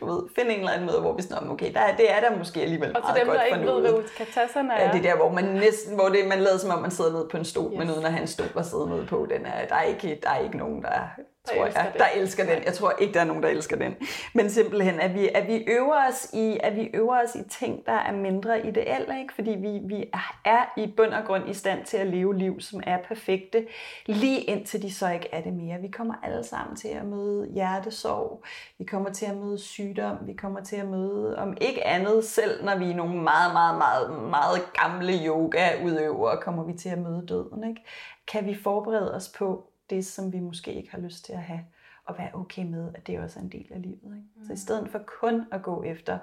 du 0.00 0.06
ved, 0.06 0.22
finde 0.36 0.50
en 0.50 0.58
eller 0.58 0.72
anden 0.72 0.86
måde, 0.86 1.00
hvor 1.00 1.12
vi 1.16 1.22
sådan, 1.22 1.50
okay, 1.50 1.72
der, 1.72 1.96
det 1.96 2.12
er 2.12 2.20
der 2.20 2.38
måske 2.38 2.60
alligevel 2.60 2.96
og 2.96 3.02
meget 3.02 3.20
dem, 3.20 3.26
godt 3.26 3.38
der 3.38 3.44
ikke 3.44 3.66
ved, 3.72 3.80
hvad 3.80 3.92
utkataserne 3.92 4.74
er. 4.74 4.84
Ja, 4.84 4.92
det 4.92 4.98
er 4.98 5.10
der, 5.10 5.16
hvor 5.16 5.32
man 5.32 5.44
næsten, 5.44 5.94
hvor 5.94 6.08
det, 6.08 6.26
man 6.28 6.40
lader 6.40 6.58
som 6.58 6.70
om, 6.70 6.82
man 6.82 6.90
sidder 6.90 7.12
nede 7.12 7.28
på 7.30 7.36
en 7.36 7.44
stol, 7.44 7.72
yes. 7.72 7.78
men 7.78 7.90
uden 7.90 8.04
at 8.04 8.12
have 8.12 8.22
en 8.22 8.28
stol 8.28 8.58
at 8.58 8.66
sidde 8.66 8.88
nede 8.88 9.06
på. 9.06 9.26
Den 9.30 9.46
er, 9.46 9.66
der, 9.68 9.74
er 9.74 9.82
ikke, 9.82 10.20
der 10.22 10.30
er 10.30 10.38
ikke 10.38 10.56
nogen, 10.56 10.82
der 10.82 11.08
der 11.48 11.54
tror 11.54 11.64
elsker 11.64 11.82
jeg, 11.82 11.92
den. 11.92 12.00
der 12.00 12.06
elsker 12.14 12.44
den. 12.44 12.64
Jeg 12.64 12.74
tror 12.74 12.92
ikke, 12.98 13.14
der 13.14 13.20
er 13.20 13.24
nogen, 13.24 13.42
der 13.42 13.48
elsker 13.48 13.76
den. 13.76 13.94
Men 14.34 14.50
simpelthen, 14.50 15.00
at 15.00 15.14
vi, 15.14 15.28
at 15.34 15.46
vi, 15.46 15.64
øver, 15.68 16.08
os 16.08 16.30
i, 16.32 16.58
at 16.62 16.76
vi 16.76 16.90
øver 16.94 17.22
os 17.22 17.34
i 17.34 17.48
ting, 17.48 17.86
der 17.86 17.92
er 17.92 18.12
mindre 18.12 18.66
ideelle, 18.66 19.20
ikke? 19.20 19.34
fordi 19.34 19.50
vi, 19.50 19.80
vi 19.84 20.04
er 20.44 20.72
i 20.76 20.92
bund 20.96 21.12
og 21.12 21.24
grund 21.24 21.50
i 21.50 21.54
stand 21.54 21.84
til 21.84 21.96
at 21.96 22.06
leve 22.06 22.38
liv, 22.38 22.60
som 22.60 22.80
er 22.86 22.98
perfekte, 23.08 23.66
lige 24.06 24.40
indtil 24.40 24.82
de 24.82 24.94
så 24.94 25.10
ikke 25.10 25.28
er 25.32 25.40
det 25.40 25.52
mere. 25.52 25.80
Vi 25.80 25.88
kommer 25.88 26.14
alle 26.22 26.44
sammen 26.44 26.76
til 26.76 26.88
at 26.88 27.04
møde 27.04 27.48
hjertesorg, 27.54 28.44
vi 28.78 28.84
kommer 28.84 29.10
til 29.10 29.26
at 29.26 29.36
møde 29.36 29.58
sygdom, 29.58 30.16
vi 30.26 30.32
kommer 30.32 30.60
til 30.60 30.76
at 30.76 30.86
møde, 30.86 31.38
om 31.38 31.56
ikke 31.60 31.86
andet, 31.86 32.24
selv 32.24 32.64
når 32.64 32.78
vi 32.78 32.90
er 32.90 32.94
nogle 32.94 33.22
meget, 33.22 33.52
meget, 33.52 33.78
meget, 33.78 34.30
meget 34.30 34.72
gamle 34.82 35.12
yoga-udøvere, 35.26 36.40
kommer 36.42 36.64
vi 36.64 36.72
til 36.72 36.88
at 36.88 36.98
møde 36.98 37.24
døden. 37.28 37.68
Ikke? 37.68 37.80
Kan 38.28 38.46
vi 38.46 38.54
forberede 38.54 39.14
os 39.14 39.28
på, 39.28 39.70
det, 39.94 40.06
som 40.06 40.32
vi 40.32 40.40
måske 40.40 40.72
ikke 40.72 40.90
har 40.90 40.98
lyst 40.98 41.24
til 41.24 41.32
at 41.32 41.42
have, 41.42 41.60
og 42.04 42.18
være 42.18 42.34
okay 42.34 42.64
med, 42.64 42.90
at 42.94 43.06
det 43.06 43.20
også 43.20 43.38
er 43.38 43.42
en 43.42 43.52
del 43.52 43.66
af 43.70 43.82
livet. 43.82 44.16
Ikke? 44.16 44.28
Mm. 44.36 44.46
Så 44.46 44.52
i 44.52 44.56
stedet 44.56 44.90
for 44.90 44.98
kun 44.98 45.44
at 45.52 45.62
gå 45.62 45.82
efter 45.82 46.18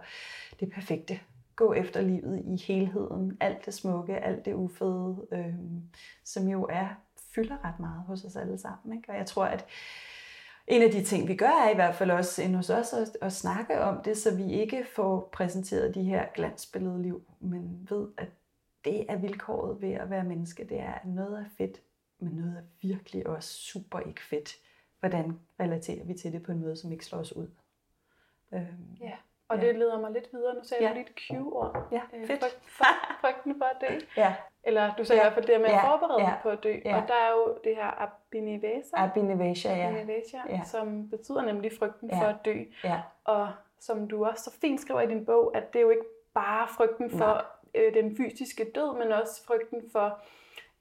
det 0.60 0.72
perfekte, 0.72 1.20
gå 1.56 1.74
efter 1.74 2.02
livet 2.02 2.44
i 2.46 2.74
helheden, 2.74 3.38
alt 3.40 3.66
det 3.66 3.74
smukke, 3.74 4.18
alt 4.18 4.46
det 4.46 4.54
ufede, 4.54 5.28
øh, 5.32 5.56
som 6.24 6.48
jo 6.48 6.68
er 6.70 6.88
fylder 7.36 7.66
ret 7.66 7.80
meget 7.80 8.04
hos 8.08 8.24
os 8.24 8.36
alle 8.36 8.58
sammen. 8.58 8.98
Ikke? 8.98 9.12
Og 9.12 9.18
jeg 9.18 9.26
tror, 9.26 9.46
at 9.46 9.66
en 10.68 10.82
af 10.82 10.92
de 10.92 11.04
ting, 11.04 11.28
vi 11.28 11.36
gør, 11.36 11.66
er 11.66 11.72
i 11.72 11.76
hvert 11.76 11.96
fald 11.96 12.12
også 12.12 12.44
ind 12.44 12.56
hos 12.56 12.70
os 12.70 12.94
at, 12.94 13.18
at 13.22 13.34
snakke 13.34 13.82
om 13.82 14.02
det, 14.04 14.18
så 14.18 14.36
vi 14.36 14.52
ikke 14.52 14.86
får 14.96 15.30
præsenteret 15.34 15.96
de 15.96 16.04
her 16.04 16.26
glansbillede 16.36 17.02
liv, 17.02 17.22
men 17.40 17.88
ved, 17.90 18.08
at 18.18 18.28
det 18.86 19.06
er 19.10 19.16
vilkåret 19.16 19.82
ved 19.82 19.92
at 19.92 20.10
være 20.10 20.24
menneske. 20.24 20.64
Det 20.70 20.80
er, 20.80 20.92
at 20.92 21.06
noget 21.06 21.40
er 21.40 21.46
fedt, 21.58 21.82
men 22.22 22.34
noget 22.34 22.58
er 22.58 22.62
virkelig 22.82 23.28
også 23.28 23.50
super 23.50 24.00
ikke 24.00 24.22
fedt. 24.22 24.56
Hvordan 25.00 25.40
relaterer 25.60 26.04
vi 26.04 26.14
til 26.14 26.34
det 26.34 26.44
på 26.44 26.52
en 26.52 26.62
måde, 26.62 26.76
som 26.76 26.92
ikke 26.92 27.06
slår 27.06 27.20
os 27.20 27.36
ud? 27.36 27.48
Øhm, 28.54 28.98
ja, 29.02 29.18
og 29.52 29.58
ja. 29.58 29.68
det 29.68 29.76
leder 29.76 30.00
mig 30.00 30.12
lidt 30.12 30.28
videre. 30.34 30.56
Nu 30.56 30.64
sagde 30.64 30.84
ja. 30.84 30.90
du 30.90 30.94
lige 30.94 31.06
et 31.10 31.16
Q-ord. 31.16 31.88
Ja, 31.92 32.02
øh, 32.14 32.28
fedt. 32.28 32.40
Frygt, 32.40 33.20
frygten 33.22 33.56
for 33.58 33.66
at 33.66 33.78
dø. 33.82 34.06
Ja. 34.18 34.36
Eller 34.64 34.96
du 34.96 35.04
sagde 35.06 35.22
ja. 35.22 35.28
i 35.28 35.30
hvert 35.30 35.34
fald 35.34 35.54
det 35.54 35.62
med 35.62 35.70
ja. 35.70 35.76
at 35.76 35.82
forberede 35.82 36.22
ja. 36.22 36.34
på 36.44 36.50
at 36.50 36.64
dø. 36.64 36.76
Ja. 36.86 37.02
Og 37.02 37.08
der 37.08 37.14
er 37.14 37.32
jo 37.32 37.58
det 37.64 37.76
her 37.76 38.02
abinivasa. 38.02 38.96
Abinivasa, 38.96 39.76
ja. 39.76 39.88
Abinivasa, 39.88 40.38
ja. 40.50 40.62
som 40.64 41.10
betyder 41.10 41.42
nemlig 41.42 41.72
frygten 41.80 42.10
ja. 42.10 42.22
for 42.22 42.26
at 42.26 42.46
dø. 42.46 42.56
Ja. 42.84 43.02
Og 43.24 43.52
som 43.80 44.08
du 44.08 44.26
også 44.26 44.44
så 44.44 44.52
fint 44.62 44.82
skriver 44.82 45.02
i 45.02 45.08
din 45.08 45.26
bog, 45.26 45.58
at 45.58 45.74
det 45.74 45.80
er 45.80 45.84
jo 45.84 45.90
ikke 45.90 46.06
bare 46.34 46.68
frygten 46.68 47.10
for 47.10 47.46
øh, 47.76 47.94
den 47.94 48.18
fysiske 48.18 48.72
død, 48.76 48.98
men 48.98 49.12
også 49.12 49.46
frygten 49.46 49.90
for 49.92 50.20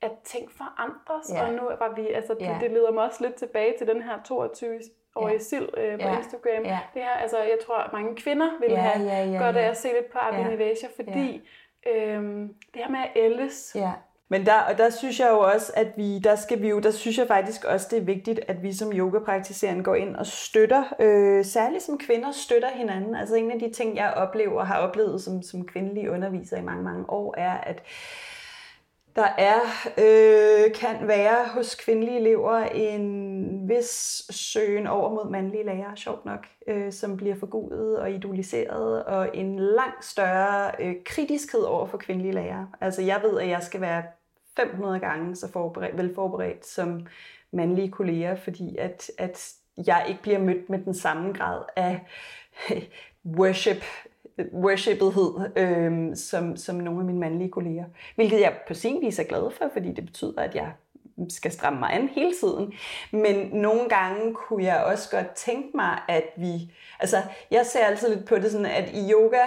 at 0.02 0.12
ting 0.24 0.50
forandres, 0.52 1.32
ja. 1.32 1.46
og 1.46 1.52
nu 1.52 1.62
var 1.62 1.92
vi, 1.96 2.08
altså 2.08 2.36
ja. 2.40 2.52
det, 2.52 2.60
det 2.60 2.70
leder 2.70 2.92
mig 2.92 3.04
også 3.04 3.24
lidt 3.24 3.34
tilbage 3.34 3.74
til 3.78 3.86
den 3.86 4.02
her 4.02 4.22
22 4.24 4.80
årige 5.16 5.32
ja. 5.32 5.38
Sil 5.48 5.66
øh, 5.76 6.00
på 6.00 6.06
ja. 6.06 6.18
Instagram. 6.18 6.64
Ja. 6.64 6.78
Det 6.94 7.02
her, 7.02 7.10
altså 7.10 7.38
jeg 7.38 7.58
tror, 7.66 7.88
mange 7.92 8.16
kvinder 8.16 8.50
vil 8.60 8.70
ja, 8.70 8.76
have 8.76 9.08
ja, 9.08 9.24
ja, 9.24 9.38
godt 9.38 9.56
af 9.56 9.68
at 9.70 9.76
se 9.76 9.88
lidt 9.88 10.12
på 10.12 10.18
Abin 10.18 10.60
ja. 10.60 10.74
fordi 10.96 11.42
ja. 11.86 12.14
øhm, 12.14 12.54
det 12.74 12.82
her 12.82 12.88
med 12.88 13.00
at 13.00 13.10
ældes, 13.16 13.72
ja. 13.74 13.92
Men 14.32 14.46
der, 14.46 14.60
og 14.60 14.78
der 14.78 14.90
synes 14.90 15.20
jeg 15.20 15.28
jo 15.30 15.38
også, 15.38 15.72
at 15.76 15.86
vi, 15.96 16.18
der 16.18 16.36
skal 16.36 16.62
vi 16.62 16.68
jo, 16.68 16.80
der 16.80 16.90
synes 16.90 17.18
jeg 17.18 17.26
faktisk 17.26 17.64
også, 17.64 17.86
det 17.90 17.98
er 17.98 18.04
vigtigt, 18.04 18.40
at 18.48 18.62
vi 18.62 18.72
som 18.72 18.92
yogapraktiserende 18.92 19.84
går 19.84 19.94
ind 19.94 20.16
og 20.16 20.26
støtter, 20.26 20.84
øh, 21.00 21.44
særligt 21.44 21.82
som 21.82 21.98
kvinder 21.98 22.30
støtter 22.30 22.68
hinanden. 22.68 23.14
Altså 23.14 23.34
en 23.34 23.50
af 23.50 23.58
de 23.58 23.70
ting, 23.72 23.96
jeg 23.96 24.12
oplever 24.16 24.60
og 24.60 24.66
har 24.66 24.78
oplevet 24.78 25.22
som, 25.22 25.42
som 25.42 25.66
kvindelig 25.66 26.10
underviser 26.10 26.56
i 26.56 26.62
mange, 26.62 26.82
mange 26.82 27.10
år, 27.10 27.34
er, 27.38 27.52
at 27.52 27.82
der 29.16 29.28
er, 29.38 29.60
øh, 29.98 30.74
kan 30.74 31.08
være 31.08 31.48
hos 31.48 31.74
kvindelige 31.74 32.18
elever 32.18 32.58
en 32.58 33.68
vis 33.68 34.22
søgen 34.30 34.86
over 34.86 35.10
mod 35.10 35.30
mandlige 35.30 35.64
lærere, 35.64 35.96
sjovt 35.96 36.24
nok, 36.24 36.46
øh, 36.66 36.92
som 36.92 37.16
bliver 37.16 37.34
forgudet 37.34 37.98
og 37.98 38.10
idoliseret, 38.10 39.04
og 39.04 39.36
en 39.36 39.58
langt 39.58 40.04
større 40.04 40.72
øh, 40.80 40.94
kritiskhed 41.04 41.60
over 41.60 41.86
for 41.86 41.98
kvindelige 41.98 42.34
lærere. 42.34 42.68
Altså 42.80 43.02
jeg 43.02 43.20
ved, 43.22 43.40
at 43.40 43.48
jeg 43.48 43.62
skal 43.62 43.80
være 43.80 44.02
500 44.56 45.00
gange 45.00 45.36
så 45.36 45.52
forberedt, 45.52 45.96
velforberedt 45.98 46.66
som 46.66 47.06
mandlige 47.52 47.90
kolleger, 47.90 48.36
fordi 48.36 48.76
at, 48.76 49.10
at 49.18 49.52
jeg 49.86 50.04
ikke 50.08 50.22
bliver 50.22 50.38
mødt 50.38 50.70
med 50.70 50.78
den 50.78 50.94
samme 50.94 51.32
grad 51.32 51.62
af 51.76 52.00
worship 53.38 53.84
worshipethed, 54.52 55.50
øh, 55.56 56.16
som, 56.16 56.56
som 56.56 56.76
nogle 56.76 57.00
af 57.00 57.06
mine 57.06 57.18
mandlige 57.18 57.50
kolleger. 57.50 57.84
Hvilket 58.14 58.40
jeg 58.40 58.52
på 58.68 58.74
sin 58.74 59.00
vis 59.00 59.18
er 59.18 59.24
glad 59.24 59.50
for, 59.50 59.64
fordi 59.72 59.92
det 59.92 60.06
betyder, 60.06 60.42
at 60.42 60.54
jeg 60.54 60.72
skal 61.28 61.52
stramme 61.52 61.78
mig 61.78 61.92
an 61.92 62.08
hele 62.08 62.32
tiden. 62.40 62.72
Men 63.12 63.50
nogle 63.52 63.88
gange 63.88 64.34
kunne 64.34 64.64
jeg 64.64 64.84
også 64.84 65.10
godt 65.10 65.34
tænke 65.34 65.68
mig, 65.74 65.98
at 66.08 66.24
vi... 66.36 66.72
Altså, 67.00 67.16
jeg 67.50 67.66
ser 67.66 67.84
altid 67.84 68.14
lidt 68.14 68.26
på 68.26 68.36
det 68.36 68.50
sådan, 68.50 68.66
at 68.66 68.90
i 68.94 69.12
yoga 69.12 69.42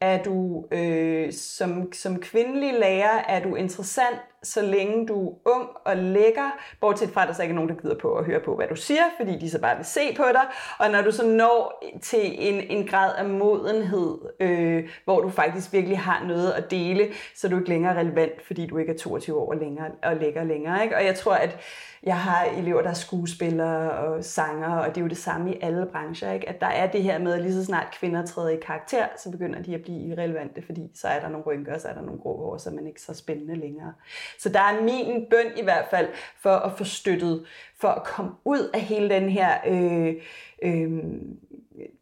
er 0.00 0.22
du 0.22 0.66
øh, 0.70 1.32
som, 1.32 1.92
som 1.92 2.20
kvindelig 2.20 2.74
lærer, 2.78 3.24
er 3.28 3.42
du 3.42 3.54
interessant 3.54 4.20
så 4.42 4.62
længe 4.62 5.06
du 5.06 5.28
er 5.28 5.50
ung 5.50 5.68
og 5.84 5.96
lækker, 5.96 6.50
bortset 6.80 7.10
fra, 7.10 7.22
at 7.22 7.28
der 7.28 7.34
så 7.34 7.42
ikke 7.42 7.52
er 7.52 7.56
nogen, 7.56 7.70
der 7.70 7.76
gider 7.76 7.98
på 7.98 8.14
at 8.14 8.24
høre 8.24 8.40
på, 8.40 8.56
hvad 8.56 8.66
du 8.66 8.76
siger, 8.76 9.02
fordi 9.16 9.38
de 9.38 9.50
så 9.50 9.60
bare 9.60 9.76
vil 9.76 9.84
se 9.84 10.14
på 10.16 10.24
dig. 10.32 10.44
Og 10.78 10.90
når 10.90 11.02
du 11.02 11.12
så 11.12 11.26
når 11.26 11.84
til 12.02 12.48
en, 12.48 12.78
en 12.78 12.86
grad 12.86 13.14
af 13.16 13.24
modenhed, 13.24 14.18
øh, 14.40 14.88
hvor 15.04 15.20
du 15.20 15.30
faktisk 15.30 15.72
virkelig 15.72 15.98
har 15.98 16.24
noget 16.24 16.52
at 16.52 16.70
dele, 16.70 17.08
så 17.36 17.46
er 17.46 17.50
du 17.50 17.58
ikke 17.58 17.68
længere 17.68 17.98
relevant, 17.98 18.46
fordi 18.46 18.66
du 18.66 18.78
ikke 18.78 18.92
er 18.92 18.98
22 18.98 19.38
år 19.38 19.54
længere 19.54 19.90
og 20.02 20.16
lækker 20.16 20.44
længere. 20.44 20.82
Ikke? 20.82 20.96
Og 20.96 21.04
jeg 21.04 21.14
tror, 21.14 21.34
at 21.34 21.58
jeg 22.02 22.18
har 22.18 22.44
elever, 22.44 22.82
der 22.82 22.90
er 22.90 22.94
skuespillere 22.94 23.90
og 23.90 24.24
sanger, 24.24 24.76
og 24.76 24.88
det 24.88 24.96
er 24.96 25.00
jo 25.00 25.08
det 25.08 25.16
samme 25.16 25.54
i 25.54 25.58
alle 25.62 25.86
brancher, 25.92 26.32
ikke? 26.32 26.48
at 26.48 26.60
der 26.60 26.66
er 26.66 26.90
det 26.90 27.02
her 27.02 27.18
med, 27.18 27.32
at 27.32 27.42
lige 27.42 27.54
så 27.54 27.64
snart 27.64 27.86
kvinder 27.92 28.26
træder 28.26 28.48
i 28.48 28.56
karakter, 28.56 29.06
så 29.16 29.30
begynder 29.30 29.62
de 29.62 29.74
at 29.74 29.82
blive 29.82 30.00
irrelevante, 30.00 30.62
fordi 30.66 30.90
så 30.94 31.08
er 31.08 31.20
der 31.20 31.28
nogle 31.28 31.46
rynker, 31.46 31.74
og 31.74 31.80
så 31.80 31.88
er 31.88 31.94
der 31.94 32.02
nogle 32.02 32.20
grå 32.20 32.36
hår, 32.36 32.56
så 32.56 32.70
er 32.70 32.74
man 32.74 32.86
ikke 32.86 33.02
så 33.02 33.14
spændende 33.14 33.54
længere. 33.54 33.92
Så 34.38 34.48
der 34.48 34.60
er 34.60 34.82
min 34.82 35.26
bøn 35.30 35.58
i 35.58 35.62
hvert 35.62 35.86
fald 35.90 36.08
for 36.40 36.50
at 36.50 36.72
få 36.78 36.84
støttet, 36.84 37.46
for 37.80 37.88
at 37.88 38.04
komme 38.04 38.32
ud 38.44 38.70
af 38.74 38.80
hele 38.80 39.08
den 39.08 39.28
her 39.28 39.58
øh, 39.66 40.14
øh, 40.62 41.02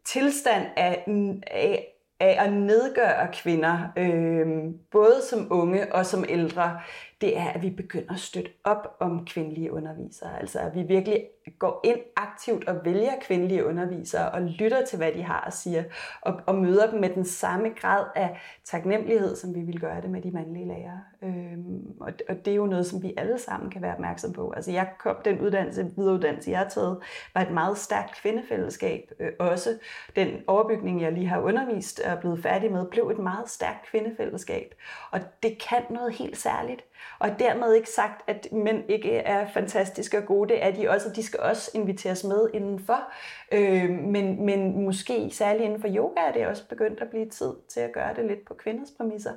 tilstand 0.05 0.65
af, 0.77 1.03
af, 1.47 1.87
af 2.19 2.45
at 2.45 2.53
nedgøre 2.53 3.27
kvinder, 3.33 3.79
øh, 3.97 4.73
både 4.91 5.21
som 5.29 5.47
unge 5.49 5.93
og 5.93 6.05
som 6.05 6.25
ældre, 6.29 6.79
det 7.21 7.37
er, 7.37 7.47
at 7.47 7.61
vi 7.61 7.69
begynder 7.69 8.13
at 8.13 8.19
støtte 8.19 8.51
op 8.63 8.97
om 8.99 9.25
kvindelige 9.25 9.73
undervisere. 9.73 10.39
Altså 10.39 10.59
at 10.59 10.75
vi 10.75 10.81
virkelig 10.81 11.23
går 11.59 11.81
ind 11.83 11.99
aktivt 12.15 12.67
og 12.67 12.85
vælger 12.85 13.11
kvindelige 13.21 13.65
undervisere 13.65 14.31
og 14.31 14.41
lytter 14.41 14.85
til, 14.85 14.97
hvad 14.97 15.11
de 15.11 15.23
har 15.23 15.43
at 15.47 15.53
sige, 15.53 15.85
og, 16.21 16.41
og 16.45 16.55
møder 16.55 16.91
dem 16.91 16.99
med 16.99 17.09
den 17.09 17.25
samme 17.25 17.69
grad 17.69 18.05
af 18.15 18.39
taknemmelighed, 18.65 19.35
som 19.35 19.55
vi 19.55 19.59
vil 19.59 19.79
gøre 19.79 20.01
det 20.01 20.09
med 20.09 20.21
de 20.21 20.31
mandlige 20.31 20.67
lærere. 20.67 21.01
Øhm, 21.23 21.93
og, 21.99 22.13
og 22.29 22.45
det 22.45 22.51
er 22.51 22.55
jo 22.55 22.65
noget, 22.65 22.85
som 22.85 23.03
vi 23.03 23.13
alle 23.17 23.39
sammen 23.39 23.69
kan 23.69 23.81
være 23.81 23.93
opmærksom 23.93 24.33
på. 24.33 24.51
Altså 24.51 24.71
jeg 24.71 24.89
kom, 24.99 25.15
den 25.25 25.39
uddannelse, 25.39 25.91
videreuddannelse, 25.95 26.51
jeg 26.51 26.59
har 26.59 26.69
taget, 26.69 26.97
var 27.33 27.41
et 27.41 27.51
meget 27.51 27.77
stærkt 27.77 28.21
kvindefællesskab. 28.21 29.11
Øh, 29.19 29.31
også 29.39 29.77
den 30.15 30.29
overbygning, 30.47 31.01
jeg 31.01 31.11
lige 31.11 31.27
har 31.27 31.39
undervist 31.39 31.99
og 31.99 32.11
er 32.11 32.19
blevet 32.19 32.43
færdig 32.43 32.71
med, 32.71 32.85
blev 32.85 33.09
et 33.09 33.19
meget 33.19 33.49
stærkt 33.49 33.89
kvindefællesskab. 33.91 34.75
Og 35.11 35.19
det 35.43 35.57
kan 35.69 35.81
noget 35.89 36.13
helt 36.13 36.37
særligt. 36.37 36.83
Og 37.19 37.29
dermed 37.39 37.73
ikke 37.73 37.89
sagt, 37.89 38.21
at 38.27 38.47
mænd 38.51 38.83
ikke 38.87 39.15
er 39.17 39.47
fantastiske 39.53 40.17
og 40.17 40.25
gode. 40.25 40.49
Det 40.49 40.65
er 40.65 40.71
de 40.71 40.89
også, 40.89 41.09
de 41.15 41.23
skal 41.23 41.38
også 41.39 41.71
inviteres 41.73 42.23
med 42.23 42.49
indenfor. 42.53 43.11
Øh, 43.51 43.89
men, 43.89 44.45
men 44.45 44.83
måske 44.83 45.29
særligt 45.31 45.63
inden 45.63 45.81
for 45.81 45.87
yoga 45.95 46.21
er 46.21 46.31
det 46.31 46.47
også 46.47 46.67
begyndt 46.67 47.01
at 47.01 47.09
blive 47.09 47.29
tid 47.29 47.53
til 47.67 47.79
at 47.79 47.91
gøre 47.91 48.13
det 48.15 48.25
lidt 48.25 48.45
på 48.45 48.53
kvinders 48.53 48.91
præmisser. 48.97 49.33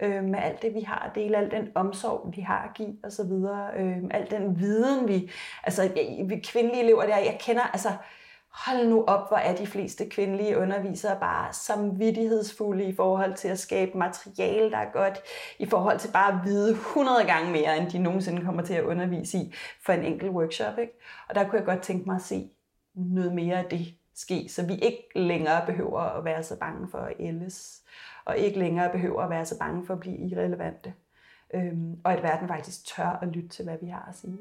Øh, 0.00 0.24
med 0.24 0.38
alt 0.38 0.62
det, 0.62 0.74
vi 0.74 0.80
har 0.80 0.98
at 1.08 1.14
dele, 1.14 1.36
al 1.36 1.50
den 1.50 1.68
omsorg, 1.74 2.32
vi 2.36 2.40
har 2.40 2.68
at 2.68 2.74
give 2.74 2.96
osv. 3.04 3.32
Øh, 3.76 3.96
al 4.10 4.30
den 4.30 4.60
viden, 4.60 5.08
vi... 5.08 5.30
Altså, 5.64 5.90
vi 6.24 6.38
kvindelige 6.38 6.82
elever 6.82 7.02
der, 7.02 7.16
jeg 7.16 7.38
kender... 7.40 7.62
Altså, 7.62 7.88
hold 8.52 8.88
nu 8.88 9.04
op, 9.04 9.28
hvor 9.28 9.36
er 9.36 9.56
de 9.56 9.66
fleste 9.66 10.08
kvindelige 10.08 10.58
undervisere 10.58 11.20
bare 11.20 11.52
samvittighedsfulde 11.52 12.84
i 12.84 12.94
forhold 12.94 13.34
til 13.34 13.48
at 13.48 13.58
skabe 13.58 13.98
materiale, 13.98 14.70
der 14.70 14.76
er 14.76 14.92
godt, 14.92 15.20
i 15.58 15.66
forhold 15.66 15.98
til 15.98 16.12
bare 16.12 16.32
at 16.32 16.38
vide 16.44 16.70
100 16.70 17.24
gange 17.26 17.52
mere, 17.52 17.78
end 17.78 17.90
de 17.90 17.98
nogensinde 17.98 18.42
kommer 18.42 18.62
til 18.62 18.74
at 18.74 18.84
undervise 18.84 19.38
i 19.38 19.54
for 19.86 19.92
en 19.92 20.04
enkelt 20.04 20.30
workshop. 20.30 20.78
Ikke? 20.78 20.92
Og 21.28 21.34
der 21.34 21.44
kunne 21.44 21.58
jeg 21.58 21.66
godt 21.66 21.82
tænke 21.82 22.04
mig 22.06 22.16
at 22.16 22.22
se 22.22 22.50
noget 22.94 23.34
mere 23.34 23.58
af 23.58 23.64
det 23.64 23.94
ske, 24.14 24.48
så 24.48 24.66
vi 24.66 24.74
ikke 24.74 25.08
længere 25.14 25.66
behøver 25.66 26.00
at 26.00 26.24
være 26.24 26.42
så 26.42 26.58
bange 26.58 26.88
for 26.88 26.98
at 26.98 27.14
ældes, 27.20 27.82
og 28.24 28.38
ikke 28.38 28.58
længere 28.58 28.92
behøver 28.92 29.22
at 29.22 29.30
være 29.30 29.44
så 29.44 29.58
bange 29.58 29.86
for 29.86 29.94
at 29.94 30.00
blive 30.00 30.18
irrelevante. 30.18 30.94
Øhm, 31.54 32.00
og 32.04 32.12
at 32.12 32.22
verden 32.22 32.48
faktisk 32.48 32.86
tør 32.86 33.18
at 33.22 33.28
lytte 33.28 33.48
til, 33.48 33.64
hvad 33.64 33.76
vi 33.82 33.86
har 33.86 34.06
at 34.08 34.14
sige. 34.14 34.38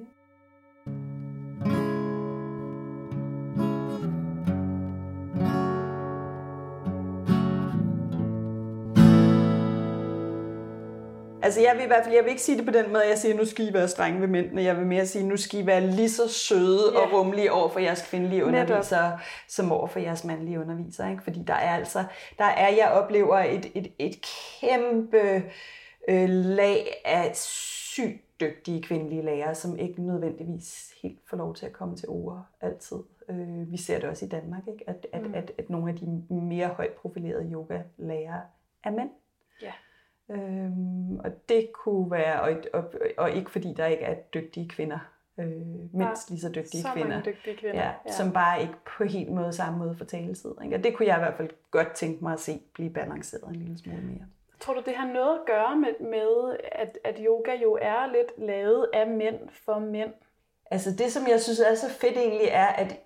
Altså 11.43 11.61
jeg 11.61 11.75
vil 11.75 11.83
i 11.83 11.87
hvert 11.87 12.03
fald, 12.03 12.15
jeg 12.15 12.23
vil 12.23 12.29
ikke 12.29 12.41
sige 12.41 12.57
det 12.57 12.65
på 12.65 12.71
den 12.71 12.91
måde, 12.91 13.03
at 13.03 13.09
jeg 13.09 13.17
siger, 13.17 13.35
nu 13.35 13.45
skal 13.45 13.67
I 13.67 13.73
være 13.73 13.87
strenge 13.87 14.21
ved 14.21 14.27
mændene. 14.27 14.63
Jeg 14.63 14.77
vil 14.77 14.85
mere 14.85 15.05
sige, 15.05 15.27
nu 15.27 15.37
skal 15.37 15.59
I 15.59 15.65
være 15.65 15.81
lige 15.81 16.09
så 16.09 16.29
søde 16.29 16.91
ja. 16.93 16.99
og 16.99 17.13
rummelige 17.13 17.51
over 17.51 17.69
for 17.69 17.79
jeres 17.79 18.01
kvindelige 18.09 18.45
undervisere, 18.45 19.19
som 19.47 19.71
over 19.71 19.87
for 19.87 19.99
jeres 19.99 20.23
mandlige 20.23 20.59
undervisere. 20.59 21.11
Ikke? 21.11 21.23
Fordi 21.23 21.43
der 21.43 21.53
er 21.53 21.75
altså, 21.75 22.03
der 22.37 22.45
er, 22.45 22.69
jeg 22.69 22.91
oplever 22.91 23.37
et, 23.37 23.71
et, 23.75 23.91
et 23.99 24.25
kæmpe 24.59 25.43
øh, 26.07 26.29
lag 26.29 27.01
af 27.05 27.35
sygt 27.35 28.39
dygtige 28.41 28.81
kvindelige 28.81 29.21
lærere, 29.21 29.55
som 29.55 29.77
ikke 29.77 30.01
nødvendigvis 30.01 30.93
helt 31.01 31.19
får 31.29 31.37
lov 31.37 31.55
til 31.55 31.65
at 31.65 31.73
komme 31.73 31.95
til 31.95 32.09
ord 32.09 32.45
altid. 32.61 32.97
Øh, 33.29 33.71
vi 33.71 33.77
ser 33.77 33.99
det 33.99 34.09
også 34.09 34.25
i 34.25 34.29
Danmark, 34.29 34.67
ikke? 34.67 34.83
At, 34.87 35.07
at, 35.13 35.21
mm. 35.21 35.33
at, 35.33 35.51
at 35.57 35.69
nogle 35.69 35.91
af 35.91 35.95
de 35.97 36.23
mere 36.29 36.67
højt 36.67 36.93
profilerede 36.93 37.51
yoga-lærere 37.53 38.41
er 38.83 38.91
mænd. 38.91 39.09
Øhm, 40.29 41.19
og 41.19 41.49
det 41.49 41.71
kunne 41.73 42.11
være, 42.11 42.41
og, 42.41 42.51
og, 42.73 42.93
og 43.17 43.31
ikke 43.31 43.51
fordi 43.51 43.73
der 43.73 43.85
ikke 43.85 44.03
er 44.03 44.15
dygtige 44.15 44.69
kvinder, 44.69 44.99
øh, 45.39 45.45
mindst 45.93 46.29
lige 46.29 46.41
så 46.41 46.49
dygtige 46.49 46.81
så 46.81 46.87
kvinder, 46.93 47.23
dygtige 47.23 47.57
kvinder. 47.57 47.79
Ja, 47.79 47.91
ja. 48.05 48.11
som 48.11 48.33
bare 48.33 48.61
ikke 48.61 48.73
på 48.97 49.03
helt 49.03 49.31
måde 49.31 49.53
samme 49.53 49.79
måde 49.79 49.95
får 49.97 50.05
taletid. 50.05 50.51
Ikke? 50.63 50.75
Og 50.75 50.83
det 50.83 50.95
kunne 50.95 51.07
jeg 51.07 51.17
i 51.17 51.19
hvert 51.19 51.37
fald 51.37 51.49
godt 51.71 51.91
tænke 51.91 52.23
mig 52.23 52.33
at 52.33 52.39
se 52.39 52.61
blive 52.73 52.89
balanceret 52.89 53.43
en 53.49 53.55
lille 53.55 53.77
smule 53.77 54.01
mere. 54.01 54.25
Tror 54.59 54.73
du, 54.73 54.81
det 54.85 54.95
har 54.95 55.07
noget 55.13 55.39
at 55.39 55.45
gøre 55.47 55.75
med, 55.75 56.09
med 56.09 56.57
at, 56.71 56.97
at 57.03 57.19
yoga 57.27 57.55
jo 57.63 57.77
er 57.81 58.11
lidt 58.11 58.47
lavet 58.47 58.87
af 58.93 59.07
mænd 59.07 59.39
for 59.65 59.79
mænd? 59.79 60.13
Altså 60.71 60.91
det, 60.91 61.11
som 61.11 61.27
jeg 61.27 61.41
synes 61.41 61.59
er 61.59 61.75
så 61.75 61.89
fedt 61.89 62.17
egentlig, 62.17 62.47
er, 62.51 62.65
at 62.65 62.99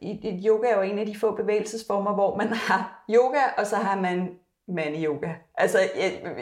yoga 0.45 0.67
er 0.67 0.75
jo 0.75 0.81
en 0.81 0.99
af 0.99 1.05
de 1.05 1.19
få 1.19 1.35
bevægelsesformer, 1.35 2.13
hvor 2.13 2.35
man 2.35 2.47
har 2.47 3.05
yoga, 3.09 3.41
og 3.57 3.65
så 3.65 3.75
har 3.75 4.01
man 4.01 4.39
mande-yoga. 4.67 5.29
Altså, 5.57 5.79
i, 5.79 5.99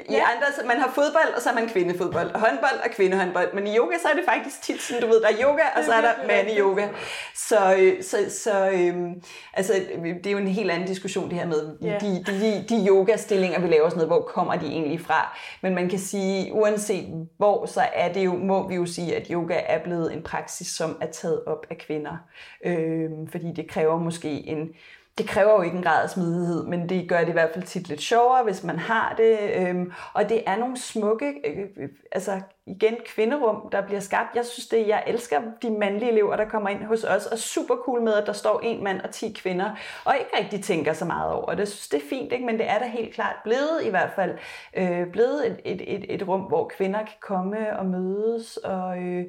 i 0.09 0.13
ja. 0.13 0.23
andre, 0.31 0.67
man 0.67 0.77
har 0.77 0.91
fodbold, 0.95 1.33
og 1.35 1.41
så 1.41 1.49
har 1.49 1.59
man 1.59 1.69
kvindefodbold, 1.69 2.31
og 2.31 2.39
håndbold 2.39 2.79
og 2.85 2.91
kvindehåndbold. 2.91 3.53
Men 3.53 3.67
i 3.67 3.77
yoga, 3.77 3.97
så 4.01 4.07
er 4.07 4.13
det 4.13 4.23
faktisk 4.25 4.61
tit 4.61 4.81
sådan, 4.81 5.01
du 5.01 5.07
ved, 5.07 5.21
der 5.21 5.27
er 5.27 5.43
yoga, 5.43 5.63
og 5.75 5.83
så 5.83 5.93
er 5.93 6.01
der 6.01 6.27
mande-yoga. 6.27 6.87
Så, 7.35 7.75
øh, 7.79 8.03
så, 8.03 8.17
så 8.29 8.69
øhm, 8.69 9.23
altså, 9.53 9.73
det 10.03 10.27
er 10.27 10.31
jo 10.31 10.37
en 10.37 10.47
helt 10.47 10.71
anden 10.71 10.87
diskussion, 10.87 11.29
det 11.29 11.39
her 11.39 11.47
med 11.47 11.77
ja. 11.81 11.97
de, 12.01 12.23
de, 12.27 12.65
de 12.69 12.87
yoga-stillinger, 12.87 13.59
vi 13.59 13.67
laver 13.67 13.89
sådan 13.89 14.07
noget, 14.07 14.09
hvor 14.09 14.21
kommer 14.21 14.55
de 14.55 14.65
egentlig 14.65 15.01
fra? 15.01 15.37
Men 15.61 15.75
man 15.75 15.89
kan 15.89 15.99
sige, 15.99 16.53
uanset 16.53 17.27
hvor, 17.37 17.65
så 17.65 17.81
er 17.93 18.13
det 18.13 18.25
jo, 18.25 18.33
må 18.33 18.67
vi 18.67 18.75
jo 18.75 18.85
sige, 18.85 19.15
at 19.15 19.27
yoga 19.31 19.59
er 19.65 19.83
blevet 19.83 20.13
en 20.13 20.23
praksis, 20.23 20.67
som 20.67 20.97
er 21.01 21.07
taget 21.07 21.43
op 21.45 21.65
af 21.69 21.77
kvinder. 21.77 22.17
Øhm, 22.65 23.27
fordi 23.27 23.51
det 23.55 23.69
kræver 23.69 23.99
måske 23.99 24.29
en 24.29 24.69
det 25.17 25.27
kræver 25.27 25.51
jo 25.51 25.61
ikke 25.61 25.77
en 25.77 25.83
grad 25.83 26.03
af 26.03 26.09
smidighed, 26.09 26.65
men 26.65 26.89
det 26.89 27.09
gør 27.09 27.19
det 27.19 27.29
i 27.29 27.31
hvert 27.31 27.49
fald 27.53 27.63
tit 27.63 27.87
lidt 27.87 28.01
sjovere, 28.01 28.43
hvis 28.43 28.63
man 28.63 28.79
har 28.79 29.15
det. 29.17 29.39
Øhm, 29.55 29.91
og 30.13 30.29
det 30.29 30.43
er 30.47 30.55
nogle 30.55 30.77
smukke, 30.77 31.33
øh, 31.45 31.67
øh 31.77 31.89
altså 32.11 32.41
igen, 32.65 32.95
kvinderum, 33.05 33.69
der 33.71 33.81
bliver 33.81 33.99
skabt. 33.99 34.35
Jeg 34.35 34.45
synes 34.45 34.67
det, 34.67 34.87
jeg 34.87 35.03
elsker 35.07 35.41
de 35.61 35.69
mandlige 35.69 36.11
elever, 36.11 36.35
der 36.35 36.45
kommer 36.45 36.69
ind 36.69 36.83
hos 36.83 37.03
os, 37.03 37.25
og 37.25 37.37
super 37.37 37.75
cool 37.75 38.01
med, 38.01 38.13
at 38.13 38.27
der 38.27 38.33
står 38.33 38.59
en 38.63 38.83
mand 38.83 39.01
og 39.01 39.11
10 39.11 39.33
kvinder, 39.33 39.75
og 40.05 40.15
ikke 40.19 40.37
rigtig 40.37 40.63
tænker 40.63 40.93
så 40.93 41.05
meget 41.05 41.31
over 41.31 41.51
det. 41.51 41.59
Jeg 41.59 41.67
synes, 41.67 41.87
det 41.87 42.03
er 42.03 42.09
fint, 42.09 42.31
ikke? 42.31 42.45
men 42.45 42.57
det 42.57 42.69
er 42.69 42.79
da 42.79 42.85
helt 42.85 43.13
klart 43.13 43.35
blevet 43.43 43.83
i 43.83 43.89
hvert 43.89 44.11
fald, 44.15 44.37
øh, 44.73 45.07
blevet 45.07 45.47
et, 45.47 45.59
et, 45.65 45.95
et, 45.95 46.05
et 46.09 46.27
rum, 46.27 46.41
hvor 46.41 46.67
kvinder 46.67 46.99
kan 46.99 47.17
komme 47.21 47.79
og 47.79 47.85
mødes, 47.85 48.57
og, 48.57 48.97
øh, 48.97 49.25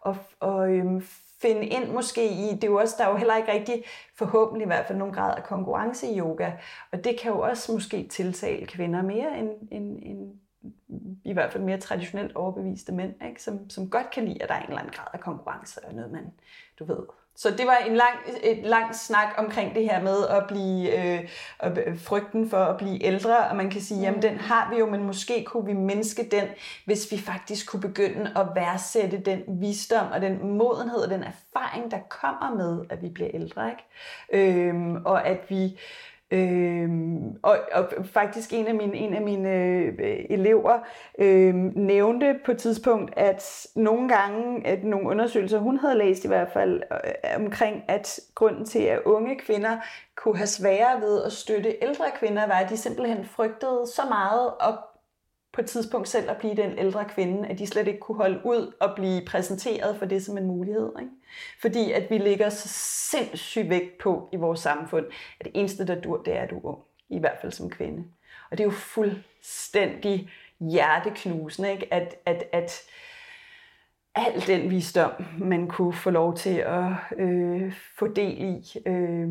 og, 0.00 0.16
og 0.40 0.70
øh, 0.70 1.02
finde 1.42 1.66
ind 1.66 1.90
måske 1.92 2.28
i, 2.28 2.54
det 2.54 2.64
er 2.64 2.68
jo 2.68 2.78
også, 2.78 2.94
der 2.98 3.04
er 3.04 3.10
jo 3.10 3.16
heller 3.16 3.36
ikke 3.36 3.52
rigtig, 3.52 3.84
forhåbentlig 4.14 4.64
i 4.64 4.66
hvert 4.66 4.86
fald 4.86 4.98
nogen 4.98 5.14
grad 5.14 5.36
af 5.36 5.44
konkurrence 5.44 6.06
i 6.06 6.18
yoga, 6.20 6.52
og 6.92 7.04
det 7.04 7.20
kan 7.20 7.32
jo 7.32 7.40
også 7.40 7.72
måske 7.72 8.08
tiltale 8.08 8.66
kvinder 8.66 9.02
mere 9.02 9.38
end, 9.38 9.50
end, 9.70 9.98
end 10.02 10.38
i 11.24 11.32
hvert 11.32 11.52
fald 11.52 11.64
mere 11.64 11.78
traditionelt 11.78 12.36
overbeviste 12.36 12.92
mænd, 12.92 13.14
ikke? 13.28 13.42
Som, 13.42 13.70
som 13.70 13.90
godt 13.90 14.10
kan 14.10 14.24
lide, 14.24 14.42
at 14.42 14.48
der 14.48 14.54
er 14.54 14.58
en 14.60 14.68
eller 14.68 14.78
anden 14.78 14.92
grad 14.92 15.08
af 15.12 15.20
konkurrence 15.20 15.84
og 15.84 15.94
noget, 15.94 16.12
man, 16.12 16.32
du 16.78 16.84
ved, 16.84 17.06
så 17.38 17.50
det 17.50 17.66
var 17.66 17.76
en 17.76 17.96
lang, 17.96 18.14
et 18.42 18.58
lang 18.64 18.94
snak 18.94 19.28
omkring 19.36 19.74
det 19.74 19.84
her 19.84 20.02
med 20.02 20.26
at 20.28 20.44
blive 20.48 21.04
øh, 21.04 21.98
frygten 21.98 22.50
for 22.50 22.56
at 22.56 22.76
blive 22.76 23.04
ældre, 23.04 23.38
og 23.38 23.56
man 23.56 23.70
kan 23.70 23.80
sige, 23.80 24.00
jamen 24.00 24.22
den 24.22 24.36
har 24.36 24.70
vi 24.72 24.78
jo, 24.78 24.86
men 24.86 25.04
måske 25.04 25.44
kunne 25.44 25.66
vi 25.66 25.72
mindske 25.72 26.28
den, 26.30 26.44
hvis 26.84 27.12
vi 27.12 27.18
faktisk 27.18 27.70
kunne 27.70 27.80
begynde 27.80 28.32
at 28.36 28.46
værdsætte 28.54 29.18
den 29.18 29.42
visdom 29.46 30.06
og 30.12 30.20
den 30.20 30.48
modenhed 30.58 30.98
og 30.98 31.10
den 31.10 31.22
erfaring, 31.22 31.90
der 31.90 31.98
kommer 32.08 32.54
med, 32.54 32.84
at 32.90 33.02
vi 33.02 33.08
bliver 33.08 33.30
ældre, 33.34 33.70
ikke? 33.70 33.84
Øhm, 34.32 34.96
og 35.04 35.26
at 35.26 35.38
vi 35.48 35.78
Øhm, 36.30 37.36
og, 37.42 37.58
og 37.72 37.88
faktisk 38.04 38.52
en 38.52 38.66
af 38.66 38.74
mine, 38.74 38.94
en 38.94 39.14
af 39.14 39.22
mine 39.22 39.48
øh, 39.48 39.94
elever 40.30 40.78
øh, 41.18 41.54
nævnte 41.74 42.38
på 42.44 42.50
et 42.50 42.58
tidspunkt, 42.58 43.12
at 43.16 43.66
nogle 43.76 44.08
gange, 44.08 44.66
at 44.66 44.84
nogle 44.84 45.08
undersøgelser, 45.08 45.58
hun 45.58 45.78
havde 45.78 45.98
læst 45.98 46.24
i 46.24 46.28
hvert 46.28 46.52
fald, 46.52 46.82
øh, 46.92 47.44
omkring, 47.44 47.82
at 47.88 48.20
grunden 48.34 48.64
til, 48.64 48.82
at 48.82 49.00
unge 49.04 49.38
kvinder 49.38 49.76
kunne 50.16 50.36
have 50.36 50.46
sværere 50.46 51.00
ved 51.00 51.24
at 51.24 51.32
støtte 51.32 51.76
ældre 51.82 52.04
kvinder, 52.18 52.46
var, 52.46 52.54
at 52.54 52.70
de 52.70 52.76
simpelthen 52.76 53.24
frygtede 53.24 53.86
så 53.94 54.02
meget 54.08 54.52
at 54.60 54.74
på 55.58 55.62
et 55.62 55.68
tidspunkt 55.68 56.08
selv 56.08 56.30
at 56.30 56.36
blive 56.36 56.54
den 56.54 56.78
ældre 56.78 57.04
kvinde, 57.04 57.48
at 57.48 57.58
de 57.58 57.66
slet 57.66 57.88
ikke 57.88 58.00
kunne 58.00 58.16
holde 58.16 58.40
ud 58.44 58.72
og 58.80 58.94
blive 58.96 59.24
præsenteret 59.26 59.96
for 59.96 60.06
det 60.06 60.24
som 60.24 60.38
en 60.38 60.46
mulighed. 60.46 60.92
Ikke? 61.00 61.12
Fordi 61.60 61.92
at 61.92 62.10
vi 62.10 62.18
ligger 62.18 62.48
så 62.48 62.68
sindssygt 63.10 63.68
vægt 63.68 63.98
på 63.98 64.28
i 64.32 64.36
vores 64.36 64.60
samfund, 64.60 65.06
at 65.40 65.46
det 65.46 65.52
eneste, 65.54 65.86
der 65.86 66.00
dur, 66.00 66.22
det 66.22 66.36
er, 66.36 66.42
at 66.42 66.50
du 66.50 66.56
er 66.56 66.64
ung. 66.64 66.78
I 67.08 67.18
hvert 67.18 67.38
fald 67.40 67.52
som 67.52 67.70
kvinde. 67.70 68.04
Og 68.50 68.58
det 68.58 68.64
er 68.64 68.68
jo 68.68 68.70
fuldstændig 68.70 70.30
hjerteknusende, 70.60 71.72
ikke? 71.72 71.94
At, 71.94 72.14
at, 72.26 72.44
at 72.52 72.80
al 74.14 74.46
den 74.46 74.70
visdom, 74.70 75.12
man 75.38 75.68
kunne 75.68 75.92
få 75.92 76.10
lov 76.10 76.36
til 76.36 76.56
at 76.56 76.92
øh, 77.16 77.72
få 77.98 78.06
del 78.06 78.42
i, 78.42 78.78
øh, 78.86 79.28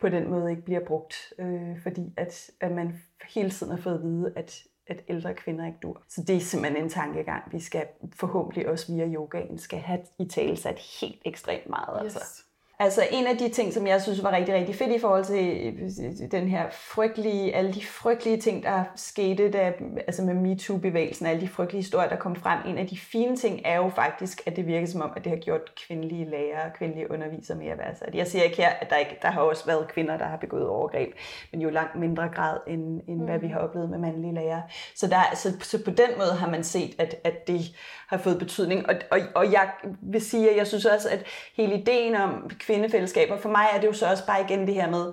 på 0.00 0.08
den 0.08 0.30
måde 0.30 0.50
ikke 0.50 0.64
bliver 0.64 0.84
brugt. 0.86 1.32
Øh, 1.38 1.82
fordi 1.82 2.12
at, 2.16 2.50
at 2.60 2.72
man 2.72 3.02
hele 3.28 3.50
tiden 3.50 3.72
har 3.72 3.80
fået 3.80 3.94
at 3.94 4.02
vide, 4.02 4.32
at 4.36 4.62
at 4.86 5.02
ældre 5.08 5.34
kvinder 5.34 5.66
ikke 5.66 5.78
dur. 5.82 6.02
Så 6.08 6.24
det 6.26 6.36
er 6.36 6.40
simpelthen 6.40 6.84
en 6.84 6.90
tankegang, 6.90 7.52
vi 7.52 7.60
skal 7.60 7.86
forhåbentlig 8.14 8.68
også 8.68 8.92
via 8.92 9.06
yogaen 9.06 9.58
skal 9.58 9.78
have 9.78 10.00
i 10.18 10.24
tale 10.24 10.56
sat 10.56 10.78
helt 11.00 11.22
ekstremt 11.24 11.68
meget. 11.68 12.02
Yes. 12.04 12.16
Altså. 12.16 12.42
Altså 12.78 13.02
en 13.10 13.26
af 13.26 13.36
de 13.36 13.48
ting, 13.48 13.72
som 13.72 13.86
jeg 13.86 14.02
synes 14.02 14.22
var 14.22 14.32
rigtig, 14.32 14.54
rigtig 14.54 14.74
fedt 14.74 14.92
i 14.92 14.98
forhold 14.98 15.24
til 15.24 15.74
øh, 15.74 16.30
den 16.30 16.48
her 16.48 16.66
frygtelige, 16.70 17.54
alle 17.54 17.72
de 17.72 17.86
frygtelige 17.86 18.36
ting, 18.36 18.62
der 18.62 18.84
skete 18.96 19.50
da, 19.50 19.72
altså 20.06 20.22
med 20.22 20.34
MeToo-bevægelsen, 20.34 21.26
alle 21.26 21.40
de 21.40 21.48
frygtelige 21.48 21.82
historier, 21.82 22.08
der 22.08 22.16
kom 22.16 22.36
frem. 22.36 22.58
En 22.66 22.78
af 22.78 22.86
de 22.86 22.98
fine 22.98 23.36
ting 23.36 23.60
er 23.64 23.76
jo 23.76 23.88
faktisk, 23.88 24.42
at 24.46 24.56
det 24.56 24.66
virker 24.66 24.86
som 24.86 25.00
om, 25.00 25.10
at 25.16 25.24
det 25.24 25.32
har 25.32 25.38
gjort 25.38 25.60
kvindelige 25.86 26.30
lærere 26.30 26.64
og 26.64 26.72
kvindelige 26.78 27.10
undervisere 27.10 27.56
mere 27.56 27.78
værdsat. 27.78 28.14
Jeg 28.14 28.26
siger 28.26 28.42
ikke 28.42 28.56
her, 28.56 28.68
at 28.68 28.90
der, 28.90 28.96
ikke, 28.96 29.18
der 29.22 29.30
har 29.30 29.40
også 29.40 29.66
været 29.66 29.88
kvinder, 29.88 30.18
der 30.18 30.26
har 30.26 30.36
begået 30.36 30.68
overgreb, 30.68 31.12
men 31.52 31.60
jo 31.60 31.70
langt 31.70 31.96
mindre 31.96 32.28
grad, 32.28 32.58
end, 32.66 33.00
end 33.08 33.20
mm. 33.20 33.24
hvad 33.24 33.38
vi 33.38 33.46
har 33.46 33.58
oplevet 33.58 33.90
med 33.90 33.98
mandlige 33.98 34.34
lærere. 34.34 34.62
Så, 34.94 35.06
der, 35.06 35.34
så, 35.34 35.52
så 35.60 35.84
på 35.84 35.90
den 35.90 36.10
måde 36.18 36.32
har 36.38 36.50
man 36.50 36.64
set, 36.64 36.94
at, 36.98 37.14
at 37.24 37.46
det 37.46 37.60
har 38.08 38.18
fået 38.18 38.38
betydning. 38.38 38.88
Og, 38.88 38.94
og, 39.10 39.18
og 39.34 39.52
jeg 39.52 39.70
vil 40.02 40.20
sige, 40.20 40.50
at 40.50 40.56
jeg 40.56 40.66
synes 40.66 40.86
også, 40.86 41.08
at 41.08 41.24
hele 41.56 41.78
ideen 41.78 42.14
om 42.14 42.50
kvindefællesskaber, 42.66 43.36
for 43.38 43.48
mig 43.48 43.66
er 43.74 43.80
det 43.80 43.86
jo 43.86 43.92
så 43.92 44.06
også 44.06 44.26
bare 44.26 44.40
igen 44.40 44.66
det 44.66 44.74
her 44.74 44.90
med, 44.90 45.12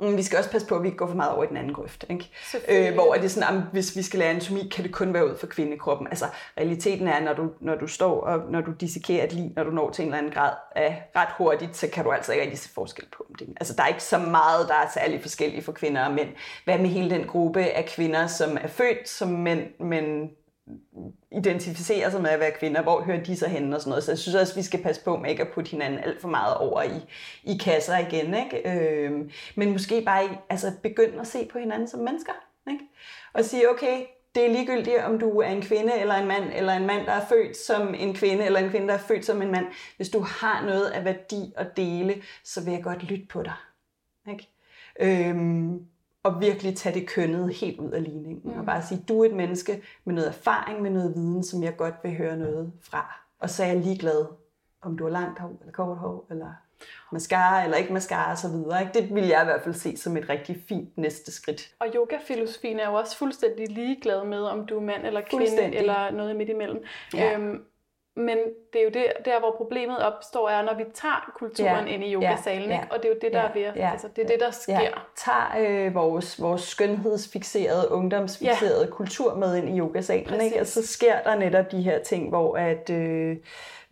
mm, 0.00 0.16
vi 0.16 0.22
skal 0.22 0.38
også 0.38 0.50
passe 0.50 0.68
på, 0.68 0.76
at 0.76 0.82
vi 0.82 0.88
ikke 0.88 0.98
går 0.98 1.06
for 1.06 1.14
meget 1.14 1.32
over 1.32 1.44
i 1.44 1.46
den 1.46 1.56
anden 1.56 1.74
grøft. 1.74 2.04
Ikke? 2.10 2.30
Øh, 2.68 2.94
hvor 2.94 3.14
er 3.14 3.20
det 3.20 3.30
sådan, 3.30 3.56
at 3.56 3.62
hvis 3.72 3.96
vi 3.96 4.02
skal 4.02 4.18
lære 4.18 4.30
anatomi, 4.30 4.68
kan 4.74 4.84
det 4.84 4.92
kun 4.92 5.14
være 5.14 5.26
ud 5.26 5.36
for 5.36 5.46
kvindekroppen. 5.46 6.06
Altså, 6.06 6.24
realiteten 6.58 7.08
er, 7.08 7.20
når 7.20 7.34
du, 7.34 7.50
når 7.60 7.74
du 7.74 7.86
står 7.86 8.20
og 8.20 8.50
når 8.50 8.60
du 8.60 8.70
dissekerer 8.70 9.24
et 9.24 9.32
liv, 9.32 9.50
når 9.56 9.64
du 9.64 9.70
når 9.70 9.90
til 9.90 10.02
en 10.02 10.08
eller 10.08 10.18
anden 10.18 10.32
grad 10.32 10.52
af 10.76 11.02
ret 11.16 11.28
hurtigt, 11.38 11.76
så 11.76 11.88
kan 11.88 12.04
du 12.04 12.10
altså 12.10 12.32
ikke 12.32 12.42
rigtig 12.42 12.58
se 12.58 12.68
forskel 12.68 13.06
på 13.16 13.26
dem. 13.38 13.56
Altså, 13.60 13.74
der 13.76 13.82
er 13.82 13.88
ikke 13.88 14.04
så 14.04 14.18
meget, 14.18 14.68
der 14.68 14.74
er 14.74 14.88
særlig 14.94 15.22
forskellige 15.22 15.62
for 15.62 15.72
kvinder 15.72 16.04
og 16.04 16.12
mænd. 16.12 16.28
Hvad 16.64 16.78
med 16.78 16.88
hele 16.88 17.10
den 17.10 17.26
gruppe 17.26 17.64
af 17.64 17.84
kvinder, 17.84 18.26
som 18.26 18.58
er 18.60 18.68
født 18.68 19.08
som 19.08 19.28
mænd, 19.28 19.80
men 19.80 20.30
identificerer 21.32 22.10
sig 22.10 22.22
med 22.22 22.30
at 22.30 22.40
være 22.40 22.50
kvinder, 22.50 22.82
hvor 22.82 23.02
hører 23.02 23.22
de 23.22 23.36
så 23.36 23.48
hen 23.48 23.72
og 23.72 23.80
sådan 23.80 23.90
noget. 23.90 24.04
Så 24.04 24.10
jeg 24.10 24.18
synes 24.18 24.34
også, 24.34 24.52
at 24.52 24.56
vi 24.56 24.62
skal 24.62 24.82
passe 24.82 25.04
på 25.04 25.16
med 25.16 25.30
ikke 25.30 25.42
at 25.42 25.52
putte 25.54 25.70
hinanden 25.70 26.00
alt 26.00 26.20
for 26.20 26.28
meget 26.28 26.56
over 26.56 26.82
i, 26.82 27.00
i 27.42 27.56
kasser 27.56 27.98
igen. 27.98 28.34
Ikke? 28.34 28.70
Øhm, 28.70 29.30
men 29.56 29.72
måske 29.72 30.02
bare 30.04 30.38
altså, 30.48 30.72
begynde 30.82 31.20
at 31.20 31.26
se 31.26 31.48
på 31.52 31.58
hinanden 31.58 31.88
som 31.88 32.00
mennesker. 32.00 32.32
Ikke? 32.70 32.84
Og 33.32 33.44
sige, 33.44 33.70
okay, 33.70 34.02
det 34.34 34.46
er 34.46 34.52
ligegyldigt, 34.52 34.98
om 34.98 35.18
du 35.18 35.40
er 35.40 35.48
en 35.48 35.62
kvinde 35.62 36.00
eller 36.00 36.14
en 36.14 36.28
mand, 36.28 36.44
eller 36.54 36.72
en 36.72 36.86
mand, 36.86 37.06
der 37.06 37.12
er 37.12 37.26
født 37.26 37.56
som 37.56 37.94
en 37.94 38.14
kvinde, 38.14 38.44
eller 38.44 38.60
en 38.60 38.70
kvinde, 38.70 38.88
der 38.88 38.94
er 38.94 38.98
født 38.98 39.24
som 39.24 39.42
en 39.42 39.50
mand. 39.50 39.66
Hvis 39.96 40.08
du 40.08 40.20
har 40.20 40.66
noget 40.66 40.84
af 40.86 41.04
værdi 41.04 41.52
at 41.56 41.76
dele, 41.76 42.22
så 42.44 42.64
vil 42.64 42.72
jeg 42.72 42.82
godt 42.82 43.02
lytte 43.02 43.26
på 43.26 43.42
dig. 43.42 43.54
Ikke? 44.30 44.48
Øhm, 45.00 45.86
og 46.22 46.40
virkelig 46.40 46.76
tage 46.76 47.00
det 47.00 47.08
kønnet 47.08 47.54
helt 47.54 47.80
ud 47.80 47.90
af 47.90 48.02
ligningen. 48.02 48.52
Mm. 48.52 48.58
Og 48.58 48.66
bare 48.66 48.82
sige, 48.82 49.04
du 49.08 49.22
er 49.22 49.28
et 49.28 49.34
menneske 49.34 49.82
med 50.04 50.14
noget 50.14 50.28
erfaring, 50.28 50.82
med 50.82 50.90
noget 50.90 51.14
viden, 51.16 51.44
som 51.44 51.62
jeg 51.62 51.76
godt 51.76 51.94
vil 52.02 52.16
høre 52.16 52.36
noget 52.36 52.72
fra. 52.80 53.20
Og 53.38 53.50
så 53.50 53.62
er 53.62 53.66
jeg 53.66 53.76
ligeglad, 53.76 54.26
om 54.82 54.96
du 54.98 55.04
har 55.04 55.10
langt 55.10 55.38
hår 55.38 55.56
eller 55.60 55.72
kort 55.72 55.98
hår, 55.98 56.26
eller 56.30 56.52
mascara 57.12 57.64
eller 57.64 57.76
ikke 57.76 57.92
mascara 57.92 58.32
osv. 58.32 58.50
Det 58.94 59.14
vil 59.14 59.26
jeg 59.26 59.42
i 59.42 59.44
hvert 59.44 59.62
fald 59.62 59.74
se 59.74 59.96
som 59.96 60.16
et 60.16 60.28
rigtig 60.28 60.62
fint 60.68 60.98
næste 60.98 61.32
skridt. 61.32 61.74
Og 61.78 61.86
yogafilosofien 61.94 62.80
er 62.80 62.88
jo 62.88 62.94
også 62.94 63.16
fuldstændig 63.16 63.68
ligeglad 63.68 64.24
med, 64.24 64.42
om 64.42 64.66
du 64.66 64.76
er 64.76 64.80
mand 64.80 65.06
eller 65.06 65.20
kvinde 65.20 65.76
eller 65.76 66.10
noget 66.10 66.36
midt 66.36 66.48
imellem. 66.48 66.84
Ja. 67.14 67.34
Øhm, 67.34 67.64
men 68.16 68.38
det 68.72 68.80
er 68.80 68.84
jo 68.84 68.90
det, 68.90 69.06
der, 69.24 69.40
hvor 69.40 69.54
problemet 69.56 69.98
opstår, 69.98 70.48
er, 70.48 70.62
når 70.62 70.74
vi 70.74 70.84
tager 70.94 71.32
kulturen 71.36 71.86
ja, 71.86 71.94
ind 71.94 72.04
i 72.04 72.14
yogasalen, 72.14 72.68
ja, 72.68 72.74
ja, 72.74 72.82
og 72.90 72.96
det 72.96 73.04
er 73.04 73.08
jo 73.08 73.18
det, 73.22 73.32
der 73.32 73.40
ja, 73.40 73.48
er 73.48 73.52
ved. 73.52 73.76
Ja, 73.76 73.90
altså, 73.92 74.08
det 74.16 74.24
er 74.24 74.28
det, 74.28 74.40
der 74.40 74.50
sker. 74.50 74.80
Ja. 74.80 74.90
Tager 75.16 75.86
øh, 75.86 75.94
vores, 75.94 76.42
vores 76.42 76.62
skønhedsfixerede, 76.62 77.90
ungdomsfixerede 77.90 78.84
ja. 78.84 78.90
kultur 78.90 79.34
med 79.34 79.56
ind 79.56 79.68
i 79.68 79.78
yogasalen, 79.78 80.40
ikke? 80.40 80.60
og 80.60 80.66
så 80.66 80.86
sker 80.86 81.22
der 81.22 81.34
netop 81.34 81.72
de 81.72 81.82
her 81.82 82.02
ting, 82.02 82.28
hvor 82.28 82.56
at... 82.56 82.90
Øh, 82.90 83.36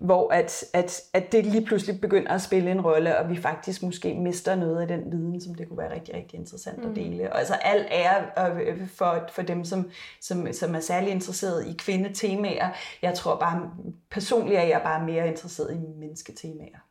hvor 0.01 0.33
at, 0.33 0.65
at, 0.73 1.01
at 1.13 1.33
det 1.33 1.47
lige 1.47 1.67
pludselig 1.67 2.01
begynder 2.01 2.33
at 2.33 2.43
spille 2.43 2.71
en 2.71 2.81
rolle, 2.81 3.19
og 3.19 3.31
vi 3.31 3.37
faktisk 3.37 3.83
måske 3.83 4.15
mister 4.15 4.55
noget 4.55 4.81
af 4.81 4.89
den 4.89 5.13
viden, 5.13 5.41
som 5.41 5.55
det 5.55 5.69
kunne 5.69 5.79
være 5.79 5.95
rigtig, 5.95 6.15
rigtig 6.15 6.39
interessant 6.39 6.85
mm. 6.85 6.91
at 6.91 6.97
dele. 6.97 7.33
Og 7.33 7.39
altså 7.39 7.55
al 7.55 7.87
ære 7.91 8.51
øh, 8.61 8.89
for, 8.89 9.29
for 9.33 9.43
dem, 9.43 9.65
som, 9.65 9.91
som, 10.21 10.53
som 10.53 10.75
er 10.75 10.81
særlig 10.81 11.11
interesseret 11.11 11.67
i 11.67 11.73
kvindetemaer. 11.79 12.69
Jeg 13.03 13.15
tror 13.15 13.37
bare, 13.37 13.71
personligt 14.11 14.59
er 14.59 14.65
jeg 14.65 14.81
bare 14.85 15.07
mere 15.07 15.29
interesseret 15.29 15.75
i 15.75 16.01
mennesketemaer. 16.01 16.90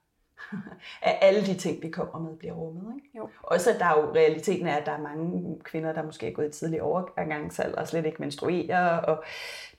at 1.01 1.15
alle 1.21 1.45
de 1.45 1.53
ting, 1.53 1.83
vi 1.83 1.89
kommer 1.89 2.19
med, 2.19 2.37
bliver 2.37 2.53
rummet. 2.53 2.95
Ikke? 2.95 3.17
Jo. 3.17 3.29
Også 3.43 3.73
at 3.73 3.79
der 3.79 3.85
er 3.85 4.01
jo 4.01 4.13
realiteten 4.15 4.67
er, 4.67 4.75
at 4.75 4.85
der 4.85 4.91
er 4.91 5.01
mange 5.01 5.59
kvinder, 5.63 5.93
der 5.93 6.03
måske 6.03 6.27
er 6.27 6.31
gået 6.31 6.47
i 6.47 6.59
tidlig 6.59 6.81
overgangsalder 6.81 7.81
og 7.81 7.87
slet 7.87 8.05
ikke 8.05 8.21
menstruerer, 8.21 8.97
og 8.97 9.23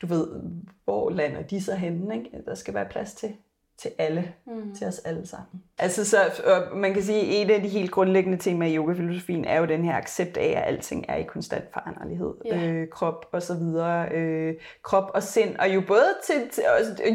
du 0.03 0.07
ved, 0.07 0.43
hvor 0.85 1.11
lander 1.11 1.43
de 1.43 1.63
så 1.63 1.75
henne? 1.75 2.19
Ikke? 2.19 2.31
Der 2.47 2.55
skal 2.55 2.75
være 2.75 2.89
plads 2.89 3.15
til 3.15 3.37
til 3.81 3.91
alle, 3.99 4.35
mm. 4.47 4.75
til 4.75 4.87
os 4.87 4.99
alle 4.99 5.27
sammen. 5.27 5.63
Altså 5.83 6.05
så, 6.05 6.19
og 6.45 6.77
man 6.77 6.95
kan 6.95 7.03
sige, 7.03 7.21
at 7.21 7.51
et 7.51 7.55
af 7.55 7.63
de 7.63 7.69
helt 7.69 7.91
grundlæggende 7.91 8.39
temaer 8.39 8.71
i 8.71 8.77
yogafilosofien 8.77 9.45
er 9.45 9.59
jo 9.59 9.65
den 9.65 9.85
her 9.85 9.97
accept 9.97 10.37
af, 10.37 10.55
at 10.57 10.75
alting 10.75 11.05
er 11.09 11.17
i 11.17 11.23
konstant 11.23 11.65
foranderlighed. 11.73 12.35
Yeah. 12.47 12.77
Øh, 12.77 12.89
krop 12.89 13.27
og 13.33 13.43
så 13.43 13.55
videre. 13.55 14.09
Øh, 14.13 14.55
krop 14.83 15.11
og 15.15 15.23
sind, 15.23 15.57
og 15.57 15.75
jo 15.75 15.83
både 15.89 16.15
til, 16.27 16.49
til 16.51 16.65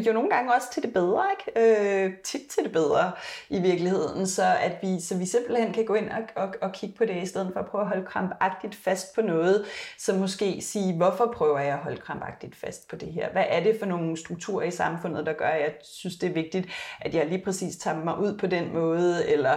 jo 0.06 0.12
nogle 0.12 0.30
gange 0.30 0.54
også 0.54 0.72
til 0.72 0.82
det 0.82 0.92
bedre, 0.92 1.24
ikke? 1.38 2.04
Øh, 2.04 2.12
tit 2.24 2.40
til 2.50 2.64
det 2.64 2.72
bedre 2.72 3.12
i 3.50 3.60
virkeligheden, 3.60 4.26
så 4.26 4.42
at 4.60 4.72
vi, 4.82 5.00
så 5.00 5.16
vi 5.16 5.26
simpelthen 5.26 5.72
kan 5.72 5.84
gå 5.84 5.94
ind 5.94 6.08
og, 6.10 6.42
og, 6.42 6.54
og 6.62 6.72
kigge 6.72 6.94
på 6.98 7.04
det, 7.04 7.22
i 7.22 7.26
stedet 7.26 7.50
for 7.52 7.60
at 7.60 7.66
prøve 7.66 7.82
at 7.82 7.88
holde 7.88 8.04
krampagtigt 8.04 8.74
fast 8.74 9.14
på 9.14 9.22
noget, 9.22 9.64
så 9.98 10.14
måske 10.14 10.60
sige, 10.60 10.96
hvorfor 10.96 11.32
prøver 11.34 11.58
jeg 11.58 11.72
at 11.72 11.78
holde 11.78 12.00
krampagtigt 12.00 12.56
fast 12.56 12.88
på 12.88 12.96
det 12.96 13.12
her? 13.12 13.32
Hvad 13.32 13.44
er 13.48 13.62
det 13.62 13.76
for 13.78 13.86
nogle 13.86 14.16
strukturer 14.16 14.64
i 14.66 14.70
samfundet, 14.70 15.26
der 15.26 15.32
gør, 15.32 15.46
at 15.46 15.60
jeg 15.60 15.72
synes, 15.82 16.16
det 16.16 16.28
er 16.28 16.34
vigtigt, 16.34 16.68
at 17.00 17.14
jeg 17.14 17.26
lige 17.26 17.44
præcis 17.44 17.76
tager 17.76 18.04
mig 18.04 18.18
ud 18.18 18.38
på 18.38 18.46
den 18.58 18.72
måde, 18.72 19.28
eller 19.28 19.56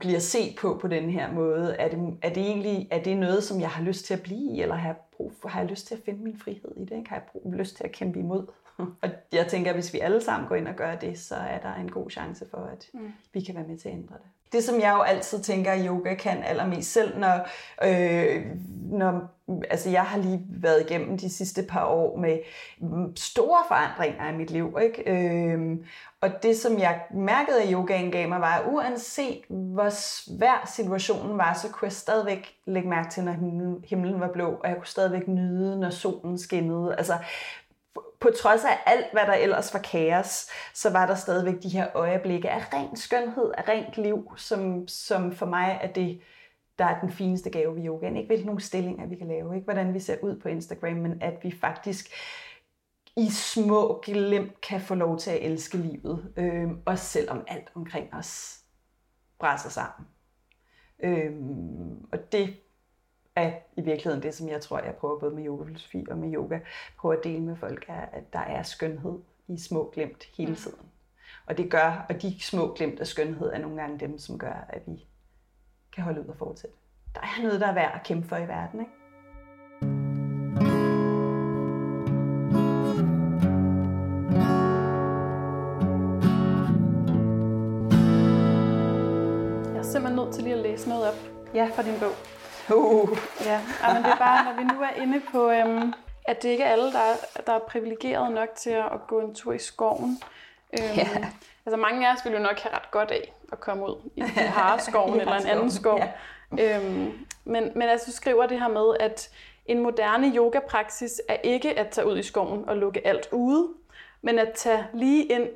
bliver 0.00 0.18
set 0.18 0.56
på 0.60 0.78
på 0.80 0.88
den 0.88 1.10
her 1.10 1.32
måde. 1.32 1.76
Er 1.78 1.88
det, 1.88 2.18
er 2.22 2.28
det 2.28 2.42
egentlig 2.42 2.88
er 2.90 3.02
det 3.02 3.16
noget, 3.16 3.44
som 3.44 3.60
jeg 3.60 3.68
har 3.68 3.84
lyst 3.84 4.04
til 4.04 4.14
at 4.14 4.22
blive 4.22 4.56
i, 4.56 4.62
eller 4.62 4.74
har 4.74 4.88
jeg, 4.88 4.96
brug 5.16 5.32
for, 5.40 5.48
har 5.48 5.60
jeg 5.60 5.70
lyst 5.70 5.86
til 5.86 5.94
at 5.94 6.00
finde 6.04 6.22
min 6.22 6.38
frihed 6.38 6.72
i 6.76 6.80
det? 6.80 6.96
Ikke? 6.96 7.08
Har 7.08 7.16
jeg 7.16 7.24
brug, 7.32 7.52
lyst 7.52 7.76
til 7.76 7.84
at 7.84 7.92
kæmpe 7.92 8.18
imod? 8.18 8.46
Og 9.02 9.08
jeg 9.32 9.46
tænker, 9.46 9.70
at 9.70 9.76
hvis 9.76 9.92
vi 9.92 9.98
alle 9.98 10.20
sammen 10.20 10.48
går 10.48 10.56
ind 10.56 10.68
og 10.68 10.74
gør 10.74 10.94
det, 10.94 11.18
så 11.18 11.34
er 11.34 11.60
der 11.60 11.74
en 11.74 11.90
god 11.90 12.10
chance 12.10 12.46
for, 12.50 12.58
at 12.58 12.86
mm. 12.94 13.12
vi 13.32 13.40
kan 13.40 13.54
være 13.54 13.66
med 13.66 13.78
til 13.78 13.88
at 13.88 13.94
ændre 13.94 14.14
det. 14.14 14.30
Det, 14.52 14.64
som 14.64 14.80
jeg 14.80 14.94
jo 14.96 15.02
altid 15.02 15.42
tænker, 15.42 15.72
at 15.72 15.86
yoga 15.86 16.14
kan 16.14 16.42
allermest 16.42 16.92
selv, 16.92 17.18
når, 17.18 17.48
øh, 17.84 18.46
når 18.90 19.36
altså 19.70 19.90
jeg 19.90 20.02
har 20.02 20.18
lige 20.18 20.42
været 20.48 20.90
igennem 20.90 21.18
de 21.18 21.30
sidste 21.30 21.62
par 21.62 21.84
år 21.86 22.16
med 22.18 22.38
mm, 22.80 23.16
store 23.16 23.58
forandringer 23.68 24.28
i 24.32 24.36
mit 24.36 24.50
liv. 24.50 24.78
Ikke? 24.82 25.10
Øh, 25.10 25.76
og 26.20 26.42
det, 26.42 26.56
som 26.56 26.78
jeg 26.78 27.00
mærkede, 27.14 27.62
at 27.62 27.68
yogaen 27.72 28.10
gav 28.10 28.28
mig, 28.28 28.40
var, 28.40 28.54
at 28.58 28.66
uanset 28.66 29.42
hvor 29.48 29.88
svær 29.90 30.70
situationen 30.76 31.38
var, 31.38 31.58
så 31.62 31.68
kunne 31.68 31.86
jeg 31.86 31.92
stadigvæk 31.92 32.54
lægge 32.66 32.88
mærke 32.88 33.10
til, 33.10 33.24
når 33.24 33.86
himlen 33.86 34.20
var 34.20 34.32
blå, 34.32 34.50
og 34.50 34.68
jeg 34.68 34.76
kunne 34.76 34.86
stadigvæk 34.86 35.28
nyde, 35.28 35.80
når 35.80 35.90
solen 35.90 36.38
skinnede. 36.38 36.94
Altså, 36.98 37.14
på 38.20 38.30
trods 38.40 38.64
af 38.64 38.78
alt, 38.86 39.06
hvad 39.12 39.26
der 39.26 39.34
ellers 39.34 39.74
var 39.74 39.80
kaos, 39.80 40.46
så 40.74 40.90
var 40.90 41.06
der 41.06 41.14
stadigvæk 41.14 41.62
de 41.62 41.68
her 41.68 41.88
øjeblikke 41.94 42.50
af 42.50 42.72
ren 42.72 42.96
skønhed, 42.96 43.52
af 43.58 43.68
rent 43.68 43.96
liv, 43.96 44.32
som, 44.36 44.88
som 44.88 45.32
for 45.32 45.46
mig 45.46 45.78
er 45.82 45.92
det, 45.92 46.20
der 46.78 46.84
er 46.84 47.00
den 47.00 47.10
fineste 47.10 47.50
gave 47.50 47.76
ved 47.76 47.86
yogaen. 47.86 48.16
Ikke 48.16 48.26
hvilke 48.26 48.46
nogle 48.46 48.60
stillinger, 48.60 49.06
vi 49.06 49.16
kan 49.16 49.28
lave, 49.28 49.54
ikke 49.54 49.64
hvordan 49.64 49.94
vi 49.94 50.00
ser 50.00 50.16
ud 50.22 50.40
på 50.40 50.48
Instagram, 50.48 50.96
men 50.96 51.22
at 51.22 51.34
vi 51.42 51.50
faktisk 51.60 52.10
i 53.16 53.30
små 53.30 54.00
glimt 54.04 54.60
kan 54.60 54.80
få 54.80 54.94
lov 54.94 55.18
til 55.18 55.30
at 55.30 55.42
elske 55.42 55.76
livet, 55.76 56.32
øh, 56.36 56.70
også 56.86 57.04
selvom 57.04 57.44
alt 57.46 57.70
omkring 57.74 58.14
os 58.14 58.60
brænder 59.38 59.68
sammen. 59.68 60.08
Øh, 61.02 61.32
og 62.12 62.32
det 62.32 62.56
er 63.36 63.52
i 63.76 63.80
virkeligheden 63.80 64.22
det, 64.22 64.34
som 64.34 64.48
jeg 64.48 64.60
tror, 64.60 64.78
jeg 64.78 64.94
prøver 64.94 65.18
både 65.18 65.34
med 65.34 65.46
yogafilosofi 65.46 66.06
og 66.10 66.18
med 66.18 66.34
yoga, 66.34 66.58
prøver 66.98 67.14
at 67.14 67.24
dele 67.24 67.42
med 67.42 67.56
folk, 67.56 67.84
er, 67.88 68.00
at 68.12 68.32
der 68.32 68.38
er 68.38 68.62
skønhed 68.62 69.18
i 69.48 69.58
små 69.58 69.90
glimt 69.94 70.24
hele 70.36 70.50
mm. 70.50 70.56
tiden. 70.56 70.78
Og 71.46 71.58
det 71.58 71.70
gør, 71.70 72.06
og 72.08 72.22
de 72.22 72.40
små 72.40 72.74
glimt 72.74 73.00
af 73.00 73.06
skønhed 73.06 73.52
er 73.52 73.58
nogle 73.58 73.80
gange 73.80 73.98
dem, 73.98 74.18
som 74.18 74.38
gør, 74.38 74.66
at 74.68 74.82
vi 74.86 75.04
kan 75.94 76.04
holde 76.04 76.20
ud 76.20 76.26
og 76.26 76.36
fortsætte. 76.36 76.76
Der 77.14 77.20
er 77.20 77.42
noget, 77.42 77.60
der 77.60 77.66
er 77.66 77.74
værd 77.74 77.94
at 77.94 78.06
kæmpe 78.06 78.28
for 78.28 78.36
i 78.36 78.48
verden, 78.48 78.80
ikke? 78.80 78.92
Jeg 89.72 89.78
er 89.78 89.82
simpelthen 89.82 90.16
nødt 90.16 90.34
til 90.34 90.44
lige 90.44 90.54
at 90.54 90.62
læse 90.62 90.88
noget 90.88 91.08
op 91.08 91.14
ja. 91.54 91.70
fra 91.74 91.82
din 91.82 92.00
bog. 92.00 92.12
Uh. 92.74 93.18
Ja, 93.44 93.60
men 93.94 94.04
det 94.04 94.12
er 94.12 94.16
bare, 94.16 94.44
når 94.44 94.52
vi 94.52 94.64
nu 94.64 94.82
er 94.82 95.02
inde 95.02 95.20
på, 95.32 95.50
øhm, 95.50 95.92
at 96.24 96.42
det 96.42 96.48
ikke 96.48 96.64
er 96.64 96.72
alle, 96.72 96.92
der 96.92 96.98
er, 96.98 97.40
der 97.46 97.52
er 97.52 97.58
privilegeret 97.58 98.32
nok 98.32 98.48
til 98.56 98.70
at, 98.70 99.06
gå 99.08 99.20
en 99.20 99.34
tur 99.34 99.52
i 99.52 99.58
skoven. 99.58 100.22
Øhm, 100.72 100.96
ja. 100.96 101.08
Altså 101.66 101.76
mange 101.76 102.08
af 102.08 102.12
os 102.12 102.24
ville 102.24 102.38
jo 102.38 102.44
nok 102.44 102.58
have 102.58 102.74
ret 102.74 102.90
godt 102.90 103.10
af 103.10 103.32
at 103.52 103.60
komme 103.60 103.84
ud 103.84 104.10
i, 104.16 104.20
i 104.36 104.46
Hareskoven 104.46 105.20
eller 105.20 105.34
en 105.34 105.46
anden 105.46 105.70
skov. 105.70 106.00
Ja. 106.58 106.76
Øhm, 106.78 107.26
men, 107.44 107.72
men 107.74 107.82
altså, 107.82 108.06
du 108.06 108.12
skriver 108.12 108.46
det 108.46 108.60
her 108.60 108.68
med, 108.68 108.96
at 109.00 109.30
en 109.66 109.78
moderne 109.78 110.32
yogapraksis 110.36 111.20
er 111.28 111.36
ikke 111.36 111.78
at 111.78 111.88
tage 111.88 112.06
ud 112.06 112.18
i 112.18 112.22
skoven 112.22 112.68
og 112.68 112.76
lukke 112.76 113.06
alt 113.06 113.28
ude, 113.32 113.68
men 114.22 114.38
at 114.38 114.52
tage 114.52 114.86
lige 114.94 115.24
ind 115.24 115.48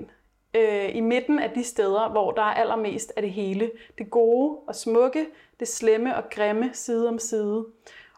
øh, 0.54 0.96
i 0.96 1.00
midten 1.00 1.38
af 1.38 1.50
de 1.50 1.64
steder, 1.64 2.08
hvor 2.08 2.32
der 2.32 2.42
er 2.42 2.54
allermest 2.54 3.12
af 3.16 3.22
det 3.22 3.32
hele. 3.32 3.70
Det 3.98 4.10
gode 4.10 4.58
og 4.68 4.74
smukke, 4.74 5.26
det 5.60 5.68
slemme 5.68 6.16
og 6.16 6.22
grimme 6.30 6.70
side 6.72 7.08
om 7.08 7.18
side. 7.18 7.66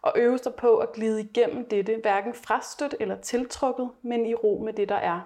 Og 0.03 0.13
øve 0.17 0.39
sig 0.39 0.55
på 0.55 0.77
at 0.77 0.93
glide 0.93 1.21
igennem 1.21 1.69
dette, 1.69 1.97
hverken 2.03 2.35
frastødt 2.35 2.95
eller 3.01 3.21
tiltrukket, 3.21 3.91
men 4.03 4.27
i 4.27 4.35
ro 4.35 4.63
med 4.65 4.73
det, 4.73 4.89
der 4.89 4.95
er. 4.95 5.21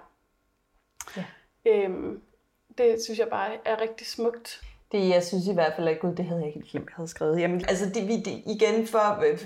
Ja. 1.17 1.25
Øhm, 1.65 2.21
det 2.77 3.03
synes 3.03 3.19
jeg 3.19 3.27
bare 3.27 3.49
er 3.65 3.81
rigtig 3.81 4.07
smukt. 4.07 4.61
Det, 4.91 5.09
jeg 5.09 5.23
synes 5.23 5.47
i 5.47 5.53
hvert 5.53 5.73
fald, 5.75 5.87
at 5.87 5.99
gud, 5.99 6.15
det 6.15 6.25
havde 6.25 6.41
jeg 6.43 6.53
helt 6.53 6.71
glemt, 6.71 6.89
jeg 6.89 6.95
havde 6.95 7.07
skrevet. 7.07 7.39
Jamen, 7.39 7.65
altså, 7.67 7.85
det, 7.89 8.07
vi, 8.07 8.17
det, 8.17 8.43
igen 8.45 8.87
for, 8.87 9.23
øh, 9.25 9.39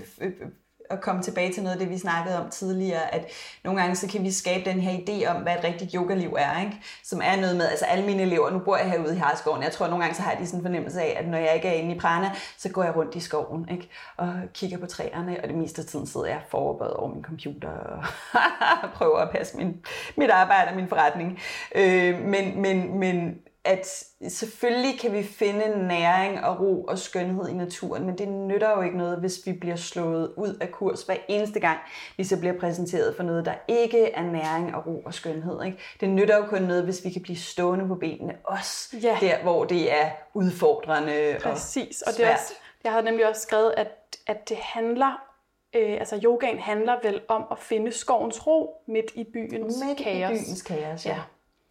at 0.91 1.01
komme 1.01 1.23
tilbage 1.23 1.53
til 1.53 1.63
noget 1.63 1.73
af 1.73 1.79
det, 1.79 1.89
vi 1.89 1.97
snakkede 1.97 2.39
om 2.43 2.49
tidligere, 2.49 3.13
at 3.15 3.27
nogle 3.63 3.81
gange 3.81 3.95
så 3.95 4.07
kan 4.07 4.23
vi 4.23 4.31
skabe 4.31 4.69
den 4.69 4.79
her 4.79 4.91
idé 4.91 5.29
om, 5.29 5.41
hvad 5.41 5.53
et 5.57 5.63
rigtigt 5.63 5.93
yogaliv 5.95 6.35
er, 6.39 6.59
ikke? 6.59 6.77
som 7.03 7.21
er 7.23 7.35
noget 7.35 7.57
med, 7.57 7.67
altså 7.67 7.85
alle 7.85 8.05
mine 8.05 8.21
elever, 8.21 8.49
nu 8.49 8.59
bor 8.59 8.77
jeg 8.77 8.91
herude 8.91 9.15
i 9.15 9.17
Harskoven, 9.17 9.63
jeg 9.63 9.71
tror 9.71 9.87
nogle 9.87 10.03
gange 10.03 10.15
så 10.15 10.21
har 10.21 10.35
de 10.35 10.45
sådan 10.45 10.59
en 10.59 10.63
fornemmelse 10.63 11.01
af, 11.01 11.15
at 11.19 11.27
når 11.27 11.37
jeg 11.37 11.55
ikke 11.55 11.67
er 11.67 11.73
inde 11.73 11.95
i 11.95 11.99
prana, 11.99 12.31
så 12.57 12.69
går 12.69 12.83
jeg 12.83 12.95
rundt 12.95 13.15
i 13.15 13.19
skoven 13.19 13.69
ikke? 13.71 13.89
og 14.17 14.33
kigger 14.53 14.77
på 14.77 14.85
træerne, 14.85 15.37
og 15.43 15.47
det 15.47 15.57
meste 15.57 15.81
af 15.81 15.85
tiden 15.85 16.07
sidder 16.07 16.27
jeg 16.27 16.41
forberedt 16.49 16.93
over 16.93 17.13
min 17.13 17.23
computer 17.23 17.69
og 17.69 18.03
prøver 18.97 19.17
at 19.17 19.29
passe 19.29 19.57
min, 19.57 19.85
mit 20.17 20.29
arbejde 20.29 20.69
og 20.69 20.75
min 20.75 20.87
forretning. 20.87 21.39
Øh, 21.75 22.19
men, 22.19 22.61
men, 22.61 22.99
men 22.99 23.35
at 23.63 24.03
selvfølgelig 24.27 24.99
kan 24.99 25.13
vi 25.13 25.23
finde 25.23 25.87
næring 25.87 26.45
og 26.45 26.59
ro 26.59 26.83
og 26.83 26.99
skønhed 26.99 27.47
i 27.47 27.53
naturen, 27.53 28.05
men 28.05 28.17
det 28.17 28.27
nytter 28.27 28.69
jo 28.69 28.81
ikke 28.81 28.97
noget, 28.97 29.19
hvis 29.19 29.39
vi 29.45 29.53
bliver 29.53 29.75
slået 29.75 30.33
ud 30.37 30.57
af 30.61 30.71
kurs 30.71 31.03
hver 31.03 31.15
eneste 31.27 31.59
gang, 31.59 31.79
vi 32.17 32.23
så 32.23 32.39
bliver 32.39 32.59
præsenteret 32.59 33.15
for 33.15 33.23
noget, 33.23 33.45
der 33.45 33.53
ikke 33.67 34.11
er 34.11 34.23
næring 34.23 34.75
og 34.75 34.87
ro 34.87 35.01
og 35.05 35.13
skønhed. 35.13 35.63
Ikke? 35.63 35.77
Det 35.99 36.09
nytter 36.09 36.37
jo 36.37 36.45
kun 36.45 36.61
noget, 36.61 36.83
hvis 36.83 37.05
vi 37.05 37.09
kan 37.09 37.21
blive 37.21 37.37
stående 37.37 37.87
på 37.87 37.95
benene, 37.95 38.35
også 38.43 38.97
ja. 39.03 39.17
der, 39.21 39.41
hvor 39.41 39.65
det 39.65 39.91
er 39.91 40.09
udfordrende 40.33 41.37
Præcis. 41.41 42.01
og, 42.01 42.11
og 42.11 42.17
det 42.17 42.25
er 42.25 42.33
også, 42.33 42.53
jeg 42.83 42.91
har 42.91 43.01
nemlig 43.01 43.27
også 43.29 43.41
skrevet, 43.41 43.73
at, 43.77 44.17
at 44.27 44.49
det 44.49 44.57
handler 44.57 45.27
Øh, 45.75 45.93
altså 45.93 46.19
yogaen 46.23 46.59
handler 46.59 46.95
vel 47.03 47.21
om 47.27 47.45
at 47.51 47.59
finde 47.59 47.91
skovens 47.91 48.47
ro 48.47 48.83
midt 48.87 49.11
i 49.15 49.23
byens 49.23 49.75
midt 49.85 49.97
kaos. 49.97 50.31
Midt 50.31 50.41
i 50.41 50.45
byens 50.45 50.61
kaos, 50.61 51.05
ja. 51.05 51.19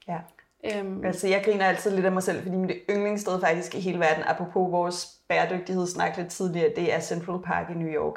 ja. 0.08 0.18
Øhm. 0.64 1.04
Altså, 1.04 1.28
jeg 1.28 1.42
griner 1.44 1.66
altid 1.66 1.90
lidt 1.90 2.06
af 2.06 2.12
mig 2.12 2.22
selv, 2.22 2.42
fordi 2.42 2.56
mit 2.56 2.76
yndlingssted 2.90 3.40
faktisk 3.40 3.74
i 3.74 3.80
hele 3.80 4.00
verden, 4.00 4.24
apropos 4.26 4.72
vores 4.72 5.06
bæredygtighedssnak 5.28 6.16
lidt 6.16 6.28
tidligere, 6.28 6.72
det 6.76 6.94
er 6.94 7.00
Central 7.00 7.38
Park 7.44 7.70
i 7.70 7.74
New 7.74 7.88
York. 7.88 8.14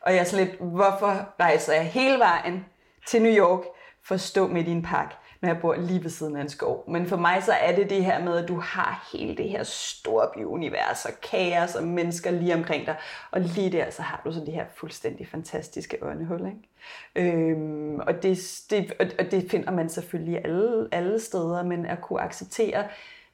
Og 0.00 0.12
jeg 0.12 0.20
er 0.20 0.24
sådan 0.24 0.46
lidt, 0.46 0.60
hvorfor 0.60 1.28
rejser 1.40 1.72
jeg 1.72 1.84
hele 1.84 2.18
vejen 2.18 2.66
til 3.06 3.22
New 3.22 3.32
York 3.32 3.60
for 4.02 4.14
at 4.14 4.20
stå 4.20 4.46
midt 4.46 4.68
i 4.68 4.70
en 4.70 4.82
park, 4.82 5.14
når 5.44 5.52
jeg 5.52 5.60
bor 5.60 5.74
lige 5.74 6.02
ved 6.02 6.10
siden 6.10 6.36
af 6.36 6.40
en 6.40 6.48
skov. 6.48 6.84
Men 6.88 7.06
for 7.06 7.16
mig 7.16 7.42
så 7.42 7.52
er 7.52 7.76
det 7.76 7.90
det 7.90 8.04
her 8.04 8.24
med, 8.24 8.36
at 8.36 8.48
du 8.48 8.56
har 8.60 9.08
hele 9.12 9.36
det 9.36 9.48
her 9.48 9.62
store 9.62 10.28
byunivers 10.34 11.04
og 11.04 11.10
kaos 11.30 11.74
og 11.74 11.84
mennesker 11.86 12.30
lige 12.30 12.54
omkring 12.54 12.86
dig. 12.86 12.96
Og 13.30 13.40
lige 13.40 13.72
der, 13.72 13.90
så 13.90 14.02
har 14.02 14.20
du 14.24 14.32
så 14.32 14.40
det 14.40 14.54
her 14.54 14.64
fuldstændig 14.76 15.28
fantastiske 15.28 15.98
åndehul. 16.02 16.40
Ikke? 16.46 17.32
Øhm, 17.34 18.00
og, 18.00 18.22
det, 18.22 18.62
det, 18.70 18.92
og 19.18 19.30
det 19.30 19.50
finder 19.50 19.70
man 19.70 19.88
selvfølgelig 19.88 20.44
alle, 20.44 20.88
alle 20.92 21.20
steder, 21.20 21.62
men 21.62 21.86
at 21.86 22.00
kunne 22.00 22.20
acceptere 22.20 22.84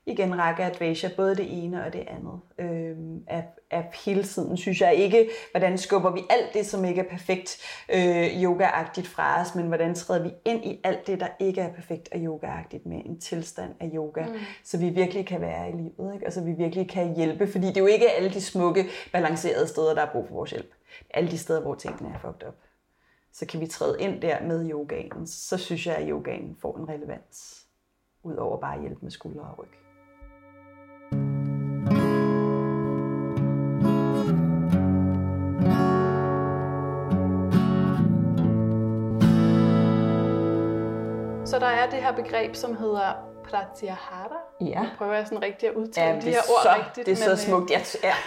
igen 0.06 0.38
Raga 0.38 0.62
Advasia, 0.62 1.10
både 1.16 1.36
det 1.36 1.64
ene 1.64 1.84
og 1.84 1.92
det 1.92 2.04
andet 2.08 2.40
øhm, 2.58 3.24
af, 3.26 3.44
af 3.70 3.90
hele 4.04 4.22
tiden, 4.22 4.56
synes 4.56 4.80
jeg 4.80 4.94
ikke, 4.94 5.28
hvordan 5.50 5.78
skubber 5.78 6.10
vi 6.10 6.20
alt 6.30 6.54
det, 6.54 6.66
som 6.66 6.84
ikke 6.84 7.00
er 7.00 7.08
perfekt 7.10 7.58
øh, 7.88 8.42
yoga-agtigt 8.42 9.06
fra 9.06 9.40
os, 9.40 9.54
men 9.54 9.66
hvordan 9.66 9.94
træder 9.94 10.22
vi 10.22 10.30
ind 10.44 10.64
i 10.64 10.80
alt 10.84 11.06
det, 11.06 11.20
der 11.20 11.28
ikke 11.40 11.60
er 11.60 11.72
perfekt 11.72 12.08
og 12.12 12.18
yoga-agtigt 12.18 12.86
med 12.86 13.02
en 13.04 13.20
tilstand 13.20 13.74
af 13.80 13.90
yoga, 13.94 14.26
mm. 14.26 14.34
så 14.64 14.78
vi 14.78 14.88
virkelig 14.88 15.26
kan 15.26 15.40
være 15.40 15.68
i 15.68 15.72
livet, 15.72 16.14
ikke? 16.14 16.26
og 16.26 16.32
så 16.32 16.40
vi 16.40 16.52
virkelig 16.52 16.90
kan 16.90 17.16
hjælpe, 17.16 17.46
fordi 17.46 17.66
det 17.66 17.76
er 17.76 17.80
jo 17.80 17.86
ikke 17.86 18.10
alle 18.10 18.30
de 18.30 18.40
smukke, 18.40 18.86
balancerede 19.12 19.68
steder, 19.68 19.94
der 19.94 20.02
er 20.02 20.12
brug 20.12 20.28
for 20.28 20.34
vores 20.34 20.50
hjælp. 20.50 20.74
Alle 21.10 21.30
de 21.30 21.38
steder, 21.38 21.60
hvor 21.60 21.74
tingene 21.74 22.14
er 22.14 22.18
fucked 22.18 22.48
up. 22.48 22.54
Så 23.32 23.46
kan 23.46 23.60
vi 23.60 23.66
træde 23.66 23.96
ind 24.00 24.22
der 24.22 24.42
med 24.42 24.70
yogaen, 24.70 25.26
så 25.26 25.56
synes 25.56 25.86
jeg, 25.86 25.96
at 25.96 26.08
yogaen 26.08 26.56
får 26.62 26.76
en 26.78 26.88
relevans, 26.88 27.66
ud 28.22 28.36
over 28.36 28.60
bare 28.60 28.74
at 28.74 28.80
hjælpe 28.80 28.98
med 29.02 29.10
skuldre 29.10 29.42
og 29.42 29.58
ryg. 29.58 29.89
Der 41.60 41.66
er 41.66 41.90
det 41.90 42.02
her 42.02 42.12
begreb, 42.12 42.54
som 42.56 42.76
hedder 42.76 43.12
pratyahara. 43.50 44.36
Ja. 44.60 44.82
Nu 44.82 44.88
prøver 44.98 45.14
jeg 45.14 45.26
sådan 45.26 45.42
rigtig 45.42 45.68
at 45.68 45.74
udtale 45.74 46.08
Ja, 46.08 46.14
de 46.16 46.20
det, 46.20 46.30
her 46.32 46.38
er 46.38 46.50
ord 46.56 46.62
så, 46.62 46.74
rigtigt. 46.86 47.06
det 47.06 47.12
er 47.12 47.16
så 47.16 47.28
men, 47.28 47.36
smukt. 47.36 47.70
Ja, 47.70 47.80
ja. 48.02 48.14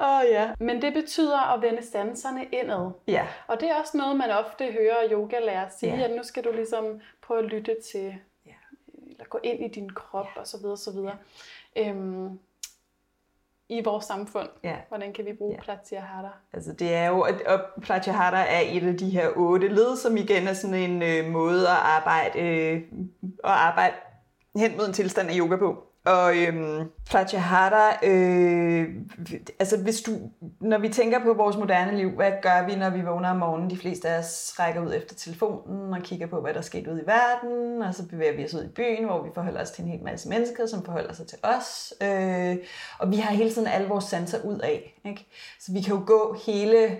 Åh 0.00 0.18
oh, 0.18 0.22
ja. 0.30 0.50
Men 0.60 0.82
det 0.82 0.94
betyder 0.94 1.52
at 1.54 1.62
vende 1.62 1.86
sanserne 1.92 2.44
indad. 2.52 2.90
ja. 3.06 3.26
Og 3.46 3.60
det 3.60 3.70
er 3.70 3.74
også 3.80 3.96
noget, 3.96 4.16
man 4.16 4.30
ofte 4.30 4.64
hører 4.72 5.10
yogalærere 5.12 5.70
sige, 5.78 5.96
Ja. 5.96 6.04
at 6.04 6.10
nu 6.16 6.22
skal 6.22 6.44
du 6.44 6.52
ligesom 6.52 7.00
prøve 7.22 7.38
at 7.40 7.44
lytte 7.46 7.76
til, 7.92 8.14
Ja. 8.46 8.52
eller 9.10 9.24
gå 9.24 9.38
ind 9.42 9.64
i 9.64 9.68
din 9.68 9.90
krop 9.94 10.26
og 10.36 10.46
så 10.46 10.58
videre, 10.60 10.76
så 10.76 10.90
videre. 10.92 11.16
Øhm, 11.76 12.38
I 13.68 13.82
vores 13.84 14.04
samfund, 14.04 14.48
ja. 14.64 14.76
hvordan 14.88 15.12
kan 15.12 15.24
vi 15.24 15.32
bruge 15.32 15.54
Ja. 15.54 15.60
pratyahara? 15.62 16.30
Altså 16.52 16.72
det 16.72 16.94
er 16.94 17.08
jo, 17.08 17.20
og 17.20 17.60
Pratyahara 17.86 18.44
er 18.46 18.60
et 18.60 18.86
af 18.88 18.96
de 18.96 19.10
her 19.10 19.28
otte 19.36 19.68
led, 19.68 19.96
som 19.96 20.16
igen 20.16 20.48
er 20.48 20.52
sådan 20.52 20.90
en 20.90 21.02
øh, 21.02 21.32
måde 21.32 21.60
at 21.68 21.76
arbejde, 21.76 22.40
øh, 22.40 22.82
at 23.44 23.50
arbejde 23.50 23.94
hen 24.56 24.76
mod 24.76 24.86
en 24.86 24.92
tilstand 24.92 25.30
af 25.30 25.34
yoga 25.38 25.56
på. 25.56 25.85
Og 26.06 26.36
øhm, 26.36 26.90
Pratyahara, 27.10 28.06
øh, 28.06 28.88
altså 29.58 29.76
hvis 29.78 30.00
du, 30.00 30.12
når 30.60 30.78
vi 30.78 30.88
tænker 30.88 31.22
på 31.22 31.32
vores 31.32 31.56
moderne 31.56 31.96
liv, 31.96 32.10
hvad 32.10 32.32
gør 32.42 32.66
vi, 32.66 32.74
når 32.74 32.90
vi 32.90 33.00
vågner 33.00 33.30
om 33.30 33.36
morgenen? 33.36 33.70
De 33.70 33.76
fleste 33.76 34.08
af 34.08 34.18
os 34.18 34.54
rækker 34.58 34.86
ud 34.86 34.94
efter 34.94 35.14
telefonen 35.14 35.94
og 35.94 36.02
kigger 36.02 36.26
på, 36.26 36.40
hvad 36.40 36.52
der 36.52 36.58
er 36.58 36.62
sket 36.62 36.86
ude 36.86 37.02
i 37.02 37.06
verden, 37.06 37.82
og 37.82 37.94
så 37.94 38.08
bevæger 38.08 38.36
vi 38.36 38.44
os 38.44 38.54
ud 38.54 38.64
i 38.64 38.68
byen, 38.68 39.04
hvor 39.04 39.22
vi 39.22 39.30
forholder 39.34 39.62
os 39.62 39.70
til 39.70 39.84
en 39.84 39.90
hel 39.90 40.02
masse 40.02 40.28
mennesker, 40.28 40.66
som 40.66 40.84
forholder 40.84 41.12
sig 41.12 41.26
til 41.26 41.38
os. 41.42 41.94
Øh, 42.02 42.56
og 42.98 43.10
vi 43.10 43.16
har 43.16 43.34
hele 43.34 43.50
tiden 43.50 43.68
alle 43.68 43.88
vores 43.88 44.04
sanser 44.04 44.44
ud 44.44 44.58
af. 44.58 44.98
Ikke? 45.04 45.26
Så 45.60 45.72
vi 45.72 45.80
kan 45.80 45.94
jo 45.94 46.02
gå 46.06 46.36
hele 46.46 46.96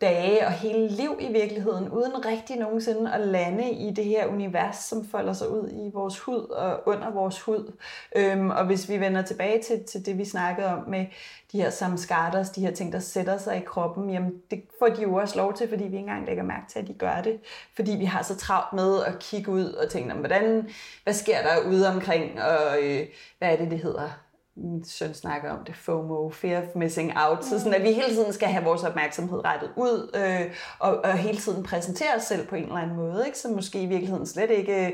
dage 0.00 0.46
og 0.46 0.52
hele 0.52 0.88
liv 0.88 1.16
i 1.20 1.32
virkeligheden, 1.32 1.88
uden 1.88 2.26
rigtig 2.26 2.56
nogensinde 2.56 3.12
at 3.12 3.20
lande 3.20 3.70
i 3.70 3.90
det 3.90 4.04
her 4.04 4.26
univers, 4.26 4.76
som 4.76 5.08
folder 5.08 5.32
sig 5.32 5.50
ud 5.50 5.70
i 5.72 5.90
vores 5.94 6.18
hud 6.18 6.48
og 6.50 6.82
under 6.86 7.10
vores 7.10 7.40
hud. 7.40 7.72
Øhm, 8.16 8.50
og 8.50 8.66
hvis 8.66 8.88
vi 8.88 9.00
vender 9.00 9.22
tilbage 9.22 9.62
til, 9.62 9.84
til 9.84 10.06
det, 10.06 10.18
vi 10.18 10.24
snakkede 10.24 10.68
om 10.68 10.88
med 10.88 11.06
de 11.52 11.62
her 11.62 11.70
samskaras, 11.70 12.50
de 12.50 12.60
her 12.60 12.70
ting, 12.70 12.92
der 12.92 12.98
sætter 12.98 13.38
sig 13.38 13.56
i 13.56 13.64
kroppen, 13.66 14.10
jamen 14.10 14.32
det 14.50 14.62
får 14.78 14.88
de 14.88 15.02
jo 15.02 15.14
også 15.14 15.36
lov 15.36 15.54
til, 15.54 15.68
fordi 15.68 15.82
vi 15.82 15.86
ikke 15.86 15.98
engang 15.98 16.26
lægger 16.26 16.42
mærke 16.42 16.68
til, 16.68 16.78
at 16.78 16.88
de 16.88 16.94
gør 16.94 17.20
det. 17.24 17.40
Fordi 17.74 17.92
vi 17.92 18.04
har 18.04 18.22
så 18.22 18.36
travlt 18.36 18.72
med 18.72 19.04
at 19.04 19.18
kigge 19.18 19.50
ud 19.50 19.64
og 19.64 19.90
tænke, 19.90 20.14
hvordan, 20.14 20.68
hvad 21.04 21.14
sker 21.14 21.42
der 21.42 21.68
ude 21.70 21.88
omkring, 21.88 22.42
og 22.42 22.82
øh, 22.82 23.06
hvad 23.38 23.52
er 23.52 23.56
det, 23.56 23.70
det 23.70 23.78
hedder? 23.78 24.29
Min 24.60 24.84
søn 24.84 25.14
snakker 25.14 25.50
om 25.50 25.64
det, 25.64 25.76
FOMO, 25.76 26.30
Fear 26.30 26.62
of 26.62 26.68
Missing 26.74 27.12
Out, 27.16 27.44
så 27.44 27.58
sådan, 27.58 27.74
at 27.74 27.82
vi 27.82 27.92
hele 27.92 28.14
tiden 28.14 28.32
skal 28.32 28.48
have 28.48 28.64
vores 28.64 28.84
opmærksomhed 28.84 29.44
rettet 29.44 29.70
ud, 29.76 30.10
øh, 30.14 30.54
og, 30.78 30.96
og 31.04 31.18
hele 31.18 31.38
tiden 31.38 31.62
præsentere 31.62 32.14
os 32.16 32.22
selv 32.22 32.46
på 32.46 32.54
en 32.54 32.62
eller 32.62 32.76
anden 32.76 32.96
måde, 32.96 33.26
ikke? 33.26 33.38
som 33.38 33.52
måske 33.52 33.82
i 33.82 33.86
virkeligheden 33.86 34.26
slet 34.26 34.50
ikke 34.50 34.86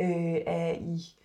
øh, 0.00 0.36
er 0.46 0.72
i 0.72 1.16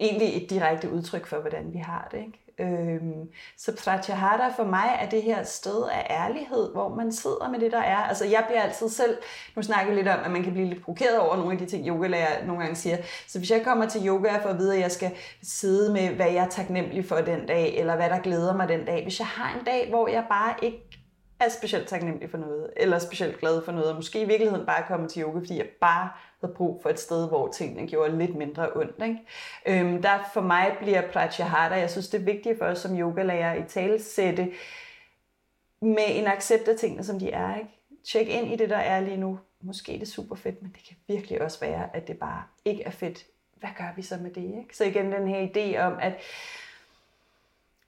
egentlig 0.00 0.42
et 0.42 0.50
direkte 0.50 0.90
udtryk 0.90 1.26
for, 1.26 1.40
hvordan 1.40 1.72
vi 1.72 1.78
har 1.78 2.08
det. 2.10 2.18
Ikke? 2.18 2.41
Øhm, 2.62 3.28
så 3.56 3.72
Pratyahara 3.84 4.52
for 4.56 4.64
mig 4.64 4.98
er 5.00 5.08
det 5.08 5.22
her 5.22 5.42
sted 5.42 5.88
af 5.92 6.06
ærlighed, 6.10 6.72
hvor 6.72 6.88
man 6.88 7.12
sidder 7.12 7.50
med 7.50 7.60
det, 7.60 7.72
der 7.72 7.78
er. 7.78 7.96
Altså 7.96 8.24
jeg 8.24 8.44
bliver 8.48 8.62
altid 8.62 8.88
selv, 8.88 9.16
nu 9.56 9.62
snakker 9.62 9.92
vi 9.92 9.98
lidt 9.98 10.08
om, 10.08 10.20
at 10.24 10.30
man 10.30 10.42
kan 10.42 10.52
blive 10.52 10.68
lidt 10.68 10.82
provokeret 10.84 11.18
over 11.18 11.36
nogle 11.36 11.52
af 11.52 11.58
de 11.58 11.66
ting, 11.66 11.88
yogalærer 11.88 12.46
nogle 12.46 12.62
gange 12.62 12.76
siger. 12.76 12.96
Så 13.28 13.38
hvis 13.38 13.50
jeg 13.50 13.64
kommer 13.64 13.88
til 13.88 14.06
yoga 14.06 14.36
for 14.42 14.48
at 14.48 14.58
vide, 14.58 14.74
at 14.74 14.80
jeg 14.80 14.90
skal 14.90 15.10
sidde 15.42 15.92
med, 15.92 16.08
hvad 16.08 16.26
jeg 16.26 16.44
er 16.44 16.48
taknemmelig 16.48 17.04
for 17.04 17.16
den 17.16 17.46
dag, 17.46 17.74
eller 17.78 17.96
hvad 17.96 18.10
der 18.10 18.18
glæder 18.18 18.56
mig 18.56 18.68
den 18.68 18.84
dag. 18.84 19.02
Hvis 19.02 19.18
jeg 19.18 19.26
har 19.26 19.58
en 19.58 19.64
dag, 19.64 19.88
hvor 19.88 20.08
jeg 20.08 20.24
bare 20.28 20.54
ikke 20.62 21.02
er 21.40 21.48
specielt 21.48 21.88
taknemmelig 21.88 22.30
for 22.30 22.38
noget, 22.38 22.70
eller 22.76 22.98
specielt 22.98 23.40
glad 23.40 23.64
for 23.64 23.72
noget, 23.72 23.90
og 23.90 23.96
måske 23.96 24.22
i 24.22 24.26
virkeligheden 24.26 24.66
bare 24.66 24.82
kommer 24.88 25.08
til 25.08 25.22
yoga, 25.22 25.38
fordi 25.38 25.58
jeg 25.58 25.66
bare 25.80 26.08
havde 26.42 26.54
brug 26.54 26.82
for 26.82 26.90
et 26.90 26.98
sted, 26.98 27.28
hvor 27.28 27.48
tingene 27.48 27.88
gjorde 27.88 28.18
lidt 28.18 28.36
mindre 28.36 28.68
ondt. 28.76 29.02
Ikke? 29.02 29.18
Øhm, 29.66 30.02
der 30.02 30.30
for 30.32 30.40
mig 30.40 30.76
bliver 30.80 31.10
Pratyahara, 31.12 31.74
jeg 31.74 31.90
synes 31.90 32.08
det 32.08 32.20
er 32.20 32.24
vigtigt 32.24 32.58
for 32.58 32.64
os 32.64 32.78
som 32.78 32.98
yogalærer 32.98 33.54
i 33.54 33.68
talesætte 33.68 34.52
med 35.80 36.06
en 36.08 36.26
accept 36.26 36.68
af 36.68 36.76
tingene, 36.76 37.04
som 37.04 37.18
de 37.18 37.30
er. 37.30 37.56
Ikke? 37.56 37.70
Tjek 38.04 38.28
ind 38.28 38.52
i 38.52 38.56
det, 38.56 38.70
der 38.70 38.76
er 38.76 39.00
lige 39.00 39.16
nu. 39.16 39.38
Måske 39.60 39.94
er 39.94 39.98
det 39.98 40.08
super 40.08 40.36
fedt, 40.36 40.62
men 40.62 40.70
det 40.70 40.84
kan 40.88 40.96
virkelig 41.08 41.42
også 41.42 41.60
være, 41.60 41.96
at 41.96 42.08
det 42.08 42.18
bare 42.18 42.42
ikke 42.64 42.82
er 42.82 42.90
fedt. 42.90 43.26
Hvad 43.56 43.70
gør 43.78 43.92
vi 43.96 44.02
så 44.02 44.16
med 44.22 44.30
det? 44.30 44.44
Ikke? 44.44 44.76
Så 44.76 44.84
igen 44.84 45.12
den 45.12 45.28
her 45.28 45.48
idé 45.48 45.78
om, 45.78 45.96
at 46.00 46.12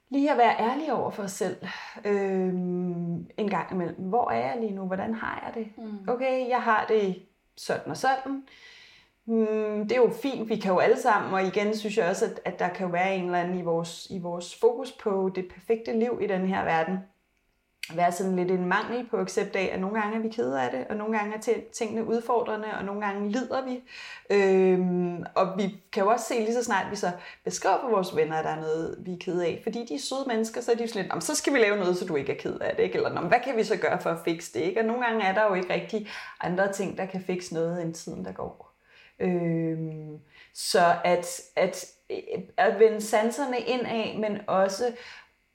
lige 0.08 0.32
at 0.32 0.38
være 0.38 0.60
ærlig 0.60 0.92
over 0.92 1.10
for 1.10 1.22
os 1.22 1.32
selv 1.32 1.56
øhm, 2.04 3.30
en 3.36 3.50
gang 3.50 3.72
imellem. 3.72 3.96
Hvor 3.96 4.30
er 4.30 4.50
jeg 4.50 4.60
lige 4.60 4.74
nu? 4.74 4.86
Hvordan 4.86 5.14
har 5.14 5.42
jeg 5.46 5.64
det? 5.64 5.84
Mm. 5.84 6.08
Okay, 6.08 6.48
jeg 6.48 6.62
har 6.62 6.86
det 6.86 7.22
sådan 7.56 7.90
og 7.90 7.96
sådan. 7.96 8.42
Mm, 9.26 9.88
det 9.88 9.92
er 9.92 9.96
jo 9.96 10.12
fint, 10.22 10.48
vi 10.48 10.56
kan 10.56 10.72
jo 10.72 10.78
alle 10.78 11.00
sammen, 11.00 11.34
og 11.34 11.42
igen 11.42 11.76
synes 11.76 11.98
jeg 11.98 12.08
også, 12.08 12.24
at, 12.24 12.40
at 12.44 12.58
der 12.58 12.68
kan 12.68 12.92
være 12.92 13.16
en 13.16 13.24
eller 13.24 13.40
anden 13.40 13.58
i 13.58 13.62
vores, 13.62 14.06
i 14.10 14.18
vores 14.18 14.54
fokus 14.60 14.92
på 14.92 15.30
det 15.34 15.48
perfekte 15.48 15.98
liv 15.98 16.18
i 16.22 16.26
den 16.26 16.46
her 16.46 16.64
verden. 16.64 16.98
Være 17.92 18.12
sådan 18.12 18.36
lidt 18.36 18.50
en 18.50 18.66
mangel 18.66 19.06
på 19.10 19.16
accept 19.16 19.56
af, 19.56 19.70
at 19.72 19.80
nogle 19.80 20.00
gange 20.00 20.16
er 20.18 20.22
vi 20.22 20.28
kede 20.28 20.62
af 20.62 20.70
det, 20.70 20.86
og 20.90 20.96
nogle 20.96 21.18
gange 21.18 21.36
er 21.36 21.60
tingene 21.72 22.04
udfordrende, 22.04 22.66
og 22.78 22.84
nogle 22.84 23.06
gange 23.06 23.30
lider 23.30 23.64
vi. 23.64 23.82
Øhm, 24.30 25.24
og 25.34 25.58
vi 25.58 25.82
kan 25.92 26.02
jo 26.02 26.10
også 26.10 26.26
se 26.26 26.34
lige 26.34 26.54
så 26.54 26.64
snart 26.64 26.90
vi 26.90 26.96
så 26.96 27.10
beskriver 27.44 27.80
for 27.80 27.88
vores 27.90 28.16
venner, 28.16 28.36
at 28.36 28.44
der 28.44 28.50
er 28.50 28.60
noget, 28.60 28.96
vi 28.98 29.12
er 29.12 29.16
kede 29.20 29.46
af. 29.46 29.60
Fordi 29.62 29.86
de 29.88 29.94
er 29.94 29.98
søde 29.98 30.24
mennesker, 30.26 30.60
så 30.60 30.72
er 30.72 30.76
de 30.76 30.88
sådan 30.88 31.02
lidt, 31.02 31.14
"Nå, 31.14 31.20
så 31.20 31.34
skal 31.34 31.52
vi 31.54 31.58
lave 31.58 31.76
noget, 31.76 31.96
så 31.96 32.06
du 32.06 32.16
ikke 32.16 32.32
er 32.32 32.36
ked 32.38 32.58
af 32.60 32.76
det. 32.76 32.82
Ikke? 32.82 32.94
Eller 32.96 33.12
"Nå, 33.12 33.20
hvad 33.20 33.38
kan 33.44 33.56
vi 33.56 33.64
så 33.64 33.76
gøre 33.76 34.00
for 34.00 34.10
at 34.10 34.18
fikse 34.24 34.52
det? 34.54 34.60
Ikke? 34.60 34.80
Og 34.80 34.86
nogle 34.86 35.04
gange 35.04 35.24
er 35.24 35.34
der 35.34 35.44
jo 35.44 35.54
ikke 35.54 35.72
rigtig 35.74 36.08
andre 36.40 36.72
ting, 36.72 36.98
der 36.98 37.06
kan 37.06 37.20
fikse 37.26 37.54
noget, 37.54 37.82
end 37.82 37.94
tiden, 37.94 38.24
der 38.24 38.32
går. 38.32 38.74
Øhm, 39.20 40.18
så 40.54 40.94
at, 41.04 41.40
at, 41.56 41.84
at 42.56 42.78
vende 42.78 43.00
sanserne 43.00 43.58
ind 43.58 43.86
af, 43.86 44.16
men 44.20 44.40
også 44.46 44.84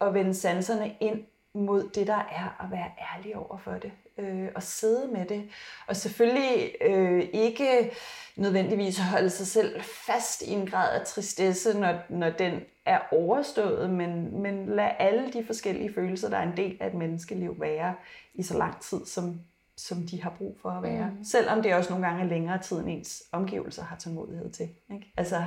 at 0.02 0.14
vende 0.14 0.34
sanserne 0.34 0.96
ind 1.00 1.24
mod 1.54 1.90
det, 1.90 2.08
der 2.08 2.28
er 2.32 2.64
at 2.64 2.72
være 2.72 2.92
ærlig 3.16 3.36
over 3.36 3.58
for 3.58 3.72
det, 3.72 3.92
øh, 4.18 4.48
og 4.56 4.64
sidde 4.64 5.08
med 5.14 5.26
det. 5.26 5.50
Og 5.88 5.96
selvfølgelig 5.96 6.72
øh, 6.82 7.30
ikke 7.34 7.92
nødvendigvis 8.36 9.00
holde 9.00 9.30
sig 9.30 9.48
selv 9.48 9.82
fast 9.82 10.42
i 10.42 10.52
en 10.52 10.68
grad 10.68 11.00
af 11.00 11.06
tristesse, 11.06 11.80
når, 11.80 11.96
når 12.10 12.30
den 12.30 12.62
er 12.86 13.00
overstået, 13.12 13.90
men, 13.90 14.42
men 14.42 14.66
lad 14.66 14.90
alle 15.00 15.34
de 15.34 15.46
forskellige 15.46 15.94
følelser, 15.94 16.30
der 16.30 16.38
er 16.38 16.52
en 16.52 16.58
del 16.58 16.78
af 16.80 16.88
et 16.88 16.94
menneskeliv, 16.94 17.56
være 17.60 17.96
i 18.34 18.44
så 18.44 18.58
lang 18.58 18.82
tid, 18.82 19.06
som, 19.06 19.42
som 19.78 19.98
de 20.08 20.22
har 20.22 20.30
brug 20.30 20.58
for 20.62 20.70
at 20.70 20.84
være. 20.84 21.10
Mm. 21.10 21.24
Selvom 21.24 21.62
det 21.62 21.74
også 21.74 21.90
nogle 21.90 22.08
gange 22.08 22.24
er 22.24 22.28
længere 22.28 22.62
tid, 22.62 22.80
end 22.80 22.90
ens 22.90 23.24
omgivelser 23.32 23.84
har 23.84 23.96
tålmodighed 23.96 24.52
til. 24.52 24.70
Ikke? 24.94 25.14
Altså, 25.18 25.44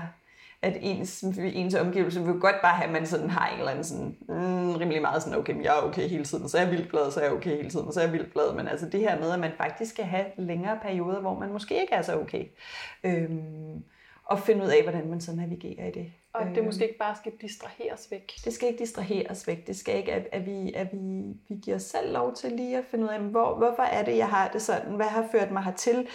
at 0.63 0.77
ens, 0.81 1.25
ens 1.39 1.75
omgivelser 1.75 2.23
vil 2.23 2.41
godt 2.41 2.57
bare 2.63 2.77
have, 2.77 2.87
at 2.87 2.93
man 2.93 3.07
sådan 3.07 3.31
har 3.31 3.49
en 3.49 3.59
eller 3.59 3.71
anden 3.71 3.85
sådan, 3.85 4.17
mm, 4.29 4.77
rimelig 4.77 5.03
meget 5.03 5.23
sådan, 5.23 5.39
okay, 5.39 5.53
men 5.53 5.65
jeg 5.65 5.79
er 5.79 5.83
okay 5.83 6.09
hele 6.09 6.25
tiden, 6.25 6.49
så 6.49 6.59
er 6.59 6.63
jeg 6.63 6.71
vildt 6.71 6.91
glad, 6.91 7.11
så 7.11 7.21
er 7.21 7.25
jeg 7.25 7.33
okay 7.33 7.57
hele 7.57 7.71
tiden, 7.71 7.93
så 7.93 8.01
er 8.01 8.05
jeg 8.05 8.13
vildt 8.13 8.33
glad. 8.33 8.55
Men 8.55 8.69
altså 8.69 8.89
det 8.89 9.01
her 9.01 9.21
med, 9.21 9.31
at 9.31 9.41
man 9.41 9.53
faktisk 9.57 9.91
skal 9.91 10.05
have 10.05 10.27
længere 10.37 10.79
perioder, 10.83 11.21
hvor 11.21 11.39
man 11.39 11.53
måske 11.53 11.81
ikke 11.81 11.95
er 11.95 12.03
så 12.03 12.21
okay. 12.21 12.45
Øhm, 13.05 13.85
og 14.25 14.39
finde 14.39 14.65
ud 14.65 14.69
af, 14.69 14.83
hvordan 14.83 15.11
man 15.11 15.21
så 15.21 15.37
navigerer 15.37 15.87
i 15.87 15.91
det. 15.91 16.13
Og 16.33 16.47
det 16.55 16.65
måske 16.65 16.85
ikke 16.85 16.99
bare 16.99 17.17
skal 17.17 17.33
distraheres 17.41 18.09
væk. 18.11 18.33
Det 18.45 18.53
skal 18.53 18.69
ikke 18.69 18.79
distraheres 18.79 19.47
væk. 19.47 19.67
Det 19.67 19.77
skal 19.77 19.97
ikke, 19.97 20.13
at, 20.13 20.29
at, 20.33 20.47
vi, 20.47 20.73
at 20.73 20.89
vi, 20.93 21.23
vi 21.49 21.55
giver 21.63 21.77
os 21.77 21.83
selv 21.83 22.13
lov 22.13 22.35
til 22.35 22.53
lige 22.53 22.79
at 22.79 22.85
finde 22.91 23.05
ud 23.05 23.11
af, 23.11 23.21
hvor, 23.21 23.55
hvorfor 23.55 23.83
er 23.83 24.05
det, 24.05 24.17
jeg 24.17 24.29
har 24.29 24.49
det 24.49 24.63
sådan? 24.63 24.93
Hvad 24.93 25.07
har 25.07 25.29
ført 25.33 25.51
mig 25.51 25.65
hertil? 25.65 26.09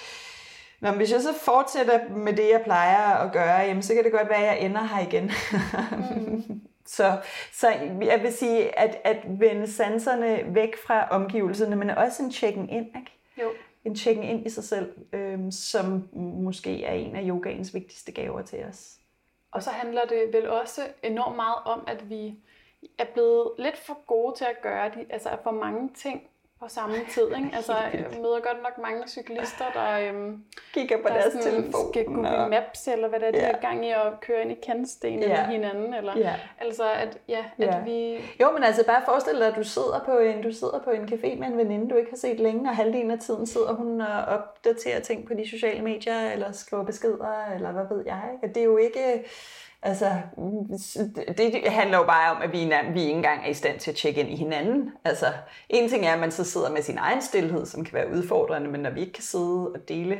Nå, 0.81 0.89
men 0.89 0.97
hvis 0.97 1.11
jeg 1.11 1.21
så 1.21 1.33
fortsætter 1.33 2.09
med 2.09 2.33
det, 2.33 2.49
jeg 2.49 2.61
plejer 2.63 3.15
at 3.15 3.31
gøre, 3.31 3.59
jamen, 3.59 3.83
så 3.83 3.93
kan 3.93 4.03
det 4.03 4.11
godt 4.11 4.29
være, 4.29 4.47
at 4.47 4.57
jeg 4.57 4.65
ender 4.65 4.83
her 4.83 5.07
igen. 5.07 5.31
Mm. 5.91 6.61
så, 6.97 7.21
så 7.51 7.69
jeg 8.01 8.23
vil 8.23 8.33
sige, 8.33 8.79
at, 8.79 8.97
at 9.03 9.17
vende 9.39 9.71
sanserne 9.71 10.55
væk 10.55 10.77
fra 10.87 11.07
omgivelserne, 11.09 11.75
men 11.75 11.89
også 11.89 12.23
en 12.23 12.31
checken 12.31 12.69
ind, 12.69 12.85
ikke? 12.85 13.11
Jo. 13.41 13.49
En 13.85 13.95
checken 13.95 14.23
ind 14.23 14.45
i 14.45 14.49
sig 14.49 14.63
selv, 14.63 14.93
øhm, 15.13 15.51
som 15.51 16.09
måske 16.13 16.83
er 16.83 16.93
en 16.93 17.15
af 17.15 17.23
yogaens 17.25 17.73
vigtigste 17.73 18.11
gaver 18.11 18.41
til 18.41 18.63
os. 18.63 18.97
Og 19.51 19.63
så 19.63 19.69
handler 19.69 20.01
det 20.05 20.29
vel 20.33 20.49
også 20.49 20.81
enormt 21.03 21.35
meget 21.35 21.57
om, 21.65 21.83
at 21.87 22.09
vi 22.09 22.35
er 22.97 23.05
blevet 23.13 23.51
lidt 23.57 23.77
for 23.77 24.05
gode 24.07 24.37
til 24.37 24.45
at 24.45 24.61
gøre 24.61 24.89
de, 24.89 25.05
altså 25.09 25.29
for 25.43 25.51
mange 25.51 25.89
ting 25.95 26.21
på 26.61 26.67
samme 26.67 26.95
tid. 27.11 27.27
Ikke? 27.37 27.49
Altså, 27.53 27.73
jeg 27.93 28.05
møder 28.21 28.39
godt 28.39 28.57
nok 28.63 28.77
mange 28.81 29.07
cyklister, 29.07 29.65
der, 29.73 30.09
øhm, 30.09 30.43
kigger 30.73 30.97
på 30.97 31.07
der 31.07 31.13
deres 31.13 31.33
sådan, 31.33 31.51
telefon. 31.51 31.93
skal 31.93 32.05
Google 32.05 32.49
Maps, 32.49 32.87
eller 32.87 33.07
hvad 33.07 33.19
det 33.19 33.27
er, 33.27 33.31
de 33.31 33.37
Ja. 33.37 33.47
er 33.51 33.57
i 33.57 33.61
gang 33.61 33.85
i 33.85 33.91
at 33.91 34.13
køre 34.21 34.41
ind 34.41 34.51
i 34.51 34.57
kantstenen 34.65 35.19
Ja. 35.19 35.27
med 35.47 35.53
hinanden. 35.53 35.93
Eller, 35.93 36.17
Ja. 36.17 36.33
Altså, 36.61 36.91
at, 36.91 37.17
ja, 37.27 37.45
at 37.57 37.65
Ja. 37.65 37.79
vi... 37.79 38.15
Jo, 38.41 38.51
men 38.51 38.63
altså 38.63 38.85
bare 38.85 39.01
forestil 39.05 39.35
dig, 39.39 39.47
at 39.47 39.55
du 39.55 39.63
sidder 39.63 40.01
på 40.05 40.17
en, 40.17 40.41
du 40.41 40.51
sidder 40.51 40.79
på 40.83 40.89
en 40.89 41.03
café 41.03 41.39
med 41.39 41.47
en 41.47 41.57
veninde, 41.57 41.89
du 41.89 41.95
ikke 41.95 42.09
har 42.11 42.17
set 42.17 42.39
længe, 42.39 42.69
og 42.69 42.75
halvdelen 42.75 43.11
af 43.11 43.19
tiden 43.19 43.45
sidder 43.47 43.73
hun 43.73 44.01
og 44.01 44.21
opdaterer 44.23 44.99
ting 44.99 45.27
på 45.27 45.33
de 45.33 45.49
sociale 45.49 45.81
medier, 45.81 46.31
eller 46.31 46.51
skriver 46.51 46.83
beskeder, 46.83 47.45
eller 47.55 47.71
hvad 47.71 47.83
ved 47.97 48.03
jeg. 48.05 48.21
Ikke? 48.33 48.53
Det 48.53 48.61
er 48.61 48.65
jo 48.65 48.77
ikke... 48.77 49.25
Altså, 49.81 50.21
det, 51.15 51.37
det 51.37 51.71
handler 51.71 51.97
jo 51.97 52.03
bare 52.03 52.35
om, 52.35 52.41
at 52.41 52.51
vi, 52.51 52.71
vi 52.93 53.01
ikke 53.01 53.13
engang 53.13 53.45
er 53.45 53.49
i 53.49 53.53
stand 53.53 53.79
til 53.79 53.91
at 53.91 53.97
tjekke 53.97 54.21
ind 54.21 54.29
i 54.29 54.35
hinanden. 54.35 54.91
Altså, 55.03 55.25
en 55.69 55.89
ting 55.89 56.05
er, 56.05 56.13
at 56.13 56.19
man 56.19 56.31
så 56.31 56.43
sidder 56.43 56.71
med 56.71 56.81
sin 56.81 56.97
egen 56.97 57.21
stillhed, 57.21 57.65
som 57.65 57.83
kan 57.83 57.93
være 57.93 58.11
udfordrende, 58.11 58.69
men 58.69 58.81
når 58.81 58.89
vi 58.89 58.99
ikke 58.99 59.13
kan 59.13 59.23
sidde 59.23 59.71
og 59.71 59.87
dele 59.87 60.17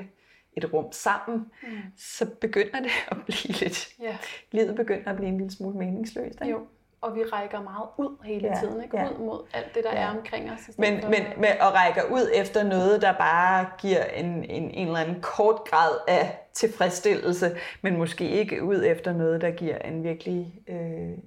et 0.54 0.74
rum 0.74 0.92
sammen, 0.92 1.46
mm. 1.64 1.70
så 1.98 2.26
begynder 2.42 2.80
det 2.80 2.92
at 3.12 3.18
blive 3.26 3.54
lidt... 3.54 3.90
Ja. 4.02 4.18
Livet 4.52 4.76
begynder 4.76 5.10
at 5.10 5.16
blive 5.16 5.30
en 5.30 5.38
lille 5.38 5.52
smule 5.52 5.78
meningsløst. 5.78 6.42
Ikke? 6.42 6.52
Jo, 6.52 6.60
og 7.02 7.16
vi 7.16 7.24
rækker 7.24 7.62
meget 7.62 7.88
ud 7.98 8.18
hele 8.24 8.48
Ja, 8.48 8.60
tiden, 8.60 8.84
ikke? 8.84 8.98
ja. 8.98 9.10
ud 9.10 9.18
mod 9.26 9.40
alt 9.54 9.76
det, 9.76 9.84
der 9.84 9.92
Ja. 9.94 10.02
er 10.02 10.10
omkring 10.10 10.52
os. 10.52 10.60
Men, 10.78 10.94
men, 10.94 11.24
men 11.38 11.50
og 11.62 11.74
rækker 11.74 12.02
ud 12.12 12.30
efter 12.34 12.64
noget, 12.64 13.02
der 13.02 13.12
bare 13.14 13.66
giver 13.82 14.04
en, 14.04 14.26
en, 14.26 14.72
en 14.72 14.88
eller 14.88 15.00
anden 15.00 15.22
kort 15.22 15.60
grad 15.70 15.92
af 16.08 16.40
tilfredsstillelse, 16.54 17.58
men 17.82 17.98
måske 17.98 18.30
ikke 18.30 18.64
ud 18.64 18.84
efter 18.86 19.14
noget, 19.14 19.42
der 19.42 19.52
giver 19.52 19.78
en 19.78 20.04
virkelig, 20.04 20.54
øh, 20.68 20.78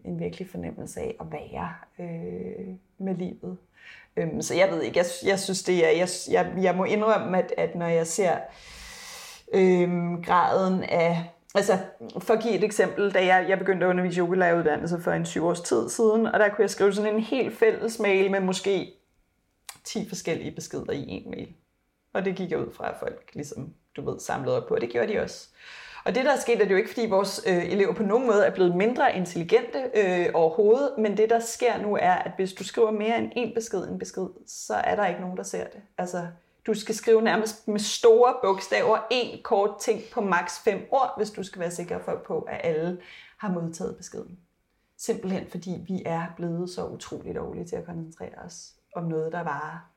en 0.04 0.18
virkelig 0.20 0.50
fornemmelse 0.50 1.00
af 1.00 1.16
at 1.20 1.26
være 1.32 1.70
øh, 1.98 2.66
med 2.98 3.14
livet. 3.14 3.56
Øhm, 4.16 4.42
så 4.42 4.54
jeg 4.54 4.68
ved 4.70 4.82
ikke, 4.82 4.98
jeg, 4.98 5.06
jeg 5.26 5.38
synes 5.38 5.62
det 5.62 5.86
er, 5.86 5.98
jeg, 5.98 6.08
jeg, 6.30 6.62
jeg 6.62 6.74
må 6.76 6.84
indrømme, 6.84 7.38
at, 7.38 7.52
at 7.58 7.74
når 7.74 7.86
jeg 7.86 8.06
ser 8.06 8.32
øhm, 9.52 10.22
graden 10.22 10.82
af... 10.82 11.30
Altså, 11.54 11.78
for 12.18 12.34
at 12.34 12.42
give 12.42 12.54
et 12.54 12.64
eksempel, 12.64 13.14
da 13.14 13.26
jeg, 13.26 13.46
jeg 13.48 13.58
begyndte 13.58 13.86
at 13.86 13.90
undervise 13.90 14.20
yogalæreruddannelse 14.20 15.00
for 15.00 15.12
en 15.12 15.26
syv 15.26 15.44
års 15.46 15.60
tid 15.60 15.88
siden, 15.88 16.26
og 16.26 16.40
der 16.40 16.48
kunne 16.48 16.62
jeg 16.62 16.70
skrive 16.70 16.92
sådan 16.92 17.14
en 17.14 17.20
helt 17.20 17.58
fælles 17.58 17.98
mail 17.98 18.30
med 18.30 18.40
måske 18.40 18.92
10 19.84 20.08
forskellige 20.08 20.50
beskeder 20.50 20.92
i 20.92 21.04
en 21.08 21.30
mail. 21.30 21.48
Og 22.12 22.24
det 22.24 22.36
gik 22.36 22.50
jeg 22.50 22.58
ud 22.58 22.72
fra, 22.72 22.90
at 22.90 22.96
folk 22.98 23.30
ligesom, 23.34 23.74
du 23.96 24.10
ved, 24.10 24.20
samlede 24.20 24.56
op 24.56 24.68
på, 24.68 24.74
og 24.74 24.80
det 24.80 24.90
gjorde 24.90 25.12
de 25.12 25.20
også. 25.20 25.48
Og 26.04 26.14
det, 26.14 26.24
der 26.24 26.32
er 26.32 26.40
sket, 26.40 26.60
er 26.60 26.64
det 26.64 26.70
jo 26.70 26.76
ikke, 26.76 26.88
fordi 26.88 27.06
vores 27.06 27.44
øh, 27.46 27.72
elever 27.72 27.94
på 27.94 28.02
nogen 28.02 28.26
måde 28.26 28.46
er 28.46 28.50
blevet 28.50 28.76
mindre 28.76 29.16
intelligente 29.16 29.90
øh, 29.94 30.26
overhovedet, 30.34 30.94
men 30.98 31.16
det, 31.16 31.30
der 31.30 31.40
sker 31.40 31.82
nu, 31.82 31.96
er, 31.96 32.12
at 32.12 32.32
hvis 32.36 32.52
du 32.52 32.64
skriver 32.64 32.90
mere 32.90 33.18
end 33.18 33.32
en 33.36 33.54
besked 33.54 33.88
en 33.88 33.98
besked, 33.98 34.26
så 34.46 34.74
er 34.74 34.96
der 34.96 35.06
ikke 35.06 35.20
nogen, 35.20 35.36
der 35.36 35.42
ser 35.42 35.64
det. 35.64 35.82
Altså, 35.98 36.26
du 36.74 36.80
skal 36.80 36.94
skrive 36.94 37.22
nærmest 37.22 37.68
med 37.68 37.80
store 37.80 38.34
bogstaver 38.42 38.98
en 39.10 39.42
kort 39.42 39.78
ting 39.80 40.00
på 40.12 40.20
maks 40.20 40.58
fem 40.58 40.88
ord, 40.90 41.14
hvis 41.16 41.30
du 41.30 41.42
skal 41.42 41.60
være 41.60 41.70
sikker 41.70 41.98
for, 41.98 42.22
på, 42.26 42.40
at 42.40 42.60
alle 42.64 43.00
har 43.38 43.52
modtaget 43.52 43.96
beskeden. 43.96 44.38
Simpelthen 44.96 45.46
fordi 45.50 45.84
vi 45.86 46.02
er 46.06 46.26
blevet 46.36 46.70
så 46.70 46.86
utroligt 46.86 47.36
dårlige 47.36 47.64
til 47.64 47.76
at 47.76 47.84
koncentrere 47.84 48.38
os 48.44 48.72
om 48.96 49.04
noget, 49.04 49.32
der 49.32 49.42
varer 49.42 49.90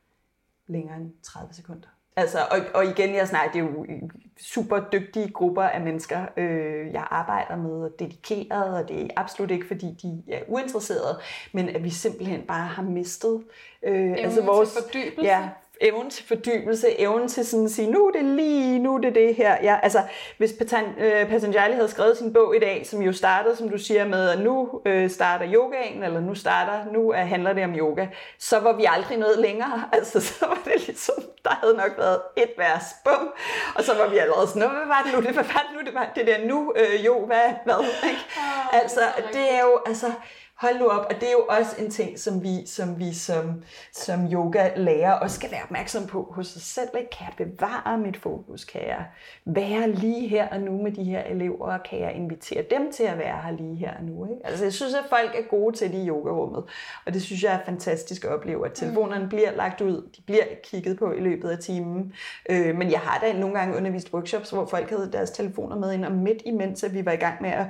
længere 0.68 0.98
end 0.98 1.12
30 1.24 1.54
sekunder. 1.54 1.88
Altså, 2.16 2.38
og, 2.52 2.60
og 2.74 2.86
igen, 2.86 3.16
jeg 3.16 3.28
snakker, 3.28 3.52
det 3.52 3.60
er 3.60 3.72
jo 3.72 4.10
super 4.42 4.80
dygtige 4.92 5.32
grupper 5.32 5.64
af 5.64 5.82
mennesker, 5.82 6.26
øh, 6.38 6.94
jeg 6.94 7.08
arbejder 7.12 7.56
med, 7.56 7.84
og 7.84 7.92
dedikeret, 8.00 8.78
og 8.78 8.90
det 8.90 9.04
er 9.04 9.08
absolut 9.16 9.52
ikke, 9.52 9.68
fordi 9.68 9.98
de 10.02 10.24
er 10.34 10.42
uinteresserede, 10.48 11.20
men 11.52 11.70
at 11.70 11.84
vi 11.84 11.90
simpelthen 11.90 12.42
bare 12.42 12.68
har 12.68 12.84
mistet 12.84 13.44
øh, 13.84 14.16
altså 14.18 14.42
vores, 14.46 14.74
til 14.74 14.82
fordybelse. 14.84 15.26
Ja, 15.26 15.50
evnen 15.82 16.10
til 16.10 16.28
fordybelse, 16.28 17.00
evnen 17.00 17.28
til 17.28 17.46
sådan 17.46 17.66
at 17.66 17.72
sige, 17.72 17.92
nu 17.92 18.08
er 18.08 18.12
det 18.12 18.26
lige, 18.26 18.80
nu 18.80 18.96
er 18.96 19.00
det 19.02 19.16
det 19.16 19.36
her. 19.36 19.58
Ja, 19.64 19.78
altså, 19.84 20.02
hvis 20.38 20.54
øh, 20.98 21.30
Patanjali 21.30 21.74
havde 21.74 21.88
skrevet 21.88 22.18
sin 22.18 22.34
bog 22.34 22.56
i 22.56 22.60
dag, 22.60 22.88
som 22.88 23.02
jo 23.02 23.14
startede, 23.14 23.56
som 23.56 23.70
du 23.70 23.78
siger, 23.78 24.06
med, 24.08 24.30
at 24.30 24.40
nu 24.40 24.82
øh, 24.86 25.10
starter 25.10 25.46
yogaen, 25.54 26.04
eller 26.04 26.20
nu 26.20 26.36
starter, 26.36 26.92
nu 26.94 27.12
er, 27.12 27.18
handler 27.24 27.54
det 27.54 27.64
om 27.64 27.76
yoga, 27.76 28.08
så 28.40 28.60
var 28.60 28.74
vi 28.74 28.86
aldrig 28.90 29.18
noget 29.18 29.40
længere. 29.40 29.84
Altså, 29.94 30.22
så 30.22 30.46
var 30.46 30.62
det 30.66 30.88
ligesom, 30.88 31.16
der 31.46 31.50
havde 31.62 31.74
nok 31.78 31.92
været 31.98 32.22
et 32.38 32.52
vers, 32.58 32.84
bum, 33.06 33.30
og 33.76 33.84
så 33.84 33.94
var 33.94 34.08
vi 34.10 34.18
allerede 34.18 34.48
sådan, 34.48 34.62
"Nå, 34.62 34.68
hvad 34.68 34.88
var 34.88 35.02
det 35.06 35.14
nu, 35.14 35.22
det, 35.22 35.30
hvad 35.34 35.44
var 35.44 35.66
det 35.70 35.78
nu, 35.80 35.86
det 35.86 35.94
var 35.94 36.12
det 36.16 36.28
der 36.28 36.48
nu, 36.48 36.74
øh, 36.76 37.06
jo, 37.06 37.26
hvad, 37.26 37.48
hvad, 37.66 37.76
ikke? 38.04 38.26
Altså, 38.74 39.00
det 39.34 39.54
er 39.54 39.62
jo, 39.62 39.80
altså, 39.86 40.12
hold 40.56 40.80
nu 40.80 40.88
op, 40.88 41.06
og 41.10 41.16
det 41.16 41.28
er 41.28 41.32
jo 41.32 41.46
også 41.50 41.76
en 41.80 41.92
ting, 41.92 42.20
som 42.20 42.44
vi 42.44 42.66
som, 42.66 43.00
vi 43.00 43.14
som, 43.14 43.64
som 43.94 44.34
yoga 44.34 44.70
lærer 44.76 45.12
også 45.12 45.36
skal 45.36 45.52
være 45.52 45.64
opmærksom 45.64 46.08
på 46.08 46.32
hos 46.32 46.56
os 46.56 46.62
selv. 46.62 46.90
Ikke? 46.98 47.10
Kan 47.10 47.28
jeg 47.28 47.48
bevare 47.48 47.98
mit 47.98 48.18
fokus? 48.18 48.66
Kan 48.66 48.82
jeg 48.82 49.06
være 49.46 49.92
lige 49.92 50.28
her 50.28 50.48
og 50.48 50.60
nu 50.60 50.82
med 50.82 50.92
de 50.92 51.04
her 51.04 51.24
elever? 51.24 51.78
Kan 51.78 52.00
jeg 52.00 52.14
invitere 52.16 52.64
dem 52.72 52.92
til 52.92 53.04
at 53.04 53.18
være 53.18 53.42
her 53.42 53.52
lige 53.52 53.76
her 53.76 53.98
og 53.98 54.04
nu? 54.04 54.26
Ikke? 54.26 54.46
Altså, 54.46 54.66
jeg 54.66 54.74
synes, 54.74 54.94
at 54.94 55.06
folk 55.10 55.36
er 55.36 55.50
gode 55.50 55.76
til 55.76 55.92
det 55.92 55.98
i 55.98 56.08
yogarummet, 56.08 56.64
og 57.06 57.14
det 57.14 57.22
synes 57.22 57.44
jeg 57.44 57.54
er 57.54 57.60
fantastisk 57.66 58.24
at 58.24 58.30
opleve, 58.30 58.66
at 58.66 58.74
telefonerne 58.74 59.30
bliver 59.30 59.52
lagt 59.52 59.82
ud, 59.82 60.10
de 60.18 60.22
bliver 60.26 60.44
kigget 60.64 61.00
på 61.00 61.12
i 61.12 61.20
løbet 61.20 61.50
af 61.50 61.58
timen. 61.58 62.14
Øh, 62.50 62.76
men 62.76 62.92
jeg 62.92 63.00
har 63.00 63.20
da 63.20 63.34
nogle 63.34 63.60
gange 63.60 63.78
undervist 63.78 64.14
workshops, 64.14 64.50
hvor 64.50 64.66
folk 64.66 64.90
havde 64.90 65.10
deres 65.14 65.32
telefoner 65.32 65.76
med 65.76 65.94
ind, 65.94 66.06
og 66.06 66.12
midt 66.12 66.42
imens, 66.46 66.84
at 66.84 66.94
vi 66.94 67.06
var 67.06 67.12
i 67.12 67.16
gang 67.16 67.42
med 67.42 67.50
at 67.50 67.66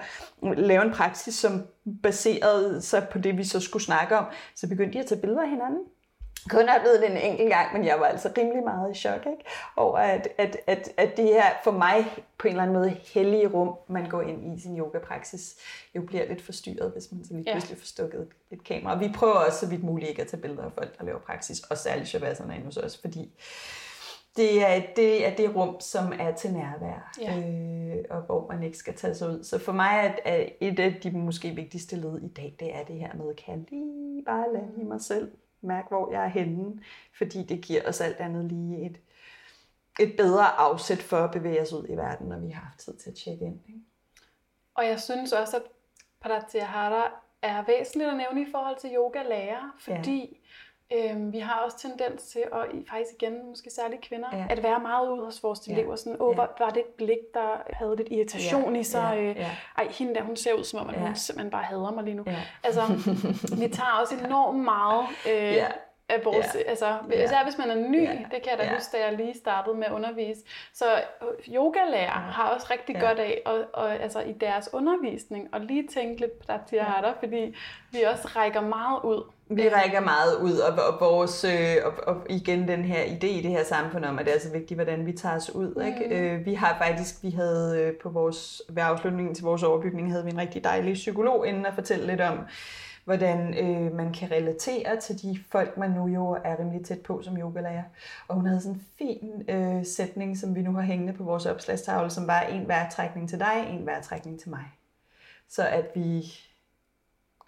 lave 0.57 0.85
en 0.85 0.91
praksis, 0.91 1.35
som 1.35 1.61
baserede 2.03 2.81
sig 2.81 3.07
på 3.11 3.17
det, 3.19 3.37
vi 3.37 3.43
så 3.43 3.59
skulle 3.59 3.83
snakke 3.83 4.17
om, 4.17 4.25
så 4.55 4.67
begyndte 4.67 4.93
de 4.93 4.99
at 4.99 5.05
tage 5.05 5.21
billeder 5.21 5.41
af 5.41 5.49
hinanden. 5.49 5.79
Kun 6.49 6.67
har 6.67 6.79
blevet 6.79 7.01
det 7.01 7.11
en 7.11 7.17
enkelt 7.17 7.49
gang, 7.49 7.73
men 7.73 7.85
jeg 7.85 7.99
var 7.99 8.05
altså 8.05 8.29
rimelig 8.37 8.63
meget 8.63 8.95
i 8.95 8.99
chok 8.99 9.25
ikke? 9.25 9.43
over, 9.75 9.97
at, 9.97 10.27
at, 10.37 10.57
at, 10.67 10.89
at 10.97 11.17
det 11.17 11.25
her 11.25 11.43
for 11.63 11.71
mig 11.71 12.05
på 12.37 12.47
en 12.47 12.51
eller 12.51 12.63
anden 12.63 12.73
måde 12.77 12.89
hellige 13.13 13.47
rum, 13.47 13.75
man 13.89 14.09
går 14.09 14.21
ind 14.21 14.57
i 14.57 14.61
sin 14.61 14.77
yogapraksis, 14.79 15.55
jo 15.95 16.01
bliver 16.01 16.27
lidt 16.27 16.41
forstyrret, 16.41 16.91
hvis 16.91 17.11
man 17.11 17.25
så 17.25 17.33
lige 17.33 17.43
Ja. 17.47 17.51
pludselig 17.53 17.77
får 17.77 17.85
stukket 17.85 18.19
et, 18.21 18.27
et 18.51 18.63
kamera. 18.63 18.93
Og 18.93 18.99
vi 18.99 19.11
prøver 19.15 19.33
også 19.33 19.59
så 19.59 19.67
vidt 19.69 19.83
muligt 19.83 20.09
ikke 20.09 20.21
at 20.21 20.27
tage 20.27 20.41
billeder 20.41 20.63
af 20.63 20.71
folk, 20.71 20.97
der 20.99 21.05
laver 21.05 21.19
praksis, 21.19 21.59
og 21.59 21.77
særligt 21.77 22.07
shavasana 22.09 22.53
inde 22.53 22.65
hos 22.65 22.77
os, 22.77 22.97
fordi 23.01 23.31
det 24.35 24.63
er, 24.67 24.81
det 24.95 25.27
er 25.27 25.35
det 25.35 25.55
rum, 25.55 25.79
som 25.79 26.13
er 26.19 26.31
til 26.35 26.53
nærvær, 26.53 27.13
Ja. 27.21 27.37
øh, 27.39 28.03
og 28.09 28.21
hvor 28.21 28.47
man 28.51 28.63
ikke 28.63 28.77
skal 28.77 28.95
tage 28.95 29.15
sig 29.15 29.29
ud. 29.29 29.43
Så 29.43 29.59
for 29.59 29.71
mig 29.71 30.15
er, 30.25 30.31
er 30.31 30.49
et 30.59 30.79
af 30.79 30.99
de 31.03 31.11
måske 31.11 31.49
vigtigste 31.49 31.95
led 31.95 32.21
i 32.21 32.27
dag, 32.27 32.55
det 32.59 32.75
er 32.75 32.83
det 32.83 32.95
her 32.95 33.13
med, 33.15 33.35
kan 33.35 33.53
jeg 33.59 33.65
lige 33.71 34.23
bare 34.25 34.53
lande 34.53 34.81
i 34.81 34.83
mig 34.83 35.01
selv, 35.01 35.31
mærke, 35.61 35.87
hvor 35.87 36.11
jeg 36.11 36.23
er 36.23 36.27
henne, 36.29 36.83
fordi 37.17 37.43
det 37.43 37.61
giver 37.61 37.81
os 37.87 38.01
alt 38.01 38.17
andet 38.17 38.45
lige 38.45 38.85
et, 38.85 38.99
et 39.99 40.15
bedre 40.17 40.45
afsæt 40.57 41.01
for 41.01 41.17
at 41.17 41.31
bevæge 41.31 41.61
os 41.61 41.73
ud 41.73 41.85
i 41.89 41.95
verden, 41.95 42.27
når 42.29 42.39
vi 42.39 42.49
har 42.49 42.61
haft 42.61 42.79
tid 42.79 42.93
til 42.97 43.09
at 43.09 43.15
tjekke 43.15 43.45
ind. 43.45 43.59
Ikke? 43.67 43.79
Og 44.75 44.85
jeg 44.85 44.99
synes 45.01 45.31
også, 45.33 45.57
at 45.57 45.63
Pratyahara 46.21 47.11
er 47.41 47.63
væsentligt 47.67 48.09
at 48.09 48.17
nævne 48.17 48.41
i 48.41 48.51
forhold 48.51 48.77
til 48.79 48.89
yoga-lærer, 48.95 49.75
fordi 49.79 50.19
ja. 50.19 50.37
Øhm, 50.95 51.33
vi 51.33 51.39
har 51.39 51.59
også 51.65 51.77
tendens 51.77 52.23
til, 52.23 52.43
og 52.51 52.65
i- 52.73 52.85
faktisk 52.89 53.11
igen, 53.21 53.49
måske 53.49 53.69
særligt 53.69 54.01
kvinder, 54.01 54.27
Ja. 54.31 54.37
ja. 54.37 54.45
at 54.49 54.63
være 54.63 54.79
meget 54.79 55.09
ude 55.09 55.25
hos 55.25 55.43
vores 55.43 55.67
Ja. 55.67 55.73
elever. 55.73 55.95
Sådan, 55.95 56.17
åh, 56.21 56.31
Ja. 56.31 56.35
var, 56.35 56.55
var 56.59 56.69
det 56.69 56.79
et 56.79 56.85
blik, 56.97 57.17
der 57.33 57.49
havde 57.73 57.95
lidt 57.95 58.07
irritation 58.11 58.73
Ja. 58.75 58.79
i 58.79 58.83
sig? 58.83 59.11
Ja. 59.13 59.21
Øh, 59.21 59.35
Ja. 59.37 59.51
Ej, 59.77 59.87
hende 59.91 60.15
der, 60.15 60.21
hun 60.23 60.35
ser 60.35 60.53
ud 60.53 60.63
som 60.63 60.79
om, 60.79 60.89
at 60.89 60.95
Ja. 60.95 60.99
hun 60.99 61.15
simpelthen 61.15 61.51
bare 61.51 61.63
hader 61.63 61.91
mig 61.91 62.03
lige 62.03 62.15
nu. 62.15 62.23
Ja. 62.27 62.35
Altså, 62.63 62.81
vi 63.61 63.67
tager 63.67 63.97
også 64.01 64.15
enormt 64.25 64.59
meget 64.59 65.05
øh, 65.29 65.33
Ja. 65.53 65.67
Af 66.09 66.21
vores, 66.25 66.47
Ja. 66.55 66.59
altså, 66.69 66.97
Ja. 67.11 67.23
især 67.23 67.43
hvis 67.43 67.57
man 67.57 67.69
er 67.69 67.75
ny, 67.89 68.03
Ja. 68.03 68.11
det 68.11 68.41
kan 68.43 68.51
jeg 68.51 68.57
da 68.59 68.63
Ja. 68.63 68.73
huske, 68.73 68.97
da 68.97 69.05
jeg 69.05 69.13
lige 69.17 69.37
startede 69.37 69.75
med 69.75 69.85
at 69.85 69.91
undervise. 69.91 70.41
Så 70.73 70.85
øh, 71.21 71.55
yogalærer 71.55 72.09
har 72.09 72.49
også 72.49 72.67
rigtig 72.71 72.95
Ja. 72.95 73.07
godt 73.07 73.19
af, 73.19 73.41
og, 73.45 73.59
og, 73.73 73.93
altså, 73.95 74.19
i 74.19 74.31
deres 74.41 74.69
undervisning, 74.73 75.49
og 75.53 75.59
lige 75.61 75.87
tænke 75.93 76.19
lidt 76.21 76.39
på 76.39 76.45
pratyahara, 76.47 77.13
fordi 77.19 77.55
vi 77.91 78.01
også 78.01 78.27
rækker 78.35 78.61
meget 78.61 78.99
ud. 79.03 79.23
Vi 79.49 79.69
rækker 79.69 79.99
meget 79.99 80.35
ud, 80.41 80.57
og, 80.57 80.73
og 80.87 80.97
vores, 80.99 81.43
øh, 81.43 81.75
og, 81.85 81.93
og 82.15 82.21
igen 82.29 82.67
den 82.67 82.83
her 82.85 83.03
idé 83.03 83.25
i 83.25 83.41
det 83.41 83.51
her 83.51 83.63
samfund 83.63 84.05
om, 84.05 84.19
at 84.19 84.25
det 84.25 84.35
er 84.35 84.39
så 84.39 84.51
vigtigt, 84.51 84.77
hvordan 84.77 85.05
vi 85.05 85.11
tager 85.13 85.35
os 85.35 85.49
ud. 85.55 85.83
Ikke? 85.85 86.05
Mm. 86.07 86.25
Øh, 86.39 86.45
vi 86.45 86.53
har 86.53 86.77
faktisk, 86.85 87.15
vi 87.23 87.29
havde 87.29 87.81
øh, 87.81 87.93
på 88.03 88.09
vores, 88.09 88.61
ved 88.69 88.83
afslutningen 88.83 89.35
til 89.35 89.43
vores 89.43 89.63
overbygning, 89.63 90.11
havde 90.11 90.23
vi 90.25 90.31
en 90.31 90.37
rigtig 90.37 90.63
dejlig 90.63 90.93
psykolog 90.93 91.47
inden 91.47 91.65
at 91.65 91.73
fortælle 91.73 92.07
lidt 92.07 92.21
om, 92.21 92.39
hvordan 93.03 93.57
øh, 93.57 93.95
man 93.95 94.13
kan 94.13 94.31
relatere 94.31 94.99
til 94.99 95.21
de 95.21 95.39
folk, 95.51 95.77
man 95.77 95.91
nu 95.91 96.07
jo 96.07 96.29
er 96.43 96.59
rimelig 96.59 96.85
tæt 96.85 97.01
på 97.01 97.21
som 97.21 97.37
yogalærer. 97.37 97.83
Og 98.27 98.35
hun 98.35 98.45
havde 98.45 98.61
sådan 98.61 98.75
en 98.75 98.85
fin 98.97 99.49
øh, 99.49 99.85
sætning, 99.85 100.37
som 100.37 100.55
vi 100.55 100.61
nu 100.61 100.71
har 100.73 100.81
hængende 100.81 101.13
på 101.13 101.23
vores 101.23 101.45
opslagstavle, 101.45 102.09
som 102.09 102.27
var 102.27 102.41
en 102.41 102.67
vejrtrækning 102.67 103.29
til 103.29 103.39
dig, 103.39 103.67
en 103.69 103.85
vejrtrækning 103.85 104.39
til 104.39 104.49
mig. 104.49 104.65
Så 105.47 105.67
at 105.67 105.91
vi 105.95 106.33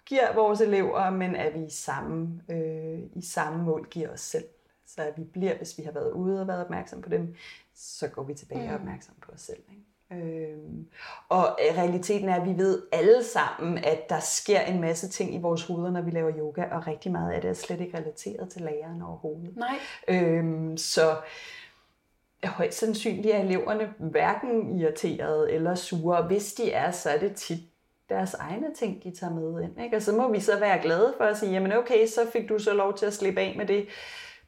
giver 0.06 0.34
vores 0.34 0.60
elever, 0.60 1.10
men 1.10 1.36
at 1.36 1.54
vi 1.54 1.64
i 1.64 1.70
samme, 1.70 2.42
øh, 2.48 2.98
i 3.14 3.22
samme 3.22 3.64
mål 3.64 3.88
giver 3.90 4.08
os 4.08 4.20
selv. 4.20 4.44
Så 4.86 5.02
at 5.02 5.18
vi 5.18 5.24
bliver, 5.24 5.56
hvis 5.56 5.78
vi 5.78 5.82
har 5.82 5.92
været 5.92 6.12
ude 6.12 6.40
og 6.40 6.48
været 6.48 6.64
opmærksom 6.64 7.02
på 7.02 7.08
dem, 7.08 7.34
så 7.74 8.08
går 8.08 8.22
vi 8.22 8.34
tilbage 8.34 8.60
og 8.60 8.66
er 8.66 8.74
opmærksom 8.74 9.14
på 9.20 9.32
os 9.32 9.40
selv. 9.40 9.62
Ikke? 9.70 9.85
Øhm, 10.12 10.86
og 11.28 11.58
realiteten 11.60 12.28
er, 12.28 12.40
at 12.40 12.48
vi 12.48 12.58
ved 12.58 12.82
alle 12.92 13.24
sammen, 13.24 13.78
at 13.78 14.08
der 14.08 14.20
sker 14.20 14.60
en 14.60 14.80
masse 14.80 15.08
ting 15.08 15.34
i 15.34 15.38
vores 15.38 15.64
hoveder, 15.64 15.90
når 15.90 16.02
vi 16.02 16.10
laver 16.10 16.32
yoga, 16.38 16.64
og 16.72 16.86
rigtig 16.86 17.12
meget 17.12 17.32
af 17.32 17.40
det 17.40 17.50
er 17.50 17.54
slet 17.54 17.80
ikke 17.80 17.98
relateret 17.98 18.48
til 18.48 18.62
læreren 18.62 19.02
overhovedet. 19.02 19.56
Nej. 19.56 19.78
Øhm, 20.08 20.76
så 20.76 21.16
højst 22.44 22.78
sandsynligt 22.78 23.34
er 23.34 23.38
eleverne 23.38 23.94
hverken 23.98 24.80
irriterede 24.80 25.52
eller 25.52 25.74
sure, 25.74 26.22
hvis 26.22 26.54
de 26.54 26.72
er, 26.72 26.90
så 26.90 27.10
er 27.10 27.18
det 27.18 27.34
tit 27.34 27.60
deres 28.08 28.34
egne 28.34 28.74
ting, 28.74 29.04
de 29.04 29.10
tager 29.10 29.34
med 29.34 29.62
ind. 29.62 29.80
Ikke? 29.84 29.96
Og 29.96 30.02
så 30.02 30.12
må 30.12 30.32
vi 30.32 30.40
så 30.40 30.58
være 30.58 30.82
glade 30.82 31.14
for 31.16 31.24
at 31.24 31.38
sige, 31.38 31.52
jamen 31.52 31.72
okay, 31.72 32.06
så 32.06 32.20
fik 32.32 32.48
du 32.48 32.58
så 32.58 32.74
lov 32.74 32.96
til 32.96 33.06
at 33.06 33.14
slippe 33.14 33.40
af 33.40 33.54
med 33.56 33.66
det 33.66 33.86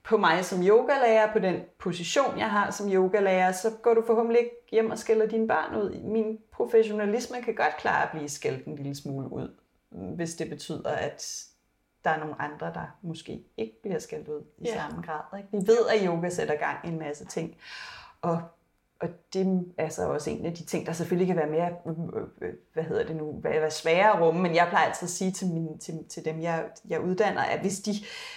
på 0.08 0.16
mig 0.16 0.44
som 0.44 0.62
yogalærer, 0.62 1.32
på 1.32 1.38
den 1.38 1.60
position, 1.78 2.38
jeg 2.38 2.50
har 2.50 2.70
som 2.70 2.92
yogalærer, 2.92 3.52
så 3.52 3.70
går 3.82 3.94
du 3.94 4.02
forhåbentlig 4.06 4.40
ikke 4.40 4.56
hjem 4.72 4.90
og 4.90 4.98
skælder 4.98 5.26
dine 5.26 5.48
børn 5.48 5.76
ud. 5.76 6.00
Min 6.00 6.38
professionalisme 6.52 7.42
kan 7.42 7.54
godt 7.54 7.76
klare 7.78 8.02
at 8.02 8.10
blive 8.10 8.28
skældt 8.28 8.66
en 8.66 8.76
lille 8.76 8.94
smule 8.94 9.32
ud, 9.32 9.56
hvis 9.90 10.34
det 10.34 10.48
betyder, 10.48 10.90
at 10.90 11.44
der 12.04 12.10
er 12.10 12.18
nogle 12.18 12.42
andre, 12.42 12.66
der 12.66 12.98
måske 13.02 13.44
ikke 13.56 13.82
bliver 13.82 13.98
skældt 13.98 14.28
ud 14.28 14.42
i 14.58 14.64
ja. 14.64 14.74
samme 14.74 15.02
grad. 15.02 15.38
Ikke? 15.38 15.48
Vi 15.52 15.66
ved, 15.66 15.86
at 15.94 16.06
yoga 16.06 16.28
sætter 16.28 16.56
gang 16.56 16.78
i 16.84 16.88
en 16.88 16.98
masse 16.98 17.24
ting. 17.24 17.56
Og 18.22 18.42
og 19.00 19.08
det 19.32 19.64
er 19.78 19.88
så 19.88 20.08
også 20.08 20.30
en 20.30 20.46
af 20.46 20.54
de 20.54 20.64
ting, 20.64 20.86
der 20.86 20.92
selvfølgelig 20.92 21.26
kan 21.26 21.36
være 21.36 21.50
mere, 21.50 21.70
hvad 22.72 22.84
hedder 22.84 23.06
det 23.06 23.16
nu, 23.16 23.40
være 23.42 23.70
sværere 23.70 24.16
at 24.16 24.20
rumme, 24.20 24.42
men 24.42 24.54
jeg 24.54 24.66
plejer 24.68 24.86
altid 24.86 25.06
at 25.06 25.10
sige 25.10 25.32
til, 25.32 25.46
min, 25.46 25.78
til, 25.78 25.94
til 26.08 26.24
dem, 26.24 26.40
jeg, 26.40 26.64
jeg 26.88 27.00
uddanner, 27.00 27.42
at 27.42 27.60
hvis 27.60 27.80
de, 27.80 27.94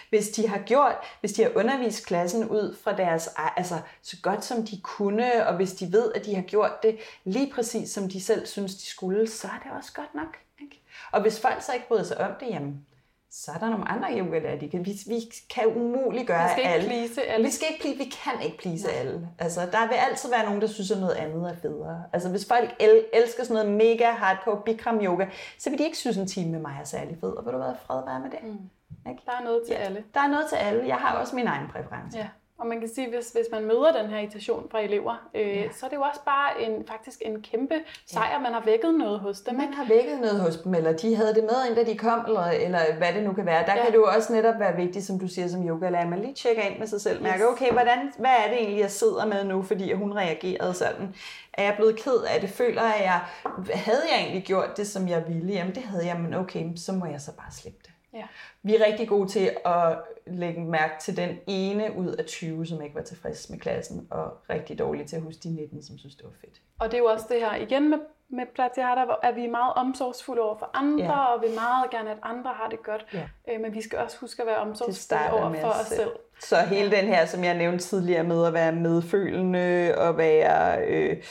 hvis 0.09 0.29
de 0.29 0.47
har 0.47 0.59
gjort, 0.59 0.95
hvis 1.19 1.33
de 1.33 1.43
har 1.43 1.51
undervist 1.55 2.05
klassen 2.05 2.49
ud 2.49 2.75
fra 2.83 2.97
deres, 2.97 3.29
altså 3.57 3.75
så 4.01 4.17
godt 4.21 4.45
som 4.45 4.65
de 4.65 4.81
kunne, 4.81 5.47
og 5.47 5.55
hvis 5.55 5.73
de 5.73 5.91
ved, 5.91 6.11
at 6.15 6.25
de 6.25 6.35
har 6.35 6.41
gjort 6.43 6.83
det 6.83 6.97
lige 7.23 7.53
præcis 7.53 7.91
som 7.91 8.09
de 8.09 8.21
selv 8.21 8.45
synes, 8.45 8.75
de 8.75 8.85
skulle, 8.85 9.27
så 9.27 9.47
er 9.47 9.59
det 9.63 9.77
også 9.77 9.93
godt 9.93 10.15
nok. 10.15 10.37
Ikke? 10.61 10.81
Og 11.11 11.21
hvis 11.21 11.39
folk 11.39 11.61
så 11.61 11.73
ikke 11.73 11.87
bryder 11.87 12.03
sig 12.03 12.17
om 12.17 12.31
det, 12.39 12.47
jamen, 12.47 12.85
så 13.31 13.51
er 13.51 13.57
der 13.57 13.69
nogle 13.69 13.87
andre 13.89 14.19
yogalærere, 14.19 14.59
de 14.59 14.69
kan. 14.69 14.85
Vi, 14.85 14.91
vi 15.07 15.19
kan 15.49 15.67
umuligt 15.67 16.27
gøre 16.27 16.43
vi 16.43 16.49
skal 16.51 16.63
alle. 16.63 16.85
Ikke 16.95 17.13
please 17.13 17.29
alle. 17.29 17.45
Vi 17.45 17.51
skal 17.51 17.67
ikke 17.71 17.81
please, 17.81 17.97
vi 17.97 18.13
kan 18.23 18.41
ikke 18.45 18.57
please 18.57 18.87
Nej. 18.87 18.95
alle. 18.95 19.29
Altså, 19.39 19.61
der 19.61 19.87
vil 19.87 19.95
altid 19.95 20.29
være 20.29 20.45
nogen, 20.45 20.61
der 20.61 20.67
synes, 20.67 20.91
at 20.91 20.97
noget 20.99 21.13
andet 21.13 21.51
er 21.51 21.55
federe. 21.61 22.03
Altså, 22.13 22.29
hvis 22.29 22.45
folk 22.47 22.75
el- 22.79 23.05
elsker 23.13 23.43
sådan 23.43 23.65
noget 23.65 23.77
mega 23.77 24.11
hardcore 24.11 24.61
Bikram 24.65 24.97
yoga, 25.01 25.25
så 25.59 25.69
vil 25.69 25.79
de 25.79 25.83
ikke 25.83 25.97
synes, 25.97 26.17
en 26.17 26.27
time 26.27 26.51
med 26.51 26.59
mig 26.59 26.77
er 26.81 26.83
særlig 26.83 27.17
fed. 27.21 27.29
Og 27.29 27.45
vil 27.45 27.53
du 27.53 27.57
være 27.57 27.75
fred 27.85 28.05
være 28.05 28.19
med 28.19 28.29
det? 28.31 28.39
Mm. 28.43 29.09
Ikke? 29.11 29.23
Der 29.25 29.31
er 29.39 29.43
noget 29.43 29.61
til 29.67 29.73
ja. 29.73 29.79
alle. 29.79 30.03
Der 30.13 30.19
er 30.19 30.27
noget 30.27 30.45
til 30.49 30.55
alle. 30.55 30.87
Jeg 30.87 30.95
har 30.95 31.17
også 31.19 31.35
min 31.35 31.47
egen 31.47 31.67
præference. 31.67 32.17
Ja. 32.17 32.27
Og 32.61 32.67
man 32.67 32.79
kan 32.79 32.89
sige, 32.95 33.09
hvis, 33.09 33.29
hvis 33.29 33.45
man 33.51 33.63
møder 33.63 33.91
den 34.01 34.09
her 34.09 34.17
irritation 34.19 34.67
fra 34.71 34.79
elever, 34.79 35.29
øh, 35.35 35.47
ja. 35.47 35.71
så 35.71 35.85
er 35.85 35.89
det 35.89 35.97
jo 35.97 36.01
også 36.01 36.21
bare 36.25 36.61
en, 36.63 36.85
faktisk 36.87 37.21
en 37.25 37.41
kæmpe 37.41 37.75
sejr, 38.05 38.31
ja. 38.31 38.39
man 38.39 38.53
har 38.53 38.63
vækket 38.65 38.93
noget 38.95 39.19
hos 39.19 39.41
dem. 39.41 39.55
Man 39.55 39.63
ikke? 39.63 39.75
har 39.75 39.85
vækket 39.85 40.19
noget 40.19 40.39
hos 40.39 40.57
dem, 40.57 40.73
eller 40.75 40.93
de 40.93 41.15
havde 41.15 41.33
det 41.35 41.43
med, 41.43 41.69
inden 41.69 41.85
de 41.85 41.97
kom, 41.97 42.25
eller, 42.27 42.45
eller 42.45 42.79
hvad 42.97 43.13
det 43.13 43.23
nu 43.23 43.33
kan 43.33 43.45
være. 43.45 43.65
Der 43.65 43.75
ja. 43.75 43.83
kan 43.83 43.91
det 43.91 43.97
jo 43.97 44.05
også 44.15 44.33
netop 44.33 44.59
være 44.59 44.75
vigtigt, 44.75 45.05
som 45.05 45.19
du 45.19 45.27
siger 45.27 45.47
som 45.47 45.67
yoga, 45.67 46.01
at 46.01 46.09
man 46.09 46.19
lige 46.19 46.33
tjekker 46.33 46.63
ind 46.63 46.79
med 46.79 46.87
sig 46.87 47.01
selv, 47.01 47.23
mærker, 47.23 47.45
okay, 47.45 47.71
hvordan, 47.71 48.13
hvad 48.17 48.35
er 48.45 48.47
det 48.49 48.57
egentlig, 48.57 48.79
jeg 48.79 48.91
sidder 48.91 49.25
med 49.25 49.43
nu, 49.43 49.61
fordi 49.63 49.93
hun 49.93 50.13
reagerede 50.13 50.73
sådan. 50.73 51.15
Er 51.53 51.63
jeg 51.63 51.73
blevet 51.75 51.95
ked 51.95 52.23
af 52.27 52.41
det? 52.41 52.49
Føler 52.49 52.81
jeg, 52.81 52.97
jeg, 53.01 53.21
havde 53.73 54.03
jeg 54.11 54.19
egentlig 54.19 54.43
gjort 54.43 54.77
det, 54.77 54.87
som 54.87 55.07
jeg 55.07 55.23
ville? 55.27 55.53
Jamen 55.53 55.75
det 55.75 55.83
havde 55.83 56.05
jeg, 56.05 56.19
men 56.19 56.33
okay, 56.33 56.65
så 56.75 56.91
må 56.91 57.05
jeg 57.05 57.21
så 57.21 57.31
bare 57.35 57.51
slippe 57.51 57.79
det. 57.83 57.90
Ja. 58.13 58.23
Vi 58.63 58.75
er 58.75 58.85
rigtig 58.85 59.07
gode 59.07 59.29
til 59.29 59.51
at 59.65 59.97
lægge 60.27 60.61
mærke 60.61 60.93
til 61.01 61.17
den 61.17 61.39
ene 61.47 61.93
ud 61.97 62.07
af 62.07 62.25
20, 62.25 62.65
som 62.65 62.81
ikke 62.81 62.95
var 62.95 63.01
tilfreds 63.01 63.49
med 63.49 63.59
klassen, 63.59 64.07
og 64.11 64.37
rigtig 64.49 64.79
dårlige 64.79 65.05
til 65.05 65.15
at 65.15 65.21
huske 65.21 65.39
de 65.43 65.55
19, 65.55 65.83
som 65.83 65.97
synes, 65.97 66.15
det 66.15 66.25
var 66.25 66.31
fedt. 66.41 66.61
Og 66.79 66.91
det 66.91 66.93
er 66.93 66.97
jo 66.97 67.05
også 67.05 67.25
det 67.29 67.39
her, 67.39 67.55
igen 67.55 67.89
med, 67.89 67.97
med 68.29 68.45
Platyharta, 68.55 69.05
hvor 69.05 69.19
er 69.23 69.31
vi 69.31 69.47
meget 69.47 69.73
omsorgsfulde 69.73 70.41
over 70.41 70.57
for 70.57 70.69
andre, 70.73 71.05
ja. 71.05 71.25
og 71.25 71.41
vil 71.41 71.49
meget 71.49 71.89
gerne, 71.91 72.11
at 72.11 72.17
andre 72.23 72.51
har 72.53 72.69
det 72.69 72.83
godt. 72.83 73.05
Ja. 73.13 73.29
Øh, 73.53 73.61
men 73.61 73.73
vi 73.73 73.81
skal 73.81 73.99
også 73.99 74.17
huske 74.17 74.41
at 74.41 74.47
være 74.47 74.57
omsorgsfulde 74.57 75.31
over 75.31 75.55
for 75.61 75.67
os 75.67 75.87
selv. 75.87 76.11
Så 76.39 76.55
hele 76.55 76.91
den 76.91 77.05
her, 77.05 77.25
som 77.25 77.43
jeg 77.43 77.57
nævnte 77.57 77.83
tidligere 77.83 78.23
med 78.23 78.45
at 78.45 78.53
være 78.53 78.71
medfølende, 78.71 79.93
og 79.97 80.17
være... 80.17 80.85
Øh, 80.87 81.23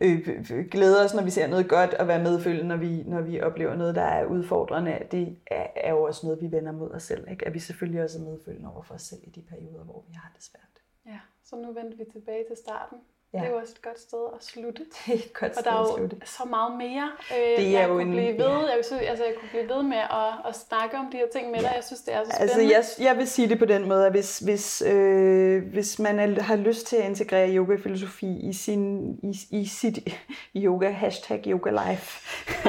øh, 0.00 0.28
glæder 0.70 1.04
os, 1.04 1.14
når 1.14 1.22
vi 1.22 1.30
ser 1.30 1.46
noget 1.46 1.68
godt, 1.68 1.94
og 1.94 2.08
være 2.08 2.22
medfølgende, 2.22 2.68
når 2.68 2.76
vi, 2.76 3.02
når 3.02 3.20
vi 3.20 3.40
oplever 3.40 3.74
noget, 3.74 3.94
der 3.94 4.02
er 4.02 4.24
udfordrende. 4.24 4.98
Det 5.10 5.38
er, 5.46 5.66
er 5.76 5.90
jo 5.90 6.02
også 6.02 6.26
noget, 6.26 6.42
vi 6.42 6.52
vender 6.52 6.72
mod 6.72 6.90
os 6.90 7.02
selv. 7.02 7.30
Ikke? 7.30 7.46
At 7.46 7.54
vi 7.54 7.58
selvfølgelig 7.58 8.02
også 8.02 8.18
er 8.18 8.22
medfølgende 8.22 8.72
over 8.72 8.82
for 8.82 8.94
os 8.94 9.02
selv 9.02 9.20
i 9.24 9.30
de 9.30 9.42
perioder, 9.42 9.84
hvor 9.84 10.04
vi 10.08 10.14
har 10.14 10.32
det 10.36 10.44
svært. 10.44 10.82
Ja, 11.06 11.20
så 11.44 11.56
nu 11.56 11.72
vender 11.72 11.96
vi 11.96 12.04
tilbage 12.12 12.44
til 12.48 12.56
starten. 12.56 12.98
Ja. 13.34 13.38
Det 13.38 13.46
er 13.46 13.50
jo 13.50 13.56
også 13.56 13.72
et 13.76 13.82
godt 13.82 14.00
sted 14.00 14.18
at 14.36 14.44
slutte. 14.44 14.82
Det 15.06 15.14
er 15.14 15.18
et 15.18 15.32
godt 15.32 15.54
sted 15.54 15.66
at 15.66 15.86
slutte. 15.96 16.04
Og 16.04 16.10
der 16.10 16.16
er 16.16 16.20
jo 16.20 16.26
så 16.26 16.44
meget 16.44 16.78
mere. 16.78 17.10
Øh, 17.32 17.58
det 17.58 17.66
er 17.66 17.70
jeg 17.70 17.88
jo 17.88 17.92
kunne 17.92 18.02
en, 18.02 18.10
blive 18.10 18.32
ved. 18.32 18.60
Ja. 18.66 18.74
Jeg, 18.76 18.84
synes, 18.84 19.02
altså, 19.02 19.24
jeg 19.24 19.34
kunne 19.40 19.48
blive 19.48 19.68
ved 19.68 19.82
med 19.82 19.96
at, 19.96 20.32
at 20.48 20.56
snakke 20.56 20.96
om 20.96 21.06
de 21.12 21.16
her 21.16 21.26
ting 21.32 21.50
med 21.50 21.58
dig. 21.58 21.72
Jeg 21.76 21.84
synes, 21.84 22.00
det 22.00 22.14
er 22.14 22.24
så 22.24 22.30
altså, 22.30 22.54
spændende. 22.54 22.76
Altså, 22.76 23.02
jeg, 23.02 23.06
jeg 23.08 23.16
vil 23.18 23.28
sige 23.28 23.48
det 23.48 23.58
på 23.58 23.64
den 23.64 23.88
måde, 23.88 24.06
at 24.06 24.12
hvis, 24.12 24.38
hvis, 24.38 24.82
øh, 24.82 25.72
hvis 25.72 25.98
man 25.98 26.20
er, 26.20 26.42
har 26.42 26.56
lyst 26.56 26.86
til 26.86 26.96
at 26.96 27.04
integrere 27.04 27.56
yoga-filosofi 27.56 28.48
i, 28.48 28.52
sin, 28.52 29.14
i, 29.22 29.38
i 29.50 29.66
sit 29.66 29.98
yoga, 30.64 30.90
hashtag 30.90 31.42
yoga 31.46 31.70
life. 31.70 32.20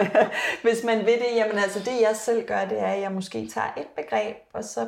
hvis 0.65 0.84
man 0.84 0.98
vil 0.98 1.14
det, 1.14 1.36
jamen 1.36 1.57
altså 1.57 1.80
det 1.80 2.02
jeg 2.02 2.15
selv 2.15 2.48
gør, 2.48 2.65
det 2.65 2.80
er, 2.80 2.88
at 2.88 3.02
jeg 3.02 3.11
måske 3.11 3.48
tager 3.48 3.73
et 3.77 3.88
begreb, 3.95 4.36
og 4.53 4.64
så 4.64 4.88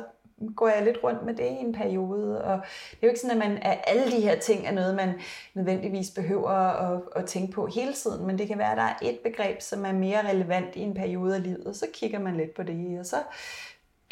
går 0.56 0.68
jeg 0.68 0.84
lidt 0.84 0.98
rundt 1.04 1.26
med 1.26 1.34
det 1.34 1.44
i 1.44 1.64
en 1.64 1.72
periode. 1.72 2.44
Og 2.44 2.60
det 2.90 2.96
er 3.02 3.06
jo 3.06 3.08
ikke 3.08 3.20
sådan, 3.20 3.42
at, 3.42 3.48
man, 3.48 3.58
at 3.62 3.78
alle 3.86 4.16
de 4.16 4.20
her 4.20 4.38
ting 4.38 4.66
er 4.66 4.72
noget, 4.72 4.94
man 4.94 5.20
nødvendigvis 5.54 6.10
behøver 6.10 6.50
at, 6.50 7.02
at 7.16 7.26
tænke 7.26 7.52
på 7.52 7.66
hele 7.66 7.92
tiden, 7.92 8.26
men 8.26 8.38
det 8.38 8.48
kan 8.48 8.58
være, 8.58 8.70
at 8.70 8.76
der 8.76 8.82
er 8.82 8.94
et 9.02 9.18
begreb, 9.24 9.60
som 9.60 9.84
er 9.84 9.92
mere 9.92 10.28
relevant 10.28 10.76
i 10.76 10.80
en 10.80 10.94
periode 10.94 11.36
af 11.36 11.42
livet, 11.42 11.66
og 11.66 11.74
så 11.74 11.86
kigger 11.92 12.18
man 12.18 12.36
lidt 12.36 12.54
på 12.54 12.62
det, 12.62 13.00
og 13.00 13.06
så 13.06 13.16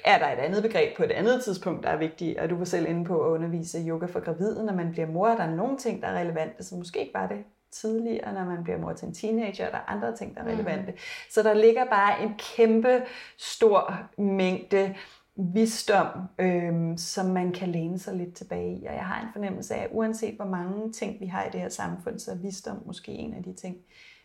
er 0.04 0.18
der 0.18 0.26
et 0.26 0.38
andet 0.38 0.62
begreb 0.62 0.96
på 0.96 1.02
et 1.02 1.10
andet 1.10 1.44
tidspunkt, 1.44 1.82
der 1.84 1.90
er 1.90 1.96
vigtigt, 1.96 2.38
og 2.38 2.50
du 2.50 2.56
var 2.56 2.64
selv 2.64 2.88
inde 2.88 3.04
på 3.04 3.20
at 3.24 3.30
undervise 3.30 3.78
yoga 3.88 4.06
for 4.06 4.20
gravide, 4.20 4.66
når 4.66 4.72
man 4.72 4.90
bliver 4.90 5.06
mor, 5.06 5.28
der 5.28 5.42
er 5.44 5.54
nogle 5.54 5.78
ting, 5.78 6.02
der 6.02 6.08
er 6.08 6.20
relevante, 6.20 6.64
som 6.64 6.78
måske 6.78 7.00
ikke 7.00 7.14
var 7.14 7.26
det 7.26 7.44
tidligere, 7.70 8.32
når 8.34 8.44
man 8.44 8.64
bliver 8.64 8.78
mor 8.78 8.92
til 8.92 9.08
en 9.08 9.14
teenager, 9.14 9.66
og 9.66 9.72
der 9.72 9.78
er 9.78 9.90
andre 9.92 10.16
ting, 10.16 10.34
der 10.34 10.40
er 10.40 10.44
mm. 10.44 10.50
relevante. 10.50 10.92
Mm. 10.92 10.98
Så 11.30 11.42
der 11.42 11.54
ligger 11.54 11.84
bare 11.84 12.22
en 12.22 12.34
kæmpe 12.56 13.02
stor 13.38 14.00
mængde 14.18 14.94
visdom, 15.40 16.06
øh, 16.38 16.98
som 16.98 17.26
man 17.26 17.52
kan 17.52 17.68
læne 17.68 17.98
sig 17.98 18.16
lidt 18.16 18.34
tilbage 18.34 18.76
i. 18.76 18.86
Og 18.86 18.94
jeg 18.94 19.06
har 19.06 19.26
en 19.26 19.32
fornemmelse 19.32 19.74
af, 19.74 19.84
at 19.84 19.88
uanset 19.92 20.36
hvor 20.36 20.44
mange 20.44 20.92
ting 20.92 21.20
vi 21.20 21.26
har 21.26 21.44
i 21.44 21.50
det 21.52 21.60
her 21.60 21.68
samfund, 21.68 22.18
så 22.18 22.30
er 22.30 22.36
visdom 22.36 22.82
måske 22.86 23.12
en 23.12 23.34
af 23.34 23.42
de 23.42 23.52
ting, 23.52 23.76
vi 23.76 23.82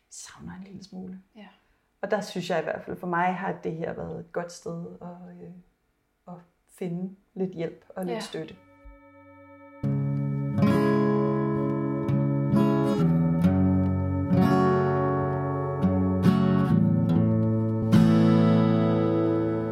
savner 0.09 0.53
en 0.57 0.63
lille 0.63 0.83
smule. 0.83 1.19
Ja. 1.35 1.47
Og 2.01 2.11
der 2.11 2.21
synes 2.21 2.49
jeg 2.49 2.59
i 2.59 2.63
hvert 2.63 2.81
fald, 2.85 2.97
for 2.97 3.07
mig 3.07 3.33
har 3.33 3.55
det 3.63 3.75
her 3.75 3.93
været 3.93 4.19
et 4.19 4.31
godt 4.31 4.51
sted 4.51 4.85
at, 5.01 5.07
øh, 5.41 5.51
at 6.27 6.41
finde 6.69 7.15
lidt 7.33 7.51
hjælp 7.51 7.85
og 7.95 8.05
lidt 8.05 8.15
ja. 8.15 8.19
støtte. 8.19 8.55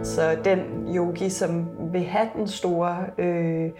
Så 0.03 0.41
den 0.45 0.82
yogi, 0.95 1.29
som 1.29 1.67
vil 1.93 2.03
have 2.03 2.29
den 2.35 2.47
store 2.47 3.05
øh, 3.17 3.71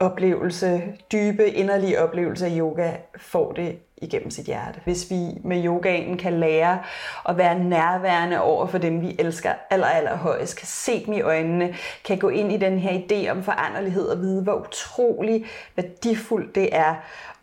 oplevelse, 0.00 0.82
dybe, 1.12 1.50
inderlige 1.50 2.02
oplevelse 2.02 2.46
af 2.46 2.58
yoga, 2.58 2.92
får 3.16 3.52
det 3.52 3.78
igennem 3.96 4.30
sit 4.30 4.46
hjerte. 4.46 4.80
Hvis 4.84 5.10
vi 5.10 5.16
med 5.44 5.64
yogaen 5.64 6.18
kan 6.18 6.40
lære 6.40 6.82
at 7.28 7.36
være 7.36 7.58
nærværende 7.58 8.40
over 8.40 8.66
for 8.66 8.78
dem, 8.78 9.00
vi 9.00 9.16
elsker 9.18 9.52
aller, 9.70 9.86
aller 9.86 10.16
højst, 10.16 10.56
kan 10.56 10.66
se 10.66 11.06
dem 11.06 11.14
i 11.14 11.20
øjnene, 11.20 11.74
kan 12.04 12.18
gå 12.18 12.28
ind 12.28 12.52
i 12.52 12.56
den 12.56 12.78
her 12.78 13.00
idé 13.00 13.30
om 13.30 13.42
foranderlighed 13.42 14.06
og 14.06 14.20
vide, 14.20 14.42
hvor 14.42 14.66
utrolig 14.66 15.44
værdifuldt 15.76 16.54
det 16.54 16.76
er 16.76 16.94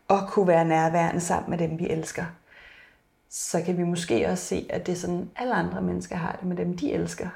at 0.09 0.27
kunne 0.27 0.47
være 0.47 0.65
nærværende 0.65 1.21
sammen 1.21 1.49
med 1.49 1.57
dem, 1.57 1.80
vi 1.80 1.89
elsker, 1.89 2.26
så 3.30 3.61
kan 3.61 3.77
vi 3.77 3.84
måske 3.84 4.27
også 4.30 4.45
se, 4.45 4.65
at 4.69 4.85
det 4.85 4.91
er 4.91 4.95
sådan, 4.95 5.30
alle 5.35 5.53
andre 5.53 5.81
mennesker 5.81 6.15
har 6.15 6.38
det 6.39 6.47
med 6.47 6.57
dem, 6.57 6.77
de 6.77 6.93
elsker 6.93 7.27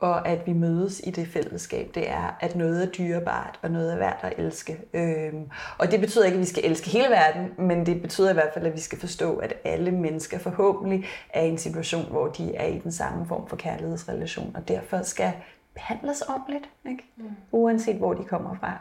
og 0.00 0.28
at 0.28 0.46
vi 0.46 0.52
mødes 0.52 1.00
i 1.04 1.10
det 1.10 1.28
fællesskab, 1.28 1.90
det 1.94 2.10
er, 2.10 2.36
at 2.40 2.56
noget 2.56 2.82
er 2.82 2.86
dyrebart, 2.86 3.58
og 3.62 3.70
noget 3.70 3.92
er 3.92 3.96
værd 3.96 4.18
at 4.22 4.32
elske. 4.38 4.78
Øhm, 4.94 5.50
og 5.78 5.90
det 5.90 6.00
betyder 6.00 6.24
ikke, 6.24 6.34
at 6.34 6.40
vi 6.40 6.46
skal 6.46 6.64
elske 6.64 6.90
hele 6.90 7.08
verden, 7.08 7.52
men 7.58 7.86
det 7.86 8.02
betyder 8.02 8.30
i 8.30 8.34
hvert 8.34 8.50
fald, 8.54 8.66
at 8.66 8.74
vi 8.74 8.80
skal 8.80 9.00
forstå, 9.00 9.36
at 9.36 9.54
alle 9.64 9.90
mennesker 9.90 10.38
forhåbentlig 10.38 11.04
er 11.30 11.42
i 11.42 11.48
en 11.48 11.58
situation, 11.58 12.06
hvor 12.10 12.26
de 12.26 12.54
er 12.54 12.66
i 12.66 12.78
den 12.78 12.92
samme 12.92 13.26
form 13.26 13.48
for 13.48 13.56
kærlighedsrelation, 13.56 14.52
og 14.54 14.68
derfor 14.68 15.02
skal 15.02 15.32
behandles 15.74 16.22
ordentligt, 16.22 16.64
ikke? 16.88 17.04
Mm. 17.16 17.24
uanset 17.52 17.96
hvor 17.96 18.14
de 18.14 18.24
kommer 18.24 18.56
fra. 18.60 18.72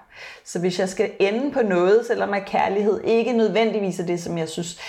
Så 0.45 0.59
hvis 0.59 0.79
jeg 0.79 0.89
skal 0.89 1.11
ende 1.19 1.51
på 1.51 1.61
noget, 1.61 2.05
selvom 2.05 2.33
at 2.33 2.45
kærlighed 2.45 3.01
ikke 3.03 3.33
nødvendigvis 3.33 3.99
er 3.99 4.05
det, 4.05 4.19
som 4.19 4.37
jeg 4.37 4.49
synes 4.49 4.79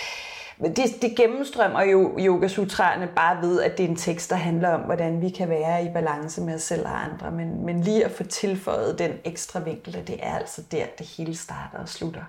men 0.60 0.76
det, 0.76 1.02
det 1.02 1.16
gennemstrømmer 1.16 1.82
jo 1.82 2.18
yogasutraerne 2.18 3.08
bare 3.16 3.42
ved, 3.42 3.62
at 3.62 3.78
det 3.78 3.84
er 3.84 3.88
en 3.88 3.96
tekst, 3.96 4.30
der 4.30 4.36
handler 4.36 4.68
om, 4.68 4.80
hvordan 4.80 5.20
vi 5.20 5.28
kan 5.28 5.48
være 5.48 5.84
i 5.84 5.88
balance 5.92 6.40
med 6.40 6.54
os 6.54 6.62
selv 6.62 6.86
og 6.86 7.04
andre. 7.04 7.30
Men, 7.30 7.64
men 7.66 7.80
lige 7.80 8.04
at 8.04 8.10
få 8.10 8.24
tilføjet 8.24 8.98
den 8.98 9.12
ekstra 9.24 9.60
vinkel, 9.60 9.92
det 10.06 10.16
er 10.22 10.34
altså 10.38 10.62
der, 10.72 10.86
det 10.98 11.06
hele 11.06 11.36
starter 11.36 11.78
og 11.78 11.88
slutter. 11.88 12.22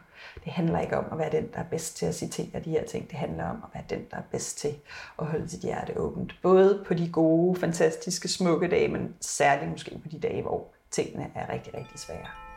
Det 0.43 0.53
handler 0.53 0.79
ikke 0.79 0.97
om 0.97 1.05
at 1.11 1.17
være 1.17 1.31
den, 1.31 1.47
der 1.53 1.59
er 1.59 1.63
bedst 1.63 1.97
til 1.97 2.05
at 2.05 2.15
citere 2.15 2.61
de 2.65 2.69
her 2.69 2.83
ting. 2.83 3.09
Det 3.09 3.17
handler 3.17 3.43
om 3.43 3.57
at 3.63 3.69
være 3.73 3.83
den, 3.89 4.05
der 4.11 4.17
er 4.17 4.27
bedst 4.31 4.57
til 4.57 4.75
at 5.19 5.25
holde 5.25 5.49
sit 5.49 5.61
hjerte 5.61 5.97
åbent. 5.97 6.35
Både 6.41 6.83
på 6.87 6.93
de 6.93 7.09
gode, 7.09 7.59
fantastiske, 7.59 8.27
smukke 8.27 8.67
dage, 8.67 8.87
men 8.87 9.15
særligt 9.21 9.71
måske 9.71 9.99
på 10.03 10.09
de 10.11 10.19
dage, 10.19 10.41
hvor 10.41 10.67
tingene 10.91 11.27
er 11.35 11.53
rigtig, 11.53 11.73
rigtig 11.73 11.99
svære. 11.99 12.48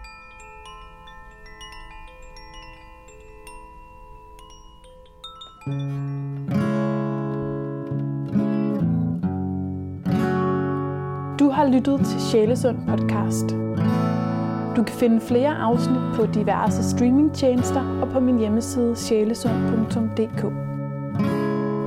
Du 5.64 5.70
har 11.50 11.68
lyttet 11.72 12.06
til 12.06 12.20
Sjælesund 12.20 12.76
podcast. 12.88 13.50
Du 14.76 14.82
kan 14.82 14.94
finde 14.94 15.20
flere 15.20 15.54
afsnit 15.54 16.00
på 16.14 16.26
diverse 16.26 16.90
streamingtjenester 16.90 18.00
og 18.00 18.08
på 18.08 18.20
min 18.20 18.38
hjemmeside 18.38 18.96
sjælesund.dk. 18.96 20.44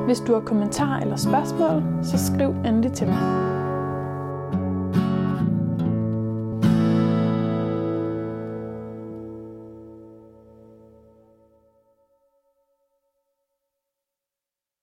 Hvis 0.05 0.19
du 0.19 0.33
har 0.33 0.41
kommentar 0.41 0.99
eller 0.99 1.15
spørgsmål, 1.15 1.83
så 2.03 2.17
skriv 2.17 2.55
endelig 2.65 2.93
til 2.93 3.07
mig. 3.07 3.54